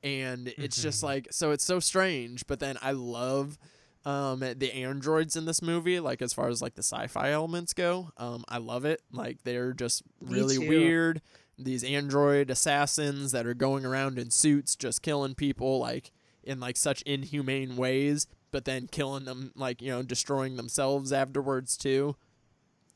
and 0.08 0.48
it's 0.58 0.82
just 0.82 1.02
Mhm. 1.02 1.06
like 1.06 1.28
so 1.32 1.52
it's 1.52 1.64
so 1.64 1.80
strange 1.80 2.46
but 2.48 2.60
then 2.60 2.78
i 2.82 2.92
love 2.92 3.58
um 4.06 4.40
the 4.40 4.72
androids 4.74 5.36
in 5.36 5.46
this 5.46 5.62
movie 5.62 6.00
like 6.00 6.22
as 6.22 6.34
far 6.34 6.48
as 6.48 6.62
like 6.62 6.76
the 6.76 6.84
sci-fi 6.84 7.32
elements 7.32 7.74
go 7.74 8.10
um 8.18 8.44
i 8.48 8.58
love 8.58 8.86
it. 8.86 9.02
Like 9.12 9.44
they're 9.44 9.74
just 9.74 10.04
really 10.22 10.58
weird. 10.58 11.22
These 11.60 11.84
android 11.84 12.50
assassins 12.50 13.32
that 13.32 13.46
are 13.48 13.54
going 13.56 13.86
around 13.86 14.18
in 14.20 14.30
suits 14.32 14.76
just 14.76 15.02
killing 15.02 15.36
people 15.36 15.80
like 15.80 16.12
in 16.44 16.60
like 16.60 16.78
such 16.78 17.02
inhumane 17.02 17.76
ways 17.76 18.28
but 18.52 18.64
then 18.66 18.88
killing 18.88 19.26
them 19.26 19.52
like 19.56 19.82
you 19.82 19.90
know 19.90 20.04
destroying 20.04 20.56
themselves 20.56 21.12
afterwards 21.12 21.76
too. 21.76 22.16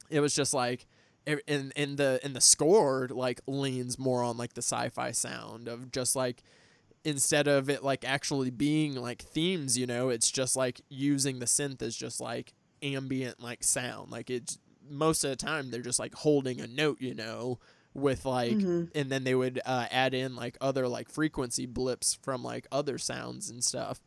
It 0.09 0.19
was 0.21 0.33
just 0.33 0.53
like 0.53 0.85
in 1.25 1.71
in 1.75 1.95
the 1.97 2.19
in 2.23 2.33
the 2.33 2.41
score 2.41 3.07
like 3.11 3.41
leans 3.47 3.99
more 3.99 4.23
on 4.23 4.37
like 4.37 4.53
the 4.53 4.61
sci-fi 4.61 5.11
sound 5.11 5.67
of 5.67 5.91
just 5.91 6.15
like 6.15 6.43
instead 7.03 7.47
of 7.47 7.69
it 7.69 7.83
like 7.83 8.05
actually 8.05 8.49
being 8.51 8.95
like 8.95 9.21
themes 9.23 9.77
you 9.77 9.87
know 9.87 10.09
it's 10.09 10.29
just 10.29 10.55
like 10.55 10.81
using 10.89 11.39
the 11.39 11.45
synth 11.45 11.81
as 11.81 11.95
just 11.95 12.19
like 12.21 12.53
ambient 12.83 13.39
like 13.39 13.63
sound 13.63 14.11
like 14.11 14.29
it's 14.29 14.59
most 14.89 15.23
of 15.23 15.29
the 15.31 15.35
time 15.35 15.71
they're 15.71 15.81
just 15.81 15.99
like 15.99 16.13
holding 16.13 16.61
a 16.61 16.67
note 16.67 16.97
you 17.01 17.13
know 17.15 17.57
with 17.93 18.23
like 18.25 18.53
Mhm. 18.53 18.89
and 18.95 19.11
then 19.11 19.23
they 19.23 19.35
would 19.35 19.59
uh, 19.65 19.85
add 19.91 20.13
in 20.13 20.35
like 20.35 20.57
other 20.61 20.87
like 20.87 21.09
frequency 21.09 21.65
blips 21.65 22.17
from 22.21 22.43
like 22.43 22.67
other 22.71 22.97
sounds 22.97 23.49
and 23.49 23.63
stuff 23.63 23.99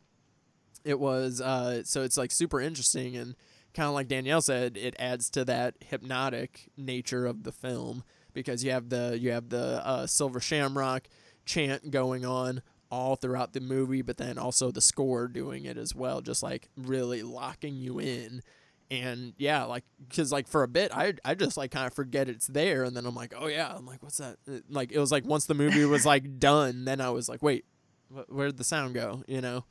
it 0.83 0.99
was 0.99 1.41
uh 1.41 1.83
so 1.83 2.01
it's 2.03 2.17
like 2.17 2.31
super 2.31 2.61
interesting 2.61 3.15
and 3.17 3.35
kind 3.73 3.87
of 3.87 3.93
like 3.93 4.07
Danielle 4.07 4.41
said 4.41 4.77
it 4.77 4.95
adds 4.99 5.29
to 5.31 5.43
that 5.45 5.75
hypnotic 5.81 6.69
nature 6.77 7.25
of 7.25 7.43
the 7.43 7.51
film 7.51 8.03
because 8.33 8.63
you 8.63 8.71
have 8.71 8.89
the 8.89 9.17
you 9.19 9.31
have 9.31 9.49
the 9.49 9.85
uh, 9.85 10.07
silver 10.07 10.39
shamrock 10.39 11.07
chant 11.45 11.91
going 11.91 12.25
on 12.25 12.61
all 12.95 13.17
throughout 13.17 13.51
the 13.51 13.59
movie 13.59 14.01
but 14.01 14.15
then 14.15 14.37
also 14.37 14.71
the 14.71 14.79
score 14.79 15.27
doing 15.27 15.65
it 15.65 15.77
as 15.77 15.93
well 15.93 16.21
just 16.21 16.41
like 16.41 16.69
really 16.77 17.21
locking 17.23 17.75
you 17.75 17.99
in. 17.99 18.41
And 18.89 19.33
yeah 19.37 19.63
like 19.63 19.83
because 20.07 20.31
like 20.31 20.47
for 20.47 20.61
a 20.61 20.67
bit 20.67 20.91
i 20.95 21.15
i 21.25 21.33
just 21.33 21.57
like 21.57 21.71
kind 21.71 21.87
of 21.87 21.93
forget 21.93 22.29
it's 22.29 22.45
there 22.45 22.83
and 22.83 22.95
then 22.95 23.07
i'm 23.07 23.15
like 23.15 23.33
oh 23.35 23.47
yeah. 23.47 23.73
I'm 23.75 23.85
like 23.85 24.01
what's 24.03 24.17
that? 24.17 24.37
Uh, 24.47 24.59
like 24.69 24.91
it 24.91 24.99
was 24.99 25.11
like 25.11 25.25
once 25.25 25.47
the 25.47 25.55
movie 25.55 25.85
was 25.85 26.05
like 26.05 26.39
done 26.39 26.85
then 26.85 27.01
i 27.01 27.09
was 27.09 27.27
like 27.27 27.41
wait 27.41 27.65
wh- 28.13 28.31
where 28.31 28.47
did 28.47 28.57
the 28.57 28.63
sound 28.63 28.93
go? 28.93 29.23
You 29.27 29.41
know? 29.41 29.65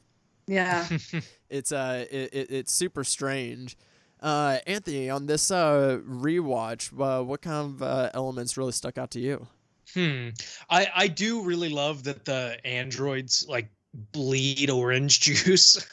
Yeah. 0.46 0.86
it's 1.48 1.72
uh 1.72 2.04
it, 2.10 2.34
it, 2.34 2.50
it's 2.50 2.72
super 2.72 3.04
strange. 3.04 3.76
Uh 4.20 4.58
anthony 4.66 5.08
on 5.08 5.26
this 5.26 5.50
uh 5.50 6.00
rewatch 6.06 6.92
uh, 7.00 7.22
what 7.22 7.40
kind 7.40 7.74
of 7.74 7.82
uh, 7.82 8.10
elements 8.14 8.56
really 8.56 8.72
stuck 8.72 8.98
out 8.98 9.12
to 9.12 9.20
you 9.20 9.46
Hmm. 9.92 10.30
I 10.70 10.88
I 10.94 11.08
do 11.08 11.42
really 11.42 11.68
love 11.68 12.04
that 12.04 12.24
the 12.24 12.58
androids 12.64 13.46
like 13.48 13.70
bleed 14.12 14.70
orange 14.70 15.20
juice. 15.20 15.86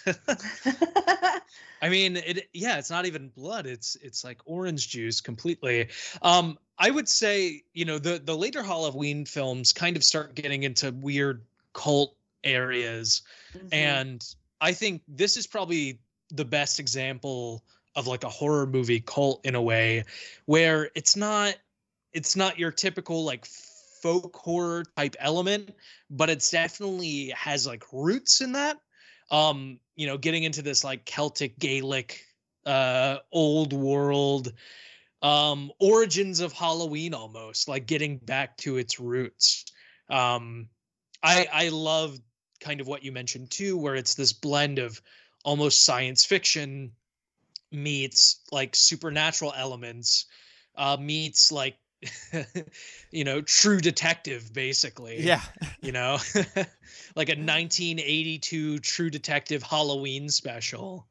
I 1.84 1.90
mean, 1.90 2.18
it 2.18 2.48
yeah, 2.54 2.78
it's 2.78 2.90
not 2.90 3.06
even 3.06 3.30
blood. 3.30 3.66
It's 3.66 3.96
it's 3.98 4.24
like 4.24 4.40
orange 4.46 4.90
juice 4.90 5.22
completely. 5.22 5.90
Um 6.22 6.58
I 6.78 6.90
would 6.90 7.10
say, 7.10 7.64
you 7.74 7.86
know, 7.86 8.00
the 8.00 8.20
the 8.24 8.36
later 8.36 8.64
Halloween 8.64 9.26
films 9.26 9.74
kind 9.74 9.96
of 9.96 10.04
start 10.04 10.36
getting 10.36 10.64
into 10.64 10.92
weird 10.92 11.44
cult 11.74 12.16
areas 12.44 13.22
Mhm. 13.56 13.68
and 13.72 14.36
I 14.62 14.74
think 14.74 15.02
this 15.08 15.38
is 15.38 15.46
probably 15.48 16.00
the 16.32 16.46
best 16.46 16.80
example 16.80 17.64
of 17.96 18.08
like 18.08 18.24
a 18.24 18.30
horror 18.30 18.66
movie 18.66 19.00
cult 19.00 19.46
in 19.46 19.56
a 19.56 19.62
way 19.62 20.06
where 20.46 20.90
it's 20.96 21.16
not 21.16 21.56
it's 22.14 22.36
not 22.36 22.58
your 22.58 22.72
typical 22.72 23.24
like 23.24 23.46
folk 24.02 24.36
horror 24.36 24.84
type 24.98 25.16
element 25.20 25.72
but 26.10 26.30
it's 26.30 26.52
definitely 26.52 27.30
has 27.36 27.66
like 27.66 27.84
roots 27.94 28.42
in 28.42 28.54
that. 28.54 28.78
Um 29.30 29.80
you 29.96 30.08
know 30.08 30.18
getting 30.18 30.44
into 30.44 30.62
this 30.62 30.84
like 30.84 31.06
celtic 31.06 31.58
gaelic 31.60 32.26
uh 32.66 33.18
old 33.32 33.74
world 33.74 34.54
um 35.22 35.72
origins 35.80 36.40
of 36.40 36.52
halloween 36.54 37.14
almost 37.14 37.68
like 37.68 37.86
getting 37.86 38.18
back 38.18 38.58
to 38.58 38.78
its 38.78 39.00
roots. 39.00 39.66
Um 40.10 40.70
i 41.24 41.48
i 41.52 41.70
love 41.70 42.20
kind 42.60 42.82
of 42.82 42.88
what 42.88 43.04
you 43.04 43.12
mentioned 43.12 43.50
too 43.50 43.78
where 43.78 43.96
it's 43.96 44.16
this 44.16 44.34
blend 44.34 44.80
of 44.80 45.02
almost 45.44 45.84
science 45.86 46.26
fiction 46.26 46.92
meets 47.72 48.42
like 48.52 48.76
supernatural 48.76 49.54
elements 49.56 50.26
uh 50.76 50.98
meets 51.00 51.52
like 51.52 51.76
you 53.12 53.24
know 53.24 53.42
true 53.42 53.80
detective 53.80 54.52
basically 54.54 55.22
yeah. 55.22 55.42
you 55.82 55.92
know? 55.92 56.18
Like 57.14 57.28
a 57.28 57.34
1982 57.34 58.80
true 58.80 59.10
detective 59.10 59.64
halloween 59.64 60.30
special. 60.30 61.08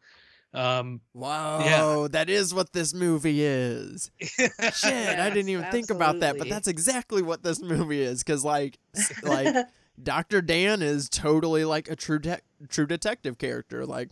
Um 0.54 1.00
wow 1.14 2.08
that 2.08 2.30
is 2.30 2.54
what 2.54 2.72
this 2.72 2.94
movie 2.94 3.44
is. 3.44 4.10
Shit, 4.20 5.18
I 5.18 5.30
didn't 5.30 5.48
even 5.50 5.70
think 5.70 5.90
about 5.90 6.20
that, 6.20 6.38
but 6.38 6.48
that's 6.48 6.68
exactly 6.68 7.22
what 7.22 7.42
this 7.42 7.60
movie 7.60 8.02
is. 8.02 8.22
Cause 8.22 8.44
like, 8.44 8.78
like 9.22 9.54
Doctor 10.02 10.40
Dan 10.40 10.82
is 10.82 11.08
totally 11.08 11.64
like 11.64 11.90
a 11.90 11.96
true 11.96 12.18
de- 12.18 12.40
true 12.68 12.86
detective 12.86 13.38
character, 13.38 13.84
like 13.84 14.10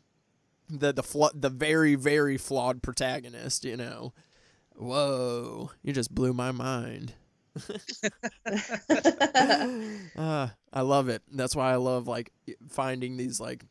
the 0.69 0.93
the 0.93 1.03
fla- 1.03 1.33
the 1.35 1.51
very 1.51 1.95
very 1.95 2.37
flawed 2.37 2.83
protagonist. 2.83 3.65
You 3.65 3.77
know, 3.77 4.13
whoa, 4.79 5.71
you 5.83 5.93
just 5.93 6.15
blew 6.15 6.33
my 6.33 6.53
mind. 6.53 7.15
uh, 10.17 10.49
I 10.73 10.81
love 10.81 11.09
it. 11.09 11.23
That's 11.31 11.57
why 11.57 11.73
I 11.73 11.77
love 11.77 12.07
like 12.07 12.33
finding 12.69 13.17
these 13.17 13.41
like 13.41 13.65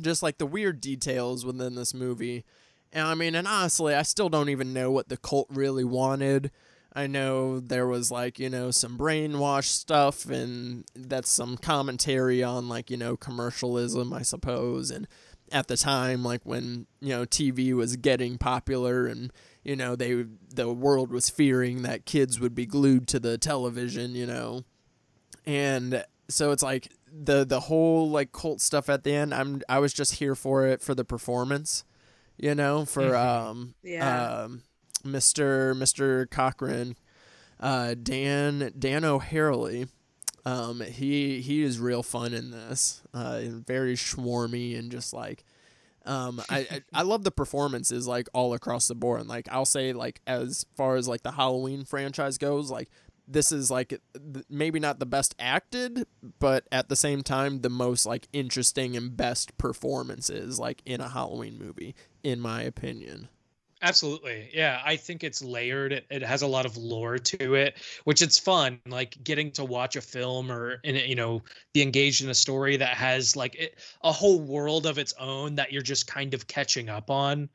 just 0.00 0.22
like 0.22 0.38
the 0.38 0.46
weird 0.46 0.80
details 0.80 1.44
within 1.44 1.74
this 1.74 1.94
movie. 1.94 2.44
And 2.92 3.06
I 3.06 3.14
mean, 3.14 3.34
and 3.34 3.46
honestly, 3.46 3.94
I 3.94 4.02
still 4.02 4.28
don't 4.28 4.48
even 4.48 4.72
know 4.72 4.90
what 4.90 5.08
the 5.08 5.16
cult 5.16 5.48
really 5.50 5.84
wanted. 5.84 6.50
I 6.94 7.06
know 7.06 7.60
there 7.60 7.86
was 7.86 8.10
like, 8.10 8.38
you 8.38 8.48
know, 8.48 8.70
some 8.70 8.96
brainwash 8.96 9.64
stuff, 9.66 10.24
and 10.24 10.84
that's 10.96 11.30
some 11.30 11.56
commentary 11.58 12.42
on 12.42 12.68
like, 12.68 12.90
you 12.90 12.96
know, 12.96 13.16
commercialism, 13.16 14.12
I 14.12 14.22
suppose. 14.22 14.90
And 14.90 15.06
at 15.52 15.68
the 15.68 15.76
time, 15.76 16.24
like 16.24 16.40
when, 16.44 16.86
you 17.00 17.10
know, 17.10 17.24
TV 17.24 17.74
was 17.74 17.96
getting 17.96 18.38
popular 18.38 19.06
and, 19.06 19.32
you 19.64 19.76
know, 19.76 19.96
they, 19.96 20.24
the 20.54 20.72
world 20.72 21.10
was 21.10 21.28
fearing 21.28 21.82
that 21.82 22.04
kids 22.06 22.40
would 22.40 22.54
be 22.54 22.66
glued 22.66 23.06
to 23.08 23.20
the 23.20 23.36
television, 23.38 24.14
you 24.14 24.26
know. 24.26 24.64
And 25.46 26.04
so 26.28 26.52
it's 26.52 26.62
like 26.62 26.88
the 27.10 27.44
the 27.44 27.60
whole 27.60 28.10
like 28.10 28.32
cult 28.32 28.60
stuff 28.60 28.90
at 28.90 29.02
the 29.02 29.14
end 29.14 29.32
i'm 29.32 29.62
i 29.66 29.78
was 29.78 29.94
just 29.94 30.16
here 30.16 30.34
for 30.34 30.66
it 30.66 30.82
for 30.82 30.94
the 30.94 31.06
performance 31.06 31.82
you 32.36 32.54
know 32.54 32.84
for 32.84 33.12
Mhm. 33.12 33.16
um 33.50 33.74
Yeah. 33.82 34.42
um 34.44 34.62
mr 35.06 35.74
mr 35.74 36.30
cochran 36.30 36.96
uh 37.60 37.94
dan 37.94 38.74
dan 38.78 39.04
o'harley 39.06 39.86
um 40.44 40.82
he 40.82 41.40
he 41.40 41.62
is 41.62 41.80
real 41.80 42.02
fun 42.02 42.34
in 42.34 42.50
this 42.50 43.00
uh 43.14 43.40
and 43.42 43.66
very 43.66 43.94
schwarmy 43.94 44.78
and 44.78 44.92
just 44.92 45.14
like 45.14 45.44
um 46.08 46.40
I, 46.48 46.58
I 46.58 46.82
i 46.94 47.02
love 47.02 47.22
the 47.22 47.30
performances 47.30 48.08
like 48.08 48.28
all 48.32 48.54
across 48.54 48.88
the 48.88 48.94
board 48.94 49.20
and 49.20 49.28
like 49.28 49.48
i'll 49.52 49.64
say 49.64 49.92
like 49.92 50.20
as 50.26 50.66
far 50.76 50.96
as 50.96 51.06
like 51.06 51.22
the 51.22 51.32
halloween 51.32 51.84
franchise 51.84 52.38
goes 52.38 52.70
like 52.70 52.88
this 53.30 53.52
is 53.52 53.70
like 53.70 53.88
th- 53.88 54.46
maybe 54.48 54.80
not 54.80 54.98
the 54.98 55.06
best 55.06 55.34
acted 55.38 56.06
but 56.38 56.66
at 56.72 56.88
the 56.88 56.96
same 56.96 57.22
time 57.22 57.60
the 57.60 57.70
most 57.70 58.06
like 58.06 58.26
interesting 58.32 58.96
and 58.96 59.16
best 59.16 59.56
performances 59.58 60.58
like 60.58 60.82
in 60.86 61.00
a 61.00 61.08
halloween 61.08 61.58
movie 61.58 61.94
in 62.24 62.40
my 62.40 62.62
opinion 62.62 63.28
Absolutely. 63.80 64.50
Yeah, 64.52 64.82
I 64.84 64.96
think 64.96 65.22
it's 65.22 65.40
layered. 65.42 65.92
It, 65.92 66.06
it 66.10 66.22
has 66.22 66.42
a 66.42 66.46
lot 66.46 66.66
of 66.66 66.76
lore 66.76 67.16
to 67.18 67.54
it, 67.54 67.76
which 68.04 68.22
it's 68.22 68.38
fun 68.38 68.80
like 68.88 69.22
getting 69.22 69.52
to 69.52 69.64
watch 69.64 69.94
a 69.94 70.00
film 70.00 70.50
or 70.50 70.80
in 70.82 70.96
you 70.96 71.14
know, 71.14 71.42
be 71.72 71.82
engaged 71.82 72.22
in 72.22 72.30
a 72.30 72.34
story 72.34 72.76
that 72.76 72.96
has 72.96 73.36
like 73.36 73.54
it, 73.54 73.78
a 74.02 74.10
whole 74.10 74.40
world 74.40 74.84
of 74.84 74.98
its 74.98 75.14
own 75.20 75.54
that 75.54 75.72
you're 75.72 75.82
just 75.82 76.08
kind 76.08 76.34
of 76.34 76.48
catching 76.48 76.88
up 76.88 77.08
on. 77.08 77.48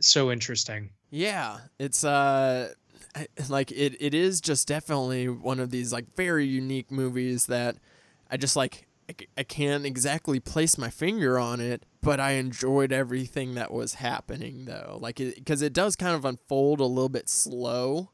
So 0.00 0.30
interesting. 0.30 0.90
Yeah, 1.10 1.58
it's 1.78 2.02
uh 2.02 2.72
like 3.48 3.70
it 3.72 3.96
it 4.00 4.14
is 4.14 4.40
just 4.40 4.68
definitely 4.68 5.28
one 5.28 5.60
of 5.60 5.70
these 5.70 5.92
like 5.92 6.14
very 6.16 6.46
unique 6.46 6.90
movies 6.90 7.46
that 7.46 7.76
I 8.30 8.36
just 8.38 8.56
like 8.56 8.86
I 9.36 9.42
can't 9.42 9.84
exactly 9.86 10.38
place 10.40 10.78
my 10.78 10.90
finger 10.90 11.38
on 11.38 11.60
it, 11.60 11.84
but 12.02 12.20
I 12.20 12.32
enjoyed 12.32 12.92
everything 12.92 13.54
that 13.54 13.72
was 13.72 13.94
happening 13.94 14.64
though. 14.66 14.98
Like 15.00 15.20
it 15.20 15.44
cuz 15.44 15.62
it 15.62 15.72
does 15.72 15.96
kind 15.96 16.14
of 16.14 16.24
unfold 16.24 16.80
a 16.80 16.84
little 16.84 17.08
bit 17.08 17.28
slow. 17.28 18.10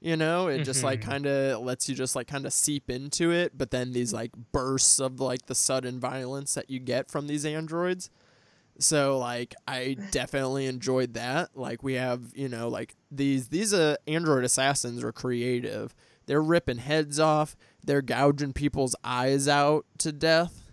You 0.00 0.16
know, 0.16 0.46
it 0.46 0.62
just 0.64 0.84
like 0.84 1.00
Mhm. 1.00 1.04
kind 1.10 1.26
of 1.26 1.60
lets 1.62 1.88
you 1.88 1.94
just 1.96 2.14
like 2.14 2.28
kind 2.28 2.46
of 2.46 2.52
seep 2.52 2.88
into 2.88 3.32
it, 3.32 3.58
but 3.58 3.70
then 3.72 3.92
these 3.92 4.12
like 4.12 4.30
bursts 4.52 5.00
of 5.00 5.18
like 5.20 5.46
the 5.46 5.54
sudden 5.56 5.98
violence 5.98 6.54
that 6.54 6.70
you 6.70 6.78
get 6.78 7.10
from 7.10 7.26
these 7.26 7.44
androids. 7.44 8.08
So 8.78 9.18
like 9.18 9.54
I 9.66 9.96
definitely 10.12 10.66
enjoyed 10.66 11.14
that. 11.14 11.50
Like 11.56 11.82
we 11.82 11.94
have, 11.94 12.32
you 12.34 12.48
know, 12.48 12.68
like 12.68 12.94
these 13.10 13.48
these 13.48 13.74
uh 13.74 13.96
android 14.06 14.44
assassins 14.44 15.02
are 15.02 15.10
creative. 15.12 15.94
They're 16.26 16.42
ripping 16.42 16.78
heads 16.78 17.18
off, 17.18 17.56
they're 17.84 18.02
gouging 18.02 18.52
people's 18.52 18.94
eyes 19.02 19.48
out 19.48 19.86
to 19.98 20.12
death. 20.12 20.67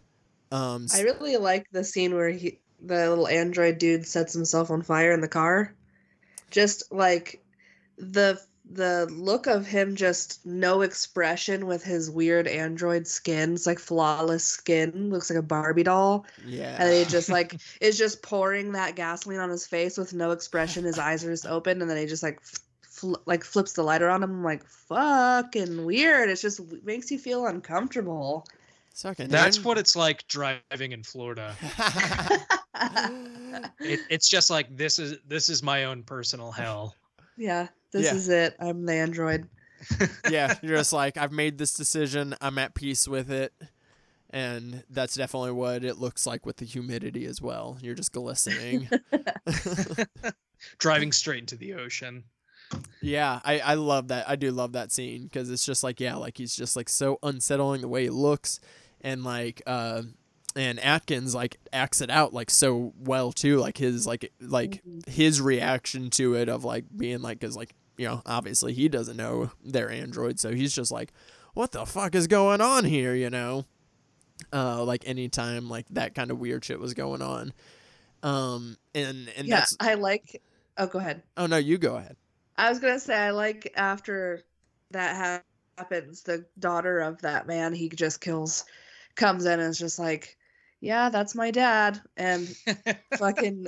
Um 0.51 0.87
I 0.93 1.01
really 1.01 1.37
like 1.37 1.67
the 1.71 1.83
scene 1.83 2.13
where 2.15 2.29
he, 2.29 2.59
the 2.81 3.09
little 3.09 3.27
android 3.27 3.77
dude, 3.77 4.05
sets 4.05 4.33
himself 4.33 4.71
on 4.71 4.81
fire 4.81 5.11
in 5.11 5.21
the 5.21 5.27
car. 5.27 5.73
Just 6.51 6.91
like 6.91 7.43
the 7.97 8.39
the 8.71 9.07
look 9.11 9.47
of 9.47 9.67
him, 9.67 9.95
just 9.95 10.45
no 10.45 10.81
expression 10.81 11.67
with 11.67 11.83
his 11.83 12.09
weird 12.09 12.47
android 12.47 13.05
skin. 13.07 13.53
It's 13.53 13.67
like 13.67 13.79
flawless 13.79 14.43
skin, 14.43 15.09
looks 15.11 15.29
like 15.29 15.39
a 15.39 15.43
Barbie 15.43 15.83
doll, 15.83 16.25
yeah. 16.45 16.75
and 16.79 16.91
he 16.91 17.05
just 17.05 17.29
like 17.29 17.59
is 17.81 17.97
just 17.97 18.23
pouring 18.23 18.71
that 18.71 18.95
gasoline 18.95 19.39
on 19.39 19.49
his 19.49 19.67
face 19.67 19.97
with 19.97 20.13
no 20.13 20.31
expression. 20.31 20.83
His 20.83 20.99
eyes 20.99 21.23
are 21.23 21.31
just 21.31 21.45
open, 21.45 21.81
and 21.81 21.89
then 21.89 21.97
he 21.97 22.05
just 22.05 22.23
like. 22.23 22.41
Fl- 22.41 23.15
like 23.25 23.43
flips 23.43 23.73
the 23.73 23.83
lighter 23.83 24.09
on 24.09 24.23
him 24.23 24.31
I'm 24.31 24.41
like 24.41 24.65
fucking 24.65 25.83
weird 25.83 26.29
it's 26.29 26.41
just 26.41 26.61
makes 26.85 27.11
you 27.11 27.19
feel 27.19 27.45
uncomfortable 27.45 28.47
Sucking 28.97 29.27
That's 29.27 29.57
in. 29.57 29.63
what 29.63 29.77
it's 29.77 29.97
like 29.97 30.25
driving 30.29 30.93
in 30.93 31.03
Florida. 31.03 31.53
It, 33.79 33.99
it's 34.09 34.27
just 34.27 34.49
like 34.49 34.75
this 34.75 34.99
is 34.99 35.17
this 35.27 35.47
is 35.49 35.61
my 35.63 35.85
own 35.85 36.03
personal 36.03 36.51
hell. 36.51 36.95
Yeah, 37.37 37.67
this 37.91 38.05
Yeah. 38.05 38.15
is 38.15 38.27
it. 38.29 38.55
I'm 38.59 38.85
the 38.85 38.93
android. 38.93 39.47
yeah, 40.29 40.55
you're 40.61 40.77
just 40.77 40.91
like 40.93 41.15
I've 41.17 41.31
made 41.31 41.57
this 41.57 41.73
decision. 41.73 42.35
I'm 42.41 42.57
at 42.57 42.73
peace 42.73 43.07
with 43.07 43.31
it. 43.31 43.53
And 44.29 44.83
that's 44.89 45.15
definitely 45.15 45.51
what 45.51 45.85
it 45.85 45.97
looks 45.99 46.25
like 46.27 46.45
with 46.45 46.57
the 46.57 46.65
humidity 46.65 47.25
as 47.25 47.41
well. 47.41 47.77
You're 47.81 47.95
just 47.95 48.11
glistening. 48.11 48.89
Driving 50.79 51.11
straight 51.11 51.39
into 51.39 51.55
the 51.55 51.75
ocean. 51.75 52.23
Yeah, 53.01 53.39
I, 53.45 53.59
I 53.59 53.73
love 53.75 54.07
that. 54.09 54.27
I 54.27 54.35
do 54.35 54.51
love 54.51 54.73
that 54.73 54.91
scene 54.91 55.23
because 55.25 55.49
it's 55.49 55.65
just 55.65 55.83
like 55.83 55.99
yeah, 56.01 56.15
like 56.15 56.37
he's 56.37 56.55
just 56.55 56.75
like 56.75 56.89
so 56.89 57.19
unsettling 57.23 57.81
the 57.81 57.87
way 57.87 58.03
he 58.03 58.09
looks, 58.09 58.59
and 59.05 59.23
like 59.23 59.61
uh, 59.67 60.01
and 60.55 60.79
Atkins 60.79 61.33
like 61.35 61.57
acts 61.71 62.01
it 62.01 62.09
out 62.09 62.33
like 62.33 62.49
so 62.49 62.91
well 62.99 63.31
too. 63.31 63.59
Like 63.59 63.77
his 63.77 64.05
like 64.05 64.33
like 64.41 64.81
his 65.07 65.39
reaction 65.39 66.09
to 66.11 66.33
it 66.35 66.49
of 66.49 66.65
like 66.65 66.85
being 66.97 67.21
like 67.21 67.39
because 67.39 67.55
like 67.55 67.73
you 67.97 68.07
know 68.07 68.21
obviously 68.25 68.73
he 68.73 68.89
doesn't 68.89 69.15
know 69.15 69.51
they're 69.63 69.91
android, 69.91 70.39
so 70.39 70.51
he's 70.51 70.73
just 70.73 70.91
like, 70.91 71.13
what 71.53 71.71
the 71.71 71.85
fuck 71.85 72.15
is 72.15 72.27
going 72.27 72.59
on 72.59 72.83
here? 72.83 73.13
You 73.13 73.29
know, 73.29 73.65
uh, 74.51 74.83
like 74.83 75.07
anytime 75.07 75.69
like 75.69 75.85
that 75.91 76.15
kind 76.15 76.31
of 76.31 76.39
weird 76.39 76.65
shit 76.65 76.79
was 76.79 76.95
going 76.95 77.21
on, 77.21 77.53
um, 78.23 78.75
and 78.95 79.29
and 79.37 79.47
yeah, 79.47 79.57
that's 79.57 79.77
I 79.79 79.93
like. 79.93 80.41
Oh, 80.77 80.87
go 80.87 80.99
ahead. 80.99 81.23
oh 81.37 81.45
no, 81.45 81.55
you 81.55 81.77
go 81.77 81.95
ahead. 81.95 82.17
I 82.57 82.69
was 82.69 82.79
gonna 82.79 82.99
say 82.99 83.15
I 83.15 83.29
like 83.29 83.71
after 83.77 84.41
that 84.91 85.43
happens, 85.77 86.23
the 86.23 86.45
daughter 86.59 86.99
of 86.99 87.21
that 87.21 87.47
man 87.47 87.73
he 87.73 87.87
just 87.89 88.19
kills, 88.19 88.65
comes 89.15 89.45
in 89.45 89.59
and 89.59 89.69
is 89.69 89.79
just 89.79 89.99
like, 89.99 90.37
"Yeah, 90.81 91.09
that's 91.09 91.35
my 91.35 91.51
dad," 91.51 92.01
and 92.17 92.47
fucking 93.17 93.67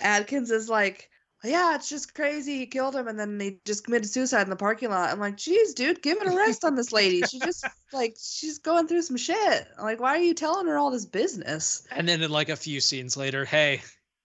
Atkins 0.00 0.50
is 0.50 0.68
like. 0.68 1.10
Yeah, 1.46 1.74
it's 1.74 1.90
just 1.90 2.14
crazy. 2.14 2.56
He 2.56 2.66
killed 2.66 2.96
him 2.96 3.06
and 3.06 3.20
then 3.20 3.38
he 3.38 3.60
just 3.66 3.84
committed 3.84 4.08
suicide 4.08 4.44
in 4.44 4.48
the 4.48 4.56
parking 4.56 4.88
lot. 4.88 5.10
I'm 5.10 5.20
like, 5.20 5.36
geez, 5.36 5.74
dude, 5.74 6.00
give 6.00 6.16
it 6.22 6.26
a 6.26 6.34
rest 6.34 6.64
on 6.64 6.74
this 6.74 6.90
lady. 6.90 7.20
She 7.20 7.38
just 7.38 7.66
like 7.92 8.16
she's 8.18 8.60
going 8.60 8.88
through 8.88 9.02
some 9.02 9.18
shit. 9.18 9.68
Like, 9.78 10.00
why 10.00 10.14
are 10.14 10.22
you 10.22 10.32
telling 10.32 10.66
her 10.68 10.78
all 10.78 10.90
this 10.90 11.04
business? 11.04 11.86
And 11.90 12.08
then 12.08 12.22
in 12.22 12.30
like 12.30 12.48
a 12.48 12.56
few 12.56 12.80
scenes 12.80 13.14
later, 13.14 13.44
hey, 13.44 13.82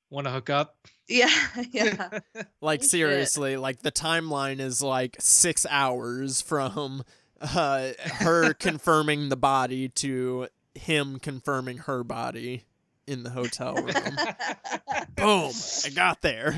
want 0.10 0.28
to 0.28 0.32
hook 0.32 0.50
up? 0.50 0.78
Yeah, 1.10 1.30
yeah. 1.72 2.20
Like 2.62 2.84
seriously, 2.84 3.58
like 3.58 3.82
the 3.82 3.92
timeline 3.92 4.60
is 4.60 4.82
like 4.82 5.18
six 5.20 5.66
hours 5.70 6.42
from 6.42 7.04
uh, 7.42 7.92
her 8.06 8.54
confirming 8.60 9.30
the 9.30 9.38
body 9.38 9.90
to 9.90 10.48
him 10.76 11.20
confirming 11.20 11.80
her 11.80 12.04
body 12.04 12.64
in 13.08 13.24
the 13.24 13.32
hotel 13.32 13.76
room. 13.76 13.86
Boom! 15.16 15.52
I 15.86 15.90
got 15.94 16.22
there. 16.22 16.56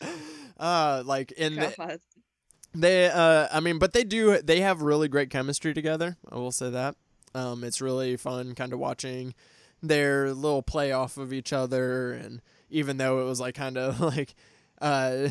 uh, 0.58 1.02
like 1.04 1.32
in 1.32 1.56
the, 1.56 2.00
they, 2.74 3.08
uh, 3.08 3.48
I 3.52 3.60
mean, 3.60 3.78
but 3.78 3.92
they 3.92 4.04
do. 4.04 4.40
They 4.40 4.60
have 4.60 4.82
really 4.82 5.08
great 5.08 5.30
chemistry 5.30 5.74
together. 5.74 6.16
I 6.30 6.36
will 6.36 6.52
say 6.52 6.70
that. 6.70 6.96
Um, 7.34 7.62
it's 7.62 7.80
really 7.80 8.16
fun, 8.16 8.54
kind 8.54 8.72
of 8.72 8.78
watching 8.78 9.34
their 9.82 10.32
little 10.32 10.62
play 10.62 10.92
off 10.92 11.16
of 11.16 11.32
each 11.32 11.52
other, 11.52 12.12
and 12.12 12.40
even 12.70 12.96
though 12.96 13.20
it 13.20 13.24
was 13.24 13.40
like 13.40 13.54
kind 13.54 13.78
of 13.78 14.00
like, 14.00 14.34
uh, 14.80 15.28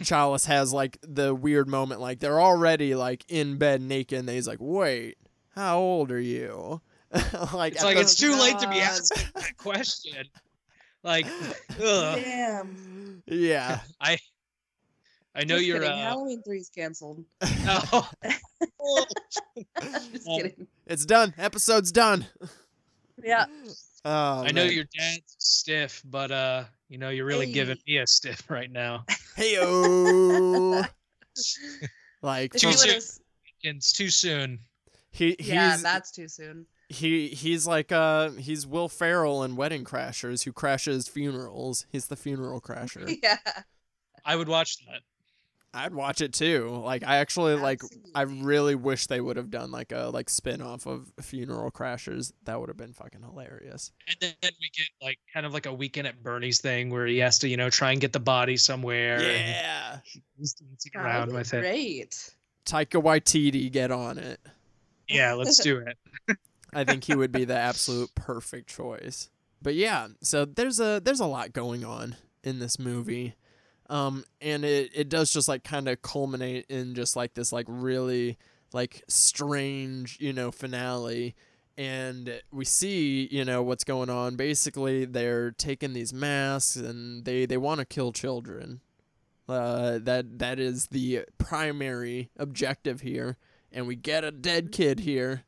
Challis 0.00 0.46
has 0.46 0.72
like 0.72 0.98
the 1.02 1.34
weird 1.34 1.68
moment, 1.68 2.00
like 2.00 2.20
they're 2.20 2.40
already 2.40 2.94
like 2.94 3.24
in 3.28 3.56
bed 3.58 3.80
naked, 3.82 4.18
and 4.20 4.28
he's 4.28 4.48
like, 4.48 4.58
"Wait, 4.60 5.18
how 5.50 5.78
old 5.78 6.10
are 6.10 6.20
you?" 6.20 6.80
like, 7.52 7.74
It's 7.74 7.84
like 7.84 7.96
the- 7.96 8.00
it's 8.00 8.14
too 8.14 8.34
late 8.36 8.58
to 8.60 8.68
be 8.68 8.76
God. 8.76 8.82
asking 8.84 9.28
that 9.34 9.56
question. 9.58 10.24
Like, 11.02 11.26
ugh. 11.82 12.20
Damn. 12.22 13.22
yeah, 13.26 13.80
I 14.00 14.16
I 15.34 15.44
know 15.44 15.56
Just 15.56 15.66
you're 15.66 15.78
kidding. 15.80 15.92
uh, 15.92 15.96
Halloween 15.96 16.42
three 16.42 16.58
is 16.58 16.70
canceled. 16.74 17.24
oh, 17.42 18.08
Just 20.12 20.28
Um, 20.28 20.36
kidding. 20.36 20.66
it's 20.86 21.04
done. 21.06 21.34
Episode's 21.38 21.92
done. 21.92 22.26
Yeah. 23.22 23.46
Oh, 24.04 24.42
I 24.44 24.50
know 24.52 24.64
man. 24.64 24.72
your 24.72 24.84
dad's 24.98 25.36
stiff, 25.38 26.02
but 26.04 26.30
uh, 26.30 26.64
you 26.88 26.98
know, 26.98 27.08
you're 27.10 27.24
really 27.24 27.50
giving 27.52 27.78
me 27.86 27.98
a 27.98 28.06
stiff 28.06 28.50
right 28.50 28.70
now. 28.70 29.04
Hey 29.36 29.58
like 32.22 32.52
Too 32.52 32.72
soon. 32.72 32.88
would've- 32.94 33.18
It's 33.62 33.92
too 33.92 34.10
soon. 34.10 34.60
he 35.10 35.36
he's 35.38 35.48
yeah, 35.48 35.76
that's 35.82 36.10
too 36.10 36.28
soon. 36.28 36.66
he 36.88 37.28
he's 37.28 37.66
like 37.66 37.92
uh 37.92 38.30
he's 38.32 38.66
Will 38.66 38.88
Ferrell 38.88 39.42
in 39.42 39.56
Wedding 39.56 39.84
Crashers 39.84 40.44
who 40.44 40.52
crashes 40.52 41.08
funerals. 41.08 41.86
He's 41.90 42.06
the 42.08 42.16
funeral 42.16 42.60
crasher. 42.60 43.18
Yeah. 43.22 43.38
I 44.24 44.36
would 44.36 44.48
watch 44.48 44.76
that. 44.86 45.00
I'd 45.74 45.94
watch 45.94 46.20
it 46.20 46.32
too. 46.34 46.68
Like 46.84 47.02
I 47.02 47.16
actually 47.16 47.54
like 47.54 47.80
I 48.14 48.22
really 48.22 48.74
wish 48.74 49.06
they 49.06 49.20
would 49.20 49.36
have 49.36 49.50
done 49.50 49.70
like 49.70 49.90
a 49.90 50.10
like 50.12 50.28
spin-off 50.28 50.86
of 50.86 51.10
Funeral 51.20 51.70
Crashers. 51.70 52.32
That 52.44 52.60
would 52.60 52.68
have 52.68 52.76
been 52.76 52.92
fucking 52.92 53.22
hilarious. 53.22 53.90
And 54.06 54.16
then 54.20 54.34
we 54.60 54.70
get 54.76 54.88
like 55.00 55.18
kind 55.32 55.46
of 55.46 55.54
like 55.54 55.64
a 55.66 55.72
weekend 55.72 56.06
at 56.06 56.22
Bernie's 56.22 56.60
thing 56.60 56.90
where 56.90 57.06
he 57.06 57.18
has 57.18 57.38
to, 57.40 57.48
you 57.48 57.56
know, 57.56 57.70
try 57.70 57.92
and 57.92 58.00
get 58.00 58.12
the 58.12 58.20
body 58.20 58.56
somewhere. 58.58 59.16
and 59.16 59.24
Yeah. 59.24 59.98
he's 60.38 60.52
dancing 60.54 60.92
around 60.94 61.28
that'd 61.28 61.30
be 61.30 61.36
with 61.38 61.54
it. 61.54 61.60
Great. 61.60 62.30
Taika 62.66 63.02
Waititi 63.02 63.72
get 63.72 63.90
on 63.90 64.18
it. 64.18 64.40
Yeah, 65.08 65.32
let's 65.32 65.58
do 65.58 65.78
it. 65.78 66.38
I 66.74 66.84
think 66.84 67.04
he 67.04 67.14
would 67.14 67.32
be 67.32 67.44
the 67.44 67.56
absolute 67.56 68.14
perfect 68.14 68.68
choice. 68.68 69.30
But 69.60 69.74
yeah, 69.74 70.08
so 70.20 70.44
there's 70.44 70.80
a 70.80 71.00
there's 71.02 71.20
a 71.20 71.26
lot 71.26 71.52
going 71.52 71.84
on 71.84 72.16
in 72.44 72.58
this 72.58 72.78
movie. 72.78 73.34
Um 73.92 74.24
and 74.40 74.64
it 74.64 74.90
it 74.94 75.08
does 75.10 75.30
just 75.30 75.48
like 75.48 75.64
kind 75.64 75.86
of 75.86 76.00
culminate 76.00 76.64
in 76.70 76.94
just 76.94 77.14
like 77.14 77.34
this 77.34 77.52
like 77.52 77.66
really 77.68 78.38
like 78.72 79.02
strange, 79.06 80.16
you 80.18 80.32
know, 80.32 80.50
finale. 80.50 81.34
And 81.76 82.40
we 82.50 82.64
see, 82.64 83.28
you 83.30 83.44
know, 83.44 83.62
what's 83.62 83.84
going 83.84 84.08
on. 84.08 84.36
Basically, 84.36 85.04
they're 85.04 85.50
taking 85.50 85.92
these 85.92 86.14
masks 86.14 86.76
and 86.76 87.26
they 87.26 87.44
they 87.44 87.58
want 87.58 87.80
to 87.80 87.84
kill 87.84 88.12
children. 88.12 88.80
Uh 89.46 89.98
that 89.98 90.38
that 90.38 90.58
is 90.58 90.86
the 90.86 91.26
primary 91.36 92.30
objective 92.38 93.02
here. 93.02 93.36
And 93.70 93.86
we 93.86 93.94
get 93.94 94.24
a 94.24 94.30
dead 94.30 94.72
kid 94.72 95.00
here. 95.00 95.44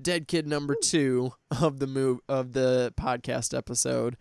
Dead 0.00 0.28
kid 0.28 0.46
number 0.46 0.76
two 0.80 1.32
of 1.60 1.80
the 1.80 1.88
move 1.88 2.20
of 2.28 2.52
the 2.52 2.94
podcast 2.96 3.56
episode 3.56 4.16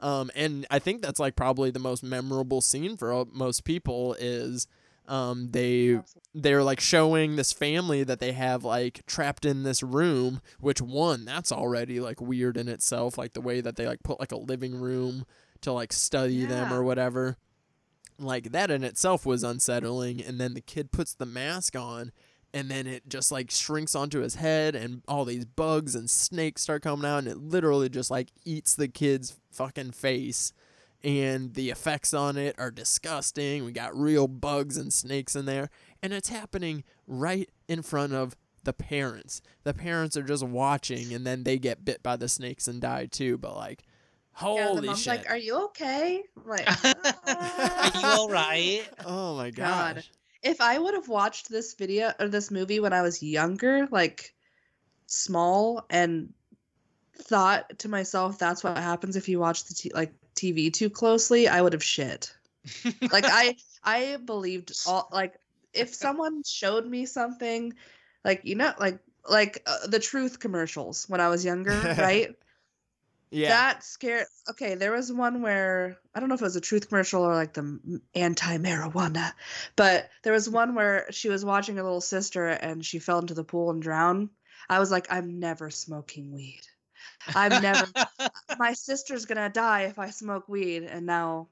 Um, 0.00 0.30
and 0.34 0.66
I 0.70 0.78
think 0.78 1.02
that's 1.02 1.18
like 1.18 1.34
probably 1.36 1.70
the 1.70 1.78
most 1.78 2.02
memorable 2.02 2.60
scene 2.60 2.96
for 2.96 3.12
uh, 3.12 3.24
most 3.32 3.64
people 3.64 4.14
is 4.18 4.66
um, 5.08 5.50
they 5.50 6.00
they're 6.34 6.62
like 6.62 6.80
showing 6.80 7.36
this 7.36 7.52
family 7.52 8.04
that 8.04 8.20
they 8.20 8.32
have 8.32 8.62
like 8.62 9.04
trapped 9.06 9.44
in 9.44 9.62
this 9.62 9.82
room 9.82 10.40
which 10.60 10.80
one 10.80 11.24
that's 11.24 11.50
already 11.50 11.98
like 11.98 12.20
weird 12.20 12.56
in 12.56 12.68
itself 12.68 13.16
like 13.16 13.32
the 13.32 13.40
way 13.40 13.60
that 13.60 13.76
they 13.76 13.86
like 13.86 14.02
put 14.02 14.20
like 14.20 14.32
a 14.32 14.36
living 14.36 14.78
room 14.78 15.24
to 15.62 15.72
like 15.72 15.92
study 15.92 16.44
them 16.44 16.72
or 16.72 16.82
whatever. 16.82 17.36
Like 18.18 18.52
that 18.52 18.70
in 18.70 18.84
itself 18.84 19.24
was 19.24 19.42
unsettling 19.42 20.22
and 20.22 20.40
then 20.40 20.54
the 20.54 20.60
kid 20.60 20.92
puts 20.92 21.14
the 21.14 21.26
mask 21.26 21.76
on 21.76 22.12
and 22.54 22.70
then 22.70 22.86
it 22.86 23.08
just 23.08 23.30
like 23.30 23.50
shrinks 23.50 23.94
onto 23.94 24.20
his 24.20 24.36
head 24.36 24.74
and 24.74 25.02
all 25.06 25.24
these 25.24 25.44
bugs 25.44 25.94
and 25.94 26.08
snakes 26.08 26.62
start 26.62 26.82
coming 26.82 27.08
out 27.08 27.18
and 27.18 27.28
it 27.28 27.38
literally 27.38 27.88
just 27.88 28.10
like 28.10 28.28
eats 28.44 28.74
the 28.74 28.88
kid's 28.88 29.36
fucking 29.50 29.92
face. 29.92 30.52
And 31.04 31.54
the 31.54 31.70
effects 31.70 32.12
on 32.12 32.36
it 32.36 32.56
are 32.58 32.72
disgusting. 32.72 33.64
We 33.64 33.70
got 33.70 33.96
real 33.96 34.26
bugs 34.26 34.76
and 34.76 34.92
snakes 34.92 35.36
in 35.36 35.44
there. 35.46 35.70
And 36.02 36.12
it's 36.12 36.28
happening 36.28 36.82
right 37.06 37.48
in 37.68 37.82
front 37.82 38.14
of 38.14 38.36
the 38.64 38.72
parents. 38.72 39.40
The 39.62 39.74
parents 39.74 40.16
are 40.16 40.24
just 40.24 40.42
watching 40.42 41.12
and 41.14 41.24
then 41.24 41.44
they 41.44 41.58
get 41.58 41.84
bit 41.84 42.02
by 42.02 42.16
the 42.16 42.28
snakes 42.28 42.66
and 42.66 42.80
die 42.80 43.06
too. 43.06 43.38
But 43.38 43.54
like 43.56 43.84
holy 44.32 44.60
yeah, 44.60 44.74
the 44.74 44.82
mom's 44.82 45.02
shit. 45.02 45.18
Like, 45.18 45.30
"Are 45.30 45.36
you 45.36 45.64
okay?" 45.66 46.22
I'm 46.36 46.48
like, 46.48 46.84
Are 46.84 48.00
you 48.00 48.06
all 48.06 48.28
right? 48.28 48.88
oh 49.04 49.36
my 49.36 49.50
God. 49.50 50.04
If 50.42 50.60
I 50.60 50.78
would 50.78 50.94
have 50.94 51.08
watched 51.08 51.48
this 51.48 51.74
video 51.74 52.12
or 52.18 52.28
this 52.28 52.50
movie 52.50 52.80
when 52.80 52.92
I 52.92 53.02
was 53.02 53.22
younger, 53.22 53.88
like 53.90 54.34
small, 55.06 55.84
and 55.90 56.32
thought 57.16 57.78
to 57.80 57.88
myself, 57.88 58.38
"That's 58.38 58.62
what 58.62 58.76
happens 58.78 59.16
if 59.16 59.28
you 59.28 59.40
watch 59.40 59.64
the 59.64 59.74
t- 59.74 59.92
like 59.94 60.12
TV 60.34 60.72
too 60.72 60.90
closely," 60.90 61.48
I 61.48 61.60
would 61.60 61.72
have 61.72 61.84
shit. 61.84 62.32
like 63.12 63.24
I, 63.26 63.56
I 63.84 64.16
believed 64.16 64.72
all 64.86 65.08
like 65.12 65.34
if 65.72 65.94
someone 65.94 66.42
showed 66.46 66.86
me 66.86 67.06
something, 67.06 67.74
like 68.24 68.42
you 68.44 68.54
know, 68.54 68.72
like 68.78 69.00
like 69.28 69.62
uh, 69.66 69.86
the 69.86 69.98
truth 69.98 70.38
commercials 70.38 71.08
when 71.08 71.20
I 71.20 71.28
was 71.28 71.44
younger, 71.44 71.72
right? 71.98 72.34
Yeah 73.30 73.48
That 73.48 73.84
scared. 73.84 74.26
Okay, 74.50 74.74
there 74.74 74.92
was 74.92 75.12
one 75.12 75.42
where 75.42 75.98
I 76.14 76.20
don't 76.20 76.28
know 76.28 76.34
if 76.34 76.40
it 76.40 76.44
was 76.44 76.56
a 76.56 76.60
truth 76.60 76.88
commercial 76.88 77.22
or 77.22 77.34
like 77.34 77.54
the 77.54 78.00
anti-marijuana, 78.14 79.32
but 79.76 80.08
there 80.22 80.32
was 80.32 80.48
one 80.48 80.74
where 80.74 81.06
she 81.10 81.28
was 81.28 81.44
watching 81.44 81.76
her 81.76 81.82
little 81.82 82.00
sister 82.00 82.46
and 82.46 82.84
she 82.84 82.98
fell 82.98 83.18
into 83.18 83.34
the 83.34 83.44
pool 83.44 83.70
and 83.70 83.82
drowned. 83.82 84.30
I 84.68 84.78
was 84.78 84.90
like, 84.90 85.06
I'm 85.10 85.40
never 85.40 85.70
smoking 85.70 86.32
weed. 86.32 86.62
I'm 87.34 87.62
never. 87.62 87.86
my 88.58 88.72
sister's 88.74 89.26
gonna 89.26 89.48
die 89.48 89.82
if 89.82 89.98
I 89.98 90.10
smoke 90.10 90.48
weed, 90.48 90.84
and 90.84 91.06
now 91.06 91.48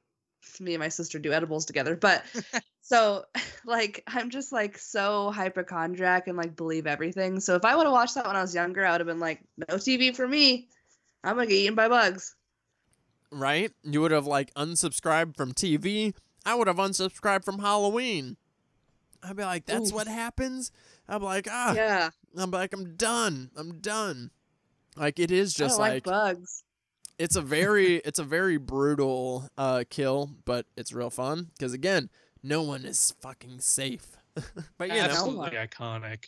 me 0.60 0.74
and 0.74 0.80
my 0.80 0.88
sister 0.88 1.18
do 1.18 1.32
edibles 1.32 1.64
together. 1.66 1.96
But 1.96 2.24
so, 2.82 3.24
like, 3.66 4.02
I'm 4.06 4.30
just 4.30 4.52
like 4.52 4.78
so 4.78 5.30
hypochondriac 5.30 6.28
and 6.28 6.36
like 6.36 6.56
believe 6.56 6.86
everything. 6.86 7.40
So 7.40 7.54
if 7.56 7.64
I 7.64 7.76
would 7.76 7.86
have 7.86 7.92
watched 7.92 8.14
that 8.14 8.26
when 8.26 8.36
I 8.36 8.42
was 8.42 8.54
younger, 8.54 8.84
I 8.84 8.92
would 8.92 9.00
have 9.00 9.08
been 9.08 9.20
like, 9.20 9.40
no 9.56 9.76
TV 9.76 10.14
for 10.14 10.26
me. 10.26 10.68
I'm 11.26 11.34
gonna 11.34 11.46
get 11.46 11.54
eaten 11.56 11.74
by 11.74 11.88
bugs. 11.88 12.34
right? 13.32 13.72
You 13.82 14.00
would 14.00 14.12
have 14.12 14.26
like 14.26 14.54
unsubscribed 14.54 15.36
from 15.36 15.52
TV. 15.52 16.14
I 16.44 16.54
would 16.54 16.68
have 16.68 16.76
unsubscribed 16.76 17.44
from 17.44 17.58
Halloween. 17.58 18.36
I'd 19.22 19.36
be 19.36 19.42
like, 19.42 19.66
that's 19.66 19.88
Oof. 19.88 19.94
what 19.94 20.06
happens. 20.06 20.70
I'm 21.08 21.22
like, 21.22 21.48
ah, 21.50 21.74
yeah, 21.74 22.10
I'm 22.36 22.52
like, 22.52 22.72
I'm 22.72 22.94
done. 22.94 23.50
I'm 23.56 23.80
done. 23.80 24.30
Like 24.96 25.18
it 25.18 25.32
is 25.32 25.54
I 25.56 25.64
just 25.64 25.78
don't 25.78 25.80
like, 25.80 26.06
like 26.06 26.14
bugs. 26.36 26.62
it's 27.18 27.34
a 27.34 27.42
very 27.42 27.96
it's 28.04 28.20
a 28.20 28.24
very 28.24 28.56
brutal 28.56 29.48
uh 29.58 29.82
kill, 29.90 30.30
but 30.44 30.66
it's 30.76 30.92
real 30.92 31.10
fun 31.10 31.50
because 31.58 31.72
again, 31.72 32.08
no 32.42 32.62
one 32.62 32.84
is 32.84 33.12
fucking 33.20 33.58
safe. 33.60 34.16
but 34.78 34.88
you 34.88 34.94
know, 34.94 35.48
iconic. 35.50 36.26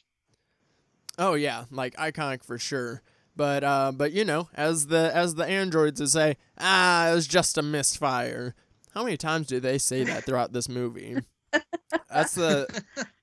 Oh 1.19 1.35
yeah, 1.35 1.65
like 1.71 1.95
iconic 1.97 2.45
for 2.45 2.59
sure. 2.59 3.03
But 3.39 3.63
uh, 3.63 3.93
but 3.95 4.11
you 4.11 4.25
know, 4.25 4.49
as 4.53 4.89
the 4.89 5.13
as 5.15 5.37
the 5.37 5.47
androids 5.47 6.01
would 6.01 6.11
say, 6.11 6.37
ah, 6.59 7.09
it 7.09 7.15
was 7.15 7.29
just 7.29 7.57
a 7.57 7.63
misfire. 7.63 8.57
How 8.95 9.05
many 9.05 9.17
times 9.17 9.47
do 9.47 9.61
they 9.61 9.79
say 9.79 10.03
that 10.03 10.25
throughout 10.25 10.53
this 10.53 10.69
movie? 10.69 11.19
That's 12.13 12.35
the 12.35 12.67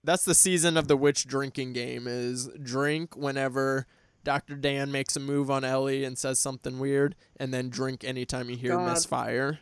that's 0.03 0.23
the 0.23 0.33
season 0.33 0.77
of 0.77 0.87
the 0.87 0.95
witch 0.95 1.27
drinking 1.27 1.73
game 1.73 2.07
is 2.07 2.49
drink 2.63 3.15
whenever 3.15 3.85
Dr. 4.23 4.55
Dan 4.55 4.91
makes 4.91 5.15
a 5.15 5.19
move 5.19 5.51
on 5.51 5.63
Ellie 5.63 6.03
and 6.05 6.17
says 6.17 6.39
something 6.39 6.79
weird, 6.79 7.15
and 7.37 7.53
then 7.53 7.69
drink 7.69 8.03
anytime 8.03 8.49
you 8.49 8.55
hear 8.55 8.71
God. 8.71 8.89
misfire. 8.89 9.59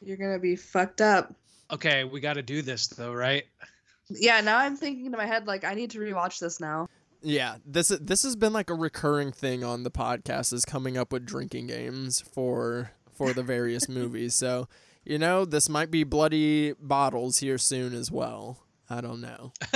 You're 0.00 0.16
gonna 0.16 0.38
be 0.38 0.56
fucked 0.56 1.02
up. 1.02 1.34
Okay, 1.70 2.04
we 2.04 2.20
got 2.20 2.34
to 2.34 2.42
do 2.42 2.62
this 2.62 2.88
though, 2.88 3.12
right? 3.12 3.44
Yeah, 4.08 4.40
now 4.40 4.58
I'm 4.58 4.76
thinking 4.76 5.06
in 5.06 5.12
my 5.12 5.26
head 5.26 5.46
like 5.46 5.62
I 5.62 5.74
need 5.74 5.90
to 5.90 5.98
rewatch 5.98 6.40
this 6.40 6.58
now. 6.58 6.88
Yeah, 7.22 7.56
this 7.66 7.88
this 8.00 8.22
has 8.22 8.34
been 8.36 8.52
like 8.52 8.70
a 8.70 8.74
recurring 8.74 9.32
thing 9.32 9.62
on 9.62 9.82
the 9.82 9.90
podcast 9.90 10.52
is 10.52 10.64
coming 10.64 10.96
up 10.96 11.12
with 11.12 11.26
drinking 11.26 11.66
games 11.66 12.20
for 12.20 12.92
for 13.12 13.32
the 13.32 13.42
various 13.42 13.88
movies. 14.00 14.34
So, 14.34 14.68
you 15.04 15.18
know, 15.18 15.44
this 15.44 15.68
might 15.68 15.90
be 15.90 16.04
bloody 16.04 16.72
bottles 16.80 17.38
here 17.38 17.58
soon 17.58 17.94
as 17.94 18.10
well. 18.10 18.64
I 18.88 19.00
don't 19.00 19.20
know. 19.20 19.52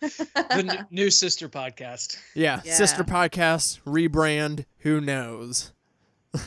the 0.00 0.34
n- 0.52 0.86
new 0.90 1.10
sister 1.10 1.48
podcast. 1.48 2.16
Yeah, 2.34 2.60
sister 2.62 3.04
Yeah. 3.06 3.14
podcast 3.14 3.80
rebrand, 3.86 4.64
who 4.78 5.00
knows. 5.00 5.72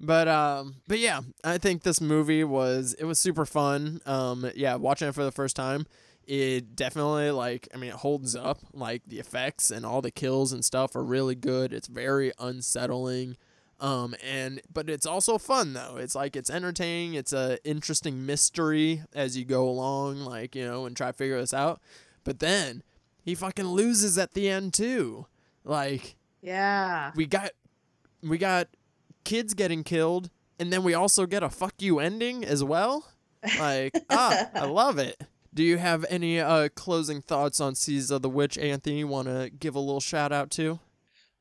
but 0.00 0.28
um 0.28 0.76
but 0.86 0.98
yeah, 0.98 1.20
I 1.42 1.58
think 1.58 1.82
this 1.82 2.00
movie 2.00 2.44
was 2.44 2.94
it 2.98 3.04
was 3.04 3.18
super 3.18 3.44
fun. 3.44 4.00
Um 4.06 4.50
yeah, 4.54 4.76
watching 4.76 5.08
it 5.08 5.14
for 5.14 5.24
the 5.24 5.32
first 5.32 5.56
time, 5.56 5.86
it 6.30 6.76
definitely 6.76 7.32
like 7.32 7.66
I 7.74 7.76
mean 7.76 7.90
it 7.90 7.96
holds 7.96 8.36
up. 8.36 8.60
Like 8.72 9.02
the 9.04 9.18
effects 9.18 9.72
and 9.72 9.84
all 9.84 10.00
the 10.00 10.12
kills 10.12 10.52
and 10.52 10.64
stuff 10.64 10.94
are 10.94 11.02
really 11.02 11.34
good. 11.34 11.72
It's 11.72 11.88
very 11.88 12.30
unsettling. 12.38 13.36
Um 13.80 14.14
and 14.24 14.60
but 14.72 14.88
it's 14.88 15.06
also 15.06 15.38
fun 15.38 15.72
though. 15.72 15.96
It's 15.96 16.14
like 16.14 16.36
it's 16.36 16.48
entertaining. 16.48 17.14
It's 17.14 17.32
a 17.32 17.58
interesting 17.68 18.24
mystery 18.24 19.02
as 19.12 19.36
you 19.36 19.44
go 19.44 19.68
along 19.68 20.20
like, 20.20 20.54
you 20.54 20.64
know, 20.64 20.86
and 20.86 20.96
try 20.96 21.08
to 21.08 21.12
figure 21.12 21.40
this 21.40 21.52
out. 21.52 21.80
But 22.22 22.38
then 22.38 22.84
he 23.24 23.34
fucking 23.34 23.66
loses 23.66 24.16
at 24.16 24.34
the 24.34 24.48
end 24.48 24.72
too. 24.72 25.26
Like 25.64 26.14
Yeah. 26.42 27.10
we 27.16 27.26
got 27.26 27.50
we 28.22 28.38
got 28.38 28.68
kids 29.24 29.52
getting 29.54 29.82
killed 29.82 30.30
and 30.60 30.72
then 30.72 30.84
we 30.84 30.94
also 30.94 31.26
get 31.26 31.42
a 31.42 31.48
fuck 31.50 31.74
you 31.80 31.98
ending 31.98 32.44
as 32.44 32.62
well. 32.62 33.08
Like, 33.58 33.94
ah, 34.10 34.48
I 34.54 34.66
love 34.66 34.98
it. 34.98 35.20
Do 35.60 35.66
you 35.66 35.76
have 35.76 36.06
any 36.08 36.40
uh 36.40 36.70
closing 36.74 37.20
thoughts 37.20 37.60
on 37.60 37.74
Seas 37.74 38.10
of 38.10 38.22
the 38.22 38.30
Witch, 38.30 38.56
Anthony? 38.56 39.00
You 39.00 39.06
want 39.06 39.28
to 39.28 39.50
give 39.50 39.74
a 39.74 39.78
little 39.78 40.00
shout 40.00 40.32
out 40.32 40.50
to? 40.52 40.80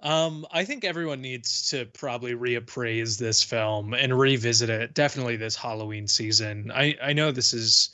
Um, 0.01 0.45
I 0.51 0.65
think 0.65 0.83
everyone 0.83 1.21
needs 1.21 1.69
to 1.69 1.85
probably 1.85 2.33
reappraise 2.33 3.17
this 3.17 3.41
film 3.41 3.93
and 3.93 4.19
revisit 4.19 4.69
it. 4.69 4.93
Definitely 4.93 5.37
this 5.37 5.55
Halloween 5.55 6.05
season. 6.05 6.69
I 6.69 6.97
I 7.01 7.13
know 7.13 7.31
this 7.31 7.53
is 7.53 7.91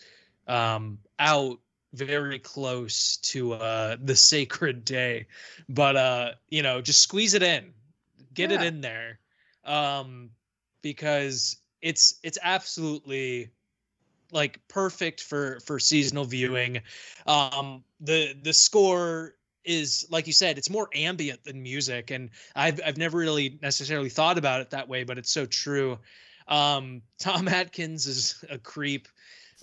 um 0.48 0.98
out 1.20 1.60
very 1.94 2.40
close 2.40 3.18
to 3.18 3.54
uh 3.54 3.98
the 4.02 4.16
sacred 4.16 4.84
day, 4.84 5.28
but 5.70 5.96
uh 5.96 6.32
you 6.50 6.64
know 6.64 6.82
just 6.82 7.04
squeeze 7.04 7.36
it 7.36 7.44
in, 7.44 7.72
get 8.34 8.52
it 8.52 8.64
in 8.64 8.82
there, 8.82 9.20
um 9.64 10.32
because 10.82 11.58
it's 11.84 12.16
it's 12.24 12.40
absolutely 12.42 13.52
like 14.32 14.60
perfect 14.68 15.22
for 15.22 15.60
for 15.62 15.80
seasonal 15.80 16.26
viewing. 16.26 16.82
Um 17.28 17.84
the 18.00 18.36
the 18.42 18.54
score 18.54 19.36
is 19.64 20.06
like 20.12 20.28
you 20.28 20.34
said 20.34 20.58
it's 20.58 20.70
more 20.70 20.88
ambient 20.94 21.44
than 21.44 21.62
music 21.62 22.12
and 22.12 22.30
i've 22.56 22.80
i've 22.86 22.98
never 22.98 23.18
really 23.18 23.58
necessarily 23.64 24.10
thought 24.10 24.38
about 24.38 24.62
it 24.62 24.70
that 24.70 24.88
way 24.88 25.04
but 25.04 25.18
it's 25.18 25.32
so 25.32 25.46
true. 25.46 25.98
Um 26.48 27.02
tom 27.20 27.48
atkins 27.62 28.06
is 28.06 28.44
a 28.50 28.58
creep. 28.58 29.08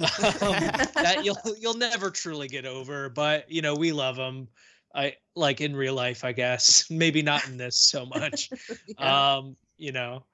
Um, 0.01 0.09
that 0.41 1.21
you'll 1.25 1.39
you'll 1.59 1.77
never 1.77 2.11
truly 2.11 2.49
get 2.49 2.67
over 2.67 3.09
but 3.09 3.51
you 3.51 3.63
know 3.63 3.75
we 3.75 3.93
love 3.93 4.17
him. 4.17 4.49
I 4.95 5.17
like 5.35 5.61
in 5.63 5.75
real 5.75 5.95
life 5.95 6.25
i 6.25 6.33
guess. 6.33 6.87
Maybe 6.91 7.23
not 7.23 7.47
in 7.47 7.57
this 7.57 7.77
so 7.77 8.07
much. 8.07 8.51
Yeah. 8.99 9.37
um 9.37 9.57
you 9.79 9.93
know 9.93 10.25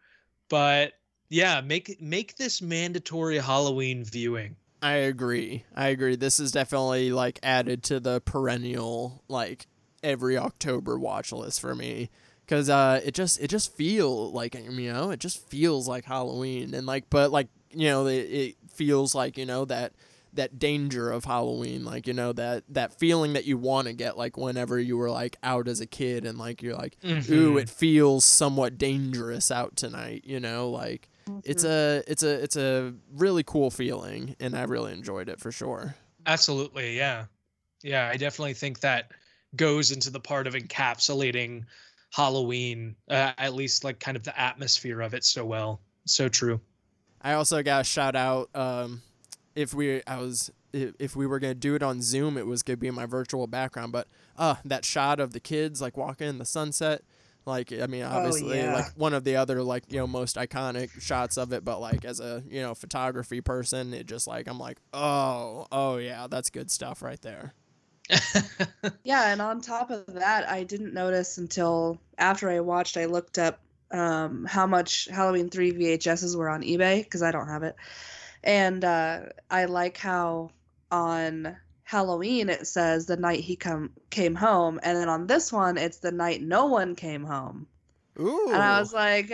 but 0.49 0.95
yeah 1.29 1.61
make 1.61 2.01
make 2.01 2.37
this 2.37 2.61
mandatory 2.63 3.39
halloween 3.39 4.05
viewing 4.05 4.57
I 4.81 4.93
agree. 4.93 5.65
I 5.75 5.89
agree. 5.89 6.15
This 6.15 6.39
is 6.39 6.53
definitely 6.53 7.11
like 7.11 7.41
added 7.43 7.83
to 7.85 7.99
the 7.99 8.21
perennial 8.21 9.25
like 9.27 9.67
every 10.05 10.39
October 10.39 10.97
watch 10.97 11.33
list 11.33 11.61
for 11.61 11.75
me 11.75 12.11
cuz 12.47 12.71
uh 12.71 13.01
it 13.05 13.13
just 13.13 13.41
it 13.41 13.49
just 13.49 13.75
feel 13.75 14.31
like 14.31 14.55
you 14.55 14.93
know, 14.93 15.11
it 15.11 15.19
just 15.19 15.45
feels 15.49 15.89
like 15.89 16.05
Halloween 16.05 16.75
and 16.75 16.87
like 16.87 17.11
but 17.11 17.33
like 17.33 17.49
you 17.73 17.89
know 17.89 18.07
it, 18.07 18.21
it 18.31 18.57
feels 18.73 19.17
like, 19.17 19.37
you 19.37 19.47
know, 19.47 19.65
that 19.65 19.95
that 20.33 20.61
danger 20.61 21.11
of 21.11 21.25
Halloween, 21.25 21.85
like 21.85 22.07
you 22.07 22.13
know 22.15 22.33
that 22.35 22.63
that 22.69 22.93
feeling 22.93 23.33
that 23.33 23.47
you 23.47 23.57
want 23.59 23.89
to 23.89 23.93
get, 23.95 24.17
like 24.17 24.37
whenever 24.37 24.79
you 24.79 24.97
were 24.97 25.11
like 25.11 25.39
out 25.43 25.67
as 25.67 25.81
a 25.81 25.87
kid, 25.87 26.25
and 26.25 26.39
like 26.39 26.63
you're 26.63 26.77
like, 26.77 26.97
ooh, 27.05 27.09
Mhm. 27.57 27.63
it 27.63 27.69
feels 27.69 28.25
somewhat 28.25 28.79
dangerous 28.79 29.51
out 29.51 29.75
tonight, 29.75 30.23
you 30.25 30.39
know, 30.39 30.71
like 30.71 31.09
it's 31.45 31.65
a 31.65 32.03
it's 32.07 32.23
a 32.23 32.43
it's 32.43 32.57
a 32.57 32.95
really 33.15 33.43
cool 33.43 33.71
feeling, 33.71 34.37
and 34.41 34.57
I 34.57 34.65
really 34.65 34.93
enjoyed 34.93 35.29
it 35.29 35.41
for 35.41 35.53
sure. 35.53 35.95
Absolutely, 36.27 36.97
yeah. 36.97 37.27
Yeah, 37.83 38.09
I 38.13 38.17
definitely 38.17 38.55
think 38.55 38.81
that 38.81 39.13
goes 39.57 39.93
into 39.93 40.11
the 40.11 40.21
part 40.21 40.47
of 40.47 40.55
encapsulating 40.55 41.65
Halloween, 42.11 42.97
uh, 43.09 43.33
at 43.39 43.55
least 43.55 43.85
like 43.85 44.01
kind 44.01 44.17
of 44.17 44.25
the 44.25 44.39
atmosphere 44.39 45.01
of 45.01 45.15
it 45.15 45.25
so 45.25 45.45
well. 45.45 45.81
So 46.07 46.29
true. 46.29 46.61
I 47.23 47.35
also 47.35 47.63
got 47.63 47.83
a 47.83 47.85
shout 47.85 48.17
out. 48.17 48.51
Um, 48.55 49.03
if 49.55 49.75
we 49.75 50.03
I 50.07 50.19
was 50.19 50.51
if, 50.73 50.95
if 50.99 51.17
we 51.17 51.27
were 51.27 51.39
gonna 51.39 51.55
do 51.55 51.75
it 51.75 51.83
on 51.83 52.01
Zoom, 52.03 52.37
it 52.37 52.47
was 52.47 52.63
gonna 52.63 52.77
be 52.77 52.91
my 52.91 53.07
virtual 53.07 53.47
background. 53.47 53.93
But 53.93 54.09
uh, 54.37 54.57
that 54.65 54.85
shot 54.85 55.21
of 55.21 55.33
the 55.33 55.41
kids 55.41 55.81
like 55.81 55.97
walking 55.97 56.29
in 56.29 56.39
the 56.39 56.45
sunset, 56.45 57.03
like 57.49 57.73
I 57.73 57.87
mean, 57.87 58.05
obviously 58.05 58.59
yeah. 58.59 58.75
like 58.75 58.93
one 58.97 59.15
of 59.15 59.25
the 59.25 59.37
other 59.37 59.63
like 59.63 59.85
you 59.89 59.99
know 59.99 60.07
most 60.07 60.37
iconic 60.37 61.01
shots 61.01 61.37
of 61.37 61.53
it. 61.53 61.65
But 61.65 61.81
like 61.81 62.05
as 62.05 62.21
a 62.21 62.43
you 62.49 62.63
know 62.63 62.75
photography 62.75 63.41
person, 63.41 63.93
it 63.95 64.07
just 64.07 64.27
like 64.27 64.47
I'm 64.47 64.59
like 64.59 64.79
oh 64.93 65.67
oh 65.73 65.97
yeah, 65.97 66.27
that's 66.29 66.51
good 66.51 66.71
stuff 66.71 67.03
right 67.03 67.21
there. 67.21 67.55
Yeah, 69.05 69.33
and 69.33 69.41
on 69.41 69.61
top 69.61 69.91
of 69.91 70.07
that, 70.15 70.49
I 70.49 70.65
didn't 70.65 70.95
notice 70.95 71.39
until 71.39 71.99
after 72.19 72.51
I 72.51 72.61
watched. 72.61 72.97
I 72.97 73.07
looked 73.07 73.39
up 73.39 73.61
um, 73.91 74.45
how 74.45 74.67
much 74.67 75.09
Halloween 75.11 75.49
three 75.51 75.73
VHSs 75.73 76.37
were 76.37 76.49
on 76.49 76.63
eBay 76.63 77.03
because 77.03 77.23
I 77.23 77.31
don't 77.31 77.49
have 77.49 77.63
it, 77.63 77.75
and 78.45 78.85
uh, 78.85 79.21
I 79.51 79.65
like 79.65 79.97
how 79.97 80.51
on 80.91 81.57
Halloween 81.89 82.51
it 82.51 82.67
says 82.67 83.07
the 83.07 83.17
night 83.17 83.41
he 83.41 83.57
come 83.57 83.91
came 84.11 84.35
home, 84.35 84.79
and 84.83 84.95
then 84.99 85.09
on 85.09 85.27
this 85.27 85.51
one 85.51 85.79
it's 85.79 85.97
the 86.01 86.13
night 86.13 86.43
no 86.43 86.67
one 86.67 86.95
came 86.95 87.25
home. 87.25 87.67
Ooh, 88.21 88.51
And 88.53 88.61
I 88.63 88.79
was 88.79 88.93
like, 88.93 89.31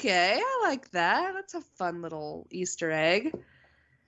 okay, 0.00 0.40
I 0.40 0.60
like 0.64 0.90
that. 0.92 1.34
That's 1.34 1.52
a 1.52 1.60
fun 1.60 2.00
little 2.00 2.46
Easter 2.50 2.90
egg. 2.90 3.34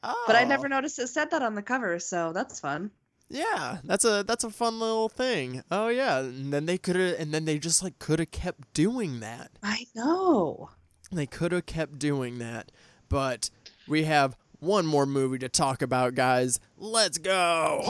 Oh. 0.03 0.25
But 0.27 0.35
I 0.35 0.45
Oh. 0.45 0.49
never 0.49 0.67
noticed 0.67 0.99
it 0.99 1.09
said 1.09 1.31
that 1.33 1.43
on 1.43 1.55
the 1.57 1.63
cover, 1.63 1.99
so 1.99 2.33
that's 2.33 2.59
fun. 2.59 2.91
Yeah, 3.29 3.79
that's 3.85 4.07
a 4.07 4.23
that's 4.27 4.45
a 4.45 4.51
fun 4.51 4.81
little 4.81 5.11
thing. 5.11 5.63
Oh 5.71 5.89
yeah, 5.89 6.21
and 6.21 6.55
then 6.55 6.65
they 6.65 6.79
could 6.79 6.97
have, 6.97 7.21
and 7.21 7.35
then 7.35 7.45
they 7.45 7.59
just 7.59 7.83
like 7.83 7.99
could 7.99 8.19
have 8.19 8.31
kept 8.31 8.73
doing 8.73 9.21
that. 9.21 9.51
I 9.63 9.87
know. 9.95 10.71
They 11.13 11.27
could 11.27 11.53
have 11.53 11.67
kept 11.67 11.99
doing 11.99 12.39
that, 12.39 12.73
but 13.11 13.51
we 13.87 14.05
have 14.05 14.37
one 14.61 14.87
more 14.87 15.07
movie 15.07 15.39
to 15.39 15.49
talk 15.49 15.83
about, 15.83 16.15
guys. 16.15 16.61
Let's 16.77 17.19
go. 17.19 17.83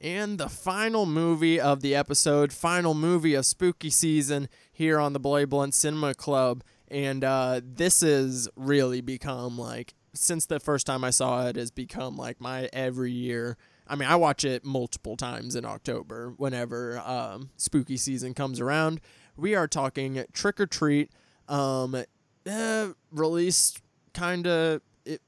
And 0.00 0.36
the 0.36 0.48
final 0.48 1.06
movie 1.06 1.60
of 1.60 1.80
the 1.80 1.94
episode, 1.94 2.52
final 2.52 2.92
movie 2.92 3.34
of 3.34 3.46
spooky 3.46 3.88
season 3.90 4.48
here 4.72 4.98
on 4.98 5.12
the 5.12 5.20
Bloody 5.20 5.44
Blunt 5.44 5.74
Cinema 5.74 6.12
Club. 6.14 6.64
And 6.88 7.22
uh, 7.22 7.60
this 7.62 8.00
has 8.00 8.48
really 8.56 9.00
become 9.00 9.56
like, 9.56 9.94
since 10.12 10.44
the 10.44 10.58
first 10.58 10.86
time 10.86 11.04
I 11.04 11.10
saw 11.10 11.46
it, 11.46 11.54
has 11.54 11.70
become 11.70 12.16
like 12.16 12.40
my 12.40 12.68
every 12.72 13.12
year. 13.12 13.56
I 13.92 13.94
mean, 13.94 14.08
I 14.08 14.16
watch 14.16 14.42
it 14.42 14.64
multiple 14.64 15.18
times 15.18 15.54
in 15.54 15.66
October 15.66 16.32
whenever 16.38 16.98
um, 17.00 17.50
spooky 17.58 17.98
season 17.98 18.32
comes 18.32 18.58
around. 18.58 19.02
We 19.36 19.54
are 19.54 19.68
talking 19.68 20.24
Trick 20.32 20.58
'r 20.58 20.64
Treat, 20.64 21.10
um, 21.46 22.02
eh, 22.46 22.88
released 23.10 23.82
kind 24.14 24.46
of. 24.46 24.80
It, 25.04 25.20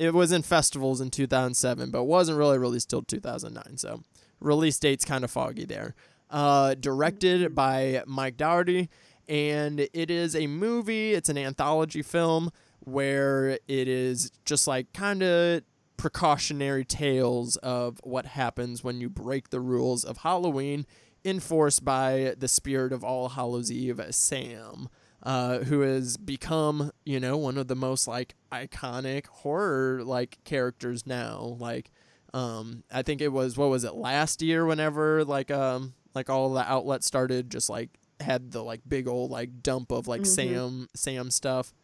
it 0.00 0.14
was 0.14 0.32
in 0.32 0.42
festivals 0.42 1.00
in 1.00 1.10
2007, 1.10 1.92
but 1.92 2.04
wasn't 2.04 2.38
really 2.38 2.58
released 2.58 2.90
till 2.90 3.02
2009. 3.02 3.76
So 3.76 4.02
release 4.40 4.80
date's 4.80 5.04
kind 5.04 5.22
of 5.22 5.30
foggy 5.30 5.64
there. 5.64 5.94
Uh, 6.28 6.74
directed 6.74 7.54
by 7.54 8.02
Mike 8.04 8.36
Dougherty, 8.36 8.90
and 9.28 9.78
it 9.92 10.10
is 10.10 10.34
a 10.34 10.48
movie. 10.48 11.12
It's 11.12 11.28
an 11.28 11.38
anthology 11.38 12.02
film 12.02 12.50
where 12.80 13.60
it 13.68 13.86
is 13.86 14.32
just 14.44 14.66
like 14.66 14.92
kind 14.92 15.22
of 15.22 15.62
precautionary 15.96 16.84
tales 16.84 17.56
of 17.56 18.00
what 18.04 18.26
happens 18.26 18.82
when 18.84 19.00
you 19.00 19.08
break 19.08 19.50
the 19.50 19.60
rules 19.60 20.04
of 20.04 20.18
Halloween, 20.18 20.86
enforced 21.24 21.84
by 21.84 22.34
the 22.38 22.48
spirit 22.48 22.92
of 22.92 23.02
All 23.02 23.30
Hallows 23.30 23.70
Eve, 23.72 24.00
Sam 24.10 24.88
uh, 25.22 25.58
who 25.60 25.80
has 25.80 26.16
become, 26.16 26.92
you 27.04 27.18
know, 27.18 27.36
one 27.36 27.58
of 27.58 27.66
the 27.66 27.74
most 27.74 28.06
like 28.06 28.34
iconic 28.52 29.26
horror 29.26 30.04
like 30.04 30.38
characters 30.44 31.04
now. 31.06 31.56
Like, 31.58 31.90
um, 32.32 32.84
I 32.92 33.02
think 33.02 33.20
it 33.20 33.32
was 33.32 33.56
what 33.56 33.70
was 33.70 33.82
it 33.82 33.94
last 33.94 34.40
year? 34.40 34.64
Whenever 34.64 35.24
like 35.24 35.50
um 35.50 35.94
like 36.14 36.30
all 36.30 36.52
the 36.52 36.60
outlets 36.70 37.06
started 37.06 37.50
just 37.50 37.68
like 37.68 37.90
had 38.20 38.52
the 38.52 38.62
like 38.62 38.82
big 38.86 39.08
old 39.08 39.30
like 39.30 39.62
dump 39.62 39.90
of 39.90 40.06
like 40.06 40.22
Mhm. 40.22 40.26
Sam 40.26 40.88
Sam 40.94 41.30
stuff. 41.32 41.74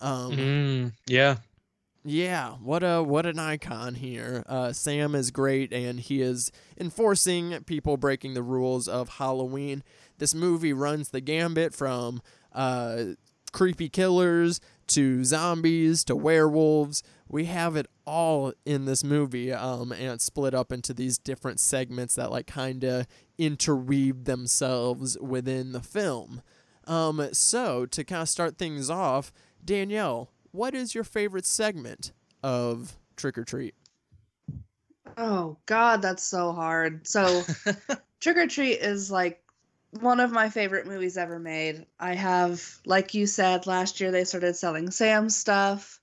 Um, 0.00 0.32
Mm, 0.36 0.92
yeah. 1.06 1.36
Yeah, 2.06 2.52
what 2.62 2.84
a 2.84 3.02
what 3.02 3.26
an 3.26 3.40
icon 3.40 3.96
here. 3.96 4.44
Uh, 4.46 4.72
Sam 4.72 5.16
is 5.16 5.32
great, 5.32 5.72
and 5.72 5.98
he 5.98 6.22
is 6.22 6.52
enforcing 6.78 7.64
people 7.64 7.96
breaking 7.96 8.34
the 8.34 8.44
rules 8.44 8.86
of 8.86 9.08
Halloween. 9.08 9.82
This 10.18 10.32
movie 10.32 10.72
runs 10.72 11.08
the 11.08 11.20
gambit 11.20 11.74
from 11.74 12.22
uh, 12.52 13.04
creepy 13.52 13.88
killers 13.88 14.60
to 14.88 15.24
zombies 15.24 16.04
to 16.04 16.14
werewolves. 16.14 17.02
We 17.28 17.46
have 17.46 17.74
it 17.74 17.88
all 18.06 18.52
in 18.64 18.84
this 18.84 19.02
movie, 19.02 19.52
um, 19.52 19.90
and 19.90 20.12
it's 20.12 20.24
split 20.24 20.54
up 20.54 20.70
into 20.70 20.94
these 20.94 21.18
different 21.18 21.58
segments 21.58 22.14
that 22.14 22.30
like 22.30 22.46
kind 22.46 22.84
of 22.84 23.08
interweave 23.36 24.26
themselves 24.26 25.18
within 25.20 25.72
the 25.72 25.82
film. 25.82 26.40
Um, 26.86 27.30
so 27.32 27.84
to 27.86 28.04
kind 28.04 28.22
of 28.22 28.28
start 28.28 28.58
things 28.58 28.88
off, 28.88 29.32
Danielle, 29.64 30.30
what 30.56 30.74
is 30.74 30.94
your 30.94 31.04
favorite 31.04 31.44
segment 31.44 32.12
of 32.42 32.96
Trick 33.16 33.36
'r 33.36 33.44
Treat? 33.44 33.74
Oh 35.16 35.58
God, 35.66 36.02
that's 36.02 36.22
so 36.22 36.52
hard. 36.52 37.06
So 37.06 37.42
Trick 38.20 38.36
'r 38.36 38.46
Treat 38.46 38.80
is 38.80 39.10
like 39.10 39.42
one 40.00 40.18
of 40.18 40.32
my 40.32 40.48
favorite 40.48 40.86
movies 40.86 41.18
ever 41.18 41.38
made. 41.38 41.86
I 42.00 42.14
have, 42.14 42.62
like 42.86 43.14
you 43.14 43.26
said, 43.26 43.66
last 43.66 44.00
year 44.00 44.10
they 44.10 44.24
started 44.24 44.56
selling 44.56 44.90
Sam 44.90 45.28
stuff. 45.28 46.00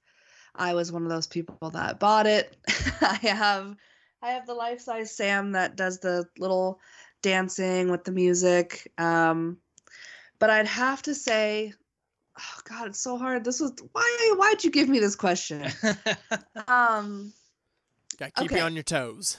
I 0.56 0.76
was 0.76 0.92
one 0.92 1.04
of 1.04 1.10
those 1.10 1.28
people 1.28 1.72
that 1.72 2.00
bought 2.00 2.28
it. 2.28 2.56
I 3.02 3.20
have 3.24 3.76
I 4.22 4.32
have 4.32 4.46
the 4.46 4.54
life 4.54 4.82
size 4.82 5.16
Sam 5.16 5.54
that 5.54 5.76
does 5.76 6.00
the 6.00 6.28
little 6.38 6.80
dancing 7.24 7.90
with 7.90 8.04
the 8.04 8.12
music. 8.12 8.92
Um, 9.00 9.58
but 10.40 10.50
I'd 10.50 10.68
have 10.68 11.02
to 11.04 11.16
say, 11.16 11.74
oh 12.40 12.60
God, 12.68 12.88
it's 12.88 13.00
so 13.00 13.18
hard. 13.18 13.44
This 13.44 13.60
was 13.60 13.74
why 13.92 14.34
why'd 14.38 14.64
you 14.64 14.72
give 14.72 14.90
me 14.90 15.00
this 15.00 15.16
question? 15.16 15.66
Um 16.68 17.34
Got 18.18 18.28
to 18.28 18.32
keep 18.42 18.52
Okay. 18.52 18.60
you 18.60 18.64
on 18.64 18.76
your 18.76 18.84
toes. 18.84 19.38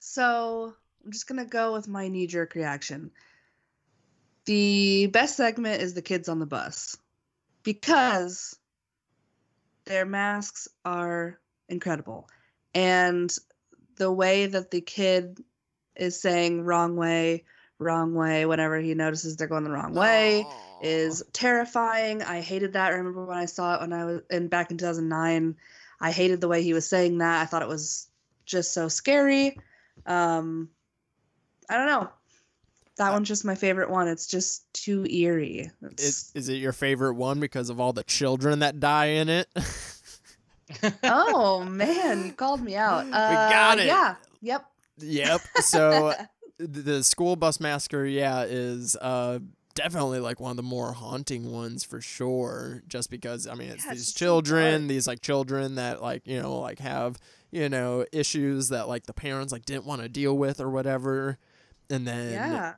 So 0.00 0.74
I'm 1.04 1.12
just 1.12 1.26
gonna 1.26 1.46
go 1.46 1.72
with 1.72 1.88
my 1.88 2.08
knee 2.08 2.26
jerk 2.26 2.54
reaction. 2.54 3.10
The 4.44 5.06
best 5.06 5.36
segment 5.36 5.82
is 5.82 5.94
the 5.94 6.02
kids 6.02 6.28
on 6.28 6.38
the 6.38 6.46
bus 6.46 6.96
because 7.62 8.58
their 9.84 10.06
masks 10.06 10.68
are 10.84 11.38
incredible. 11.68 12.28
And 12.74 13.34
the 13.96 14.10
way 14.12 14.46
that 14.46 14.70
the 14.70 14.80
kid 14.80 15.38
is 15.96 16.20
saying 16.20 16.62
wrong 16.62 16.96
way, 16.96 17.44
wrong 17.80 18.14
way, 18.14 18.46
whenever 18.46 18.78
he 18.78 18.94
notices 18.94 19.36
they're 19.36 19.48
going 19.48 19.64
the 19.64 19.70
wrong 19.70 19.94
way 19.94 20.46
is 20.80 21.22
terrifying. 21.32 22.22
I 22.22 22.40
hated 22.40 22.74
that. 22.74 22.92
I 22.92 22.96
remember 22.96 23.24
when 23.24 23.38
I 23.38 23.46
saw 23.46 23.74
it 23.74 23.80
when 23.80 23.92
I 23.92 24.04
was 24.04 24.20
in 24.30 24.48
back 24.48 24.70
in 24.70 24.78
2009. 24.78 25.56
I 26.00 26.10
hated 26.10 26.40
the 26.40 26.48
way 26.48 26.62
he 26.62 26.72
was 26.72 26.88
saying 26.88 27.18
that. 27.18 27.42
I 27.42 27.44
thought 27.44 27.62
it 27.62 27.68
was 27.68 28.08
just 28.46 28.72
so 28.72 28.88
scary. 28.88 29.58
Um, 30.06 30.70
I 31.68 31.76
don't 31.76 31.86
know. 31.86 32.10
That 32.96 33.12
one's 33.12 33.28
just 33.28 33.44
my 33.44 33.54
favorite 33.54 33.90
one. 33.90 34.08
It's 34.08 34.26
just 34.26 34.70
too 34.74 35.06
eerie. 35.06 35.70
It's, 35.82 36.02
Is, 36.02 36.32
is 36.34 36.48
it 36.48 36.56
your 36.56 36.72
favorite 36.72 37.14
one 37.14 37.40
because 37.40 37.70
of 37.70 37.80
all 37.80 37.92
the 37.92 38.02
children 38.02 38.58
that 38.58 38.80
die 38.80 39.06
in 39.06 39.28
it? 39.28 39.48
oh 41.04 41.64
man, 41.64 42.26
you 42.26 42.32
called 42.32 42.62
me 42.62 42.76
out. 42.76 43.04
Uh, 43.04 43.04
we 43.04 43.34
got 43.34 43.78
it. 43.78 43.86
Yeah. 43.86 44.16
Yep. 44.42 44.64
yep. 44.98 45.40
So 45.62 46.12
th- 46.16 46.28
the 46.66 47.02
school 47.04 47.36
bus 47.36 47.60
massacre, 47.60 48.04
yeah, 48.06 48.42
is 48.42 48.96
uh 48.96 49.38
definitely 49.74 50.18
like 50.20 50.40
one 50.40 50.50
of 50.50 50.56
the 50.56 50.62
more 50.62 50.92
haunting 50.92 51.50
ones 51.52 51.84
for 51.84 52.00
sure. 52.00 52.82
Just 52.88 53.10
because 53.10 53.46
I 53.46 53.54
mean, 53.54 53.70
it's 53.70 53.84
Yeah, 53.86 53.92
these 53.94 54.12
children, 54.12 54.86
these 54.88 55.06
like 55.06 55.20
children 55.22 55.76
that 55.76 56.02
like 56.02 56.26
you 56.26 56.40
know 56.40 56.58
like 56.58 56.78
have 56.80 57.18
you 57.50 57.68
know 57.68 58.04
issues 58.12 58.68
that 58.68 58.88
like 58.88 59.06
the 59.06 59.14
parents 59.14 59.52
like 59.52 59.64
didn't 59.64 59.86
want 59.86 60.02
to 60.02 60.08
deal 60.08 60.36
with 60.36 60.60
or 60.60 60.70
whatever, 60.70 61.38
and 61.88 62.06
then 62.06 62.32
yeah. 62.32 62.74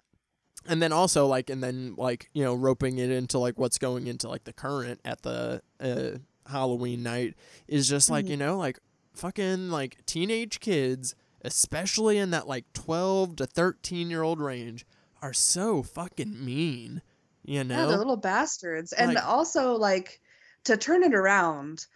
and 0.67 0.81
then 0.83 0.93
also 0.93 1.27
like 1.27 1.51
and 1.51 1.63
then 1.63 1.95
like 1.97 2.29
you 2.33 2.45
know 2.45 2.55
roping 2.55 2.99
it 2.99 3.11
into 3.11 3.39
like 3.39 3.59
what's 3.59 3.79
going 3.79 4.07
into 4.07 4.29
like 4.29 4.45
the 4.45 4.53
current 4.53 5.01
at 5.05 5.23
the 5.23 5.63
uh, 5.81 6.19
Halloween 6.51 7.03
night 7.03 7.35
is 7.69 7.89
just 7.89 8.11
like 8.11 8.27
Mhm. 8.27 8.31
you 8.31 8.37
know 8.37 8.57
like 8.59 8.79
fucking 9.15 9.69
like 9.71 9.99
teenage 10.07 10.59
kids 10.61 11.15
especially 11.45 12.19
in 12.19 12.31
that 12.31 12.47
like 12.49 12.73
12 12.73 13.37
to 13.37 13.47
13 13.47 14.11
year 14.11 14.23
old 14.23 14.41
range, 14.41 14.87
are 15.21 15.33
so 15.33 15.83
fucking 15.83 16.45
mean. 16.45 17.03
You 17.45 17.57
Yeah, 17.57 17.63
know? 17.65 17.89
they're 17.89 17.99
little 17.99 18.17
bastards. 18.17 18.93
And 18.93 19.15
Like- 19.15 19.25
also, 19.25 19.75
like, 19.77 20.21
to 20.65 20.77
turn 20.77 21.03
it 21.03 21.15
around, 21.15 21.87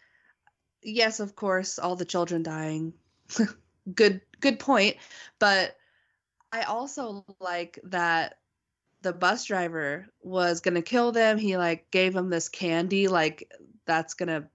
yes, 0.82 1.20
of 1.20 1.36
course, 1.36 1.78
all 1.78 1.96
the 1.96 2.04
children 2.04 2.42
dying. 2.42 2.92
good, 3.94 4.20
good 4.40 4.58
point. 4.58 4.96
But 5.38 5.76
I 6.52 6.62
also 6.62 7.24
like 7.40 7.78
that 7.84 8.38
the 9.02 9.12
bus 9.12 9.44
driver 9.44 10.06
was 10.22 10.60
gonna 10.60 10.82
kill 10.82 11.12
them. 11.12 11.38
He 11.38 11.56
like 11.56 11.90
gave 11.90 12.12
them 12.12 12.30
this 12.30 12.48
candy, 12.48 13.06
like 13.08 13.52
that's 13.84 14.14
gonna 14.14 14.48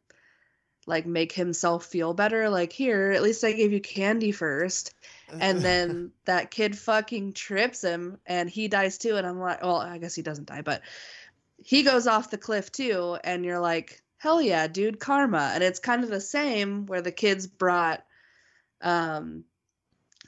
like 0.87 1.05
make 1.05 1.31
himself 1.31 1.85
feel 1.85 2.13
better. 2.13 2.49
Like, 2.49 2.73
here, 2.73 3.11
at 3.11 3.21
least 3.21 3.43
I 3.43 3.51
gave 3.51 3.71
you 3.71 3.81
candy 3.81 4.31
first. 4.31 4.93
And 5.29 5.59
then 5.61 6.11
that 6.25 6.51
kid 6.51 6.77
fucking 6.77 7.33
trips 7.33 7.83
him 7.83 8.17
and 8.25 8.49
he 8.49 8.67
dies 8.67 8.97
too 8.97 9.15
and 9.15 9.25
i'm 9.25 9.39
like 9.39 9.63
well 9.63 9.77
i 9.77 9.97
guess 9.97 10.13
he 10.13 10.21
doesn't 10.21 10.47
die 10.47 10.61
but 10.61 10.81
he 11.63 11.83
goes 11.83 12.07
off 12.07 12.31
the 12.31 12.37
cliff 12.37 12.71
too 12.71 13.17
and 13.23 13.45
you're 13.45 13.59
like 13.59 14.01
hell 14.17 14.41
yeah 14.41 14.67
dude 14.67 14.99
karma. 14.99 15.51
And 15.53 15.63
it's 15.63 15.79
kind 15.79 16.03
of 16.03 16.09
the 16.09 16.21
same 16.21 16.85
where 16.85 17.01
the 17.01 17.11
kids 17.11 17.47
brought 17.47 18.03
um 18.81 19.43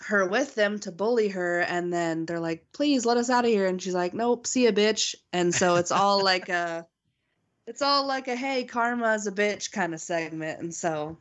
her 0.01 0.27
with 0.27 0.53
them 0.55 0.79
to 0.79 0.91
bully 0.91 1.29
her 1.29 1.59
and 1.61 1.93
then 1.93 2.25
they're 2.25 2.39
like 2.39 2.65
please 2.73 3.05
let 3.05 3.17
us 3.17 3.29
out 3.29 3.45
of 3.45 3.51
here. 3.51 3.67
And 3.67 3.81
she's 3.81 3.93
like 3.93 4.13
nope 4.13 4.47
see 4.47 4.65
ya 4.65 4.71
bitch. 4.71 5.15
And 5.31 5.53
so 5.53 5.75
it's 5.75 5.91
all 5.91 6.23
like 6.23 6.49
a 6.49 6.87
it's 7.67 7.81
all 7.81 8.05
like 8.07 8.27
a 8.27 8.35
hey 8.35 8.63
karma's 8.65 9.27
a 9.27 9.31
bitch 9.31 9.71
kind 9.71 9.93
of 9.93 10.01
segment 10.01 10.59
and 10.59 10.73
so 10.73 11.17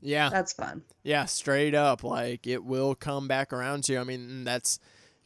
yeah. 0.00 0.30
that's 0.30 0.52
fun 0.52 0.82
Yeah, 1.02 1.24
straight 1.26 1.74
up. 1.74 2.02
Like 2.04 2.46
it 2.46 2.64
will 2.64 2.94
come 2.94 3.28
back 3.28 3.52
around 3.52 3.84
to 3.84 3.92
you. 3.94 4.00
I 4.00 4.04
mean, 4.04 4.44
that's 4.44 4.78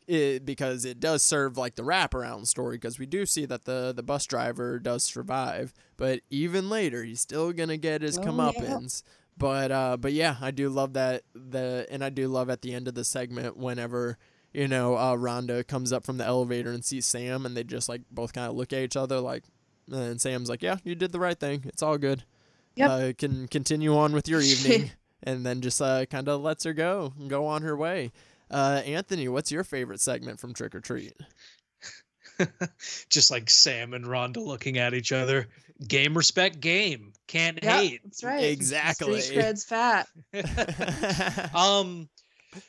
it 0.07 0.45
because 0.45 0.85
it 0.85 1.01
does 1.01 1.23
serve 1.23 1.57
like 1.57 1.77
the 1.77 1.83
wraparound 1.83 2.47
story 2.47 2.77
because 2.77 2.99
we 2.99 3.07
do 3.07 3.25
see 3.27 3.47
that 3.47 3.65
the 3.65 3.93
the 3.95 4.03
bus 4.03 4.27
driver 4.27 4.79
does 4.79 5.05
survive, 5.05 5.73
but 5.97 6.21
even 6.31 6.69
later 6.69 7.05
he's 7.05 7.21
still 7.21 7.53
gonna 7.53 7.77
get 7.77 8.03
his 8.03 8.19
Oh, 8.19 8.23
yeah. 8.49 8.53
comeuppance. 8.53 9.03
But 9.37 9.73
uh, 9.73 9.97
but 9.97 10.13
yeah, 10.13 10.37
I 10.41 10.51
do 10.51 10.69
love 10.69 10.93
that 10.95 11.23
the 11.35 11.87
and 11.91 12.05
I 12.05 12.11
do 12.11 12.29
love 12.29 12.51
at 12.51 12.63
the 12.63 12.75
end 12.75 12.89
of 12.89 12.95
the 12.95 13.05
segment 13.05 13.57
whenever 13.57 14.19
you 14.53 14.69
know 14.69 14.95
uh, 14.97 15.17
Rhonda 15.17 15.67
comes 15.67 15.93
up 15.93 16.05
from 16.05 16.19
the 16.19 16.25
elevator 16.27 16.71
and 16.71 16.85
sees 16.85 17.07
Sam 17.07 17.47
and 17.47 17.57
they 17.57 17.65
just 17.65 17.89
like 17.89 18.03
both 18.11 18.33
kind 18.33 18.49
of 18.49 18.57
look 18.57 18.73
at 18.73 18.83
each 18.83 18.97
other 18.97 19.21
like, 19.21 19.45
and 19.91 20.21
Sam's 20.21 20.49
like, 20.49 20.63
yeah, 20.63 20.77
you 20.85 20.95
did 20.95 21.13
the 21.13 21.21
right 21.21 21.39
thing. 21.39 21.63
It's 21.67 21.83
all 21.83 21.99
good. 21.99 22.25
Yep. 22.77 22.91
Uh, 22.91 23.13
can 23.17 23.49
continue 23.49 23.97
on 23.97 24.13
with 24.13 24.29
your 24.29 24.41
evening 24.43 24.91
and 25.23 25.45
then 25.47 25.61
just 25.61 25.81
uh, 25.81 26.07
kind 26.07 26.29
of 26.29 26.41
lets 26.41 26.65
her 26.65 26.73
go 26.73 27.13
and 27.19 27.31
go 27.31 27.47
on 27.47 27.63
her 27.63 27.77
way. 27.77 28.13
Uh, 28.51 28.83
Anthony, 28.85 29.29
what's 29.29 29.51
your 29.53 29.65
favorite 29.65 30.01
segment 30.01 30.39
from 30.41 30.55
Trick 30.55 30.75
'r 30.75 30.81
Treat? 30.81 31.15
just 33.09 33.31
like 33.31 33.49
Sam 33.49 33.95
and 33.95 34.05
Rhonda 34.05 34.39
looking 34.45 34.79
at 34.79 34.95
each 34.95 35.13
other. 35.13 35.49
Game 35.87 36.17
respect 36.17 36.61
game. 36.61 37.13
Can't 37.27 37.59
yeah 37.63 37.79
hate. 37.81 38.01
that's 38.05 38.23
right 38.23 38.45
Exactly. 38.45 39.21
street 39.21 39.39
cred's 39.39 39.65
fat 39.65 40.07
um 41.55 42.09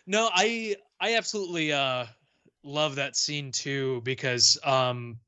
no 0.07 0.29
i 0.33 0.75
i 0.99 1.15
absolutely 1.17 1.71
uh 1.73 2.05
love 2.63 2.95
that 2.95 3.15
scene 3.15 3.51
too 3.51 4.01
because 4.05 4.57
um 4.63 5.19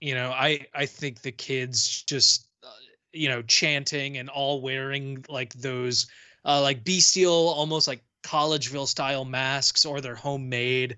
you 0.00 0.14
know 0.14 0.30
i 0.30 0.66
i 0.74 0.86
think 0.86 1.22
the 1.22 1.32
kids 1.32 2.02
just 2.02 2.48
uh, 2.64 2.68
you 3.12 3.28
know 3.28 3.42
chanting 3.42 4.18
and 4.18 4.28
all 4.28 4.60
wearing 4.60 5.24
like 5.28 5.52
those 5.54 6.06
uh 6.44 6.60
like 6.60 6.84
bestial 6.84 7.48
almost 7.48 7.86
like 7.86 8.02
collegeville 8.22 8.88
style 8.88 9.24
masks 9.24 9.84
or 9.84 10.00
they're 10.00 10.14
homemade 10.14 10.96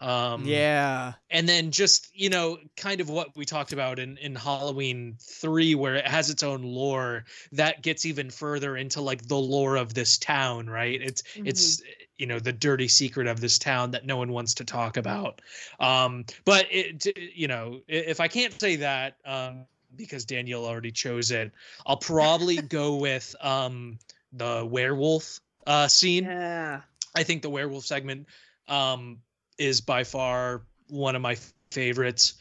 um 0.00 0.44
yeah. 0.44 1.12
and 1.30 1.48
then 1.48 1.70
just 1.70 2.08
you 2.12 2.28
know 2.28 2.58
kind 2.76 3.00
of 3.00 3.08
what 3.08 3.28
we 3.36 3.44
talked 3.44 3.72
about 3.72 3.98
in 3.98 4.16
in 4.16 4.34
halloween 4.34 5.14
3 5.20 5.74
where 5.76 5.94
it 5.94 6.06
has 6.06 6.28
its 6.28 6.42
own 6.42 6.62
lore 6.62 7.24
that 7.52 7.82
gets 7.82 8.04
even 8.04 8.28
further 8.28 8.76
into 8.76 9.00
like 9.00 9.22
the 9.28 9.36
lore 9.36 9.76
of 9.76 9.94
this 9.94 10.18
town 10.18 10.68
right 10.68 11.00
it's 11.00 11.22
it's 11.36 11.82
you 12.18 12.26
know 12.26 12.38
the 12.38 12.52
dirty 12.52 12.88
secret 12.88 13.26
of 13.26 13.40
this 13.40 13.58
town 13.58 13.90
that 13.90 14.06
no 14.06 14.16
one 14.16 14.32
wants 14.32 14.54
to 14.54 14.64
talk 14.64 14.96
about 14.96 15.40
um 15.80 16.24
but 16.44 16.66
it 16.70 17.06
you 17.34 17.48
know 17.48 17.80
if 17.88 18.20
i 18.20 18.28
can't 18.28 18.58
say 18.60 18.76
that 18.76 19.16
um 19.24 19.64
because 19.96 20.24
danielle 20.24 20.64
already 20.64 20.92
chose 20.92 21.30
it 21.30 21.50
i'll 21.86 21.96
probably 21.96 22.56
go 22.62 22.96
with 22.96 23.34
um 23.40 23.98
the 24.32 24.66
werewolf 24.70 25.40
uh 25.66 25.88
scene 25.88 26.24
yeah 26.24 26.80
I 27.14 27.22
think 27.22 27.42
the 27.42 27.50
werewolf 27.50 27.84
segment 27.84 28.26
um, 28.68 29.18
is 29.58 29.80
by 29.80 30.04
far 30.04 30.62
one 30.88 31.14
of 31.14 31.22
my 31.22 31.36
favorites. 31.70 32.34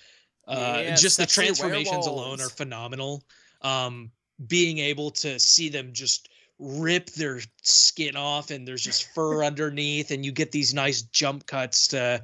Uh, 0.47 0.81
Yeah, 0.83 0.95
just 0.95 1.17
the 1.17 1.25
transformations 1.25 2.07
alone 2.07 2.41
are 2.41 2.49
phenomenal. 2.49 3.23
Um, 3.61 4.11
being 4.47 4.79
able 4.79 5.11
to 5.11 5.39
see 5.39 5.69
them 5.69 5.93
just 5.93 6.29
rip 6.61 7.09
their 7.11 7.39
skin 7.63 8.15
off 8.15 8.51
and 8.51 8.67
there's 8.67 8.83
just 8.83 9.13
fur 9.13 9.43
underneath, 9.51 10.11
and 10.11 10.23
you 10.25 10.31
get 10.31 10.51
these 10.51 10.73
nice 10.73 11.01
jump 11.01 11.45
cuts 11.45 11.89
to, 11.89 12.21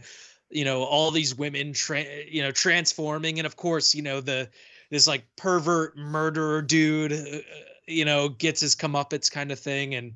you 0.50 0.64
know, 0.64 0.84
all 0.84 1.12
these 1.12 1.36
women, 1.36 1.74
tra- 1.74 2.26
you 2.30 2.44
know, 2.44 2.52
transforming, 2.52 3.40
and 3.40 3.46
of 3.46 3.58
course, 3.58 3.96
you 3.96 4.04
know, 4.04 4.22
the 4.22 4.50
this 4.90 5.08
like 5.08 5.26
pervert 5.36 5.98
murderer 5.98 6.62
dude, 6.62 7.12
uh, 7.12 7.40
you 7.88 8.06
know, 8.06 8.30
gets 8.30 8.62
his 8.62 8.76
comeuppance 8.76 9.32
kind 9.32 9.52
of 9.52 9.60
thing, 9.60 9.96
and 9.96 10.14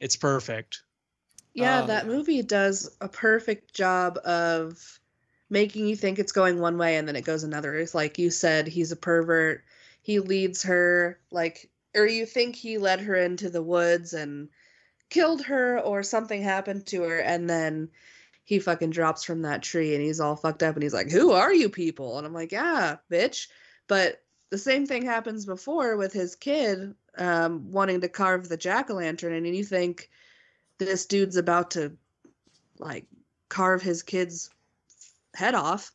it's 0.00 0.16
perfect. 0.16 0.82
Yeah, 1.54 1.82
Oh, 1.82 1.86
that 1.86 2.06
movie 2.06 2.42
does 2.42 2.96
a 3.00 3.08
perfect 3.08 3.74
job 3.74 4.18
of 4.24 5.00
making 5.48 5.86
you 5.86 5.96
think 5.96 6.18
it's 6.18 6.32
going 6.32 6.60
one 6.60 6.76
way 6.76 6.96
and 6.96 7.06
then 7.08 7.16
it 7.16 7.24
goes 7.24 7.44
another. 7.44 7.76
It's 7.76 7.94
like 7.94 8.18
you 8.18 8.30
said, 8.30 8.66
he's 8.66 8.92
a 8.92 8.96
pervert. 8.96 9.64
He 10.02 10.20
leads 10.20 10.62
her 10.64 11.18
like 11.30 11.70
or 11.96 12.06
you 12.06 12.26
think 12.26 12.54
he 12.54 12.78
led 12.78 13.00
her 13.00 13.16
into 13.16 13.50
the 13.50 13.62
woods 13.62 14.12
and 14.12 14.48
killed 15.08 15.42
her 15.42 15.80
or 15.80 16.02
something 16.02 16.42
happened 16.42 16.86
to 16.86 17.02
her 17.02 17.18
and 17.18 17.48
then 17.48 17.88
he 18.44 18.60
fucking 18.60 18.90
drops 18.90 19.24
from 19.24 19.42
that 19.42 19.62
tree 19.62 19.94
and 19.94 20.02
he's 20.02 20.20
all 20.20 20.36
fucked 20.36 20.62
up 20.62 20.74
and 20.74 20.82
he's 20.82 20.94
like, 20.94 21.10
"Who 21.10 21.32
are 21.32 21.52
you 21.52 21.68
people?" 21.68 22.16
And 22.16 22.26
I'm 22.26 22.32
like, 22.32 22.52
"Yeah, 22.52 22.96
bitch." 23.10 23.48
But 23.88 24.22
the 24.50 24.58
same 24.58 24.86
thing 24.86 25.04
happens 25.04 25.44
before 25.44 25.96
with 25.96 26.12
his 26.12 26.36
kid 26.36 26.94
um, 27.18 27.72
wanting 27.72 28.02
to 28.02 28.08
carve 28.08 28.48
the 28.48 28.56
jack 28.56 28.88
o' 28.88 28.94
lantern, 28.94 29.32
and 29.32 29.46
you 29.56 29.64
think 29.64 30.08
this 30.78 31.06
dude's 31.06 31.36
about 31.36 31.72
to 31.72 31.96
like 32.78 33.06
carve 33.48 33.82
his 33.82 34.02
kid's 34.02 34.50
head 35.34 35.54
off 35.54 35.92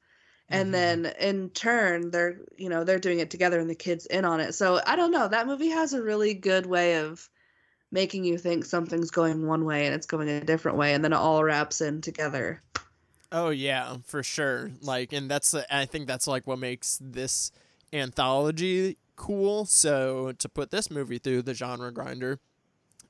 and 0.52 0.70
Mhm. 0.70 0.72
then 0.72 1.06
in 1.20 1.50
turn 1.50 2.12
they're 2.12 2.40
you 2.58 2.70
know 2.70 2.84
they're 2.84 3.00
doing 3.00 3.20
it 3.20 3.30
together 3.30 3.60
and 3.60 3.70
the 3.70 3.76
kid's 3.76 4.06
in 4.06 4.26
on 4.26 4.40
it 4.40 4.54
so 4.54 4.80
i 4.86 4.96
don't 4.96 5.12
know 5.12 5.28
that 5.28 5.48
movie 5.48 5.70
has 5.70 5.94
a 5.94 6.02
really 6.02 6.34
good 6.34 6.66
way 6.66 6.98
of 6.98 7.30
making 7.92 8.24
you 8.24 8.38
think 8.38 8.64
something's 8.66 9.12
going 9.12 9.48
one 9.48 9.66
way 9.66 9.86
and 9.86 9.96
it's 9.96 10.06
going 10.08 10.30
a 10.30 10.42
different 10.42 10.78
way 10.78 10.94
and 10.94 11.04
then 11.04 11.14
it 11.14 11.18
all 11.18 11.44
wraps 11.44 11.82
in 11.82 12.02
together 12.02 12.62
Oh 13.34 13.50
yeah, 13.50 13.96
for 14.04 14.24
sure. 14.24 14.72
Like, 14.82 15.14
and 15.14 15.32
that's 15.32 15.54
I 15.54 15.86
think 15.86 16.06
that's 16.08 16.28
like 16.28 16.46
what 16.46 16.60
makes 16.60 17.00
this 17.02 17.52
anthology 17.94 18.98
cool. 19.16 19.66
So 19.66 20.34
to 20.34 20.50
put 20.50 20.72
this 20.72 20.92
movie 20.92 21.18
through 21.18 21.44
the 21.44 21.54
genre 21.54 21.94
grinder 21.94 22.40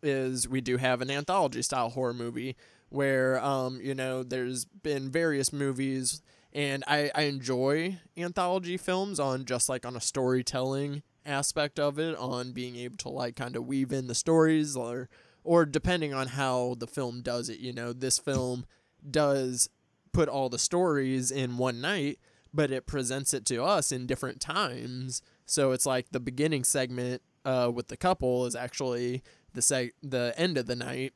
is 0.04 0.48
we 0.48 0.62
do 0.62 0.78
have 0.78 1.02
an 1.02 1.10
anthology 1.10 1.62
style 1.62 1.90
horror 1.90 2.14
movie 2.14 2.56
where 2.90 3.44
um 3.44 3.80
you 3.82 3.96
know 3.96 4.22
there's 4.22 4.66
been 4.66 5.10
various 5.10 5.54
movies 5.54 6.22
and 6.54 6.84
I 6.88 7.12
I 7.14 7.24
enjoy 7.24 8.00
anthology 8.18 8.78
films 8.78 9.20
on 9.20 9.46
just 9.46 9.70
like 9.70 9.86
on 9.86 9.96
a 9.96 10.02
storytelling 10.02 11.04
aspect 11.26 11.80
of 11.80 12.00
it 12.00 12.18
on 12.18 12.52
being 12.52 12.76
able 12.76 12.98
to 12.98 13.10
like 13.10 13.36
kind 13.36 13.56
of 13.56 13.66
weave 13.66 13.92
in 13.92 14.08
the 14.08 14.16
stories 14.16 14.76
or 14.76 15.10
or 15.44 15.66
depending 15.66 16.14
on 16.14 16.28
how 16.28 16.76
the 16.80 16.88
film 16.88 17.22
does 17.22 17.50
it 17.50 17.60
you 17.60 17.72
know 17.72 17.94
this 17.94 18.18
film 18.18 18.66
does 19.10 19.70
put 20.12 20.30
all 20.30 20.50
the 20.50 20.60
stories 20.60 21.32
in 21.32 21.58
one 21.58 21.82
night, 21.82 22.20
but 22.54 22.72
it 22.72 22.86
presents 22.86 23.34
it 23.34 23.46
to 23.46 23.64
us 23.64 23.92
in 23.92 24.06
different 24.06 24.42
times. 24.42 25.22
So 25.46 25.72
it's 25.72 25.86
like 25.86 26.12
the 26.12 26.20
beginning 26.20 26.64
segment 26.64 27.22
uh, 27.46 27.72
with 27.74 27.88
the 27.88 27.98
couple 27.98 28.46
is 28.46 28.56
actually 28.56 29.24
the 29.54 29.62
seg- 29.62 29.94
the 30.04 30.34
end 30.38 30.58
of 30.58 30.66
the 30.66 30.76
night, 30.76 31.14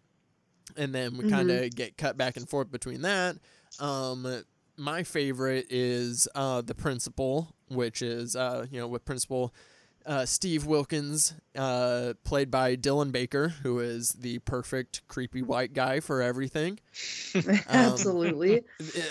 and 0.75 0.93
then 0.93 1.17
we 1.17 1.29
kind 1.29 1.51
of 1.51 1.75
get 1.75 1.97
cut 1.97 2.17
back 2.17 2.37
and 2.37 2.49
forth 2.49 2.71
between 2.71 3.01
that. 3.03 3.37
Um, 3.79 4.43
my 4.77 5.03
favorite 5.03 5.68
is 5.69 6.27
uh, 6.35 6.61
the 6.61 6.76
principal, 6.76 7.56
which 7.69 8.02
is 8.02 8.35
uh, 8.35 8.65
you 8.72 8.80
know 8.80 8.88
with 8.88 9.06
principal. 9.06 9.53
Uh, 10.06 10.23
Steve 10.23 10.68
Wilkins, 10.68 11.34
uh, 11.57 12.14
played 12.23 12.52
by 12.52 12.76
Dylan 12.76 13.11
Baker, 13.11 13.47
who 13.64 13.80
is 13.80 14.10
the 14.10 14.38
perfect 14.38 15.02
creepy 15.07 15.41
white 15.41 15.73
guy 15.73 15.99
for 15.99 16.22
everything. 16.22 16.80
absolutely 17.68 18.61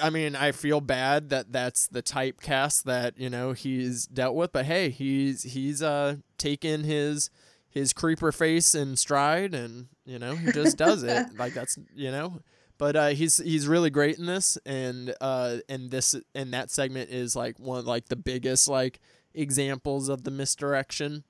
I 0.01 0.11
mean, 0.11 0.36
I 0.36 0.53
feel 0.53 0.81
bad 0.81 1.31
that 1.31 1.51
that's 1.51 1.89
the 1.89 2.01
typecast 2.01 2.85
that 2.85 3.19
you 3.19 3.28
know 3.28 3.53
he's 3.55 4.07
dealt 4.07 4.36
with, 4.36 4.53
but 4.53 4.66
hey, 4.66 4.91
he's 4.91 5.43
he's 5.43 5.82
uh 5.82 6.19
taken 6.39 6.85
his 6.85 7.28
his 7.69 7.93
creeper 7.93 8.31
face 8.31 8.73
in 8.74 8.95
stride, 8.95 9.53
and 9.53 9.89
you 10.07 10.20
know 10.20 10.36
he 10.36 10.53
just 10.53 10.77
does 10.77 11.03
it 11.03 11.27
like 11.36 11.55
that's 11.55 11.77
you 11.95 12.12
know. 12.12 12.41
But 12.85 12.97
uh, 12.97 13.09
he's 13.09 13.39
he's 13.39 13.66
really 13.66 13.89
great 13.89 14.19
in 14.19 14.27
this, 14.27 14.59
and 14.66 15.15
uh, 15.19 15.56
and 15.70 15.90
this 15.90 16.15
and 16.35 16.52
that 16.52 16.70
segment 16.70 17.09
is 17.09 17.35
like 17.35 17.59
one 17.59 17.78
of 17.78 17.86
like 17.86 18.11
the 18.11 18.15
biggest 18.15 18.69
like 18.69 19.01
examples 19.32 20.11
of 20.11 20.24
the 20.24 20.31
misdirection. 20.31 21.24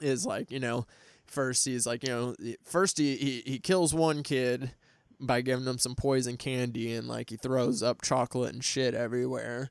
Is 0.00 0.26
like 0.26 0.50
you 0.50 0.58
know, 0.58 0.88
first 1.26 1.64
he's 1.64 1.86
like 1.86 2.02
you 2.02 2.08
know, 2.08 2.34
first 2.64 2.98
he 2.98 3.14
he, 3.14 3.42
he 3.46 3.58
kills 3.60 3.94
one 3.94 4.24
kid 4.24 4.72
by 5.20 5.42
giving 5.42 5.64
him 5.64 5.78
some 5.78 5.94
poison 5.94 6.36
candy, 6.36 6.92
and 6.92 7.06
like 7.06 7.30
he 7.30 7.36
throws 7.36 7.84
up 7.84 8.02
chocolate 8.02 8.52
and 8.52 8.64
shit 8.64 8.92
everywhere. 8.92 9.70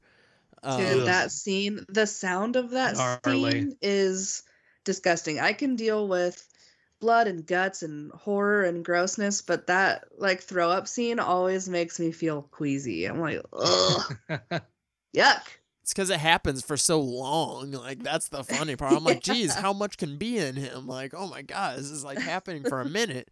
Um, 0.63 0.81
Dude, 0.81 1.07
that 1.07 1.33
scene, 1.33 1.85
the 1.89 2.07
sound 2.07 2.55
of 2.55 2.69
that 2.69 2.95
Gnarly. 2.95 3.51
scene 3.51 3.75
is 3.81 4.43
disgusting. 4.85 5.37
I 5.37 5.51
can 5.51 5.75
deal 5.75 6.07
with 6.07 6.47
blood 6.99 7.27
and 7.27 7.45
guts 7.45 7.81
and 7.83 8.11
horror 8.11 8.63
and 8.63 8.83
grossness, 8.83 9.41
but 9.41 9.67
that 9.67 10.05
like 10.17 10.41
throw 10.41 10.69
up 10.69 10.87
scene 10.87 11.19
always 11.19 11.69
makes 11.69 11.99
me 11.99 12.11
feel 12.11 12.43
queasy. 12.43 13.05
I'm 13.05 13.19
like, 13.19 13.41
ugh, 13.53 14.17
yuck. 15.15 15.41
It's 15.81 15.93
because 15.93 16.09
it 16.11 16.19
happens 16.19 16.63
for 16.63 16.77
so 16.77 16.99
long. 16.99 17.71
Like 17.71 18.03
that's 18.03 18.29
the 18.29 18.43
funny 18.43 18.75
part. 18.75 18.93
I'm 18.93 19.03
like, 19.05 19.21
geez, 19.21 19.55
how 19.55 19.73
much 19.73 19.97
can 19.97 20.17
be 20.17 20.37
in 20.37 20.55
him? 20.55 20.87
Like, 20.87 21.13
oh 21.15 21.27
my 21.27 21.41
god, 21.41 21.79
this 21.79 21.89
is 21.89 22.03
like 22.03 22.19
happening 22.19 22.63
for 22.63 22.81
a 22.81 22.85
minute. 22.85 23.29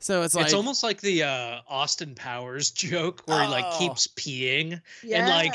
So 0.00 0.22
it's 0.22 0.34
like 0.34 0.46
it's 0.46 0.54
almost 0.54 0.82
like 0.82 1.00
the 1.00 1.22
uh, 1.22 1.60
Austin 1.68 2.14
Powers 2.14 2.70
joke 2.72 3.22
where 3.26 3.42
he 3.42 3.48
like 3.48 3.64
Oh. 3.68 3.78
keeps 3.78 4.06
peeing 4.08 4.80
and 5.10 5.28
like 5.28 5.54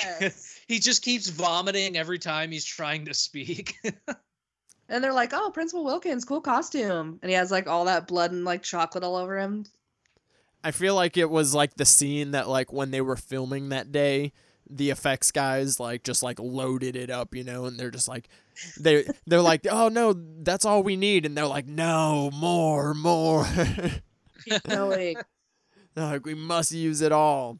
he 0.67 0.79
just 0.79 1.03
keeps 1.03 1.27
vomiting 1.27 1.95
every 1.97 2.17
time 2.17 2.51
he's 2.51 2.65
trying 2.65 3.05
to 3.05 3.13
speak. 3.13 3.75
And 4.89 5.03
they're 5.03 5.13
like, 5.13 5.31
oh, 5.33 5.51
Principal 5.51 5.85
Wilkins, 5.85 6.25
cool 6.25 6.41
costume. 6.41 7.19
And 7.21 7.29
he 7.29 7.35
has 7.35 7.51
like 7.51 7.67
all 7.67 7.85
that 7.85 8.07
blood 8.07 8.31
and 8.31 8.43
like 8.43 8.63
chocolate 8.63 9.03
all 9.03 9.15
over 9.15 9.37
him. 9.39 9.65
I 10.63 10.71
feel 10.71 10.95
like 10.95 11.15
it 11.15 11.29
was 11.29 11.53
like 11.53 11.75
the 11.75 11.85
scene 11.85 12.31
that 12.31 12.49
like 12.49 12.73
when 12.73 12.91
they 12.91 13.01
were 13.01 13.15
filming 13.15 13.69
that 13.69 13.91
day, 13.91 14.33
the 14.69 14.89
effects 14.89 15.31
guys 15.31 15.79
like 15.79 16.03
just 16.03 16.21
like 16.21 16.39
loaded 16.39 16.95
it 16.95 17.09
up, 17.09 17.33
you 17.33 17.43
know, 17.43 17.65
and 17.65 17.79
they're 17.79 17.91
just 17.91 18.07
like 18.07 18.27
they 18.79 19.05
they're 19.25 19.41
like, 19.41 19.65
"Oh 19.69 19.87
no, 19.87 20.13
that's 20.13 20.65
all 20.65 20.83
we 20.83 20.95
need." 20.95 21.25
And 21.25 21.35
they're 21.35 21.47
like, 21.47 21.65
"No, 21.65 22.29
more, 22.33 22.93
more." 22.93 23.47
Keep 24.45 24.63
going. 24.69 25.15
They're 25.95 26.05
like, 26.05 26.25
"We 26.25 26.35
must 26.35 26.71
use 26.71 27.01
it 27.01 27.11
all." 27.11 27.59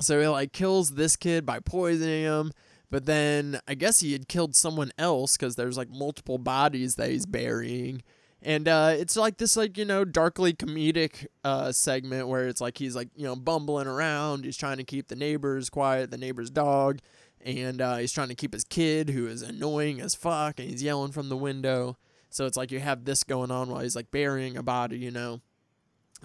So 0.00 0.20
he 0.20 0.26
like 0.26 0.52
kills 0.52 0.92
this 0.92 1.16
kid 1.16 1.44
by 1.44 1.60
poisoning 1.60 2.24
him, 2.24 2.52
but 2.92 3.06
then 3.06 3.58
I 3.66 3.74
guess 3.74 4.00
he 4.00 4.12
had 4.12 4.28
killed 4.28 4.54
someone 4.54 4.92
else 4.98 5.36
cuz 5.38 5.56
there's 5.56 5.78
like 5.78 5.88
multiple 5.88 6.36
bodies 6.36 6.96
that 6.96 7.10
he's 7.10 7.24
burying. 7.26 8.02
And 8.44 8.68
uh, 8.68 8.94
it's 8.98 9.16
like 9.16 9.38
this, 9.38 9.56
like 9.56 9.78
you 9.78 9.84
know, 9.84 10.04
darkly 10.04 10.52
comedic 10.52 11.26
uh, 11.42 11.72
segment 11.72 12.28
where 12.28 12.48
it's 12.48 12.60
like 12.60 12.76
he's 12.76 12.94
like 12.94 13.08
you 13.16 13.24
know 13.24 13.34
bumbling 13.34 13.86
around. 13.86 14.44
He's 14.44 14.56
trying 14.56 14.76
to 14.76 14.84
keep 14.84 15.08
the 15.08 15.16
neighbors 15.16 15.70
quiet, 15.70 16.10
the 16.10 16.18
neighbor's 16.18 16.50
dog, 16.50 16.98
and 17.40 17.80
uh, 17.80 17.96
he's 17.96 18.12
trying 18.12 18.28
to 18.28 18.34
keep 18.34 18.52
his 18.52 18.64
kid 18.64 19.10
who 19.10 19.26
is 19.26 19.42
annoying 19.42 20.00
as 20.00 20.14
fuck, 20.14 20.58
and 20.58 20.68
he's 20.68 20.82
yelling 20.82 21.12
from 21.12 21.28
the 21.28 21.36
window. 21.36 21.96
So 22.30 22.46
it's 22.46 22.56
like 22.56 22.72
you 22.72 22.80
have 22.80 23.04
this 23.04 23.24
going 23.24 23.50
on 23.50 23.70
while 23.70 23.80
he's 23.80 23.96
like 23.96 24.10
burying 24.10 24.56
a 24.56 24.62
body, 24.62 24.98
you 24.98 25.10
know, 25.10 25.40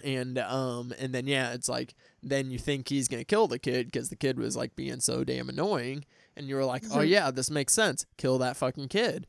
and 0.04 0.38
um 0.40 0.94
and 1.00 1.14
then 1.14 1.28
yeah, 1.28 1.54
it's 1.54 1.70
like 1.70 1.94
then 2.24 2.52
you 2.52 2.58
think 2.58 2.90
he's 2.90 3.08
gonna 3.08 3.24
kill 3.24 3.48
the 3.48 3.60
kid 3.60 3.88
because 3.88 4.10
the 4.10 4.16
kid 4.16 4.40
was 4.40 4.56
like 4.56 4.76
being 4.76 5.00
so 5.00 5.24
damn 5.24 5.50
annoying, 5.50 6.06
and 6.38 6.48
you 6.48 6.56
were 6.56 6.66
like, 6.66 6.84
oh 6.92 6.98
Mhm. 7.00 7.10
yeah, 7.10 7.32
this 7.32 7.50
makes 7.50 7.74
sense. 7.74 8.06
Kill 8.18 8.38
that 8.38 8.56
fucking 8.58 8.88
kid. 8.88 9.28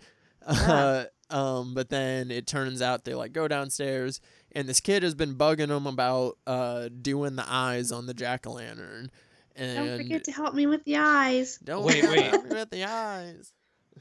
Yeah. 0.49 0.55
Uh, 0.73 1.05
um, 1.35 1.75
but 1.75 1.89
then 1.91 2.31
it 2.31 2.47
turns 2.47 2.81
out 2.81 3.05
they 3.05 3.15
like 3.15 3.33
go 3.33 3.49
downstairs, 3.49 4.21
and 4.53 4.69
this 4.69 4.81
kid 4.81 5.03
has 5.03 5.15
been 5.15 5.35
bugging 5.35 5.69
them 5.69 5.87
about 5.87 6.39
uh 6.47 6.89
doing 6.89 7.37
the 7.37 7.45
eyes 7.47 7.91
on 7.93 8.07
the 8.07 8.15
jack 8.15 8.47
o' 8.47 8.53
lantern. 8.53 9.11
And 9.57 9.89
Don't 9.89 9.97
forget 9.99 10.25
to 10.25 10.33
help 10.33 10.55
me 10.55 10.67
with 10.69 10.85
the 10.85 10.97
eyes. 10.97 11.59
don't 11.59 11.85
Wait, 11.85 12.03
wait. 12.09 12.33
with 12.49 12.71
the 12.71 12.85
eyes. 12.85 13.53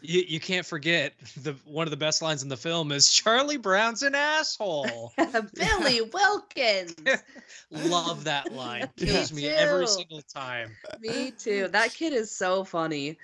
You, 0.02 0.24
you 0.28 0.40
can't 0.40 0.66
forget 0.66 1.14
the 1.38 1.56
one 1.66 1.88
of 1.88 1.92
the 1.92 1.98
best 1.98 2.22
lines 2.22 2.44
in 2.44 2.50
the 2.50 2.58
film 2.58 2.92
is 2.92 3.12
Charlie 3.12 3.58
Brown's 3.58 4.04
an 4.04 4.16
asshole. 4.16 5.14
Billy 5.54 6.02
Wilkins. 6.14 6.96
Love 7.72 8.24
that 8.26 8.54
line. 8.54 8.90
Kills 8.98 9.34
me 9.34 9.48
every 9.48 9.88
single 9.88 10.22
time. 10.22 10.72
Me 11.00 11.32
too. 11.32 11.68
That 11.70 11.94
kid 11.94 12.14
is 12.14 12.32
so 12.32 12.64
funny. 12.64 13.18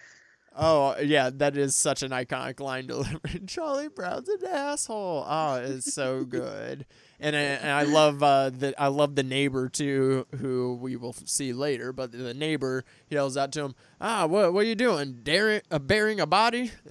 Oh 0.55 0.95
yeah, 0.99 1.29
that 1.33 1.57
is 1.57 1.75
such 1.75 2.03
an 2.03 2.11
iconic 2.11 2.59
line 2.59 2.87
delivery. 2.87 3.41
Charlie 3.47 3.87
Brown's 3.87 4.29
an 4.29 4.45
asshole. 4.47 5.25
Oh, 5.27 5.55
it's 5.55 5.93
so 5.93 6.23
good. 6.23 6.85
And 7.19 7.35
I, 7.35 7.39
and 7.39 7.71
I 7.71 7.83
love 7.83 8.21
uh, 8.21 8.49
the 8.49 8.73
I 8.77 8.87
love 8.87 9.15
the 9.15 9.23
neighbor 9.23 9.69
too, 9.69 10.27
who 10.39 10.77
we 10.81 10.95
will 10.95 11.13
see 11.13 11.53
later. 11.53 11.93
But 11.93 12.11
the 12.11 12.33
neighbor 12.33 12.83
yells 13.09 13.37
out 13.37 13.51
to 13.53 13.61
him, 13.61 13.75
"Ah, 14.01 14.25
what 14.25 14.53
what 14.53 14.61
are 14.61 14.67
you 14.67 14.75
doing? 14.75 15.19
Daring, 15.23 15.61
uh, 15.71 15.79
burying 15.79 16.19
a 16.19 16.25
body?" 16.25 16.71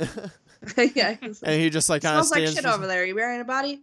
yeah. 0.95 1.17
like, 1.21 1.37
and 1.43 1.61
he 1.61 1.71
just 1.71 1.89
like 1.89 2.03
kind 2.03 2.19
of 2.19 2.27
smells 2.27 2.55
like 2.55 2.55
shit 2.55 2.67
over 2.67 2.87
there. 2.87 3.05
you 3.05 3.15
wearing 3.15 3.41
a 3.41 3.45
body? 3.45 3.83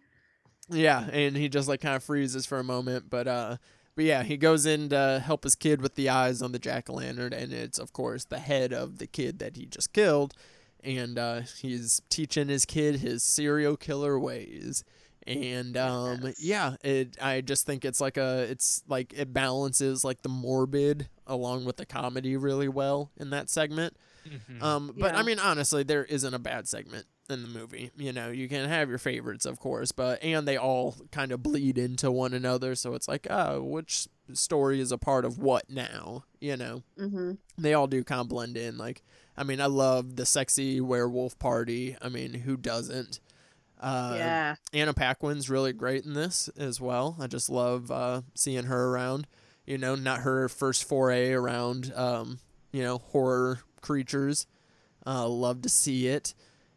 Yeah, 0.70 1.08
and 1.12 1.36
he 1.36 1.50
just 1.50 1.68
like 1.68 1.82
kind 1.82 1.96
of 1.96 2.04
freezes 2.04 2.46
for 2.46 2.60
a 2.60 2.64
moment, 2.64 3.10
but 3.10 3.28
uh, 3.28 3.58
but 3.96 4.06
yeah, 4.06 4.24
he 4.24 4.38
goes 4.38 4.66
in 4.66 4.90
to 4.90 5.22
help 5.26 5.44
his 5.44 5.56
kid 5.56 5.82
with 5.82 5.96
the 5.96 6.10
eyes 6.10 6.42
on 6.42 6.52
the 6.52 6.60
jack 6.60 6.90
o' 6.90 6.94
lantern, 6.94 7.34
and 7.34 7.52
it's 7.52 7.80
of 7.80 7.92
course 7.92 8.26
the 8.26 8.40
head 8.40 8.72
of 8.72 9.00
the 9.00 9.08
kid 9.08 9.40
that 9.40 9.58
he 9.58 9.66
just 9.66 9.94
killed, 9.94 10.34
and 10.84 11.18
uh, 11.18 11.42
he's 11.60 12.02
teaching 12.10 12.48
his 12.48 12.66
kid 12.66 12.98
his 12.98 13.24
serial 13.24 13.76
killer 13.76 14.20
ways, 14.20 14.84
and 15.28 15.76
um, 15.78 16.20
Yes. 16.24 16.42
yeah, 16.42 16.76
it 16.84 17.18
I 17.22 17.42
just 17.42 17.66
think 17.66 17.86
it's 17.86 18.02
like 18.02 18.18
a 18.18 18.44
it's 18.50 18.84
like 18.88 19.14
it 19.16 19.34
balances 19.34 20.04
like 20.04 20.22
the 20.22 20.30
morbid 20.30 21.10
along 21.28 21.66
with 21.66 21.78
the 21.78 21.86
comedy 21.86 22.36
really 22.38 22.68
well 22.68 23.12
in 23.18 23.30
that 23.32 23.50
segment. 23.50 23.96
Mhm. 24.28 24.62
Um, 24.62 24.94
but 24.98 25.16
I 25.16 25.24
mean, 25.24 25.40
honestly, 25.40 25.84
there 25.84 26.04
isn't 26.06 26.34
a 26.34 26.40
bad 26.40 26.68
segment 26.68 27.06
in 27.30 27.42
the 27.44 27.48
movie. 27.48 27.92
You 27.96 28.12
know, 28.12 28.30
you 28.30 28.50
can 28.50 28.68
have 28.68 28.90
your 28.90 28.98
favorites, 28.98 29.46
of 29.46 29.60
course, 29.60 29.92
but 29.92 30.22
and 30.24 30.48
they 30.48 30.58
all 30.58 30.96
kind 31.12 31.32
of 31.32 31.42
bleed 31.44 31.78
into 31.78 32.12
one 32.12 32.34
another. 32.34 32.76
So 32.76 32.94
it's 32.96 33.08
like, 33.08 33.28
oh, 33.30 33.62
which 33.64 34.08
story 34.34 34.80
is 34.82 34.92
a 34.92 34.98
part 34.98 35.26
of 35.26 35.38
what 35.40 35.70
now? 35.70 36.26
You 36.40 36.58
know, 36.58 36.84
Mm-hmm. 37.00 37.34
they 37.58 37.74
all 37.74 37.88
do 37.88 38.04
kind 38.04 38.22
of 38.22 38.28
blend 38.30 38.58
in. 38.58 38.78
Like, 38.78 39.04
I 39.38 39.44
mean, 39.44 39.62
I 39.62 39.68
love 39.68 40.16
the 40.18 40.26
sexy 40.26 40.82
werewolf 40.82 41.38
party. 41.40 41.96
I 42.02 42.10
mean, 42.10 42.34
who 42.34 42.58
doesn't? 42.58 43.20
Uh, 43.80 44.14
yeah. 44.18 44.56
Anna 44.74 44.94
Paquin's 44.94 45.50
really 45.50 45.72
great 45.74 46.06
in 46.06 46.14
this 46.14 46.50
as 46.58 46.82
well. 46.82 47.16
I 47.20 47.28
just 47.28 47.50
love 47.50 47.90
uh, 47.92 48.22
seeing 48.36 48.66
her 48.66 48.90
around. 48.90 49.28
You 49.66 49.78
know, 49.78 49.96
not 49.96 50.22
her 50.22 50.50
first 50.50 50.84
foray 50.84 51.32
around, 51.32 51.94
um, 51.96 52.40
you 52.72 52.82
know, 52.84 52.98
horror 52.98 53.60
creatures. 53.82 54.48
Uh, 55.06 55.28
love 55.28 55.62
to 55.62 55.70
see 55.70 56.08
it, 56.08 56.34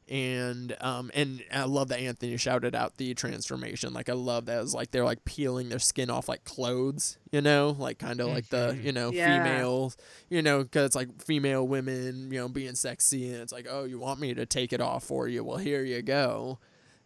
and 0.09 0.77
um, 0.81 1.11
and 1.15 1.43
I 1.53 1.65
love 1.65 1.89
that 1.89 2.01
Anthony 2.01 2.37
shouted 2.37 2.75
out 2.75 2.99
the 2.99 3.15
transformation. 3.15 3.93
Like 3.95 4.09
I 4.09 4.13
love 4.13 4.47
that. 4.47 4.63
It's 4.63 4.75
like 4.75 4.91
they're 4.91 5.05
like 5.05 5.25
peeling 5.25 5.71
their 5.71 5.79
skin 5.79 6.11
off 6.11 6.29
like 6.29 6.45
clothes. 6.45 7.19
You 7.33 7.41
know, 7.41 7.75
like 7.79 7.99
kind 7.99 8.21
of 8.21 8.29
like 8.29 8.49
the 8.51 8.77
Mhm. 8.79 8.85
you 8.85 8.93
know 8.93 9.11
Yeah. 9.11 9.43
female. 9.43 9.93
You 10.29 10.43
know, 10.43 10.63
because 10.63 10.87
it's 10.87 10.97
like 10.97 11.23
female 11.23 11.67
women. 11.67 12.31
You 12.31 12.41
know, 12.41 12.49
being 12.49 12.75
sexy, 12.75 13.33
and 13.33 13.43
it's 13.43 13.53
like, 13.53 13.67
oh, 13.69 13.85
you 13.85 13.99
want 13.99 14.21
me 14.21 14.35
to 14.35 14.45
take 14.47 14.73
it 14.73 14.81
off 14.81 15.05
for 15.05 15.29
you? 15.29 15.43
Well, 15.45 15.59
here 15.59 15.83
you 15.83 16.03
go 16.03 16.59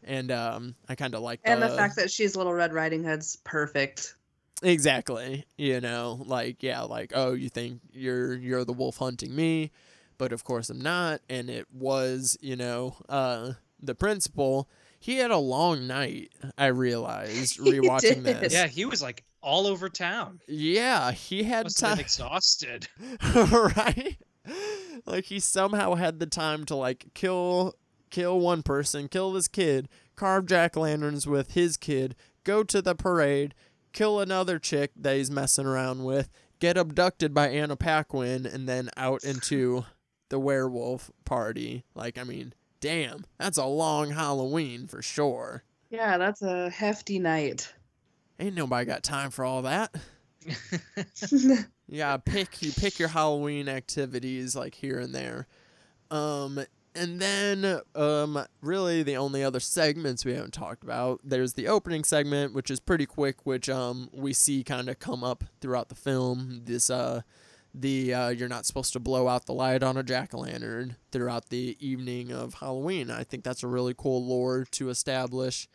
and 0.06 0.30
um, 0.30 0.74
I 0.88 0.94
kind 0.94 1.14
of 1.14 1.20
like 1.22 1.40
And 1.44 1.62
the, 1.62 1.68
the 1.68 1.76
fact 1.76 1.96
that 1.96 2.10
she's 2.10 2.36
Little 2.36 2.52
Red 2.54 2.72
Riding 2.72 3.04
Hood's 3.04 3.36
perfect. 3.44 4.14
exactly, 4.62 5.44
you 5.56 5.80
know, 5.80 6.22
like 6.26 6.62
yeah, 6.62 6.82
like 6.82 7.12
oh, 7.14 7.32
you 7.32 7.48
think 7.48 7.80
you're 7.92 8.34
you're 8.34 8.64
the 8.64 8.72
wolf 8.72 8.96
hunting 8.98 9.34
me, 9.34 9.70
but 10.18 10.32
of 10.32 10.44
course 10.44 10.70
I'm 10.70 10.80
not, 10.80 11.20
and 11.28 11.50
it 11.50 11.66
was 11.72 12.36
you 12.40 12.56
know 12.56 12.96
uh 13.08 13.52
the 13.80 13.94
principal. 13.94 14.68
He 14.98 15.16
had 15.18 15.30
a 15.30 15.36
long 15.38 15.86
night. 15.86 16.32
I 16.56 16.66
realized 16.66 17.58
rewatching 17.60 18.22
this. 18.24 18.52
yeah, 18.52 18.66
he 18.66 18.84
was 18.86 19.02
like 19.02 19.24
all 19.42 19.66
over 19.66 19.88
town. 19.88 20.40
yeah, 20.48 21.12
he 21.12 21.42
had 21.44 21.66
Must 21.66 21.78
time. 21.78 22.00
exhausted. 22.00 22.88
right? 23.50 24.16
Like 25.04 25.24
he 25.26 25.38
somehow 25.38 25.94
had 25.94 26.18
the 26.18 26.26
time 26.26 26.64
to 26.66 26.74
like 26.76 27.06
kill 27.14 27.74
kill 28.10 28.40
one 28.40 28.62
person, 28.62 29.08
kill 29.08 29.32
this 29.32 29.48
kid, 29.48 29.88
carve 30.14 30.46
jack 30.46 30.76
lanterns 30.76 31.26
with 31.26 31.52
his 31.52 31.76
kid, 31.76 32.14
go 32.44 32.62
to 32.62 32.80
the 32.80 32.94
parade, 32.94 33.54
kill 33.92 34.20
another 34.20 34.58
chick 34.58 34.92
that 34.96 35.16
he's 35.16 35.30
messing 35.30 35.66
around 35.66 36.04
with, 36.04 36.30
get 36.58 36.76
abducted 36.76 37.34
by 37.34 37.48
Anna 37.48 37.76
Paquin, 37.76 38.46
and 38.46 38.68
then 38.68 38.90
out 38.96 39.24
into 39.24 39.84
the 40.28 40.38
werewolf 40.38 41.10
party. 41.24 41.84
Like, 41.94 42.18
I 42.18 42.24
mean, 42.24 42.54
damn, 42.80 43.24
that's 43.38 43.58
a 43.58 43.66
long 43.66 44.10
Halloween 44.10 44.86
for 44.86 45.02
sure. 45.02 45.64
Yeah, 45.90 46.18
that's 46.18 46.42
a 46.42 46.70
hefty 46.70 47.18
night. 47.18 47.72
Ain't 48.38 48.56
nobody 48.56 48.84
got 48.84 49.02
time 49.02 49.30
for 49.30 49.44
all 49.44 49.62
that. 49.62 49.94
yeah, 51.88 52.16
pick 52.18 52.62
you 52.62 52.72
pick 52.72 52.98
your 52.98 53.08
Halloween 53.08 53.68
activities 53.68 54.54
like 54.54 54.74
here 54.74 54.98
and 54.98 55.14
there. 55.14 55.46
Um 56.10 56.60
And 56.96 57.20
then, 57.20 57.80
um, 57.94 58.44
really 58.62 59.02
the 59.02 59.16
only 59.16 59.44
other 59.44 59.60
segments 59.60 60.24
we 60.24 60.34
haven't 60.34 60.54
talked 60.54 60.82
about. 60.82 61.20
There's 61.22 61.52
the 61.54 61.68
opening 61.68 62.04
segment, 62.04 62.54
which 62.54 62.70
is 62.70 62.80
pretty 62.80 63.06
quick, 63.06 63.44
which 63.44 63.68
um 63.68 64.08
we 64.12 64.32
see 64.32 64.64
kind 64.64 64.88
of 64.88 64.98
come 64.98 65.22
up 65.22 65.44
throughout 65.60 65.88
the 65.88 65.94
film. 65.94 66.62
This 66.64 66.88
uh, 66.90 67.20
the 67.74 68.14
uh, 68.14 68.28
you're 68.30 68.48
not 68.48 68.64
supposed 68.66 68.92
to 68.94 69.00
blow 69.00 69.28
out 69.28 69.44
the 69.46 69.52
light 69.52 69.82
on 69.82 69.96
a 69.96 70.02
jack 70.02 70.32
o' 70.34 70.38
lantern 70.38 70.96
throughout 71.12 71.50
the 71.50 71.76
evening 71.80 72.32
of 72.32 72.54
Halloween. 72.54 73.10
I 73.10 73.22
think 73.24 73.44
that's 73.44 73.62
a 73.62 73.66
really 73.68 73.94
cool 73.96 74.24
lore 74.24 74.64
to 74.72 74.88
establish. 74.88 75.68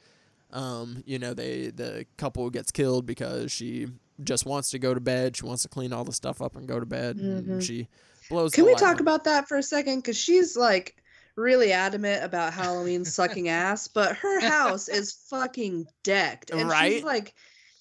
Um, 0.51 1.03
you 1.05 1.19
know, 1.19 1.33
they 1.33 1.67
the 1.67 2.05
couple 2.17 2.49
gets 2.49 2.71
killed 2.71 3.05
because 3.05 3.51
she 3.51 3.87
just 4.23 4.45
wants 4.45 4.69
to 4.71 4.79
go 4.79 4.93
to 4.93 4.99
bed. 4.99 5.37
She 5.37 5.45
wants 5.45 5.63
to 5.63 5.69
clean 5.69 5.93
all 5.93 6.03
the 6.03 6.13
stuff 6.13 6.41
up 6.41 6.55
and 6.55 6.67
go 6.67 6.79
to 6.79 6.85
bed. 6.85 7.17
And 7.17 7.47
Mhm. 7.47 7.61
she 7.61 7.87
blows. 8.29 8.51
Can 8.53 8.65
we 8.65 8.75
talk 8.75 8.95
on. 8.95 9.01
about 9.01 9.23
that 9.25 9.47
for 9.47 9.57
a 9.57 9.63
second? 9.63 9.97
Because 9.99 10.17
she's 10.17 10.57
like 10.57 10.95
really 11.35 11.71
adamant 11.71 12.23
about 12.23 12.53
Halloween 12.61 13.05
sucking 13.05 13.49
ass, 13.49 13.87
but 13.87 14.15
her 14.17 14.39
house 14.39 14.87
is 14.87 15.11
fucking 15.29 15.87
decked. 16.03 16.51
And 16.51 16.69
Right? 16.69 16.93
she's 16.93 17.03
like 17.03 17.33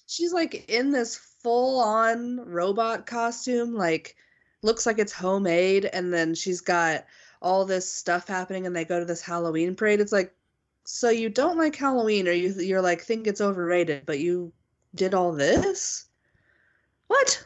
she's 0.07 0.33
like 0.33 0.69
in 0.69 0.91
this 0.91 1.15
full-on 1.41 2.37
robot 2.45 3.05
costume, 3.05 3.73
like 3.73 4.15
looks 4.61 4.85
like 4.85 4.99
it's 4.99 5.13
homemade, 5.13 5.85
and 5.85 6.13
then 6.13 6.35
she's 6.35 6.61
got 6.61 7.05
all 7.41 7.65
this 7.65 7.91
stuff 7.91 8.27
happening 8.27 8.67
and 8.67 8.75
they 8.75 8.85
go 8.85 8.99
to 8.99 9.05
this 9.05 9.21
Halloween 9.21 9.75
parade. 9.75 9.99
It's 9.99 10.11
like 10.11 10.33
so 10.83 11.09
you 11.09 11.29
don't 11.29 11.57
like 11.57 11.75
Halloween 11.75 12.27
or 12.27 12.31
you 12.31 12.49
you're 12.61 12.81
like 12.81 13.01
think 13.01 13.27
it's 13.27 13.41
overrated, 13.41 14.05
but 14.05 14.19
you 14.19 14.51
did 14.95 15.13
all 15.13 15.31
this? 15.31 16.05
What? 17.07 17.43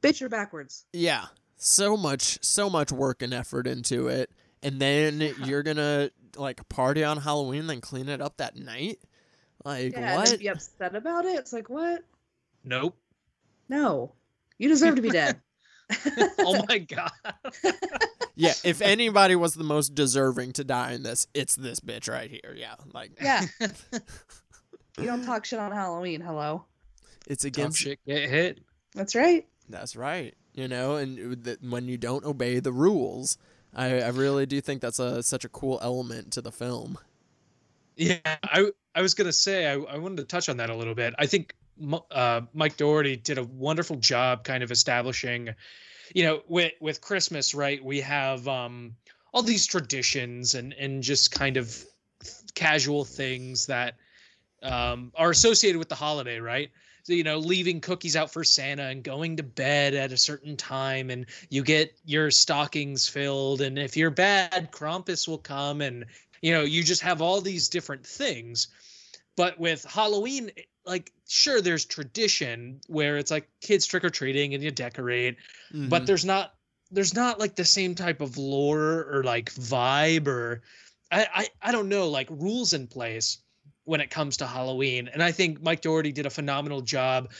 Bitch, 0.00 0.20
you're 0.20 0.28
backwards. 0.28 0.86
Yeah, 0.92 1.26
so 1.56 1.96
much, 1.96 2.38
so 2.42 2.70
much 2.70 2.90
work 2.90 3.22
and 3.22 3.34
effort 3.34 3.66
into 3.66 4.08
it, 4.08 4.30
and 4.62 4.80
then 4.80 5.34
you're 5.44 5.62
gonna 5.62 6.10
like 6.36 6.68
party 6.68 7.04
on 7.04 7.16
Halloween, 7.18 7.66
then 7.66 7.80
clean 7.80 8.08
it 8.08 8.20
up 8.20 8.36
that 8.38 8.56
night. 8.56 8.98
Like 9.64 9.92
Yeah, 9.92 10.16
what? 10.16 10.28
then 10.28 10.38
be 10.38 10.48
upset 10.48 10.94
about 10.94 11.24
it. 11.24 11.38
It's 11.38 11.52
like, 11.52 11.68
what? 11.68 12.02
Nope. 12.64 12.96
No, 13.68 14.12
you 14.58 14.68
deserve 14.68 14.96
to 14.96 15.02
be 15.02 15.10
dead. 15.10 15.40
Oh 16.38 16.64
my 16.68 16.78
god. 16.78 17.10
Yeah, 18.36 18.54
if 18.64 18.80
anybody 18.80 19.36
was 19.36 19.52
the 19.52 19.64
most 19.64 19.94
deserving 19.94 20.52
to 20.52 20.64
die 20.64 20.92
in 20.92 21.02
this, 21.02 21.26
it's 21.34 21.56
this 21.56 21.80
bitch 21.80 22.08
right 22.08 22.30
here. 22.30 22.54
Yeah, 22.56 22.76
like 22.94 23.10
yeah. 23.20 23.46
you 24.98 25.04
don't 25.04 25.24
talk 25.24 25.44
shit 25.44 25.58
on 25.58 25.72
Halloween. 25.72 26.22
Hello. 26.22 26.64
it's 27.26 27.42
Dumb 27.42 27.48
against. 27.48 27.78
shit 27.78 27.98
get 28.06 28.30
hit. 28.30 28.60
That's 28.94 29.14
right. 29.14 29.46
That's 29.68 29.94
right. 29.94 30.34
You 30.54 30.68
know, 30.68 30.96
and 30.96 31.32
uh, 31.32 31.36
that 31.42 31.62
when 31.62 31.86
you 31.86 31.98
don't 31.98 32.24
obey 32.24 32.60
the 32.60 32.72
rules, 32.72 33.36
I, 33.74 34.00
I 34.00 34.08
really 34.08 34.46
do 34.46 34.60
think 34.60 34.80
that's 34.80 34.98
a 34.98 35.22
such 35.22 35.44
a 35.44 35.48
cool 35.48 35.78
element 35.82 36.32
to 36.32 36.40
the 36.40 36.52
film. 36.52 36.98
Yeah, 37.96 38.18
I 38.24 38.70
I 38.94 39.02
was 39.02 39.14
gonna 39.14 39.32
say 39.32 39.66
I, 39.66 39.74
I 39.74 39.98
wanted 39.98 40.16
to 40.18 40.24
touch 40.24 40.48
on 40.48 40.56
that 40.58 40.70
a 40.70 40.74
little 40.74 40.94
bit. 40.94 41.14
I 41.18 41.26
think 41.26 41.54
uh, 42.10 42.42
Mike 42.52 42.76
Dougherty 42.76 43.16
did 43.16 43.38
a 43.38 43.44
wonderful 43.44 43.96
job, 43.96 44.44
kind 44.44 44.62
of 44.62 44.70
establishing, 44.70 45.50
you 46.14 46.24
know, 46.24 46.42
with 46.48 46.72
with 46.80 47.00
Christmas, 47.00 47.54
right? 47.54 47.82
We 47.84 48.00
have 48.00 48.46
um, 48.48 48.96
all 49.32 49.42
these 49.42 49.66
traditions 49.66 50.54
and 50.54 50.72
and 50.74 51.02
just 51.02 51.30
kind 51.30 51.56
of 51.56 51.84
casual 52.54 53.04
things 53.04 53.66
that 53.66 53.94
um, 54.62 55.12
are 55.14 55.30
associated 55.30 55.78
with 55.78 55.88
the 55.88 55.94
holiday, 55.94 56.38
right? 56.38 56.70
So, 57.02 57.12
you 57.12 57.24
know, 57.24 57.38
leaving 57.38 57.80
cookies 57.80 58.16
out 58.16 58.32
for 58.32 58.44
Santa 58.44 58.84
and 58.84 59.02
going 59.02 59.36
to 59.36 59.42
bed 59.42 59.94
at 59.94 60.12
a 60.12 60.16
certain 60.16 60.56
time, 60.56 61.10
and 61.10 61.26
you 61.48 61.62
get 61.62 61.94
your 62.04 62.30
stockings 62.30 63.08
filled. 63.08 63.60
And 63.60 63.78
if 63.78 63.96
you're 63.96 64.10
bad, 64.10 64.70
Krampus 64.72 65.26
will 65.26 65.38
come, 65.38 65.80
and 65.80 66.04
you 66.42 66.52
know, 66.52 66.62
you 66.62 66.82
just 66.82 67.02
have 67.02 67.20
all 67.22 67.40
these 67.40 67.68
different 67.68 68.06
things. 68.06 68.68
But 69.36 69.58
with 69.58 69.84
Halloween, 69.84 70.50
like, 70.84 71.12
sure, 71.28 71.60
there's 71.60 71.84
tradition 71.84 72.80
where 72.88 73.16
it's 73.16 73.30
like 73.30 73.48
kids 73.60 73.86
trick 73.86 74.04
or 74.04 74.10
treating 74.10 74.54
and 74.54 74.62
you 74.62 74.70
decorate, 74.70 75.36
but 75.84 76.02
Mhm. 76.02 76.06
there's 76.06 76.24
not 76.24 76.54
there's 76.90 77.14
not 77.14 77.38
like 77.38 77.54
the 77.54 77.64
same 77.64 77.94
type 77.94 78.20
of 78.20 78.36
lore 78.36 79.06
or 79.10 79.22
like 79.22 79.52
vibe 79.54 80.26
or 80.26 80.62
I, 81.10 81.28
I 81.32 81.48
I 81.68 81.72
don't 81.72 81.88
know 81.88 82.08
like 82.08 82.28
rules 82.30 82.72
in 82.72 82.86
place 82.88 83.38
when 83.90 84.00
it 84.00 84.10
comes 84.10 84.36
to 84.38 84.46
Halloween. 84.46 85.08
And 85.12 85.22
I 85.22 85.32
think 85.32 85.62
Mike 85.62 85.82
Dougherty 85.82 86.12
did 86.12 86.26
a 86.26 86.30
phenomenal 86.30 86.80
job 86.80 87.30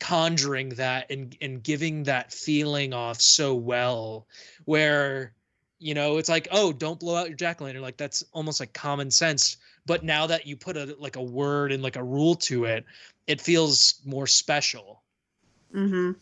conjuring 0.00 0.70
that 0.70 1.10
and 1.10 1.36
and 1.40 1.62
giving 1.62 2.02
that 2.02 2.32
feeling 2.32 2.92
off 2.92 3.20
so 3.20 3.54
well 3.54 4.26
where 4.64 5.32
you 5.78 5.94
know 5.94 6.18
it's 6.18 6.28
like 6.28 6.48
oh 6.50 6.72
don't 6.72 6.98
blow 6.98 7.14
out 7.14 7.28
your 7.28 7.36
jack-o'-lantern 7.36 7.80
like 7.80 7.96
that's 7.96 8.24
almost 8.32 8.58
like 8.58 8.72
common 8.72 9.12
sense 9.12 9.58
but 9.86 10.02
now 10.02 10.26
that 10.26 10.44
you 10.44 10.56
put 10.56 10.76
a 10.76 10.96
like 10.98 11.14
a 11.14 11.22
word 11.22 11.70
and 11.70 11.84
like 11.84 11.94
a 11.94 12.02
rule 12.02 12.34
to 12.34 12.64
it 12.64 12.84
it 13.28 13.40
feels 13.40 14.00
more 14.04 14.26
special 14.26 15.02
Mm-hmm. 15.74 16.12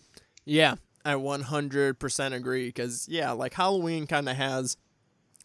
Yeah, 0.45 0.77
I 1.05 1.15
100% 1.15 2.33
agree 2.33 2.69
because, 2.69 3.07
yeah, 3.09 3.33
like 3.33 3.55
Halloween 3.55 4.07
kind 4.07 4.29
of 4.29 4.37
has 4.37 4.77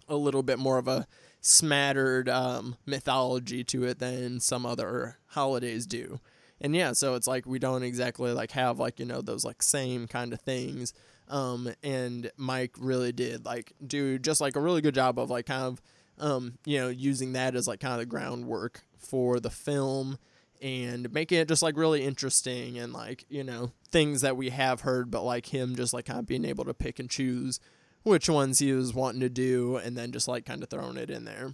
a 0.07 0.15
little 0.15 0.43
bit 0.43 0.59
more 0.59 0.77
of 0.77 0.87
a 0.87 1.07
smattered 1.47 2.27
um, 2.27 2.75
mythology 2.87 3.63
to 3.63 3.83
it 3.83 3.99
than 3.99 4.39
some 4.39 4.65
other 4.65 5.19
holidays 5.27 5.85
do. 5.85 6.19
And 6.59 6.75
yeah, 6.75 6.93
so 6.93 7.13
it's 7.13 7.27
like 7.27 7.45
we 7.45 7.59
don't 7.59 7.83
exactly 7.83 8.31
like 8.31 8.49
have 8.51 8.79
like, 8.79 8.99
you 8.99 9.05
know, 9.05 9.21
those 9.21 9.45
like 9.45 9.61
same 9.61 10.07
kind 10.07 10.33
of 10.33 10.41
things. 10.41 10.91
Um, 11.27 11.71
and 11.83 12.31
Mike 12.35 12.73
really 12.79 13.11
did 13.11 13.45
like 13.45 13.73
do 13.85 14.17
just 14.17 14.41
like 14.41 14.55
a 14.55 14.59
really 14.59 14.81
good 14.81 14.95
job 14.95 15.19
of 15.19 15.29
like 15.29 15.45
kind 15.45 15.65
of, 15.65 15.81
um, 16.17 16.57
you 16.65 16.79
know, 16.79 16.87
using 16.87 17.33
that 17.33 17.55
as 17.55 17.67
like 17.67 17.79
kind 17.79 17.93
of 17.93 17.99
the 17.99 18.07
groundwork 18.07 18.81
for 18.97 19.39
the 19.39 19.51
film 19.51 20.17
and 20.63 21.13
making 21.13 21.37
it 21.37 21.47
just 21.47 21.61
like 21.61 21.77
really 21.77 22.03
interesting 22.03 22.79
and 22.79 22.93
like 22.93 23.25
you 23.27 23.43
know 23.43 23.71
things 23.91 24.21
that 24.21 24.37
we 24.37 24.49
have 24.49 24.81
heard 24.81 25.11
but 25.11 25.21
like 25.21 25.47
him 25.47 25.75
just 25.75 25.93
like 25.93 26.05
kind 26.05 26.17
of 26.17 26.25
being 26.25 26.45
able 26.45 26.63
to 26.63 26.73
pick 26.73 26.97
and 26.97 27.09
choose 27.09 27.59
which 28.05 28.29
ones 28.29 28.59
he 28.59 28.71
was 28.71 28.93
wanting 28.93 29.19
to 29.19 29.29
do 29.29 29.77
and 29.77 29.97
then 29.97 30.11
just 30.11 30.27
like 30.27 30.45
kind 30.45 30.63
of 30.63 30.69
throwing 30.69 30.97
it 30.97 31.09
in 31.09 31.25
there. 31.25 31.53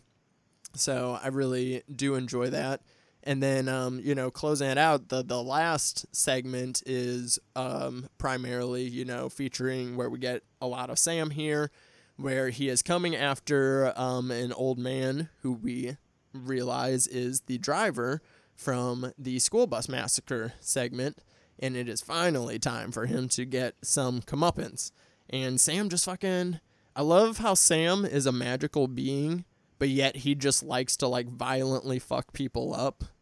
So 0.75 1.19
i 1.21 1.27
really 1.27 1.83
do 1.93 2.15
enjoy 2.15 2.49
that. 2.51 2.81
And 3.23 3.41
then 3.41 3.67
um, 3.67 3.99
you 4.03 4.15
know 4.15 4.31
closing 4.31 4.69
it 4.69 4.77
out 4.77 5.09
the 5.09 5.23
the 5.23 5.41
last 5.41 6.05
segment 6.15 6.81
is 6.85 7.39
um, 7.55 8.07
primarily 8.17 8.83
you 8.83 9.05
know 9.05 9.29
featuring 9.29 9.95
where 9.95 10.09
we 10.09 10.19
get 10.19 10.43
a 10.59 10.67
lot 10.67 10.89
of 10.89 10.97
sam 10.97 11.29
here 11.29 11.71
where 12.17 12.49
he 12.49 12.69
is 12.69 12.81
coming 12.81 13.15
after 13.15 13.93
um, 13.95 14.31
an 14.31 14.53
old 14.53 14.77
man 14.77 15.29
who 15.41 15.53
we 15.53 15.97
realize 16.33 17.07
is 17.07 17.41
the 17.41 17.57
driver 17.57 18.21
from 18.55 19.11
the 19.17 19.39
school 19.39 19.67
bus 19.67 19.89
massacre 19.89 20.53
segment, 20.59 21.17
and 21.59 21.75
it 21.75 21.89
is 21.89 22.01
finally 22.01 22.59
time 22.59 22.91
for 22.91 23.05
him 23.05 23.27
to 23.29 23.45
get 23.45 23.75
some 23.81 24.21
comeuppance. 24.21 24.91
And 25.31 25.59
Sam 25.59 25.89
just 25.89 26.05
fucking. 26.05 26.59
I 26.95 27.01
love 27.01 27.37
how 27.37 27.53
Sam 27.53 28.03
is 28.05 28.25
a 28.25 28.31
magical 28.31 28.87
being, 28.87 29.45
but 29.79 29.89
yet 29.89 30.17
he 30.17 30.35
just 30.35 30.61
likes 30.61 30.97
to 30.97 31.07
like 31.07 31.27
violently 31.29 31.99
fuck 31.99 32.33
people 32.33 32.73
up. 32.73 33.03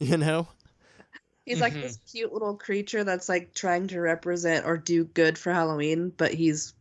You 0.00 0.16
know? 0.16 0.48
He's 1.44 1.60
like 1.60 1.74
Mhm. 1.74 1.82
this 1.82 1.98
cute 2.10 2.32
little 2.32 2.56
creature 2.56 3.04
that's 3.04 3.28
like 3.28 3.54
trying 3.54 3.86
to 3.88 4.00
represent 4.00 4.66
or 4.66 4.76
do 4.76 5.04
good 5.04 5.38
for 5.38 5.52
Halloween, 5.52 6.12
but 6.16 6.34
he's 6.34 6.74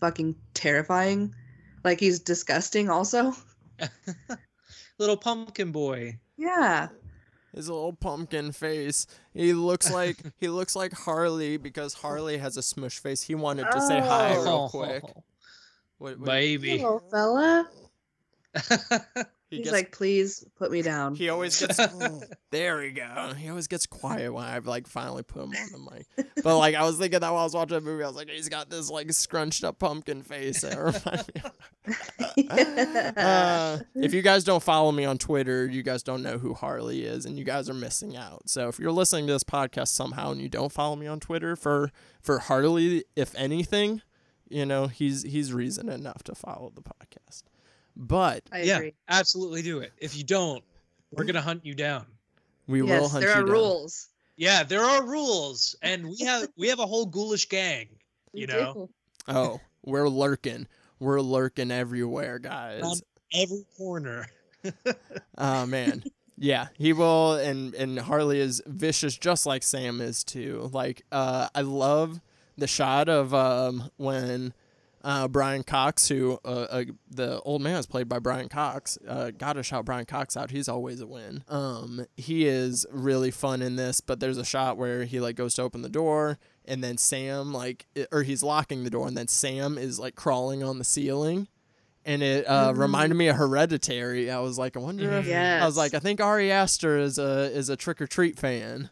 fucking 0.00 0.34
terrifying. 0.54 1.34
Like 1.82 2.00
he's 2.00 2.20
disgusting 2.20 2.88
also. 2.88 3.34
little 4.98 5.16
pumpkin 5.16 5.72
boy 5.72 6.18
Yeah. 6.38 6.88
His 7.54 7.68
little 7.68 7.92
pumpkin 7.92 8.50
face. 8.52 9.06
He 9.32 9.52
looks 9.52 9.90
like 9.92 10.16
he 10.40 10.48
looks 10.48 10.74
like 10.74 10.92
Harley 10.92 11.56
because 11.56 11.94
Harley 11.94 12.38
has 12.38 12.56
a 12.56 12.62
smush 12.62 12.98
face. 12.98 13.22
He 13.22 13.34
wanted 13.34 13.66
to 13.70 13.80
say 13.80 14.00
hi 14.00 14.34
real 14.34 14.68
Oh, 14.72 14.76
quick. 14.76 15.04
What, 15.98 16.18
what- 16.18 16.26
baby 16.26 16.78
Hello, 16.78 17.00
fella. 17.10 17.68
he 19.50 19.56
He's 19.58 19.64
gets- 19.66 19.72
like, 19.72 19.92
please 19.92 20.44
put 20.56 20.70
me 20.72 20.82
down. 20.82 21.14
He 21.14 21.28
always 21.28 21.58
gets 21.60 21.78
there 22.50 22.78
we 22.78 22.90
go. 22.92 23.32
He 23.38 23.48
always 23.48 23.66
gets 23.68 23.86
quiet 23.86 24.32
when 24.32 24.44
I've 24.44 24.66
like 24.66 24.86
finally 24.86 25.22
put 25.22 25.42
him 25.44 25.50
on 25.50 25.72
the 25.72 25.90
mic. 25.94 26.28
But 26.42 26.58
like 26.58 26.74
I 26.74 26.82
was 26.82 26.98
thinking 26.98 27.20
that 27.20 27.30
while 27.32 27.40
I 27.40 27.44
was 27.44 27.54
watching 27.54 27.76
the 27.76 27.80
movie, 27.80 28.04
I 28.04 28.06
was 28.06 28.16
like, 28.16 28.28
he's 28.28 28.48
got 28.48 28.68
this 28.68 28.90
like 28.90 29.10
scrunched 29.12 29.64
up 29.64 29.78
pumpkin 29.78 30.22
face. 30.22 30.60
That 30.62 30.76
reminds 30.78 31.28
me. 31.28 31.40
of- 31.44 31.52
uh, 33.16 33.78
if 33.94 34.12
you 34.14 34.22
guys 34.22 34.44
don't 34.44 34.62
follow 34.62 34.92
me 34.92 35.04
on 35.04 35.18
Twitter, 35.18 35.66
you 35.66 35.82
guys 35.82 36.02
don't 36.02 36.22
know 36.22 36.38
who 36.38 36.54
Harley 36.54 37.04
is, 37.04 37.24
and 37.26 37.38
you 37.38 37.44
guys 37.44 37.68
are 37.70 37.74
missing 37.74 38.16
out. 38.16 38.48
So 38.48 38.68
if 38.68 38.78
you're 38.78 38.92
listening 38.92 39.26
to 39.28 39.32
this 39.34 39.44
podcast 39.44 39.88
somehow 39.88 40.32
and 40.32 40.40
you 40.40 40.48
don't 40.48 40.72
follow 40.72 40.96
me 40.96 41.06
on 41.06 41.20
Twitter 41.20 41.56
for 41.56 41.90
for 42.20 42.38
Harley, 42.40 43.04
if 43.16 43.34
anything, 43.36 44.02
you 44.48 44.66
know 44.66 44.86
he's 44.86 45.22
he's 45.22 45.52
reason 45.52 45.88
enough 45.88 46.22
to 46.24 46.34
follow 46.34 46.72
the 46.74 46.82
podcast. 46.82 47.42
But 47.96 48.44
I 48.52 48.62
yeah 48.62 48.80
absolutely 49.08 49.62
do 49.62 49.78
it 49.80 49.92
if 49.98 50.16
you 50.16 50.24
don't 50.24 50.62
we're 51.12 51.24
gonna 51.24 51.40
hunt 51.42 51.64
you 51.64 51.74
down 51.74 52.06
we 52.66 52.82
will 52.82 52.88
yes, 52.88 53.10
hunt 53.10 53.22
there 53.22 53.34
you 53.34 53.42
are 53.42 53.44
down. 53.44 53.52
rules. 53.52 54.08
yeah 54.36 54.62
there 54.64 54.82
are 54.84 55.04
rules 55.06 55.74
and 55.82 56.06
we 56.08 56.18
have 56.24 56.48
we 56.56 56.68
have 56.68 56.78
a 56.80 56.86
whole 56.86 57.06
ghoulish 57.06 57.48
gang 57.48 57.88
We 58.32 58.42
you 58.42 58.46
know 58.46 58.74
do. 58.74 58.90
Oh, 59.28 59.60
we're 59.84 60.08
lurking. 60.08 60.66
we're 60.98 61.20
lurking 61.20 61.70
everywhere, 61.70 62.38
guys. 62.38 62.82
Um, 62.84 62.98
Every 63.32 63.64
corner. 63.76 64.26
Oh 65.38 65.66
man. 65.66 66.04
Yeah, 66.36 66.68
he 66.78 66.92
will 66.92 67.34
and 67.34 67.74
and 67.74 67.98
Harley 67.98 68.40
is 68.40 68.62
vicious 68.66 69.16
just 69.16 69.46
like 69.46 69.62
Sam 69.62 70.00
is 70.00 70.24
too. 70.24 70.70
Like 70.72 71.02
uh 71.12 71.48
I 71.54 71.60
love 71.62 72.20
the 72.56 72.66
shot 72.66 73.08
of 73.08 73.34
um 73.34 73.90
when 73.96 74.52
uh 75.04 75.28
Brian 75.28 75.62
Cox 75.62 76.08
who 76.08 76.38
uh, 76.44 76.48
uh 76.70 76.84
the 77.10 77.38
old 77.42 77.62
man 77.62 77.76
is 77.76 77.86
played 77.86 78.08
by 78.08 78.18
Brian 78.18 78.48
Cox. 78.48 78.98
Uh 79.06 79.30
got 79.30 79.52
to 79.52 79.62
shout 79.62 79.84
Brian 79.84 80.06
Cox 80.06 80.36
out. 80.36 80.50
He's 80.50 80.68
always 80.68 81.00
a 81.00 81.06
win. 81.06 81.44
Um 81.48 82.06
he 82.16 82.46
is 82.46 82.84
really 82.90 83.30
fun 83.30 83.62
in 83.62 83.76
this, 83.76 84.00
but 84.00 84.18
there's 84.18 84.38
a 84.38 84.44
shot 84.44 84.76
where 84.76 85.04
he 85.04 85.20
like 85.20 85.36
goes 85.36 85.54
to 85.54 85.62
open 85.62 85.82
the 85.82 85.88
door 85.88 86.38
and 86.64 86.82
then 86.82 86.96
Sam 86.98 87.52
like 87.52 87.86
i- 87.96 88.06
or 88.10 88.22
he's 88.22 88.42
locking 88.42 88.82
the 88.84 88.90
door 88.90 89.06
and 89.06 89.16
then 89.16 89.28
Sam 89.28 89.76
is 89.78 89.98
like 90.00 90.14
crawling 90.16 90.62
on 90.64 90.78
the 90.78 90.84
ceiling 90.84 91.46
and 92.06 92.22
it 92.22 92.46
uh, 92.48 92.72
Mhm. 92.72 92.78
reminded 92.78 93.14
me 93.14 93.28
of 93.28 93.36
Hereditary. 93.36 94.30
I 94.30 94.38
was 94.40 94.58
like, 94.58 94.76
I 94.76 94.80
wonder 94.80 95.10
if 95.12 95.26
Yes. 95.26 95.62
I 95.62 95.66
was 95.66 95.76
like, 95.76 95.94
I 95.94 95.98
think 96.00 96.20
Ari 96.20 96.50
Aster 96.52 96.98
is 96.98 97.18
a 97.18 97.50
is 97.54 97.68
a 97.70 97.76
Trick 97.76 98.00
'r 98.00 98.06
Treat 98.06 98.38
fan. 98.38 98.90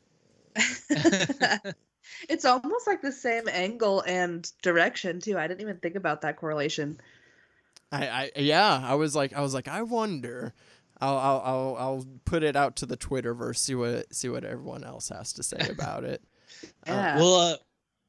it's 2.28 2.44
almost 2.44 2.86
like 2.86 3.03
the 3.03 3.12
same 3.12 3.49
angle 3.49 4.03
and 4.07 4.51
direction 4.62 5.20
too. 5.20 5.39
I 5.39 5.47
didn't 5.47 5.61
even 5.62 5.77
think 5.78 5.94
about 5.97 6.23
that 6.23 6.36
correlation. 6.36 6.99
I, 7.90 8.07
I 8.07 8.31
yeah, 8.36 8.82
I 8.85 8.94
was 8.94 9.15
like, 9.15 9.32
I 9.35 9.40
was 9.40 9.55
like, 9.55 9.69
I 9.69 9.82
wonder. 9.82 10.55
I'll 11.01 11.16
I'll 11.19 11.43
I'll, 11.44 11.77
I'll 11.78 12.07
put 12.24 12.43
it 12.43 12.55
out 12.57 12.77
to 12.77 12.86
the 12.86 12.97
Twitterverse, 12.97 13.57
see 13.57 13.74
what 13.74 14.15
see 14.15 14.28
what 14.28 14.44
everyone 14.44 14.85
else 14.85 15.09
has 15.09 15.32
to 15.35 15.43
say 15.43 15.59
about 15.70 16.05
it. 16.05 16.23
Uh, 16.86 16.93
Yeah. 16.93 17.16
We'll 17.16 17.35
uh, 17.35 17.57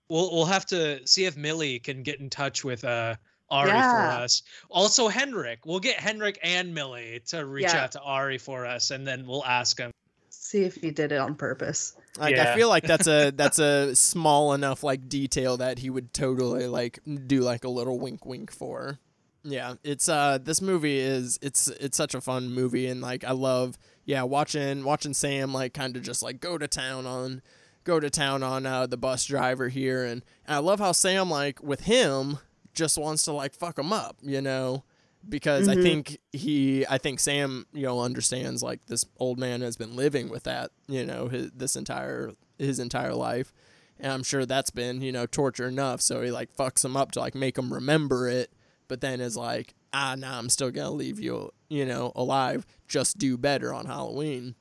we'll 0.10 0.32
we'll 0.32 0.46
have 0.46 0.66
to 0.68 1.06
see 1.08 1.26
if 1.26 1.36
Millie 1.36 1.80
can 1.80 2.04
get 2.04 2.20
in 2.20 2.30
touch 2.30 2.64
with 2.64 2.84
uh 2.86 3.16
Ari 3.50 3.70
Yeah. 3.70 3.92
for 3.92 4.22
us. 4.24 4.44
Also 4.70 5.08
Henrik. 5.10 5.66
We'll 5.66 5.80
get 5.80 6.00
Henrik 6.00 6.40
and 6.44 6.74
Millie 6.74 7.22
to 7.28 7.46
reach 7.46 7.64
Yeah. 7.66 7.84
out 7.84 7.92
to 7.94 8.02
Ari 8.02 8.38
for 8.38 8.66
us, 8.66 8.92
and 8.92 9.06
then 9.06 9.26
we'll 9.28 9.46
ask 9.46 9.78
him. 9.80 9.92
See 10.30 10.64
if 10.64 10.76
he 10.76 10.92
did 10.92 11.12
it 11.12 11.18
on 11.18 11.36
purpose. 11.36 11.96
Like 12.18 12.36
I 12.36 12.56
feel 12.56 12.70
like 12.70 12.84
that's 12.84 13.08
a 13.08 13.32
that's 13.36 13.60
a 13.60 13.96
small 13.96 14.54
enough 14.54 14.84
like 14.84 15.10
detail 15.10 15.58
that 15.58 15.80
he 15.80 15.90
would 15.90 16.14
totally 16.14 16.68
like 16.68 17.00
do 17.28 17.42
like 17.42 17.64
a 17.64 17.70
little 17.70 18.00
wink 18.00 18.26
wink 18.26 18.52
for. 18.52 19.00
Yeah, 19.44 19.76
it's 19.84 20.08
uh 20.08 20.38
this 20.42 20.62
movie 20.62 21.00
is 21.00 21.40
it's 21.42 21.68
it's 21.68 21.98
such 21.98 22.14
a 22.16 22.22
fun 22.22 22.54
movie 22.54 22.88
and 22.88 23.02
like 23.02 23.24
I 23.24 23.32
love 23.32 23.78
yeah 24.06 24.24
watching 24.24 24.84
watching 24.84 25.14
Sam 25.14 25.54
like 25.54 25.74
kind 25.74 25.98
of 25.98 26.04
just 26.04 26.22
like 26.24 26.40
go 26.40 26.58
to 26.58 26.68
town 26.68 27.06
on 27.06 27.42
go 27.84 28.00
to 28.00 28.10
town 28.10 28.44
on 28.44 28.66
uh, 28.66 28.88
the 28.88 28.96
bus 28.96 29.26
driver 29.26 29.68
here 29.68 30.04
and, 30.06 30.24
and 30.46 30.56
I 30.56 30.60
love 30.60 30.80
how 30.80 30.94
Sam 30.94 31.30
like 31.30 31.62
with 31.62 31.82
him 31.82 32.38
just 32.74 32.98
wants 32.98 33.24
to 33.24 33.34
like 33.34 33.54
fuck 33.54 33.78
him 33.78 33.92
up, 33.92 34.18
you 34.22 34.42
know, 34.42 34.84
because 35.28 35.68
I 35.68 35.76
Mhm. 35.76 35.82
think 35.84 36.18
he 36.32 36.86
I 36.88 36.98
think 36.98 37.20
Sam 37.20 37.66
you 37.74 37.84
know 37.84 38.00
understands 38.02 38.62
like 38.64 38.86
this 38.88 39.06
old 39.18 39.40
man 39.40 39.62
has 39.62 39.78
been 39.78 39.96
living 39.96 40.30
with 40.30 40.44
that 40.44 40.72
you 40.88 41.06
know 41.06 41.28
his, 41.28 41.52
this 41.52 41.76
entire 41.76 42.32
his 42.58 42.80
entire 42.80 43.14
life. 43.16 43.54
And 44.00 44.12
I'm 44.12 44.24
sure 44.24 44.46
that's 44.46 44.70
been 44.72 45.02
you 45.02 45.12
know 45.12 45.26
torture 45.26 45.68
enough. 45.68 46.02
So 46.02 46.22
he 46.22 46.32
like 46.32 46.54
fucks 46.56 46.84
him 46.84 46.98
up 46.98 47.12
to 47.14 47.20
like 47.20 47.36
make 47.36 47.58
him 47.58 47.74
remember 47.74 48.28
it 48.28 48.52
but 48.88 49.02
then 49.02 49.22
is 49.22 49.38
like 49.38 49.74
ah 49.94 50.16
nah 50.18 50.38
I'm 50.38 50.50
still 50.50 50.72
gonna 50.72 50.92
leave 50.92 51.20
you 51.20 51.52
you 51.70 51.86
know 51.86 52.12
alive. 52.16 52.66
Just 52.88 53.18
do 53.18 53.38
better 53.38 53.74
on 53.74 53.86
Halloween. 53.86 54.56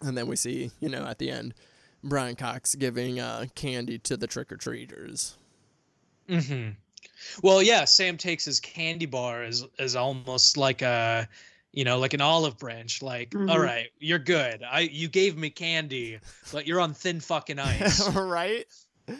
And 0.00 0.16
then 0.16 0.26
we 0.26 0.36
see 0.36 0.70
you 0.80 0.88
know 0.88 1.04
at 1.04 1.18
the 1.18 1.30
end 1.30 1.54
Brian 2.02 2.34
Cox 2.36 2.74
giving 2.74 3.20
uh, 3.20 3.46
candy 3.54 3.98
to 3.98 4.16
the 4.16 4.26
trick 4.26 4.50
or 4.50 4.56
treaters 4.56 5.36
hmm 6.28 6.70
Well, 7.42 7.62
yeah, 7.62 7.84
Sam 7.84 8.16
takes 8.16 8.44
his 8.44 8.60
candy 8.60 9.06
bar 9.06 9.42
as 9.42 9.64
as 9.78 9.96
almost 9.96 10.56
like 10.56 10.82
a, 10.82 11.28
you 11.72 11.84
know, 11.84 11.98
like 11.98 12.14
an 12.14 12.20
olive 12.20 12.58
branch. 12.58 13.02
Like, 13.02 13.30
Mhm. 13.30 13.50
all 13.50 13.60
right, 13.60 13.88
you're 13.98 14.18
good. 14.18 14.62
I 14.62 14.80
you 14.80 15.08
gave 15.08 15.36
me 15.36 15.50
candy, 15.50 16.18
but 16.52 16.66
you're 16.66 16.80
on 16.80 16.94
thin 16.94 17.20
fucking 17.20 17.58
ice. 17.58 18.08
right? 18.14 18.66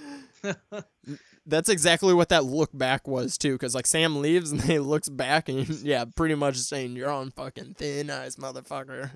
That's 1.46 1.68
exactly 1.68 2.14
what 2.14 2.28
that 2.28 2.44
look 2.44 2.70
back 2.72 3.08
was 3.08 3.36
too, 3.38 3.52
because 3.54 3.74
like 3.74 3.86
Sam 3.86 4.20
leaves 4.20 4.52
and 4.52 4.62
he 4.62 4.78
looks 4.78 5.08
back 5.08 5.48
and 5.48 5.68
yeah, 5.80 6.04
pretty 6.14 6.34
much 6.34 6.56
saying 6.56 6.94
you're 6.96 7.10
on 7.10 7.30
fucking 7.32 7.74
thin 7.74 8.10
ice, 8.10 8.36
motherfucker. 8.36 9.10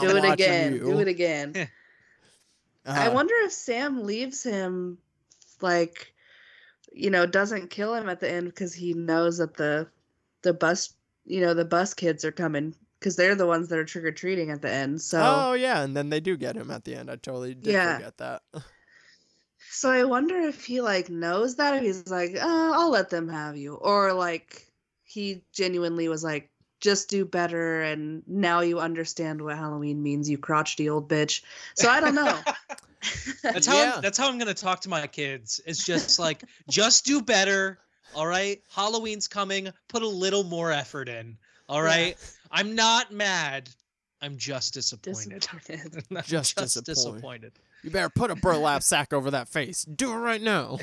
Do 0.00 0.16
it 0.16 0.24
again. 0.24 0.72
you." 0.74 0.80
Do 0.80 0.98
it 1.00 1.08
again. 1.08 1.68
I 2.86 3.08
Uh, 3.08 3.12
wonder 3.14 3.34
if 3.42 3.52
Sam 3.52 4.04
leaves 4.04 4.42
him 4.42 4.96
like 5.60 6.14
you 6.92 7.10
know, 7.10 7.26
doesn't 7.26 7.70
kill 7.70 7.94
him 7.94 8.08
at 8.08 8.20
the 8.20 8.30
end 8.30 8.46
because 8.48 8.74
he 8.74 8.94
knows 8.94 9.38
that 9.38 9.54
the 9.54 9.88
the 10.42 10.52
bus 10.54 10.94
you 11.24 11.40
know, 11.40 11.54
the 11.54 11.64
bus 11.64 11.94
kids 11.94 12.24
are 12.24 12.32
coming 12.32 12.74
because 12.98 13.16
they're 13.16 13.34
the 13.36 13.46
ones 13.46 13.68
that 13.68 13.78
are 13.78 13.84
trick 13.84 14.04
or 14.04 14.12
treating 14.12 14.50
at 14.50 14.62
the 14.62 14.70
end. 14.70 15.00
So 15.02 15.46
Oh 15.46 15.52
yeah, 15.52 15.82
and 15.82 15.96
then 15.96 16.08
they 16.10 16.18
do 16.20 16.36
get 16.36 16.56
him 16.56 16.70
at 16.70 16.84
the 16.84 16.94
end. 16.96 17.10
I 17.10 17.16
totally 17.16 17.54
did 17.54 17.78
Yeah. 17.78 17.80
forget 17.80 18.16
that. 18.18 18.42
so 19.68 19.90
I 19.90 20.04
wonder 20.04 20.36
if 20.40 20.64
he 20.64 20.80
like 20.80 21.08
knows 21.08 21.56
that 21.56 21.74
if 21.74 21.82
he's 21.82 22.08
like, 22.08 22.32
oh, 22.40 22.72
I'll 22.74 22.90
let 22.90 23.10
them 23.10 23.28
have 23.28 23.56
you. 23.56 23.74
Or 23.74 24.12
like 24.12 24.72
he 25.04 25.44
genuinely 25.52 26.08
was 26.08 26.24
like, 26.24 26.50
just 26.80 27.08
do 27.08 27.24
better 27.24 27.82
and 27.82 28.22
now 28.26 28.60
you 28.60 28.80
understand 28.80 29.40
what 29.42 29.56
Halloween 29.56 30.02
means, 30.02 30.28
you 30.30 30.38
crotchety 30.38 30.88
old 30.88 31.08
bitch. 31.08 31.42
So 31.74 31.88
I 31.90 32.00
don't 32.00 32.14
know. 32.14 32.38
That's 33.42 33.66
how 33.66 33.76
Yeah. 33.76 33.92
I'm, 33.96 34.02
that's 34.02 34.18
how 34.18 34.28
I'm 34.28 34.36
gonna 34.38 34.52
talk 34.52 34.80
to 34.80 34.88
my 34.90 35.06
kids. 35.06 35.60
It's 35.66 35.84
just 35.84 36.18
like 36.18 36.44
just 36.68 37.04
do 37.06 37.22
better. 37.22 37.78
All 38.14 38.26
right, 38.26 38.60
Halloween's 38.74 39.26
coming. 39.28 39.68
Put 39.88 40.02
a 40.02 40.08
little 40.08 40.44
more 40.44 40.70
effort 40.70 41.08
in. 41.08 41.36
all 41.68 41.80
right 41.82 42.16
Yeah. 42.20 42.26
I'm 42.52 42.74
not 42.74 43.10
mad. 43.12 43.70
I'm 44.20 44.36
just 44.36 44.74
disappointed. 44.74 45.40
Disappointed. 45.62 46.04
I'm 46.10 46.16
Just 46.24 46.58
just 46.58 46.84
disappointed. 46.84 46.84
disappointed. 46.84 47.52
You 47.82 47.90
better 47.90 48.10
put 48.10 48.30
a 48.30 48.34
burlap 48.34 48.82
sack 48.82 49.14
over 49.14 49.30
that 49.30 49.48
face. 49.48 49.84
Do 49.84 50.12
it 50.12 50.16
right 50.16 50.42
now. 50.42 50.76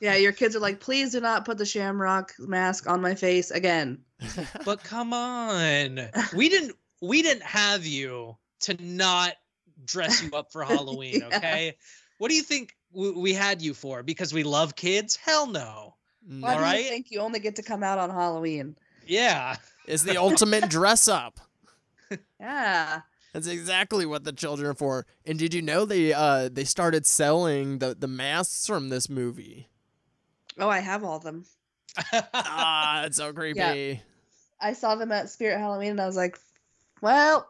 Yeah, 0.00 0.14
your 0.16 0.32
kids 0.32 0.56
are 0.56 0.60
like, 0.60 0.80
please 0.80 1.12
do 1.12 1.20
not 1.20 1.44
put 1.44 1.58
the 1.58 1.66
shamrock 1.66 2.32
mask 2.38 2.88
on 2.88 3.00
my 3.00 3.14
face 3.14 3.50
again. 3.50 3.98
But 4.64 4.82
come 4.82 5.12
on, 5.12 6.08
we 6.34 6.48
didn't 6.48 6.76
we 7.00 7.22
didn't 7.22 7.44
have 7.44 7.86
you 7.86 8.36
to 8.60 8.76
not 8.82 9.34
dress 9.84 10.22
you 10.22 10.30
up 10.32 10.52
for 10.52 10.64
Halloween. 10.64 11.20
Yeah. 11.20 11.36
Okay, 11.36 11.76
what 12.18 12.28
do 12.28 12.34
you 12.34 12.42
think 12.42 12.74
we, 12.92 13.12
we 13.12 13.32
had 13.32 13.62
you 13.62 13.74
for? 13.74 14.02
Because 14.02 14.32
we 14.32 14.42
love 14.42 14.74
kids? 14.74 15.16
Hell 15.16 15.46
no. 15.46 15.94
Mm. 16.28 16.40
Why 16.42 16.54
do 16.54 16.56
Alright. 16.58 16.84
you 16.84 16.88
think 16.90 17.10
you 17.10 17.20
only 17.20 17.40
get 17.40 17.56
to 17.56 17.62
come 17.62 17.82
out 17.82 17.98
on 17.98 18.10
Halloween? 18.10 18.76
Yeah. 19.06 19.56
It's 19.86 20.02
the 20.02 20.16
ultimate 20.18 20.68
dress 20.70 21.08
up. 21.08 21.40
Yeah. 22.40 23.00
That's 23.32 23.46
exactly 23.46 24.06
what 24.06 24.24
the 24.24 24.32
children 24.32 24.70
are 24.70 24.74
for. 24.74 25.06
And 25.26 25.38
did 25.38 25.52
you 25.54 25.62
know 25.62 25.84
they 25.84 26.12
uh 26.12 26.48
they 26.50 26.64
started 26.64 27.06
selling 27.06 27.78
the 27.78 27.94
the 27.98 28.08
masks 28.08 28.66
from 28.66 28.88
this 28.88 29.08
movie? 29.08 29.68
Oh, 30.58 30.68
I 30.68 30.80
have 30.80 31.04
all 31.04 31.16
of 31.16 31.22
them. 31.22 31.44
ah, 32.12 33.04
it's 33.06 33.16
so 33.16 33.32
creepy. 33.32 33.58
Yeah. 33.58 33.94
I 34.60 34.72
saw 34.72 34.96
them 34.96 35.12
at 35.12 35.30
Spirit 35.30 35.58
Halloween 35.58 35.92
and 35.92 36.00
I 36.00 36.06
was 36.06 36.16
like, 36.16 36.38
well, 37.00 37.48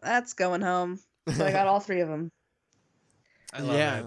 that's 0.00 0.32
going 0.32 0.62
home. 0.62 1.00
So 1.30 1.44
I 1.44 1.52
got 1.52 1.66
all 1.66 1.80
three 1.80 2.00
of 2.00 2.08
them. 2.08 2.30
I 3.52 3.60
love 3.60 3.76
yeah. 3.76 3.98
it. 3.98 4.06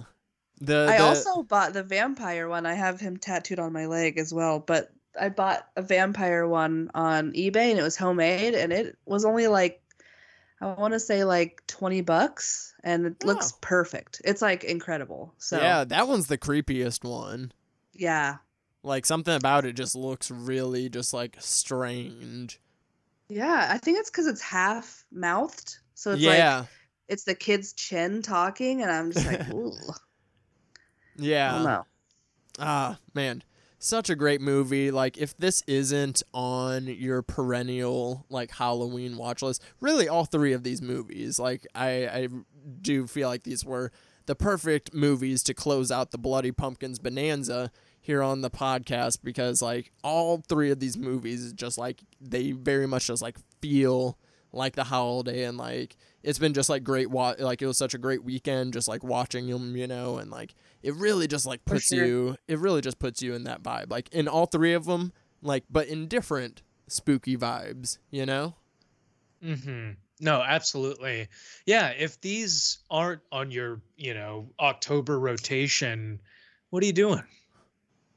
The, 0.61 0.87
I 0.89 0.97
the- 0.97 1.03
also 1.03 1.43
bought 1.43 1.73
the 1.73 1.83
vampire 1.83 2.49
one. 2.49 2.65
I 2.65 2.73
have 2.73 2.99
him 2.99 3.17
tattooed 3.17 3.59
on 3.59 3.73
my 3.73 3.85
leg 3.85 4.17
as 4.17 4.33
well, 4.33 4.59
but 4.59 4.89
I 5.19 5.29
bought 5.29 5.67
a 5.75 5.81
vampire 5.81 6.47
one 6.47 6.89
on 6.93 7.33
eBay 7.33 7.71
and 7.71 7.79
it 7.79 7.83
was 7.83 7.97
homemade 7.97 8.53
and 8.53 8.71
it 8.71 8.97
was 9.05 9.25
only 9.25 9.47
like 9.47 9.81
I 10.59 10.67
want 10.73 10.93
to 10.93 10.99
say 10.99 11.23
like 11.23 11.61
20 11.67 12.01
bucks 12.01 12.73
and 12.83 13.05
it 13.05 13.23
looks 13.23 13.51
Oh. 13.53 13.57
perfect. 13.61 14.21
It's 14.25 14.41
like 14.41 14.63
incredible. 14.63 15.33
So 15.37 15.57
yeah, 15.59 15.83
that 15.83 16.07
one's 16.07 16.27
the 16.27 16.37
creepiest 16.37 17.03
one. 17.03 17.51
yeah. 17.93 18.37
Like 18.83 19.05
something 19.05 19.35
about 19.35 19.65
it 19.65 19.73
just 19.73 19.95
looks 19.95 20.31
really 20.31 20.87
just 20.87 21.13
like 21.13 21.35
strange. 21.39 22.59
Yeah, 23.27 23.67
I 23.69 23.77
think 23.79 23.99
it's 23.99 24.09
cuz 24.09 24.27
it's 24.27 24.41
half 24.41 25.03
mouthed. 25.11 25.77
So 25.93 26.11
it's 26.11 26.23
like 26.23 26.37
yeah. 26.37 26.65
it's 27.09 27.23
the 27.25 27.35
kid's 27.35 27.73
chin 27.73 28.21
talking 28.21 28.81
and 28.81 28.89
I'm 28.91 29.11
just 29.11 29.25
like, 29.27 29.49
ooh. 29.53 29.73
Yeah. 31.17 31.63
don't. 31.63 31.85
Ah, 32.59 32.99
man. 33.13 33.43
Such 33.79 34.09
a 34.09 34.15
great 34.15 34.41
movie. 34.41 34.89
Like 34.89 35.17
if 35.17 35.37
this 35.37 35.63
isn't 35.67 36.23
on 36.33 36.87
your 36.87 37.21
perennial 37.21 38.25
like 38.29 38.51
Halloween 38.51 39.17
watch 39.17 39.41
list, 39.41 39.63
really 39.79 40.09
all 40.09 40.25
three 40.25 40.53
of 40.53 40.63
these 40.63 40.81
movies, 40.81 41.37
like 41.39 41.67
I 41.75 42.07
I 42.07 42.27
do 42.81 43.05
feel 43.07 43.29
like 43.29 43.43
these 43.43 43.63
were 43.63 43.91
the 44.25 44.35
perfect 44.35 44.93
movies 44.93 45.43
to 45.43 45.53
close 45.53 45.91
out 45.91 46.11
the 46.11 46.17
Bloody 46.17 46.51
Pumpkins 46.51 46.99
Bonanza 46.99 47.71
here 48.01 48.23
on 48.23 48.41
the 48.41 48.49
podcast 48.49 49.19
because 49.23 49.61
like 49.61 49.91
all 50.03 50.41
three 50.47 50.71
of 50.71 50.79
these 50.79 50.97
movies 50.97 51.53
just 51.53 51.77
like 51.77 52.01
they 52.21 52.51
very 52.53 52.87
much 52.87 53.07
just 53.07 53.21
like 53.21 53.37
feel 53.61 54.17
like 54.51 54.75
the 54.75 54.83
holiday 54.83 55.43
and 55.43 55.57
like 55.57 55.95
it's 56.23 56.39
been 56.39 56.53
just 56.53 56.69
like 56.69 56.83
great 56.83 57.09
wa- 57.09 57.35
like 57.39 57.61
it 57.61 57.67
was 57.67 57.77
such 57.77 57.93
a 57.93 57.97
great 57.97 58.23
weekend 58.23 58.73
just 58.73 58.87
like 58.87 59.03
watching 59.03 59.47
them 59.47 59.75
you 59.75 59.87
know 59.87 60.17
and 60.17 60.31
like 60.31 60.53
it 60.83 60.93
really 60.95 61.27
just 61.27 61.45
like 61.45 61.63
puts 61.65 61.87
sure. 61.87 62.05
you 62.05 62.37
it 62.47 62.57
really 62.59 62.81
just 62.81 62.97
puts 62.99 63.21
you 63.21 63.33
in 63.33 63.43
that 63.43 63.61
vibe 63.61 63.89
like 63.91 64.07
in 64.13 64.27
all 64.27 64.45
three 64.45 64.73
of 64.73 64.85
them 64.85 65.11
like 65.41 65.63
but 65.69 65.87
in 65.87 66.07
different 66.07 66.61
spooky 66.87 67.35
vibes, 67.35 67.97
you 68.09 68.25
know? 68.25 68.55
Mm-hmm. 69.43 69.91
No, 70.19 70.41
absolutely. 70.41 71.27
Yeah, 71.65 71.89
if 71.89 72.19
these 72.21 72.79
aren't 72.89 73.21
on 73.31 73.51
your, 73.51 73.81
you 73.97 74.13
know, 74.13 74.49
October 74.59 75.19
rotation, 75.19 76.19
what 76.69 76.81
are 76.81 76.85
you 76.85 76.93
doing? 76.93 77.23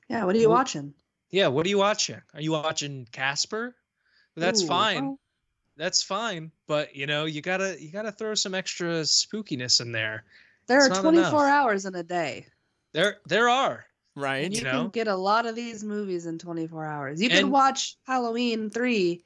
Yeah, 0.09 0.25
what 0.25 0.35
are 0.35 0.39
you 0.39 0.49
Well- 0.49 0.59
watching? 0.59 0.95
Yeah, 1.33 1.49
what 1.49 1.67
are 1.67 1.69
you 1.69 1.79
watching? 1.79 2.21
Are 2.35 2.41
you 2.41 2.53
watching 2.53 3.07
Casper? 3.13 3.77
That's 4.37 4.63
Ooh, 4.63 4.67
fine. 4.67 5.05
well, 5.05 5.19
That's 5.81 6.03
fine. 6.03 6.53
But 6.67 6.95
you 6.95 7.07
know, 7.07 7.25
you 7.25 7.41
gotta 7.41 7.75
you 7.83 7.91
gotta 7.91 8.13
throw 8.13 8.35
some 8.35 8.55
extra 8.55 9.01
spookiness 9.01 9.81
in 9.81 9.93
there. 9.93 10.25
there 10.67 10.87
It's 10.87 10.99
are 10.99 11.01
24 11.01 11.23
enough. 11.27 11.35
hours 11.35 11.87
in 11.87 11.95
a 11.95 12.03
day. 12.03 12.45
There 12.93 13.17
there 13.27 13.49
are. 13.49 13.87
Right? 14.15 14.45
And 14.45 14.53
you 14.55 14.61
You 14.61 14.71
can 14.71 14.89
get 14.91 15.09
a 15.09 15.15
lot 15.17 15.47
of 15.47 15.55
these 15.57 15.83
movies 15.83 16.27
in 16.27 16.37
24 16.39 16.85
hours. 16.85 17.23
You 17.23 17.31
can 17.31 17.39
And- 17.45 17.51
watch 17.53 17.97
Halloween 18.07 18.69
3 18.69 19.25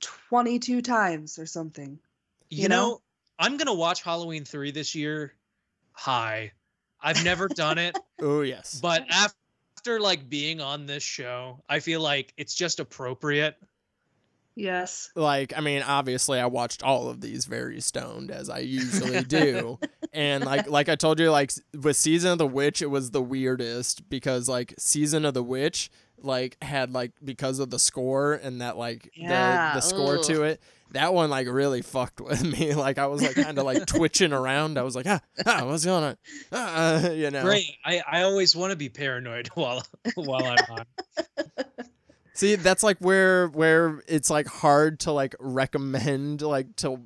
22 0.00 0.80
times 0.80 1.38
or 1.38 1.44
something. 1.44 1.98
You, 2.48 2.62
You 2.62 2.68
know, 2.70 2.88
know? 2.88 3.02
I'm 3.38 3.58
gonna 3.58 3.74
watch 3.74 4.02
Halloween 4.02 4.44
3 4.46 4.70
this 4.70 4.94
year. 4.94 5.34
Hi. 5.92 6.52
I've 7.00 7.22
never 7.24 7.46
done 7.46 7.76
it, 7.78 7.96
oh 8.22 8.40
yes. 8.40 8.80
but 8.80 9.06
after 9.10 10.00
like 10.00 10.28
being 10.30 10.60
on 10.60 10.86
this 10.86 11.02
show, 11.02 11.62
I 11.68 11.78
feel 11.80 12.00
like 12.00 12.32
it's 12.38 12.54
just 12.54 12.80
appropriate. 12.80 13.56
Yes. 14.58 15.10
like 15.14 15.52
i 15.56 15.60
mean 15.60 15.82
obviously 15.82 16.40
i 16.40 16.46
watched 16.46 16.82
all 16.82 17.08
of 17.08 17.20
these 17.20 17.44
very 17.44 17.80
stoned 17.80 18.30
as 18.30 18.50
i 18.50 18.58
usually 18.58 19.22
do 19.22 19.78
and 20.12 20.44
like 20.44 20.68
like 20.68 20.88
i 20.88 20.96
told 20.96 21.20
you 21.20 21.30
like 21.30 21.52
with 21.80 21.96
season 21.96 22.32
of 22.32 22.38
the 22.38 22.46
witch 22.46 22.82
it 22.82 22.90
was 22.90 23.12
the 23.12 23.22
weirdest 23.22 24.08
because 24.10 24.48
like 24.48 24.74
season 24.76 25.24
of 25.24 25.34
the 25.34 25.42
witch 25.42 25.90
like 26.20 26.56
had 26.62 26.92
like 26.92 27.12
because 27.24 27.60
of 27.60 27.70
the 27.70 27.78
score 27.78 28.34
and 28.34 28.60
that 28.60 28.76
like 28.76 29.08
Yeah, 29.14 29.74
the 29.74 29.76
the 29.76 29.80
score 29.80 30.18
to 30.24 30.42
it 30.42 30.60
that 30.90 31.14
one 31.14 31.30
like 31.30 31.46
really 31.46 31.82
fucked 31.82 32.20
with 32.20 32.42
me 32.42 32.74
like 32.86 32.98
i 32.98 33.06
was 33.06 33.22
like 33.22 33.36
kind 33.36 33.58
of 33.58 33.64
like 33.64 33.86
twitching 33.86 34.32
around 34.32 34.78
i 34.78 34.82
was 34.82 34.96
like 34.96 35.06
ah, 35.06 35.20
ah 35.46 35.64
what's 35.66 35.84
going 35.84 36.02
on 36.02 36.16
ah, 36.50 37.08
you 37.10 37.30
know 37.30 37.44
Great. 37.44 37.76
I, 37.84 38.02
I 38.10 38.22
always 38.22 38.56
want 38.56 38.70
to 38.72 38.76
be 38.76 38.88
paranoid 38.88 39.48
while 39.54 39.84
while 40.16 40.44
I'm 40.44 40.58
on. 40.70 40.84
See, 42.38 42.54
that's 42.54 42.84
like 42.84 42.98
where 42.98 43.48
where 43.48 44.00
it's 44.06 44.30
like 44.30 44.46
hard 44.46 45.00
to 45.00 45.10
like 45.10 45.34
recommend 45.40 46.40
like 46.40 46.76
to 46.76 47.00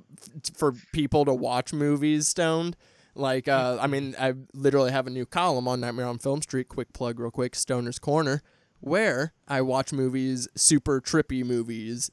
for 0.54 0.74
people 0.92 1.24
to 1.24 1.32
watch 1.32 1.72
movies 1.72 2.28
stoned. 2.28 2.76
Like 3.14 3.48
uh 3.48 3.78
I 3.80 3.86
mean, 3.86 4.14
I 4.20 4.34
literally 4.52 4.92
have 4.92 5.06
a 5.06 5.10
new 5.10 5.24
column 5.24 5.66
on 5.66 5.80
Nightmare 5.80 6.04
on 6.04 6.18
Film 6.18 6.42
Street, 6.42 6.68
quick 6.68 6.92
plug 6.92 7.18
real 7.18 7.30
quick, 7.30 7.54
Stoner's 7.54 7.98
Corner, 7.98 8.42
where 8.80 9.32
I 9.48 9.62
watch 9.62 9.90
movies, 9.90 10.48
super 10.54 11.00
trippy 11.00 11.42
movies, 11.42 12.10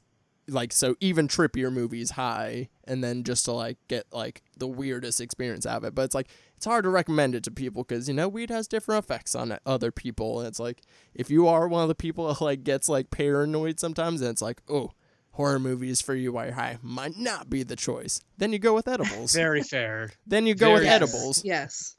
like 0.50 0.72
so 0.72 0.96
even 1.00 1.28
trippier 1.28 1.72
movies 1.72 2.10
high 2.12 2.68
and 2.84 3.02
then 3.04 3.22
just 3.24 3.44
to 3.46 3.52
like 3.52 3.78
get 3.88 4.06
like 4.12 4.42
the 4.58 4.66
weirdest 4.66 5.20
experience 5.20 5.64
out 5.66 5.78
of 5.78 5.84
it. 5.84 5.94
But 5.94 6.02
it's 6.02 6.14
like 6.14 6.28
it's 6.56 6.66
hard 6.66 6.84
to 6.84 6.90
recommend 6.90 7.34
it 7.34 7.44
to 7.44 7.50
people 7.50 7.84
because 7.84 8.08
you 8.08 8.14
know 8.14 8.28
weed 8.28 8.50
has 8.50 8.68
different 8.68 9.04
effects 9.04 9.34
on 9.34 9.58
other 9.64 9.90
people 9.90 10.40
and 10.40 10.48
it's 10.48 10.60
like 10.60 10.82
if 11.14 11.30
you 11.30 11.46
are 11.46 11.66
one 11.68 11.82
of 11.82 11.88
the 11.88 11.94
people 11.94 12.28
that 12.28 12.40
like 12.42 12.64
gets 12.64 12.88
like 12.88 13.10
paranoid 13.10 13.80
sometimes 13.80 14.20
and 14.20 14.30
it's 14.30 14.42
like 14.42 14.60
oh 14.68 14.90
horror 15.32 15.58
movies 15.58 16.02
for 16.02 16.14
you 16.14 16.32
while 16.32 16.44
you're 16.46 16.54
high 16.54 16.76
might 16.82 17.16
not 17.16 17.48
be 17.48 17.62
the 17.62 17.76
choice 17.76 18.20
then 18.36 18.52
you 18.52 18.58
go 18.58 18.74
with 18.74 18.88
edibles 18.88 19.32
Very 19.34 19.62
fair. 19.62 20.10
then 20.26 20.44
you 20.46 20.54
go 20.54 20.72
with 20.74 20.82
Very- 20.82 20.94
edibles 20.94 21.42
Yes. 21.44 21.96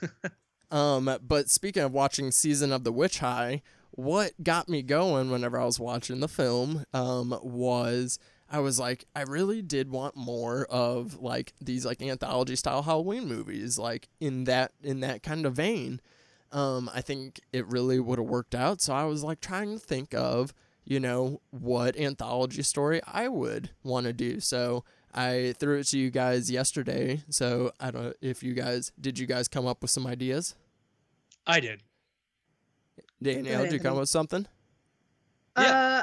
um 0.70 1.08
but 1.26 1.48
speaking 1.48 1.82
of 1.82 1.92
watching 1.92 2.30
season 2.30 2.72
of 2.72 2.84
the 2.84 2.92
witch 2.92 3.20
high 3.20 3.62
what 3.92 4.32
got 4.42 4.68
me 4.68 4.82
going 4.82 5.30
whenever 5.30 5.58
i 5.58 5.64
was 5.64 5.80
watching 5.80 6.20
the 6.20 6.28
film 6.28 6.84
um 6.92 7.38
was 7.42 8.18
I 8.48 8.60
was 8.60 8.78
like, 8.78 9.04
I 9.14 9.22
really 9.22 9.60
did 9.60 9.90
want 9.90 10.16
more 10.16 10.66
of 10.66 11.20
like 11.20 11.52
these 11.60 11.84
like 11.84 12.00
anthology 12.00 12.56
style 12.56 12.82
Halloween 12.82 13.26
movies, 13.26 13.78
like 13.78 14.08
in 14.20 14.44
that 14.44 14.72
in 14.82 15.00
that 15.00 15.22
kind 15.22 15.46
of 15.46 15.54
vein. 15.54 16.00
Um, 16.52 16.88
I 16.94 17.00
think 17.00 17.40
it 17.52 17.66
really 17.66 17.98
would 17.98 18.18
have 18.18 18.28
worked 18.28 18.54
out. 18.54 18.80
So 18.80 18.94
I 18.94 19.04
was 19.04 19.24
like 19.24 19.40
trying 19.40 19.72
to 19.72 19.84
think 19.84 20.14
of, 20.14 20.54
you 20.84 21.00
know, 21.00 21.40
what 21.50 21.98
anthology 21.98 22.62
story 22.62 23.00
I 23.04 23.26
would 23.28 23.70
want 23.82 24.06
to 24.06 24.12
do. 24.12 24.38
So 24.38 24.84
I 25.12 25.54
threw 25.58 25.80
it 25.80 25.88
to 25.88 25.98
you 25.98 26.10
guys 26.10 26.48
yesterday. 26.48 27.22
So 27.28 27.72
I 27.80 27.90
don't 27.90 28.04
know 28.04 28.12
if 28.20 28.44
you 28.44 28.54
guys 28.54 28.92
did 29.00 29.18
you 29.18 29.26
guys 29.26 29.48
come 29.48 29.66
up 29.66 29.82
with 29.82 29.90
some 29.90 30.06
ideas? 30.06 30.54
I 31.48 31.58
did. 31.58 31.82
Danielle, 33.22 33.64
did 33.64 33.72
you 33.72 33.80
come 33.80 33.94
up 33.94 34.00
with 34.00 34.08
something? 34.08 34.46
Yeah. 35.56 35.72
Uh, 35.72 36.02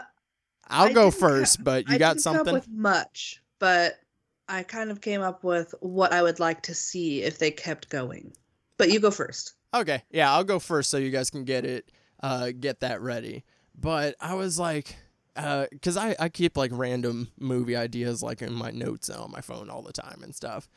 I'll 0.68 0.90
I 0.90 0.94
go 0.94 1.12
didn't 1.12 1.20
first, 1.20 1.64
but 1.64 1.88
you 1.88 1.96
I 1.96 1.98
got 1.98 2.16
didn't 2.16 2.24
come 2.24 2.36
something? 2.36 2.56
up 2.56 2.62
with 2.62 2.70
much, 2.70 3.42
but 3.60 4.00
I 4.48 4.64
kind 4.64 4.92
of 4.92 5.02
came 5.02 5.22
up 5.22 5.44
with 5.44 5.74
what 5.82 6.12
I 6.14 6.22
would 6.22 6.40
like 6.40 6.62
to 6.64 6.76
see 6.76 7.22
if 7.24 7.38
they 7.40 7.52
kept 7.52 7.90
going. 7.90 8.34
But 8.78 8.90
you 8.92 9.00
go 9.00 9.12
first. 9.12 9.54
Okay, 9.74 10.04
yeah, 10.12 10.32
I'll 10.32 10.44
go 10.44 10.60
first 10.60 10.90
so 10.90 10.98
you 10.98 11.12
guys 11.12 11.30
can 11.30 11.46
get 11.46 11.66
it, 11.66 11.92
uh, 12.22 12.52
get 12.60 12.80
that 12.82 13.02
ready. 13.02 13.44
But 13.76 14.16
I 14.20 14.36
was 14.36 14.60
like, 14.60 14.96
uh, 15.36 15.68
cause 15.82 15.98
I 15.98 16.16
I 16.20 16.30
keep 16.30 16.58
like 16.58 16.72
random 16.74 17.30
movie 17.40 17.76
ideas 17.76 18.22
like 18.22 18.42
in 18.42 18.54
my 18.54 18.72
notes 18.72 19.10
on 19.10 19.32
my 19.32 19.42
phone 19.42 19.70
all 19.70 19.82
the 19.82 19.94
time 19.94 20.22
and 20.24 20.34
stuff, 20.36 20.70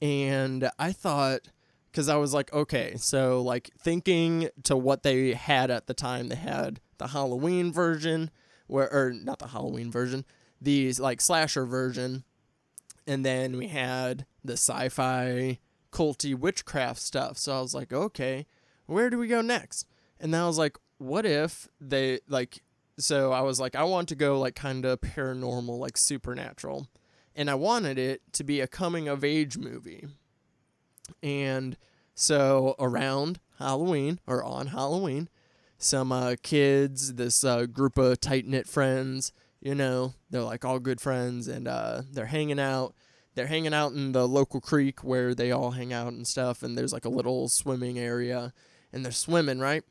and 0.00 0.70
I 0.78 0.92
thought, 0.92 1.42
cause 1.92 2.08
I 2.08 2.16
was 2.16 2.32
like, 2.34 2.52
okay, 2.52 2.94
so 2.96 3.42
like 3.42 3.70
thinking 3.78 4.48
to 4.64 4.76
what 4.76 5.02
they 5.02 5.34
had 5.34 5.70
at 5.70 5.86
the 5.86 5.94
time, 5.94 6.28
they 6.28 6.36
had 6.36 6.80
the 6.98 7.08
Halloween 7.08 7.72
version, 7.72 8.30
where 8.66 8.92
or 8.92 9.12
not 9.12 9.38
the 9.38 9.48
Halloween 9.48 9.90
version, 9.90 10.24
the 10.60 10.92
like 10.94 11.20
slasher 11.20 11.66
version, 11.66 12.24
and 13.06 13.24
then 13.24 13.56
we 13.56 13.68
had 13.68 14.26
the 14.44 14.54
sci-fi 14.54 15.58
culty 15.92 16.34
witchcraft 16.34 17.00
stuff. 17.00 17.38
So 17.38 17.56
I 17.56 17.60
was 17.60 17.74
like, 17.74 17.92
okay, 17.92 18.46
where 18.86 19.10
do 19.10 19.18
we 19.18 19.26
go 19.26 19.40
next? 19.40 19.86
And 20.18 20.32
then 20.32 20.42
I 20.42 20.46
was 20.46 20.58
like, 20.58 20.78
what 20.98 21.26
if 21.26 21.68
they 21.80 22.20
like 22.28 22.62
so 22.98 23.32
I 23.32 23.40
was 23.40 23.58
like, 23.58 23.74
I 23.74 23.84
want 23.84 24.08
to 24.08 24.14
go 24.14 24.38
like 24.38 24.54
kind 24.54 24.84
of 24.84 25.00
paranormal, 25.00 25.78
like 25.78 25.96
supernatural. 25.96 26.88
And 27.34 27.50
I 27.50 27.54
wanted 27.54 27.98
it 27.98 28.20
to 28.34 28.44
be 28.44 28.60
a 28.60 28.66
coming 28.66 29.08
of 29.08 29.24
age 29.24 29.56
movie. 29.56 30.06
And 31.22 31.76
so 32.14 32.74
around 32.78 33.40
Halloween 33.58 34.20
or 34.26 34.42
on 34.44 34.68
Halloween, 34.68 35.28
some 35.78 36.12
uh, 36.12 36.36
kids, 36.42 37.14
this 37.14 37.44
uh, 37.44 37.66
group 37.66 37.98
of 37.98 38.20
tight 38.20 38.46
knit 38.46 38.68
friends, 38.68 39.32
you 39.60 39.74
know, 39.74 40.14
they're 40.30 40.42
like 40.42 40.64
all 40.64 40.78
good 40.78 41.00
friends 41.00 41.48
and 41.48 41.66
uh, 41.66 42.02
they're 42.10 42.26
hanging 42.26 42.60
out. 42.60 42.94
They're 43.34 43.46
hanging 43.46 43.72
out 43.72 43.92
in 43.92 44.12
the 44.12 44.28
local 44.28 44.60
creek 44.60 45.02
where 45.02 45.34
they 45.34 45.50
all 45.52 45.70
hang 45.70 45.92
out 45.92 46.12
and 46.12 46.26
stuff 46.26 46.62
and 46.62 46.76
there's 46.76 46.92
like 46.92 47.06
a 47.06 47.10
little 47.10 47.48
swimming 47.48 47.98
area 47.98 48.52
and 48.92 49.04
they're 49.04 49.12
swimming 49.12 49.58
right 49.58 49.84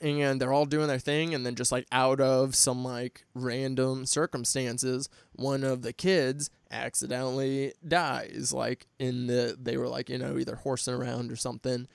and 0.00 0.40
they're 0.40 0.52
all 0.52 0.64
doing 0.64 0.88
their 0.88 0.98
thing 0.98 1.34
and 1.34 1.44
then 1.44 1.54
just 1.54 1.72
like 1.72 1.86
out 1.92 2.20
of 2.20 2.54
some 2.54 2.84
like 2.84 3.24
random 3.34 4.06
circumstances 4.06 5.08
one 5.32 5.62
of 5.62 5.82
the 5.82 5.92
kids 5.92 6.50
accidentally 6.70 7.72
dies 7.86 8.52
like 8.52 8.86
in 8.98 9.26
the 9.26 9.56
they 9.60 9.76
were 9.76 9.88
like 9.88 10.08
you 10.08 10.18
know 10.18 10.38
either 10.38 10.56
horsing 10.56 10.94
around 10.94 11.30
or 11.30 11.36
something 11.36 11.86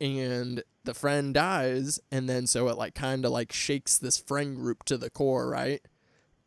and 0.00 0.62
the 0.84 0.94
friend 0.94 1.34
dies 1.34 2.00
and 2.12 2.28
then 2.28 2.46
so 2.46 2.68
it 2.68 2.78
like 2.78 2.94
kind 2.94 3.24
of 3.24 3.32
like 3.32 3.52
shakes 3.52 3.98
this 3.98 4.18
friend 4.18 4.56
group 4.56 4.84
to 4.84 4.96
the 4.96 5.10
core 5.10 5.48
right? 5.48 5.82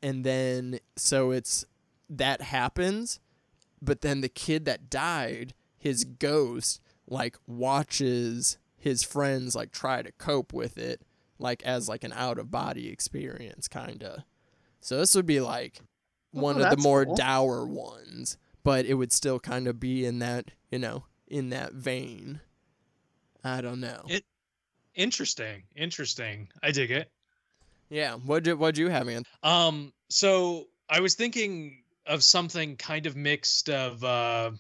And 0.04 0.24
then 0.24 0.80
so 0.96 1.32
it's 1.32 1.66
that 2.10 2.42
happens 2.42 3.20
but 3.82 4.02
then 4.02 4.22
the 4.22 4.30
kid 4.30 4.66
that 4.66 4.90
died, 4.90 5.54
his 5.78 6.04
ghost, 6.04 6.82
like 7.08 7.38
watches 7.48 8.58
his 8.82 9.04
friends 9.04 9.56
like 9.56 9.72
try 9.72 10.02
to 10.02 10.12
cope 10.14 10.52
with 10.54 10.78
it, 10.78 11.02
like 11.40 11.64
as 11.64 11.88
like 11.88 12.04
an 12.04 12.12
out 12.14 12.38
of 12.40 12.52
body 12.52 12.90
experience, 12.90 13.68
kinda. 13.68 14.26
So 14.82 14.98
this 14.98 15.16
would 15.16 15.26
be 15.28 15.40
like 15.40 15.80
one 16.32 16.60
Oh, 16.62 16.66
of 16.66 16.72
the 16.72 16.78
more 16.82 17.06
cool. 17.06 17.16
dour 17.16 17.66
ones, 17.66 18.38
but 18.64 18.86
it 18.86 18.96
would 18.96 19.12
still 19.12 19.40
kind 19.40 19.68
of 19.68 19.80
be 19.80 20.06
in 20.06 20.20
that, 20.20 20.52
you 20.72 20.80
know, 20.80 21.06
in 21.28 21.50
that 21.52 21.74
vein. 21.74 22.42
I 23.44 23.62
don't 23.62 23.80
know. 23.80 24.04
It- 24.10 24.26
Interesting. 24.94 25.64
Interesting. 25.76 26.50
I 26.62 26.72
dig 26.72 26.92
it. 26.92 27.10
yeah, 27.90 28.16
what'd 28.16 28.46
you 28.48 28.58
what'd 28.58 28.78
you 28.78 28.90
have, 28.90 29.08
Anth? 29.08 29.26
Um, 29.42 29.94
so 30.10 30.68
I 30.90 31.00
was 31.00 31.16
thinking 31.16 31.84
of 32.06 32.24
something 32.24 32.76
kind 32.76 33.06
of 33.06 33.16
mixed 33.16 33.70
of 33.70 34.04
uh 34.04 34.52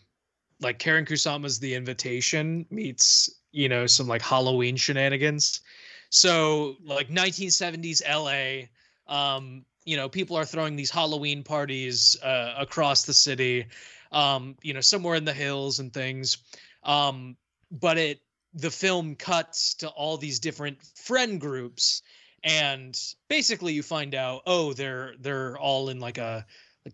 like 0.61 0.79
Karyn 0.79 1.07
Kusama's 1.07 1.59
The 1.59 1.73
Invitation 1.73 2.65
meets, 2.69 3.29
you 3.51 3.67
know, 3.67 3.87
some 3.87 4.07
like 4.07 4.21
Halloween 4.21 4.75
shenanigans. 4.75 5.61
So 6.09 6.77
like 6.83 7.09
1970s 7.09 8.01
LA, 8.07 8.67
um, 9.13 9.65
you 9.85 9.97
know, 9.97 10.07
people 10.07 10.37
are 10.37 10.45
throwing 10.45 10.75
these 10.75 10.91
Halloween 10.91 11.43
parties 11.43 12.15
uh, 12.21 12.55
across 12.57 13.03
the 13.03 13.13
city, 13.13 13.65
um, 14.11 14.55
you 14.61 14.73
know, 14.73 14.81
somewhere 14.81 15.15
in 15.15 15.25
the 15.25 15.33
hills 15.33 15.79
and 15.79 15.91
things. 15.91 16.37
Um, 16.83 17.35
but 17.71 17.97
it 17.97 18.19
the 18.53 18.71
film 18.71 19.15
cuts 19.15 19.75
to 19.75 19.87
all 19.89 20.17
these 20.17 20.39
different 20.39 20.81
friend 20.95 21.39
groups 21.39 22.01
and 22.43 22.99
basically 23.29 23.73
you 23.73 23.83
find 23.83 24.13
out 24.13 24.41
oh 24.45 24.73
they're 24.73 25.13
they're 25.19 25.57
all 25.57 25.89
in 25.89 25.99
like 25.99 26.17
a 26.17 26.45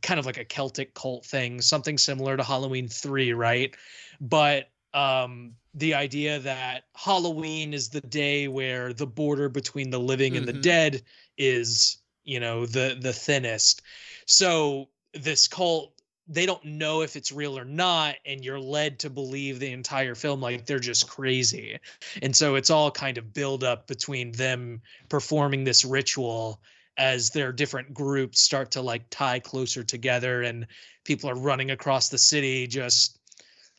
kind 0.02 0.20
of 0.20 0.26
like 0.26 0.38
a 0.38 0.46
celtic 0.46 0.94
cult 0.94 1.26
thing 1.26 1.62
something 1.62 1.98
similar 1.98 2.36
to 2.38 2.44
halloween 2.44 2.88
3 2.88 3.34
right? 3.34 3.76
But 4.20 4.70
um 4.94 5.56
the 5.74 5.94
idea 5.94 6.40
that 6.40 6.86
halloween 6.96 7.74
is 7.74 7.90
the 7.90 8.02
day 8.02 8.48
where 8.48 8.94
the 8.94 9.08
border 9.08 9.50
between 9.50 9.90
the 9.92 10.00
living 10.00 10.36
and 10.38 10.48
the 10.48 10.54
Mhm. 10.54 10.62
dead 10.62 11.04
is 11.38 11.98
you 12.24 12.40
know 12.40 12.66
the 12.66 12.98
the 13.00 13.14
thinnest. 13.14 13.82
So 14.26 14.90
this 15.14 15.48
cult 15.48 15.94
they 16.30 16.46
don't 16.46 16.66
know 16.66 17.02
if 17.02 17.16
it's 17.16 17.32
real 17.32 17.58
or 17.58 17.64
not 17.64 18.16
and 18.26 18.44
you're 18.44 18.60
led 18.60 19.00
to 19.00 19.10
believe 19.10 19.60
the 19.60 19.72
entire 19.72 20.14
film 20.16 20.42
like 20.42 20.66
they're 20.66 20.80
just 20.80 21.08
crazy. 21.08 21.80
And 22.22 22.36
so 22.36 22.56
it's 22.56 22.70
all 22.70 22.92
kind 22.92 23.18
of 23.18 23.34
build 23.34 23.64
up 23.64 23.88
between 23.88 24.34
them 24.34 24.82
performing 25.08 25.64
this 25.64 25.86
ritual 25.86 26.62
as 26.98 27.30
their 27.30 27.52
different 27.52 27.94
groups 27.94 28.42
start 28.42 28.72
to 28.72 28.82
like 28.82 29.04
tie 29.10 29.40
closer 29.40 29.84
together 29.84 30.44
and 30.44 30.66
people 31.04 31.30
are 31.30 31.36
running 31.36 31.72
across 31.72 32.10
the 32.10 32.18
city 32.18 32.68
just 32.68 33.20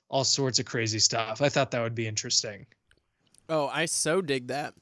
all 0.09 0.25
sorts 0.25 0.59
of 0.59 0.65
crazy 0.65 0.99
stuff 0.99 1.43
i 1.43 1.49
thought 1.49 1.71
that 1.71 1.83
would 1.83 1.95
be 1.95 2.07
interesting 2.07 2.67
Oh, 3.49 3.69
I 3.69 3.87
so 3.87 4.21
dig 4.21 4.49
that. 4.49 4.75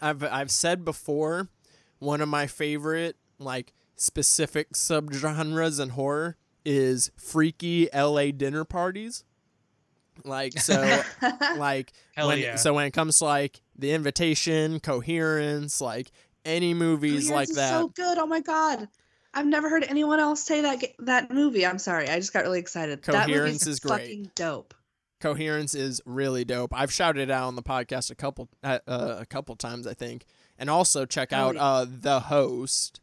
I've 0.00 0.24
I've 0.24 0.50
said 0.50 0.84
before, 0.84 1.48
one 1.98 2.20
of 2.20 2.28
my 2.28 2.46
favorite 2.46 3.16
like 3.38 3.72
specific 3.96 4.72
subgenres 4.72 5.80
in 5.80 5.90
horror 5.90 6.36
is 6.64 7.10
freaky 7.16 7.88
LA 7.94 8.30
dinner 8.30 8.64
parties. 8.64 9.24
Like 10.24 10.58
so 10.58 11.02
like 11.56 11.92
hell 12.16 12.28
when, 12.28 12.38
yeah 12.38 12.56
so 12.56 12.74
when 12.74 12.86
it 12.86 12.92
comes 12.92 13.18
to 13.18 13.24
like 13.24 13.60
the 13.76 13.92
invitation, 13.92 14.80
coherence, 14.80 15.80
like 15.80 16.10
any 16.44 16.74
movies 16.74 17.28
Coherence 17.28 17.30
like 17.30 17.48
is 17.50 17.56
that. 17.56 17.70
So 17.70 17.88
good. 17.88 18.18
Oh 18.18 18.26
my 18.26 18.40
god. 18.40 18.88
I've 19.32 19.46
never 19.46 19.68
heard 19.68 19.84
anyone 19.88 20.18
else 20.18 20.42
say 20.42 20.60
that 20.62 20.84
that 21.00 21.30
movie. 21.30 21.64
I'm 21.64 21.78
sorry. 21.78 22.08
I 22.08 22.16
just 22.16 22.32
got 22.32 22.42
really 22.44 22.58
excited. 22.58 23.02
that 23.04 23.26
Coherence 23.26 23.64
movie's 23.64 23.66
is 23.68 23.80
great. 23.80 24.00
fucking 24.00 24.30
dope. 24.34 24.74
coherence 25.20 25.74
is 25.74 26.00
really 26.04 26.44
dope. 26.44 26.72
I've 26.74 26.92
shouted 26.92 27.22
it 27.22 27.30
out 27.30 27.46
on 27.46 27.54
the 27.54 27.62
podcast 27.62 28.10
a 28.10 28.14
couple 28.14 28.48
uh, 28.64 28.78
uh, 28.88 29.16
a 29.20 29.26
couple 29.26 29.54
times, 29.56 29.86
I 29.86 29.94
think. 29.94 30.24
And 30.58 30.68
also 30.68 31.06
check 31.06 31.32
Oh, 31.32 31.36
out 31.36 31.56
uh 31.56 31.86
the 31.88 32.20
host 32.20 33.00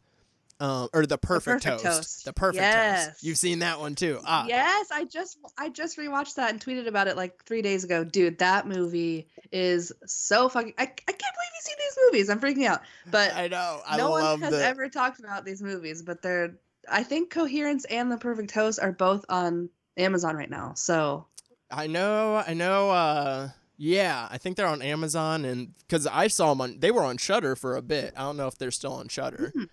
um 0.60 0.88
or 0.92 1.06
the 1.06 1.18
perfect, 1.18 1.62
Perfect 1.64 1.82
toast. 1.84 1.96
Toast. 1.96 2.24
The 2.24 2.32
perfect 2.32 2.62
Yes. 2.62 3.06
toast. 3.06 3.22
You've 3.22 3.38
seen 3.38 3.60
that 3.60 3.78
one 3.80 3.94
too. 3.94 4.20
Ah. 4.24 4.44
Yes, 4.48 4.88
I 4.92 5.04
just 5.04 5.38
I 5.56 5.68
just 5.68 5.96
rewatched 5.98 6.34
that 6.34 6.50
and 6.50 6.60
tweeted 6.64 6.86
about 6.86 7.06
it 7.08 7.16
like 7.16 7.44
three 7.44 7.62
days 7.62 7.84
ago. 7.84 8.02
Dude, 8.04 8.38
that 8.38 8.66
movie 8.66 9.28
is 9.52 9.92
so 10.06 10.48
fucking. 10.48 10.74
I, 10.78 10.82
I 10.82 10.86
can't 10.86 10.96
believe 11.06 11.52
you've 11.54 11.62
seen 11.62 11.76
these 11.78 11.98
movies. 12.06 12.28
I'm 12.30 12.40
freaking 12.40 12.66
out. 12.66 12.82
But 13.10 13.34
I 13.34 13.48
know. 13.48 13.80
I 13.86 13.96
no 13.96 14.10
love 14.10 14.40
one 14.40 14.50
has 14.50 14.58
the 14.58 14.64
ever 14.64 14.88
talked 14.88 15.20
about 15.20 15.44
these 15.44 15.62
movies, 15.62 16.02
but 16.02 16.22
they're. 16.22 16.54
I 16.90 17.02
think 17.02 17.30
Coherence 17.30 17.84
and 17.84 18.10
The 18.10 18.16
Perfect 18.16 18.50
Host 18.50 18.78
are 18.80 18.92
both 18.92 19.24
on 19.28 19.68
Amazon 19.96 20.36
right 20.36 20.48
now. 20.50 20.72
So 20.74 21.26
I 21.70 21.86
know, 21.86 22.42
I 22.46 22.54
know. 22.54 22.90
Uh, 22.90 23.50
yeah, 23.76 24.26
I 24.30 24.38
think 24.38 24.56
they're 24.56 24.66
on 24.66 24.80
Amazon, 24.82 25.44
and 25.44 25.74
because 25.86 26.06
I 26.06 26.28
saw 26.28 26.48
them 26.48 26.60
on, 26.62 26.80
they 26.80 26.90
were 26.90 27.02
on 27.04 27.16
Shudder 27.18 27.54
for 27.56 27.76
a 27.76 27.82
bit. 27.82 28.12
I 28.16 28.22
don't 28.22 28.36
know 28.36 28.46
if 28.48 28.56
they're 28.58 28.70
still 28.70 28.94
on 28.94 29.08
Shudder, 29.08 29.52
Hmm. 29.54 29.64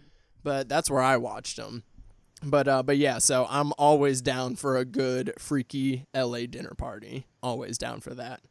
But 0.46 0.70
that's 0.70 0.90
where 0.92 1.02
I 1.04 1.18
watched 1.18 1.58
them. 1.58 1.84
But 2.44 2.68
uh, 2.70 2.84
but 2.84 2.98
yeah, 2.98 3.20
so 3.20 3.48
I'm 3.50 3.74
always 3.78 4.22
down 4.22 4.56
for 4.56 4.78
a 4.78 4.86
good 4.86 5.34
freaky 5.40 6.06
LA 6.14 6.46
dinner 6.48 6.76
party. 6.78 7.26
Always 7.44 7.78
down 7.78 8.02
for 8.02 8.14
that. 8.16 8.42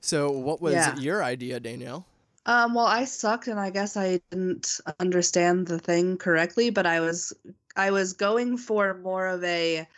So 0.00 0.30
what 0.30 0.62
was 0.62 0.74
Yeah. 0.74 0.94
your 0.94 1.22
idea, 1.24 1.60
Danielle? 1.60 2.06
Um, 2.46 2.74
well, 2.74 2.86
I 2.86 3.04
sucked, 3.06 3.48
and 3.48 3.58
I 3.58 3.70
guess 3.70 3.96
I 3.96 4.20
didn't 4.30 4.80
understand 5.00 5.66
the 5.66 5.78
thing 5.80 6.16
correctly. 6.18 6.70
But 6.70 6.86
I 6.86 7.00
was, 7.00 7.32
I 7.76 7.90
was 7.90 8.12
going 8.14 8.56
for 8.58 8.94
more 8.94 9.26
of 9.26 9.42
a, 9.44 9.88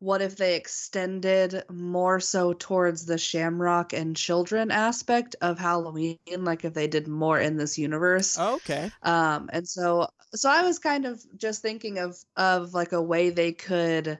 what 0.00 0.22
if 0.22 0.36
they 0.36 0.56
extended 0.56 1.64
more 1.70 2.20
so 2.20 2.52
towards 2.54 3.06
the 3.06 3.18
Shamrock 3.18 3.92
and 3.94 4.16
children 4.16 4.70
aspect 4.70 5.36
of 5.42 5.58
Halloween, 5.58 6.18
like 6.38 6.64
if 6.64 6.74
they 6.74 6.88
did 6.88 7.08
more 7.08 7.40
in 7.40 7.56
this 7.56 7.78
universe. 7.78 8.38
Oh, 8.38 8.56
okay. 8.56 8.90
Um, 9.02 9.50
and 9.52 9.68
so, 9.68 10.08
so 10.34 10.50
I 10.50 10.62
was 10.62 10.78
kind 10.78 11.06
of 11.06 11.24
just 11.36 11.62
thinking 11.62 11.98
of 11.98 12.16
of 12.36 12.74
like 12.74 12.92
a 12.92 13.02
way 13.02 13.30
they 13.30 13.52
could 13.52 14.18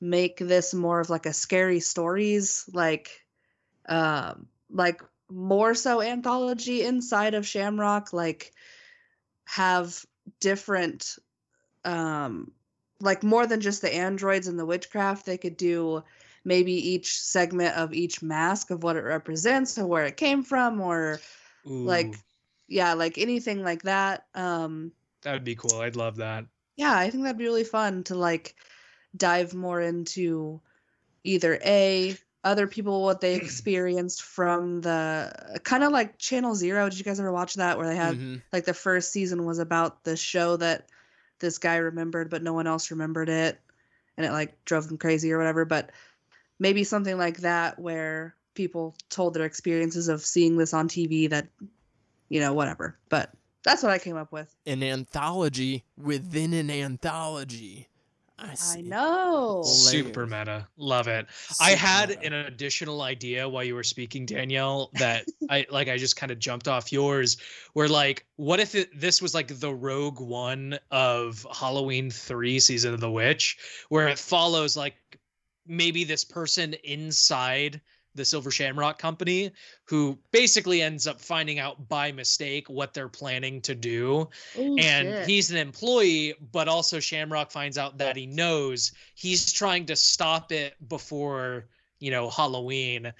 make 0.00 0.38
this 0.38 0.74
more 0.74 1.00
of 1.00 1.10
like 1.10 1.26
a 1.26 1.32
scary 1.32 1.80
stories, 1.80 2.68
like, 2.72 3.24
um, 3.88 4.48
like 4.70 5.02
more 5.30 5.74
so 5.74 6.02
anthology 6.02 6.82
inside 6.82 7.34
of 7.34 7.46
Shamrock, 7.46 8.12
like 8.12 8.52
have 9.44 10.04
different, 10.40 11.18
um, 11.84 12.52
like 13.00 13.22
more 13.22 13.46
than 13.46 13.60
just 13.60 13.82
the 13.82 13.94
androids 13.94 14.48
and 14.48 14.58
the 14.58 14.66
witchcraft. 14.66 15.26
They 15.26 15.38
could 15.38 15.56
do 15.56 16.02
maybe 16.44 16.72
each 16.72 17.20
segment 17.20 17.76
of 17.76 17.92
each 17.94 18.22
mask 18.22 18.70
of 18.70 18.82
what 18.82 18.96
it 18.96 19.04
represents 19.04 19.78
or 19.78 19.86
where 19.86 20.04
it 20.04 20.16
came 20.16 20.42
from, 20.42 20.80
or 20.80 21.20
like 21.64 22.14
yeah, 22.68 22.94
like 22.94 23.18
anything 23.18 23.62
like 23.62 23.82
that. 23.82 24.26
Um, 24.34 24.92
that 25.22 25.32
would 25.32 25.44
be 25.44 25.56
cool 25.56 25.80
i'd 25.80 25.96
love 25.96 26.16
that 26.16 26.44
yeah, 26.78 26.94
I 26.94 27.08
think 27.08 27.22
that'd 27.22 27.38
be 27.38 27.44
really 27.44 27.64
fun 27.64 28.04
to 28.04 28.14
like 28.14 28.54
dive 29.16 29.54
more 29.54 29.80
into 29.80 30.60
either 31.24 31.58
a 31.64 32.14
other 32.44 32.66
people 32.66 33.02
what 33.02 33.22
they 33.22 33.34
experienced 33.42 34.22
from 34.22 34.82
the 34.82 35.58
kind 35.64 35.82
of 35.82 35.92
like 35.92 36.18
Channel 36.18 36.54
Zero. 36.54 36.88
Did 36.88 36.98
you 36.98 37.04
guys 37.04 37.18
ever 37.18 37.32
watch 37.32 37.54
that 37.54 37.78
where 37.78 37.88
they 37.88 37.96
had 37.96 38.16
Mhm. 38.16 38.42
like 38.52 38.66
the 38.66 38.74
first 38.74 39.10
season 39.10 39.46
was 39.46 39.58
about 39.58 40.04
the 40.04 40.16
show 40.18 40.58
that 40.58 40.90
this 41.38 41.56
guy 41.56 41.76
remembered 41.76 42.28
but 42.28 42.42
no 42.42 42.52
one 42.52 42.66
else 42.66 42.90
remembered 42.90 43.30
it 43.30 43.58
and 44.18 44.26
it 44.26 44.32
like 44.32 44.62
drove 44.66 44.86
them 44.86 44.98
crazy 44.98 45.32
or 45.32 45.38
whatever, 45.38 45.64
but 45.64 45.92
maybe 46.58 46.84
something 46.84 47.16
like 47.16 47.38
that 47.38 47.78
where 47.78 48.36
people 48.52 48.94
told 49.08 49.32
their 49.32 49.46
experiences 49.46 50.08
of 50.08 50.24
seeing 50.24 50.58
this 50.58 50.74
on 50.74 50.88
TV 50.88 51.30
that 51.30 51.48
you 52.28 52.40
know 52.40 52.52
whatever. 52.52 52.98
But 53.08 53.32
that's 53.66 53.82
what 53.82 53.92
I 53.92 53.98
came 53.98 54.16
up 54.16 54.32
with. 54.32 54.54
An 54.64 54.82
anthology 54.82 55.84
within 55.98 56.54
an 56.54 56.70
anthology. 56.70 57.88
I, 58.38 58.50
I 58.50 58.54
see. 58.54 58.82
know. 58.82 59.62
super 59.64 60.26
meta 60.26 60.68
love 60.76 61.08
it 61.08 61.26
I 61.58 61.70
had 61.70 62.10
meta. 62.10 62.26
an 62.26 62.32
additional 62.34 63.00
idea 63.00 63.48
while 63.48 63.64
you 63.64 63.74
were 63.74 63.82
speaking, 63.82 64.26
Danielle, 64.26 64.90
that 64.98 65.24
I 65.50 65.66
like 65.70 65.88
I 65.88 65.96
just 65.96 66.16
kind 66.16 66.30
of 66.30 66.38
jumped 66.38 66.68
off 66.68 66.92
yours 66.92 67.38
where 67.72 67.88
like 67.88 68.26
what 68.36 68.60
if 68.60 68.74
it, 68.74 68.90
this 68.98 69.22
was 69.22 69.34
like 69.34 69.48
the 69.58 69.74
rogue 69.74 70.20
one 70.20 70.78
of 70.90 71.46
Halloween 71.50 72.10
3 72.10 72.60
season 72.60 72.92
of 72.94 73.00
the 73.00 73.10
witch 73.10 73.58
where 73.88 74.06
it 74.06 74.18
follows 74.18 74.76
like 74.76 74.94
maybe 75.66 76.04
this 76.04 76.24
person 76.24 76.74
inside 76.84 77.80
the 78.16 78.24
Silver 78.24 78.50
Shamrock 78.50 78.98
company 78.98 79.52
who 79.84 80.18
basically 80.32 80.82
ends 80.82 81.06
up 81.06 81.20
finding 81.20 81.58
out 81.58 81.88
by 81.88 82.12
mistake 82.12 82.68
what 82.68 82.94
they're 82.94 83.08
planning 83.08 83.60
to 83.62 83.74
do. 83.74 84.28
Ooh, 84.58 84.76
and 84.78 85.08
shit. 85.08 85.26
he's 85.26 85.50
an 85.50 85.58
employee 85.58 86.34
but 86.52 86.68
also 86.68 86.98
shamrock 86.98 87.50
finds 87.50 87.78
out 87.78 87.98
that 87.98 88.16
he 88.16 88.26
knows 88.26 88.92
he's 89.14 89.52
trying 89.52 89.86
to 89.86 89.96
stop 89.96 90.52
it 90.52 90.74
before 90.88 91.66
you 92.00 92.10
know 92.10 92.30
halloween. 92.30 93.12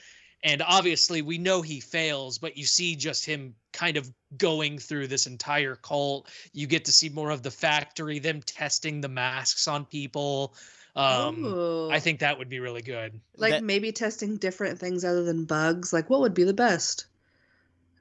And 0.45 0.63
obviously 0.63 1.23
we 1.23 1.39
know 1.39 1.63
he 1.63 1.81
fails 1.81 2.39
but 2.39 2.57
you 2.57 2.65
see 2.65 2.97
just 2.97 3.25
him 3.25 3.55
kind 3.73 3.97
of 3.97 4.11
going 4.37 4.79
through 4.79 5.07
this 5.07 5.27
entire 5.27 5.77
cult. 5.77 6.29
You 6.53 6.67
get 6.67 6.85
to 6.87 6.93
see 6.93 7.09
more 7.09 7.31
of 7.31 7.43
the 7.43 7.51
factory 7.51 8.19
them 8.19 8.43
testing 8.43 9.01
the 9.01 9.09
masks 9.09 9.69
on 9.69 9.85
people 9.85 10.55
um 10.97 11.45
Ooh. 11.45 11.91
i 11.91 12.01
think 12.01 12.21
that 12.21 12.39
would 12.39 12.49
be 12.49 12.59
really 12.59 12.83
good 12.83 13.21
like 13.37 13.53
That- 13.53 13.65
maybe 13.65 13.93
testing 13.93 14.37
different 14.39 14.79
things 14.79 15.05
other 15.05 15.23
than 15.25 15.45
bugs. 15.45 15.93
Like 15.93 16.09
what 16.11 16.21
would 16.21 16.35
be 16.35 16.45
the 16.45 16.55
best? 16.55 17.07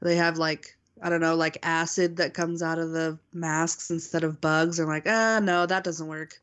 They 0.02 0.16
have 0.16 0.38
like 0.38 0.78
I 1.02 1.10
don't 1.10 1.20
know, 1.20 1.36
like 1.36 1.58
acid 1.62 2.18
that 2.18 2.34
comes 2.34 2.62
out 2.64 2.80
of 2.80 2.92
the 2.92 3.20
masks 3.34 3.92
instead 3.92 4.24
of 4.24 4.40
bugs. 4.40 4.80
I'm 4.80 4.88
like, 4.88 5.06
ah, 5.08 5.42
no, 5.44 5.66
that 5.66 5.84
doesn't 5.84 6.08
work. 6.08 6.40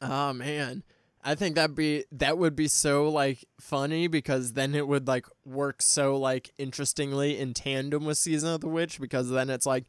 Oh 0.00 0.32
man. 0.32 0.82
I 1.22 1.34
think 1.34 1.54
that'd 1.56 1.76
be 1.76 2.04
that 2.12 2.38
would 2.38 2.56
be 2.56 2.66
so 2.66 3.10
like 3.10 3.44
funny 3.60 4.06
because 4.06 4.54
then 4.54 4.74
it 4.74 4.88
would 4.88 5.06
like 5.06 5.26
work 5.44 5.82
so 5.82 6.16
like 6.16 6.50
interestingly 6.56 7.38
in 7.38 7.52
tandem 7.52 8.06
with 8.06 8.16
Season 8.16 8.54
of 8.54 8.62
the 8.62 8.68
Witch 8.68 8.98
because 8.98 9.28
then 9.28 9.50
it's 9.50 9.66
like 9.66 9.84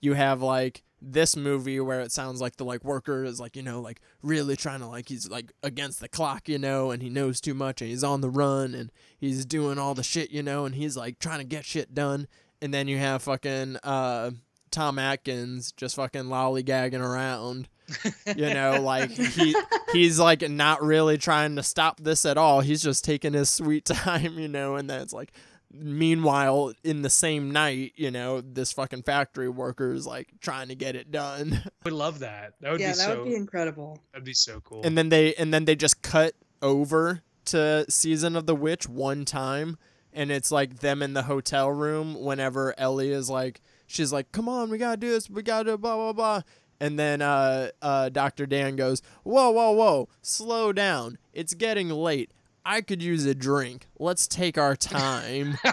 you 0.00 0.12
have 0.14 0.42
like 0.42 0.84
this 1.00 1.36
movie 1.36 1.78
where 1.78 2.00
it 2.00 2.10
sounds 2.10 2.40
like 2.40 2.56
the 2.56 2.64
like 2.64 2.82
worker 2.82 3.24
is 3.24 3.38
like 3.38 3.54
you 3.54 3.62
know 3.62 3.80
like 3.80 4.00
really 4.22 4.56
trying 4.56 4.80
to 4.80 4.86
like 4.86 5.08
he's 5.08 5.28
like 5.28 5.52
against 5.62 6.00
the 6.00 6.08
clock 6.08 6.48
you 6.48 6.58
know 6.58 6.90
and 6.90 7.02
he 7.02 7.10
knows 7.10 7.40
too 7.40 7.54
much 7.54 7.82
and 7.82 7.90
he's 7.90 8.04
on 8.04 8.22
the 8.22 8.30
run 8.30 8.74
and 8.74 8.90
he's 9.18 9.44
doing 9.44 9.78
all 9.78 9.94
the 9.94 10.02
shit 10.02 10.30
you 10.30 10.42
know 10.42 10.64
and 10.64 10.74
he's 10.74 10.96
like 10.96 11.18
trying 11.18 11.38
to 11.38 11.44
get 11.44 11.64
shit 11.64 11.94
done. 11.94 12.26
And 12.62 12.72
then 12.72 12.88
you 12.88 12.96
have 12.96 13.22
fucking 13.22 13.76
uh 13.82 14.30
Tom 14.70 14.98
Atkins 14.98 15.72
just 15.72 15.96
fucking 15.96 16.24
lollygagging 16.24 17.00
around 17.00 17.68
you 18.36 18.52
know 18.52 18.80
like 18.80 19.10
he 19.10 19.54
he's 19.92 20.18
like 20.18 20.48
not 20.48 20.82
really 20.82 21.18
trying 21.18 21.56
to 21.56 21.62
stop 21.62 22.00
this 22.00 22.24
at 22.24 22.38
all. 22.38 22.62
He's 22.62 22.82
just 22.82 23.04
taking 23.04 23.34
his 23.34 23.50
sweet 23.50 23.84
time 23.84 24.38
you 24.38 24.48
know 24.48 24.76
and 24.76 24.88
then 24.88 25.02
it's 25.02 25.12
like 25.12 25.32
meanwhile, 25.78 26.72
in 26.84 27.02
the 27.02 27.10
same 27.10 27.50
night, 27.50 27.92
you 27.96 28.10
know, 28.10 28.40
this 28.40 28.72
fucking 28.72 29.02
factory 29.02 29.48
worker 29.48 29.92
is 29.92 30.06
like 30.06 30.28
trying 30.40 30.68
to 30.68 30.74
get 30.74 30.96
it 30.96 31.10
done. 31.10 31.62
I 31.64 31.70
would 31.84 31.92
love 31.92 32.20
that. 32.20 32.54
That 32.60 32.72
would 32.72 32.80
yeah, 32.80 32.92
be 32.92 32.98
that 32.98 33.04
so. 33.04 33.16
would 33.18 33.24
be 33.28 33.34
incredible. 33.34 34.00
That'd 34.12 34.24
be 34.24 34.32
so 34.34 34.60
cool. 34.60 34.82
and 34.84 34.96
then 34.96 35.08
they 35.08 35.34
and 35.34 35.52
then 35.52 35.64
they 35.64 35.76
just 35.76 36.02
cut 36.02 36.34
over 36.62 37.22
to 37.46 37.84
season 37.88 38.36
of 38.36 38.46
the 38.46 38.54
witch 38.54 38.88
one 38.88 39.24
time 39.24 39.78
and 40.12 40.30
it's 40.30 40.50
like 40.50 40.78
them 40.80 41.02
in 41.02 41.12
the 41.12 41.24
hotel 41.24 41.70
room 41.70 42.20
whenever 42.20 42.74
ellie 42.78 43.10
is 43.10 43.30
like 43.30 43.60
she's 43.86 44.12
like 44.12 44.32
come 44.32 44.48
on 44.48 44.68
we 44.70 44.78
gotta 44.78 44.96
do 44.96 45.10
this 45.10 45.30
we 45.30 45.42
gotta 45.42 45.72
do 45.72 45.78
blah 45.78 45.94
blah 45.94 46.12
blah 46.12 46.40
and 46.80 46.98
then 46.98 47.22
uh, 47.22 47.68
uh, 47.82 48.08
dr 48.08 48.44
dan 48.46 48.74
goes 48.74 49.00
whoa 49.22 49.50
whoa 49.50 49.70
whoa 49.70 50.08
slow 50.22 50.72
down 50.72 51.18
it's 51.32 51.54
getting 51.54 51.88
late 51.88 52.30
i 52.66 52.80
could 52.82 53.02
use 53.02 53.24
a 53.24 53.34
drink 53.34 53.86
let's 53.98 54.26
take 54.26 54.58
our 54.58 54.76
time 54.76 55.56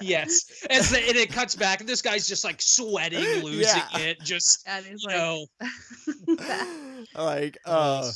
yes, 0.00 0.64
and, 0.68 0.82
the, 0.84 0.98
and 1.08 1.16
it 1.16 1.30
cuts 1.30 1.54
back, 1.54 1.80
and 1.80 1.88
this 1.88 2.02
guy's 2.02 2.26
just 2.26 2.44
like 2.44 2.60
sweating, 2.60 3.20
losing 3.44 3.82
Yeah. 3.92 3.98
it. 3.98 4.20
Just 4.20 4.66
And 4.66 4.84
he's 4.84 5.02
you 5.02 5.08
like, 5.08 5.16
know, 5.16 5.46
like 7.14 7.58
uh 7.64 8.10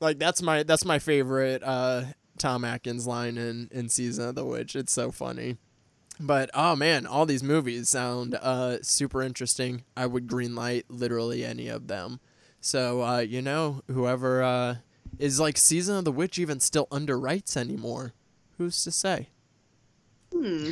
like 0.00 0.18
that's 0.18 0.42
my 0.42 0.62
that's 0.62 0.84
my 0.84 0.98
favorite 0.98 1.62
uh 1.62 2.04
Tom 2.38 2.64
Atkins 2.64 3.06
line 3.06 3.36
in 3.36 3.68
in 3.72 3.88
season 3.88 4.28
of 4.28 4.34
the 4.34 4.44
witch. 4.44 4.74
It's 4.76 4.92
so 4.92 5.10
funny. 5.10 5.56
But 6.18 6.50
oh 6.54 6.76
man, 6.76 7.06
all 7.06 7.26
these 7.26 7.42
movies 7.42 7.88
sound 7.90 8.34
uh 8.40 8.82
super 8.82 9.22
interesting. 9.22 9.84
I 9.96 10.06
would 10.06 10.26
greenlight 10.26 10.84
literally 10.88 11.44
any 11.44 11.68
of 11.68 11.88
them. 11.88 12.20
So 12.60 13.02
uh 13.02 13.18
you 13.18 13.42
know, 13.42 13.82
whoever 13.88 14.42
uh 14.42 14.76
is 15.20 15.38
like 15.38 15.56
season 15.56 15.96
of 15.96 16.04
the 16.04 16.12
witch 16.12 16.38
even 16.38 16.60
still 16.60 16.88
under 16.90 17.18
rights 17.18 17.56
anymore? 17.56 18.14
Who's 18.58 18.82
to 18.84 18.90
say? 18.90 19.28
hmm. 20.32 20.70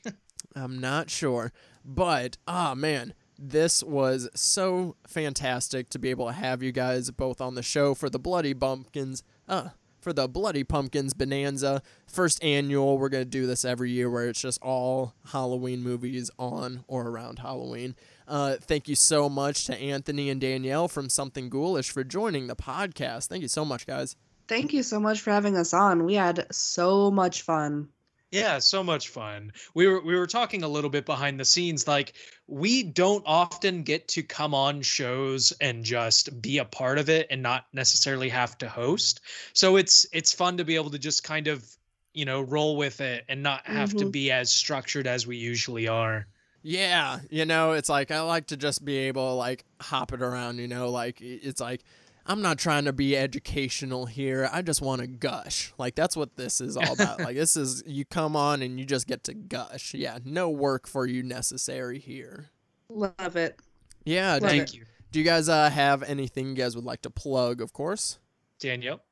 I'm 0.56 0.80
not 0.80 1.10
sure. 1.10 1.52
But, 1.84 2.38
ah, 2.46 2.74
man, 2.74 3.14
this 3.38 3.82
was 3.82 4.28
so 4.34 4.96
fantastic 5.06 5.90
to 5.90 5.98
be 5.98 6.10
able 6.10 6.26
to 6.26 6.32
have 6.32 6.62
you 6.62 6.70
guys 6.72 7.10
both 7.10 7.40
on 7.40 7.54
the 7.56 7.62
show 7.62 7.94
for 7.94 8.08
the 8.08 8.18
Bloody 8.18 8.54
Pumpkins. 8.54 9.22
Uh, 9.48 9.70
for 10.00 10.12
the 10.12 10.28
Bloody 10.28 10.62
Pumpkins 10.62 11.14
Bonanza. 11.14 11.82
First 12.06 12.44
annual. 12.44 12.98
We're 12.98 13.08
going 13.08 13.24
to 13.24 13.30
do 13.30 13.46
this 13.46 13.64
every 13.64 13.90
year 13.90 14.10
where 14.10 14.28
it's 14.28 14.40
just 14.40 14.62
all 14.62 15.14
Halloween 15.32 15.82
movies 15.82 16.30
on 16.38 16.84
or 16.86 17.08
around 17.08 17.40
Halloween. 17.40 17.96
Uh, 18.26 18.56
thank 18.60 18.88
you 18.88 18.94
so 18.94 19.28
much 19.28 19.64
to 19.66 19.76
Anthony 19.76 20.30
and 20.30 20.40
Danielle 20.40 20.88
from 20.88 21.08
Something 21.08 21.50
Ghoulish 21.50 21.90
for 21.90 22.04
joining 22.04 22.46
the 22.46 22.56
podcast. 22.56 23.26
Thank 23.28 23.42
you 23.42 23.48
so 23.48 23.64
much, 23.64 23.86
guys. 23.86 24.16
Thank 24.48 24.72
you 24.72 24.82
so 24.82 24.98
much 25.00 25.20
for 25.20 25.30
having 25.30 25.56
us 25.56 25.72
on. 25.74 26.04
We 26.04 26.14
had 26.14 26.46
so 26.50 27.10
much 27.10 27.42
fun. 27.42 27.88
yeah, 28.30 28.58
so 28.58 28.82
much 28.82 29.08
fun. 29.10 29.52
We 29.74 29.86
were 29.86 30.00
we 30.02 30.16
were 30.16 30.26
talking 30.26 30.64
a 30.64 30.68
little 30.68 30.90
bit 30.90 31.06
behind 31.06 31.38
the 31.38 31.44
scenes. 31.44 31.86
Like 31.86 32.14
we 32.48 32.82
don't 32.82 33.22
often 33.26 33.84
get 33.84 34.08
to 34.08 34.22
come 34.22 34.54
on 34.54 34.82
shows 34.82 35.52
and 35.60 35.84
just 35.84 36.42
be 36.42 36.58
a 36.58 36.64
part 36.64 36.98
of 36.98 37.08
it 37.08 37.28
and 37.30 37.42
not 37.42 37.66
necessarily 37.72 38.28
have 38.30 38.58
to 38.58 38.68
host. 38.68 39.20
So 39.52 39.76
it's 39.76 40.04
it's 40.12 40.32
fun 40.32 40.56
to 40.56 40.64
be 40.64 40.74
able 40.74 40.90
to 40.90 40.98
just 40.98 41.22
kind 41.24 41.46
of 41.46 41.64
you 42.12 42.24
know 42.24 42.40
roll 42.42 42.76
with 42.76 43.00
it 43.00 43.24
and 43.28 43.42
not 43.42 43.66
have 43.66 43.90
to 43.94 44.06
Mhm. 44.06 44.12
be 44.12 44.30
as 44.32 44.50
structured 44.50 45.06
as 45.06 45.26
we 45.26 45.36
usually 45.36 45.86
are. 45.88 46.26
Yeah, 46.66 47.20
you 47.30 47.44
know, 47.44 47.72
it's 47.72 47.90
like 47.90 48.10
I 48.10 48.22
like 48.22 48.46
to 48.46 48.56
just 48.56 48.84
be 48.86 48.96
able 48.96 49.28
to 49.28 49.34
like 49.34 49.64
hop 49.82 50.14
it 50.14 50.22
around, 50.22 50.58
you 50.58 50.66
know, 50.66 50.88
like 50.88 51.20
it's 51.20 51.60
like 51.60 51.82
I'm 52.26 52.40
not 52.40 52.58
trying 52.58 52.86
to 52.86 52.92
be 52.94 53.18
educational 53.18 54.06
here. 54.06 54.48
I 54.50 54.62
just 54.62 54.80
want 54.80 55.02
to 55.02 55.06
gush. 55.06 55.74
Like 55.76 55.94
that's 55.94 56.16
what 56.16 56.36
this 56.36 56.62
is 56.62 56.78
all 56.78 56.94
about. 56.94 57.20
like 57.20 57.36
this 57.36 57.54
is 57.54 57.82
you 57.86 58.06
come 58.06 58.34
on 58.34 58.62
and 58.62 58.78
you 58.80 58.86
just 58.86 59.06
get 59.06 59.24
to 59.24 59.34
gush. 59.34 59.92
Yeah, 59.92 60.18
no 60.24 60.48
work 60.48 60.86
for 60.86 61.06
you 61.06 61.22
necessary 61.22 61.98
here. 61.98 62.48
Love 62.88 63.36
it. 63.36 63.60
Yeah, 64.06 64.38
Love 64.40 64.42
you- 64.44 64.48
Thank 64.60 64.74
you, 64.74 64.84
do 65.12 65.18
you 65.18 65.24
guys 65.26 65.50
uh, 65.50 65.68
have 65.68 66.02
anything 66.02 66.48
you 66.48 66.54
guys 66.54 66.74
would 66.76 66.84
like 66.86 67.02
to 67.02 67.10
plug, 67.10 67.60
of 67.60 67.74
course? 67.74 68.18
Danielle. 68.58 69.02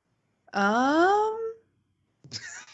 Um. 0.55 1.39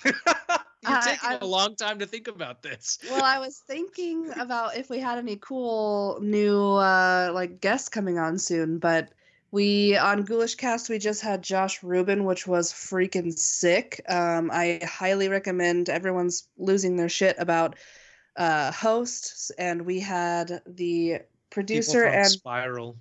You're 0.88 1.00
taking 1.02 1.28
I- 1.28 1.38
a 1.40 1.46
long 1.46 1.76
time 1.76 1.98
to 1.98 2.06
think 2.06 2.28
about 2.28 2.62
this. 2.62 2.98
Well, 3.10 3.22
I 3.24 3.38
was 3.38 3.58
thinking 3.58 4.30
about 4.38 4.76
if 4.76 4.88
we 4.90 4.98
had 5.00 5.18
any 5.18 5.36
cool 5.36 6.18
new 6.20 6.58
uh 6.74 7.30
like 7.34 7.60
guests 7.60 7.88
coming 7.88 8.18
on 8.18 8.38
soon, 8.38 8.78
but 8.78 9.10
we 9.50 9.96
on 9.96 10.24
Ghoulish 10.24 10.56
Cast 10.56 10.88
we 10.90 10.98
just 10.98 11.22
had 11.22 11.42
Josh 11.42 11.82
Ruben, 11.82 12.24
which 12.24 12.46
was 12.46 12.72
freaking 12.72 13.32
sick. 13.32 14.00
Um, 14.08 14.50
I 14.52 14.80
highly 14.84 15.28
recommend 15.28 15.88
everyone's 15.88 16.48
losing 16.58 16.96
their 16.96 17.08
shit 17.08 17.36
about 17.38 17.76
uh 18.36 18.70
hosts, 18.72 19.50
and 19.58 19.82
we 19.82 20.00
had 20.00 20.62
the 20.66 21.20
producer 21.50 22.04
and 22.04 22.30
Spiral. 22.30 22.96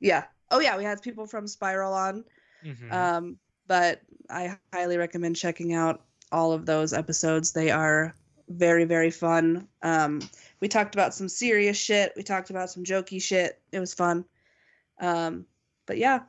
yeah, 0.00 0.24
oh 0.50 0.60
yeah, 0.60 0.76
we 0.76 0.84
had 0.84 1.00
people 1.00 1.26
from 1.26 1.46
Spiral 1.46 1.92
on. 1.94 2.24
Mhm. 2.64 2.92
Um, 2.92 3.38
but 3.66 4.00
I 4.28 4.56
highly 4.72 4.96
recommend 4.96 5.36
checking 5.36 5.72
out 5.72 6.02
all 6.32 6.52
of 6.52 6.66
those 6.66 6.92
episodes. 6.92 7.52
They 7.52 7.70
are 7.70 8.14
very, 8.48 8.84
very 8.84 9.10
fun. 9.10 9.68
Um, 9.82 10.20
we 10.60 10.68
talked 10.68 10.94
about 10.94 11.14
some 11.14 11.28
serious 11.28 11.76
shit. 11.76 12.12
We 12.16 12.22
talked 12.22 12.50
about 12.50 12.70
some 12.70 12.84
jokey 12.84 13.20
shit. 13.22 13.60
It 13.72 13.80
was 13.80 13.94
fun. 13.94 14.24
Um, 15.00 15.46
but 15.86 15.98
yeah, 15.98 16.20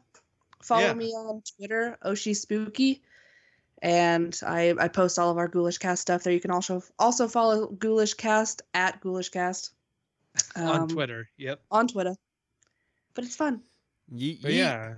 follow 0.61 0.87
Yeah. 0.87 0.93
me 0.93 1.11
on 1.11 1.41
Twitter, 1.57 1.97
Oshi 2.03 2.35
Spooky, 2.35 3.01
and 3.81 4.39
I 4.45 4.73
I 4.79 4.87
post 4.87 5.19
all 5.19 5.29
of 5.31 5.37
our 5.37 5.47
Ghoulish 5.47 5.77
Cast 5.77 6.01
stuff 6.01 6.23
there. 6.23 6.33
You 6.33 6.39
can 6.39 6.51
also 6.51 6.81
also 6.97 7.27
follow 7.27 7.67
Ghoulish 7.67 8.13
Cast 8.15 8.61
at 8.73 8.99
Ghoulish 9.01 9.29
Cast 9.29 9.71
on 10.55 10.81
um, 10.81 10.87
Twitter. 10.87 11.29
Yep. 11.37 11.61
On 11.69 11.87
Twitter, 11.87 12.15
but 13.13 13.25
it's 13.25 13.35
fun. 13.35 13.61
Ye- 14.11 14.39
But 14.41 14.51
ye- 14.51 14.57
yeah. 14.59 14.95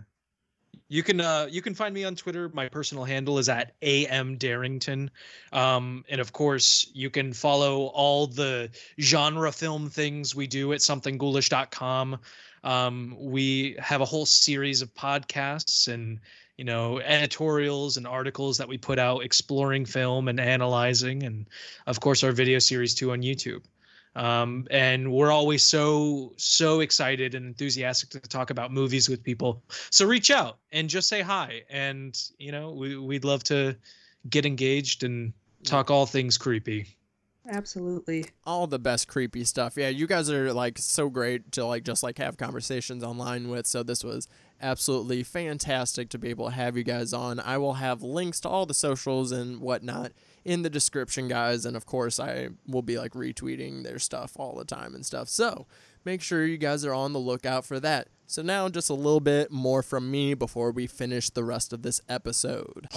You 0.88 1.02
can 1.02 1.20
uh 1.20 1.48
you 1.50 1.62
can 1.62 1.74
find 1.74 1.94
me 1.94 2.04
on 2.04 2.16
Twitter. 2.16 2.50
My 2.54 2.70
personal 2.70 3.04
handle 3.04 3.40
is 3.40 3.50
at 3.50 3.74
am 3.82 4.38
Darrington. 4.38 5.10
Um 5.52 6.06
and 6.10 6.22
of 6.22 6.32
course 6.32 6.90
you 6.94 7.10
can 7.10 7.34
follow 7.34 7.88
all 7.88 8.28
the 8.28 8.70
genre 9.00 9.52
film 9.52 9.90
things 9.90 10.36
we 10.36 10.48
do 10.48 10.74
at 10.74 10.80
somethingghoulish.com. 10.80 12.20
Um 12.64 13.16
we 13.18 13.76
have 13.80 14.02
a 14.02 14.06
whole 14.06 14.26
series 14.26 14.82
of 14.82 14.94
podcasts 14.94 15.88
and 15.88 16.20
you 16.58 16.66
know 16.66 17.00
editorials 17.00 17.98
and 17.98 18.06
articles 18.06 18.58
that 18.58 18.68
we 18.68 18.78
put 18.78 19.00
out 19.00 19.24
exploring 19.24 19.86
film 19.86 20.28
and 20.28 20.40
analyzing 20.40 21.24
and 21.24 21.48
of 21.88 22.00
course 22.00 22.24
our 22.24 22.32
video 22.32 22.60
series 22.60 22.94
too 22.94 23.12
on 23.12 23.22
YouTube 23.22 23.64
um, 24.16 24.68
and 24.72 25.12
we're 25.12 25.32
always 25.32 25.64
so 25.64 26.34
so 26.38 26.80
excited 26.80 27.36
and 27.36 27.46
enthusiastic 27.46 28.10
to 28.10 28.20
talk 28.20 28.50
about 28.50 28.72
movies 28.72 29.10
with 29.10 29.24
people 29.24 29.64
so 29.90 30.06
reach 30.06 30.32
out 30.32 30.58
and 30.72 30.90
just 30.90 31.10
say 31.10 31.22
hi 31.22 31.62
and 31.70 32.30
you 32.38 32.52
know 32.52 32.72
we, 32.72 32.98
we'd 32.98 33.26
love 33.26 33.44
to 33.44 33.76
get 34.30 34.46
engaged 34.46 35.04
and 35.04 35.34
talk 35.64 35.92
all 35.92 36.06
things 36.06 36.38
creepy 36.38 36.96
Absolutely. 37.48 38.26
all 38.46 38.66
the 38.66 38.80
best 38.80 39.08
creepy 39.08 39.44
stuff. 39.44 39.78
Yeah, 39.78 39.90
you 39.90 40.08
guys 40.08 40.30
are 40.32 40.52
like 40.52 40.78
so 40.80 41.10
great 41.10 41.52
to 41.54 41.66
like 41.66 41.84
just 41.84 42.02
like 42.02 42.18
have 42.18 42.38
conversations 42.38 43.04
online 43.04 43.50
with. 43.50 43.68
So 43.68 43.84
this 43.84 44.04
was 44.04 44.28
absolutely 44.62 45.24
fantastic 45.24 46.10
to 46.10 46.18
be 46.18 46.30
able 46.30 46.46
to 46.46 46.56
have 46.56 46.76
you 46.76 46.84
guys 46.84 47.14
on. 47.14 47.40
I 47.40 47.58
will 47.58 47.76
have 47.76 48.02
links 48.02 48.40
to 48.42 48.50
all 48.50 48.66
the 48.66 48.74
socials 48.74 49.32
and 49.32 49.62
whatnot 49.62 50.12
in 50.46 50.62
the 50.62 50.70
description, 50.70 51.28
guys. 51.28 51.66
And 51.66 51.76
of 51.76 51.86
course, 51.86 52.20
I 52.20 52.50
will 52.68 52.84
be 52.84 52.98
like 52.98 53.14
retweeting 53.14 53.84
their 53.84 54.00
stuff 54.00 54.34
all 54.38 54.56
the 54.56 54.64
time 54.64 54.96
and 54.96 55.06
stuff. 55.06 55.28
So 55.28 55.66
make 56.06 56.22
sure 56.22 56.46
you 56.46 56.58
guys 56.58 56.86
are 56.86 56.94
on 56.94 57.12
the 57.12 57.20
lookout 57.20 57.66
for 57.66 57.80
that. 57.82 58.08
So 58.28 58.42
now 58.42 58.70
just 58.70 58.90
a 58.90 58.94
little 58.94 59.20
bit 59.20 59.52
more 59.52 59.84
from 59.84 60.10
me 60.10 60.34
before 60.34 60.72
we 60.72 60.88
finish 60.88 61.30
the 61.30 61.44
rest 61.44 61.74
of 61.74 61.82
this 61.82 62.02
episode. 62.08 62.88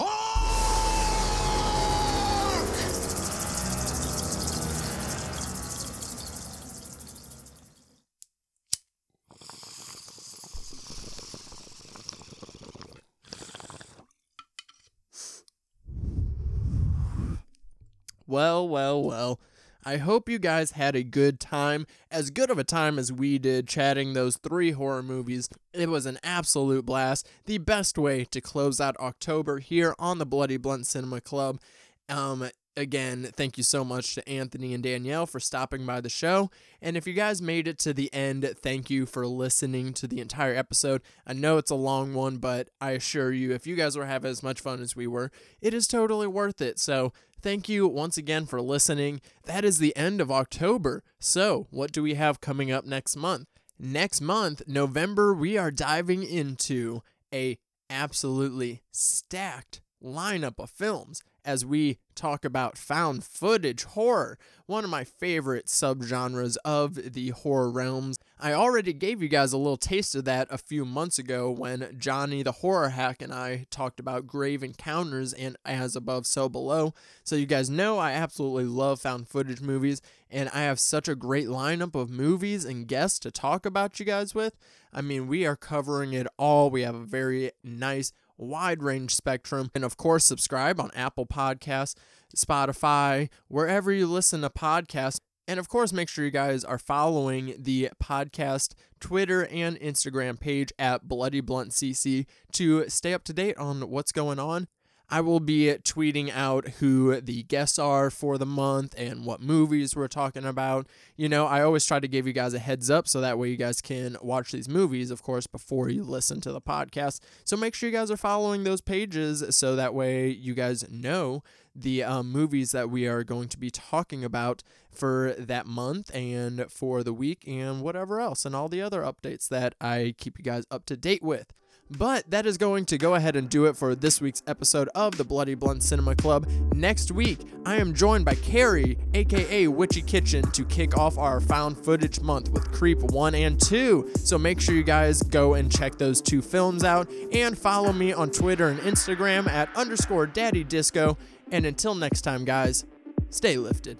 Well, 18.29 18.69
well, 18.69 19.01
well. 19.01 19.39
I 19.83 19.97
hope 19.97 20.29
you 20.29 20.37
guys 20.37 20.71
had 20.71 20.95
a 20.95 21.01
good 21.01 21.39
time, 21.39 21.87
as 22.11 22.29
good 22.29 22.51
of 22.51 22.59
a 22.59 22.63
time 22.63 22.99
as 22.99 23.11
we 23.11 23.39
did 23.39 23.67
chatting 23.67 24.13
those 24.13 24.37
three 24.37 24.69
horror 24.69 25.01
movies. 25.01 25.49
It 25.73 25.89
was 25.89 26.05
an 26.05 26.19
absolute 26.23 26.85
blast. 26.85 27.27
The 27.45 27.57
best 27.57 27.97
way 27.97 28.25
to 28.25 28.39
close 28.39 28.79
out 28.79 28.95
October 28.99 29.57
here 29.57 29.95
on 29.97 30.19
the 30.19 30.27
Bloody 30.27 30.57
Blunt 30.57 30.85
Cinema 30.85 31.21
Club. 31.21 31.59
Um, 32.07 32.47
Again, 32.77 33.29
thank 33.35 33.57
you 33.57 33.63
so 33.63 33.83
much 33.83 34.15
to 34.15 34.29
Anthony 34.29 34.73
and 34.73 34.81
Danielle 34.81 35.25
for 35.25 35.39
stopping 35.39 35.85
by 35.85 35.99
the 35.99 36.09
show. 36.09 36.49
And 36.81 36.95
if 36.95 37.05
you 37.05 37.13
guys 37.13 37.41
made 37.41 37.67
it 37.67 37.77
to 37.79 37.93
the 37.93 38.13
end, 38.13 38.49
thank 38.61 38.89
you 38.89 39.05
for 39.05 39.27
listening 39.27 39.91
to 39.93 40.07
the 40.07 40.21
entire 40.21 40.55
episode. 40.55 41.01
I 41.27 41.33
know 41.33 41.57
it's 41.57 41.71
a 41.71 41.75
long 41.75 42.13
one, 42.13 42.37
but 42.37 42.69
I 42.79 42.91
assure 42.91 43.33
you, 43.33 43.53
if 43.53 43.67
you 43.67 43.75
guys 43.75 43.97
were 43.97 44.05
having 44.05 44.31
as 44.31 44.43
much 44.43 44.61
fun 44.61 44.81
as 44.81 44.95
we 44.95 45.07
were, 45.07 45.31
it 45.61 45.73
is 45.73 45.87
totally 45.87 46.27
worth 46.27 46.61
it. 46.61 46.79
So 46.79 47.11
thank 47.41 47.67
you 47.67 47.87
once 47.87 48.17
again 48.17 48.45
for 48.45 48.61
listening. 48.61 49.19
That 49.45 49.65
is 49.65 49.79
the 49.79 49.95
end 49.97 50.21
of 50.21 50.31
October. 50.31 51.03
So, 51.19 51.67
what 51.71 51.91
do 51.91 52.01
we 52.01 52.13
have 52.13 52.39
coming 52.39 52.71
up 52.71 52.85
next 52.85 53.17
month? 53.17 53.47
Next 53.77 54.21
month, 54.21 54.61
November, 54.67 55.33
we 55.33 55.57
are 55.57 55.71
diving 55.71 56.23
into 56.23 57.01
a 57.33 57.57
absolutely 57.89 58.83
stacked 58.91 59.81
lineup 60.03 60.59
of 60.59 60.69
films 60.69 61.23
as 61.45 61.65
we 61.65 61.97
talk 62.15 62.43
about 62.43 62.77
found 62.77 63.23
footage 63.23 63.83
horror, 63.83 64.37
one 64.65 64.83
of 64.83 64.89
my 64.89 65.03
favorite 65.03 65.67
subgenres 65.67 66.57
of 66.65 67.13
the 67.13 67.29
horror 67.29 67.71
realms. 67.71 68.17
I 68.39 68.53
already 68.53 68.93
gave 68.93 69.21
you 69.21 69.29
guys 69.29 69.53
a 69.53 69.57
little 69.57 69.77
taste 69.77 70.15
of 70.15 70.25
that 70.25 70.47
a 70.51 70.57
few 70.57 70.85
months 70.85 71.17
ago 71.17 71.49
when 71.49 71.95
Johnny 71.97 72.43
the 72.43 72.51
Horror 72.51 72.89
Hack 72.89 73.21
and 73.21 73.33
I 73.33 73.65
talked 73.69 73.99
about 73.99 74.27
Grave 74.27 74.63
Encounters 74.63 75.33
and 75.33 75.57
As 75.65 75.95
Above, 75.95 76.27
So 76.27 76.49
Below. 76.49 76.93
So 77.23 77.35
you 77.35 77.45
guys 77.45 77.69
know 77.69 77.97
I 77.97 78.11
absolutely 78.11 78.65
love 78.65 78.99
found 78.99 79.27
footage 79.27 79.61
movies, 79.61 80.01
and 80.29 80.49
I 80.49 80.61
have 80.61 80.79
such 80.79 81.07
a 81.07 81.15
great 81.15 81.47
lineup 81.47 81.95
of 81.95 82.09
movies 82.09 82.65
and 82.65 82.87
guests 82.87 83.19
to 83.19 83.31
talk 83.31 83.65
about 83.65 83.99
you 83.99 84.05
guys 84.05 84.35
with. 84.35 84.55
I 84.93 85.01
mean, 85.01 85.27
we 85.27 85.45
are 85.45 85.55
covering 85.55 86.13
it 86.13 86.27
all. 86.37 86.69
We 86.69 86.81
have 86.81 86.95
a 86.95 87.05
very 87.05 87.51
nice 87.63 88.11
wide 88.39 88.81
range 88.81 89.13
spectrum. 89.13 89.69
And 89.75 89.83
of 89.83 89.97
course, 89.97 90.25
subscribe 90.25 90.79
on 90.79 90.91
Apple 90.95 91.25
Podcasts, 91.25 91.95
Spotify, 92.35 93.29
wherever 93.47 93.91
you 93.91 94.07
listen 94.07 94.41
to 94.41 94.49
podcasts. 94.49 95.19
And 95.47 95.59
of 95.59 95.67
course, 95.67 95.91
make 95.91 96.09
sure 96.09 96.25
you 96.25 96.31
guys 96.31 96.63
are 96.63 96.77
following 96.77 97.55
the 97.57 97.89
podcast 98.01 98.73
Twitter 98.99 99.47
and 99.47 99.79
Instagram 99.79 100.39
page 100.39 100.71
at 100.77 101.07
Bloody 101.07 101.41
Blunt 101.41 101.71
CC 101.71 102.27
to 102.53 102.87
stay 102.87 103.13
up 103.13 103.23
to 103.23 103.33
date 103.33 103.57
on 103.57 103.89
what's 103.89 104.11
going 104.11 104.37
on. 104.37 104.67
I 105.11 105.21
will 105.21 105.39
be 105.39 105.73
tweeting 105.83 106.31
out 106.31 106.67
who 106.79 107.19
the 107.19 107.43
guests 107.43 107.79
are 107.79 108.11
for 108.11 108.37
the 108.37 108.45
month 108.45 108.93
and 108.97 109.25
what 109.25 109.41
movies 109.41 109.95
we're 109.95 110.07
talking 110.07 110.45
about. 110.45 110.87
You 111.15 111.27
know, 111.27 111.47
I 111.47 111.63
always 111.63 111.85
try 111.85 111.99
to 111.99 112.07
give 112.07 112.27
you 112.27 112.33
guys 112.33 112.53
a 112.53 112.59
heads 112.59 112.91
up 112.91 113.07
so 113.07 113.19
that 113.21 113.39
way 113.39 113.49
you 113.49 113.57
guys 113.57 113.81
can 113.81 114.17
watch 114.21 114.51
these 114.51 114.69
movies, 114.69 115.09
of 115.09 115.23
course, 115.23 115.47
before 115.47 115.89
you 115.89 116.03
listen 116.03 116.41
to 116.41 116.51
the 116.51 116.61
podcast. 116.61 117.21
So 117.43 117.57
make 117.57 117.73
sure 117.73 117.89
you 117.89 117.95
guys 117.95 118.11
are 118.11 118.17
following 118.17 118.63
those 118.63 118.81
pages 118.81 119.43
so 119.55 119.75
that 119.75 119.95
way 119.95 120.29
you 120.29 120.53
guys 120.53 120.87
know 120.89 121.41
the 121.75 122.03
um, 122.03 122.31
movies 122.31 122.71
that 122.71 122.89
we 122.89 123.07
are 123.07 123.23
going 123.23 123.47
to 123.49 123.57
be 123.57 123.71
talking 123.71 124.23
about 124.23 124.63
for 124.91 125.33
that 125.37 125.65
month 125.65 126.13
and 126.13 126.71
for 126.71 127.03
the 127.03 127.13
week 127.13 127.43
and 127.47 127.81
whatever 127.81 128.19
else 128.19 128.45
and 128.45 128.55
all 128.55 128.69
the 128.69 128.81
other 128.81 129.01
updates 129.01 129.47
that 129.47 129.75
I 129.79 130.13
keep 130.17 130.37
you 130.37 130.43
guys 130.43 130.65
up 130.69 130.85
to 130.85 130.97
date 130.97 131.23
with. 131.23 131.53
But 131.91 132.29
that 132.29 132.45
is 132.45 132.57
going 132.57 132.85
to 132.85 132.97
go 132.97 133.15
ahead 133.15 133.35
and 133.35 133.49
do 133.49 133.65
it 133.65 133.75
for 133.75 133.95
this 133.95 134.21
week's 134.21 134.43
episode 134.45 134.89
of 134.93 135.17
the 135.17 135.23
Bloody 135.23 135.55
Blunt 135.55 135.81
Cinema 135.81 136.15
Club. 136.15 136.47
Next 136.75 137.11
week, 137.11 137.39
I 137.65 137.77
am 137.77 137.95
joined 137.95 138.25
by 138.25 138.35
Carrie, 138.35 138.97
aka 139.15 139.67
Witchy 139.67 140.03
Kitchen, 140.03 140.43
to 140.51 140.65
kick 140.65 140.97
off 140.97 141.17
our 141.17 141.39
found 141.39 141.77
footage 141.77 142.21
month 142.21 142.49
with 142.49 142.71
Creep 142.71 142.99
1 142.99 143.33
and 143.33 143.59
2. 143.59 144.11
So 144.17 144.37
make 144.37 144.61
sure 144.61 144.75
you 144.75 144.83
guys 144.83 145.23
go 145.23 145.55
and 145.55 145.71
check 145.71 145.97
those 145.97 146.21
two 146.21 146.43
films 146.43 146.83
out 146.83 147.09
and 147.31 147.57
follow 147.57 147.91
me 147.91 148.13
on 148.13 148.29
Twitter 148.29 148.67
and 148.67 148.79
Instagram 148.81 149.47
at 149.47 149.75
underscore 149.75 150.27
daddy 150.27 150.63
disco. 150.63 151.17
And 151.51 151.65
until 151.65 151.95
next 151.95 152.21
time, 152.21 152.45
guys, 152.45 152.85
stay 153.31 153.57
lifted. 153.57 153.97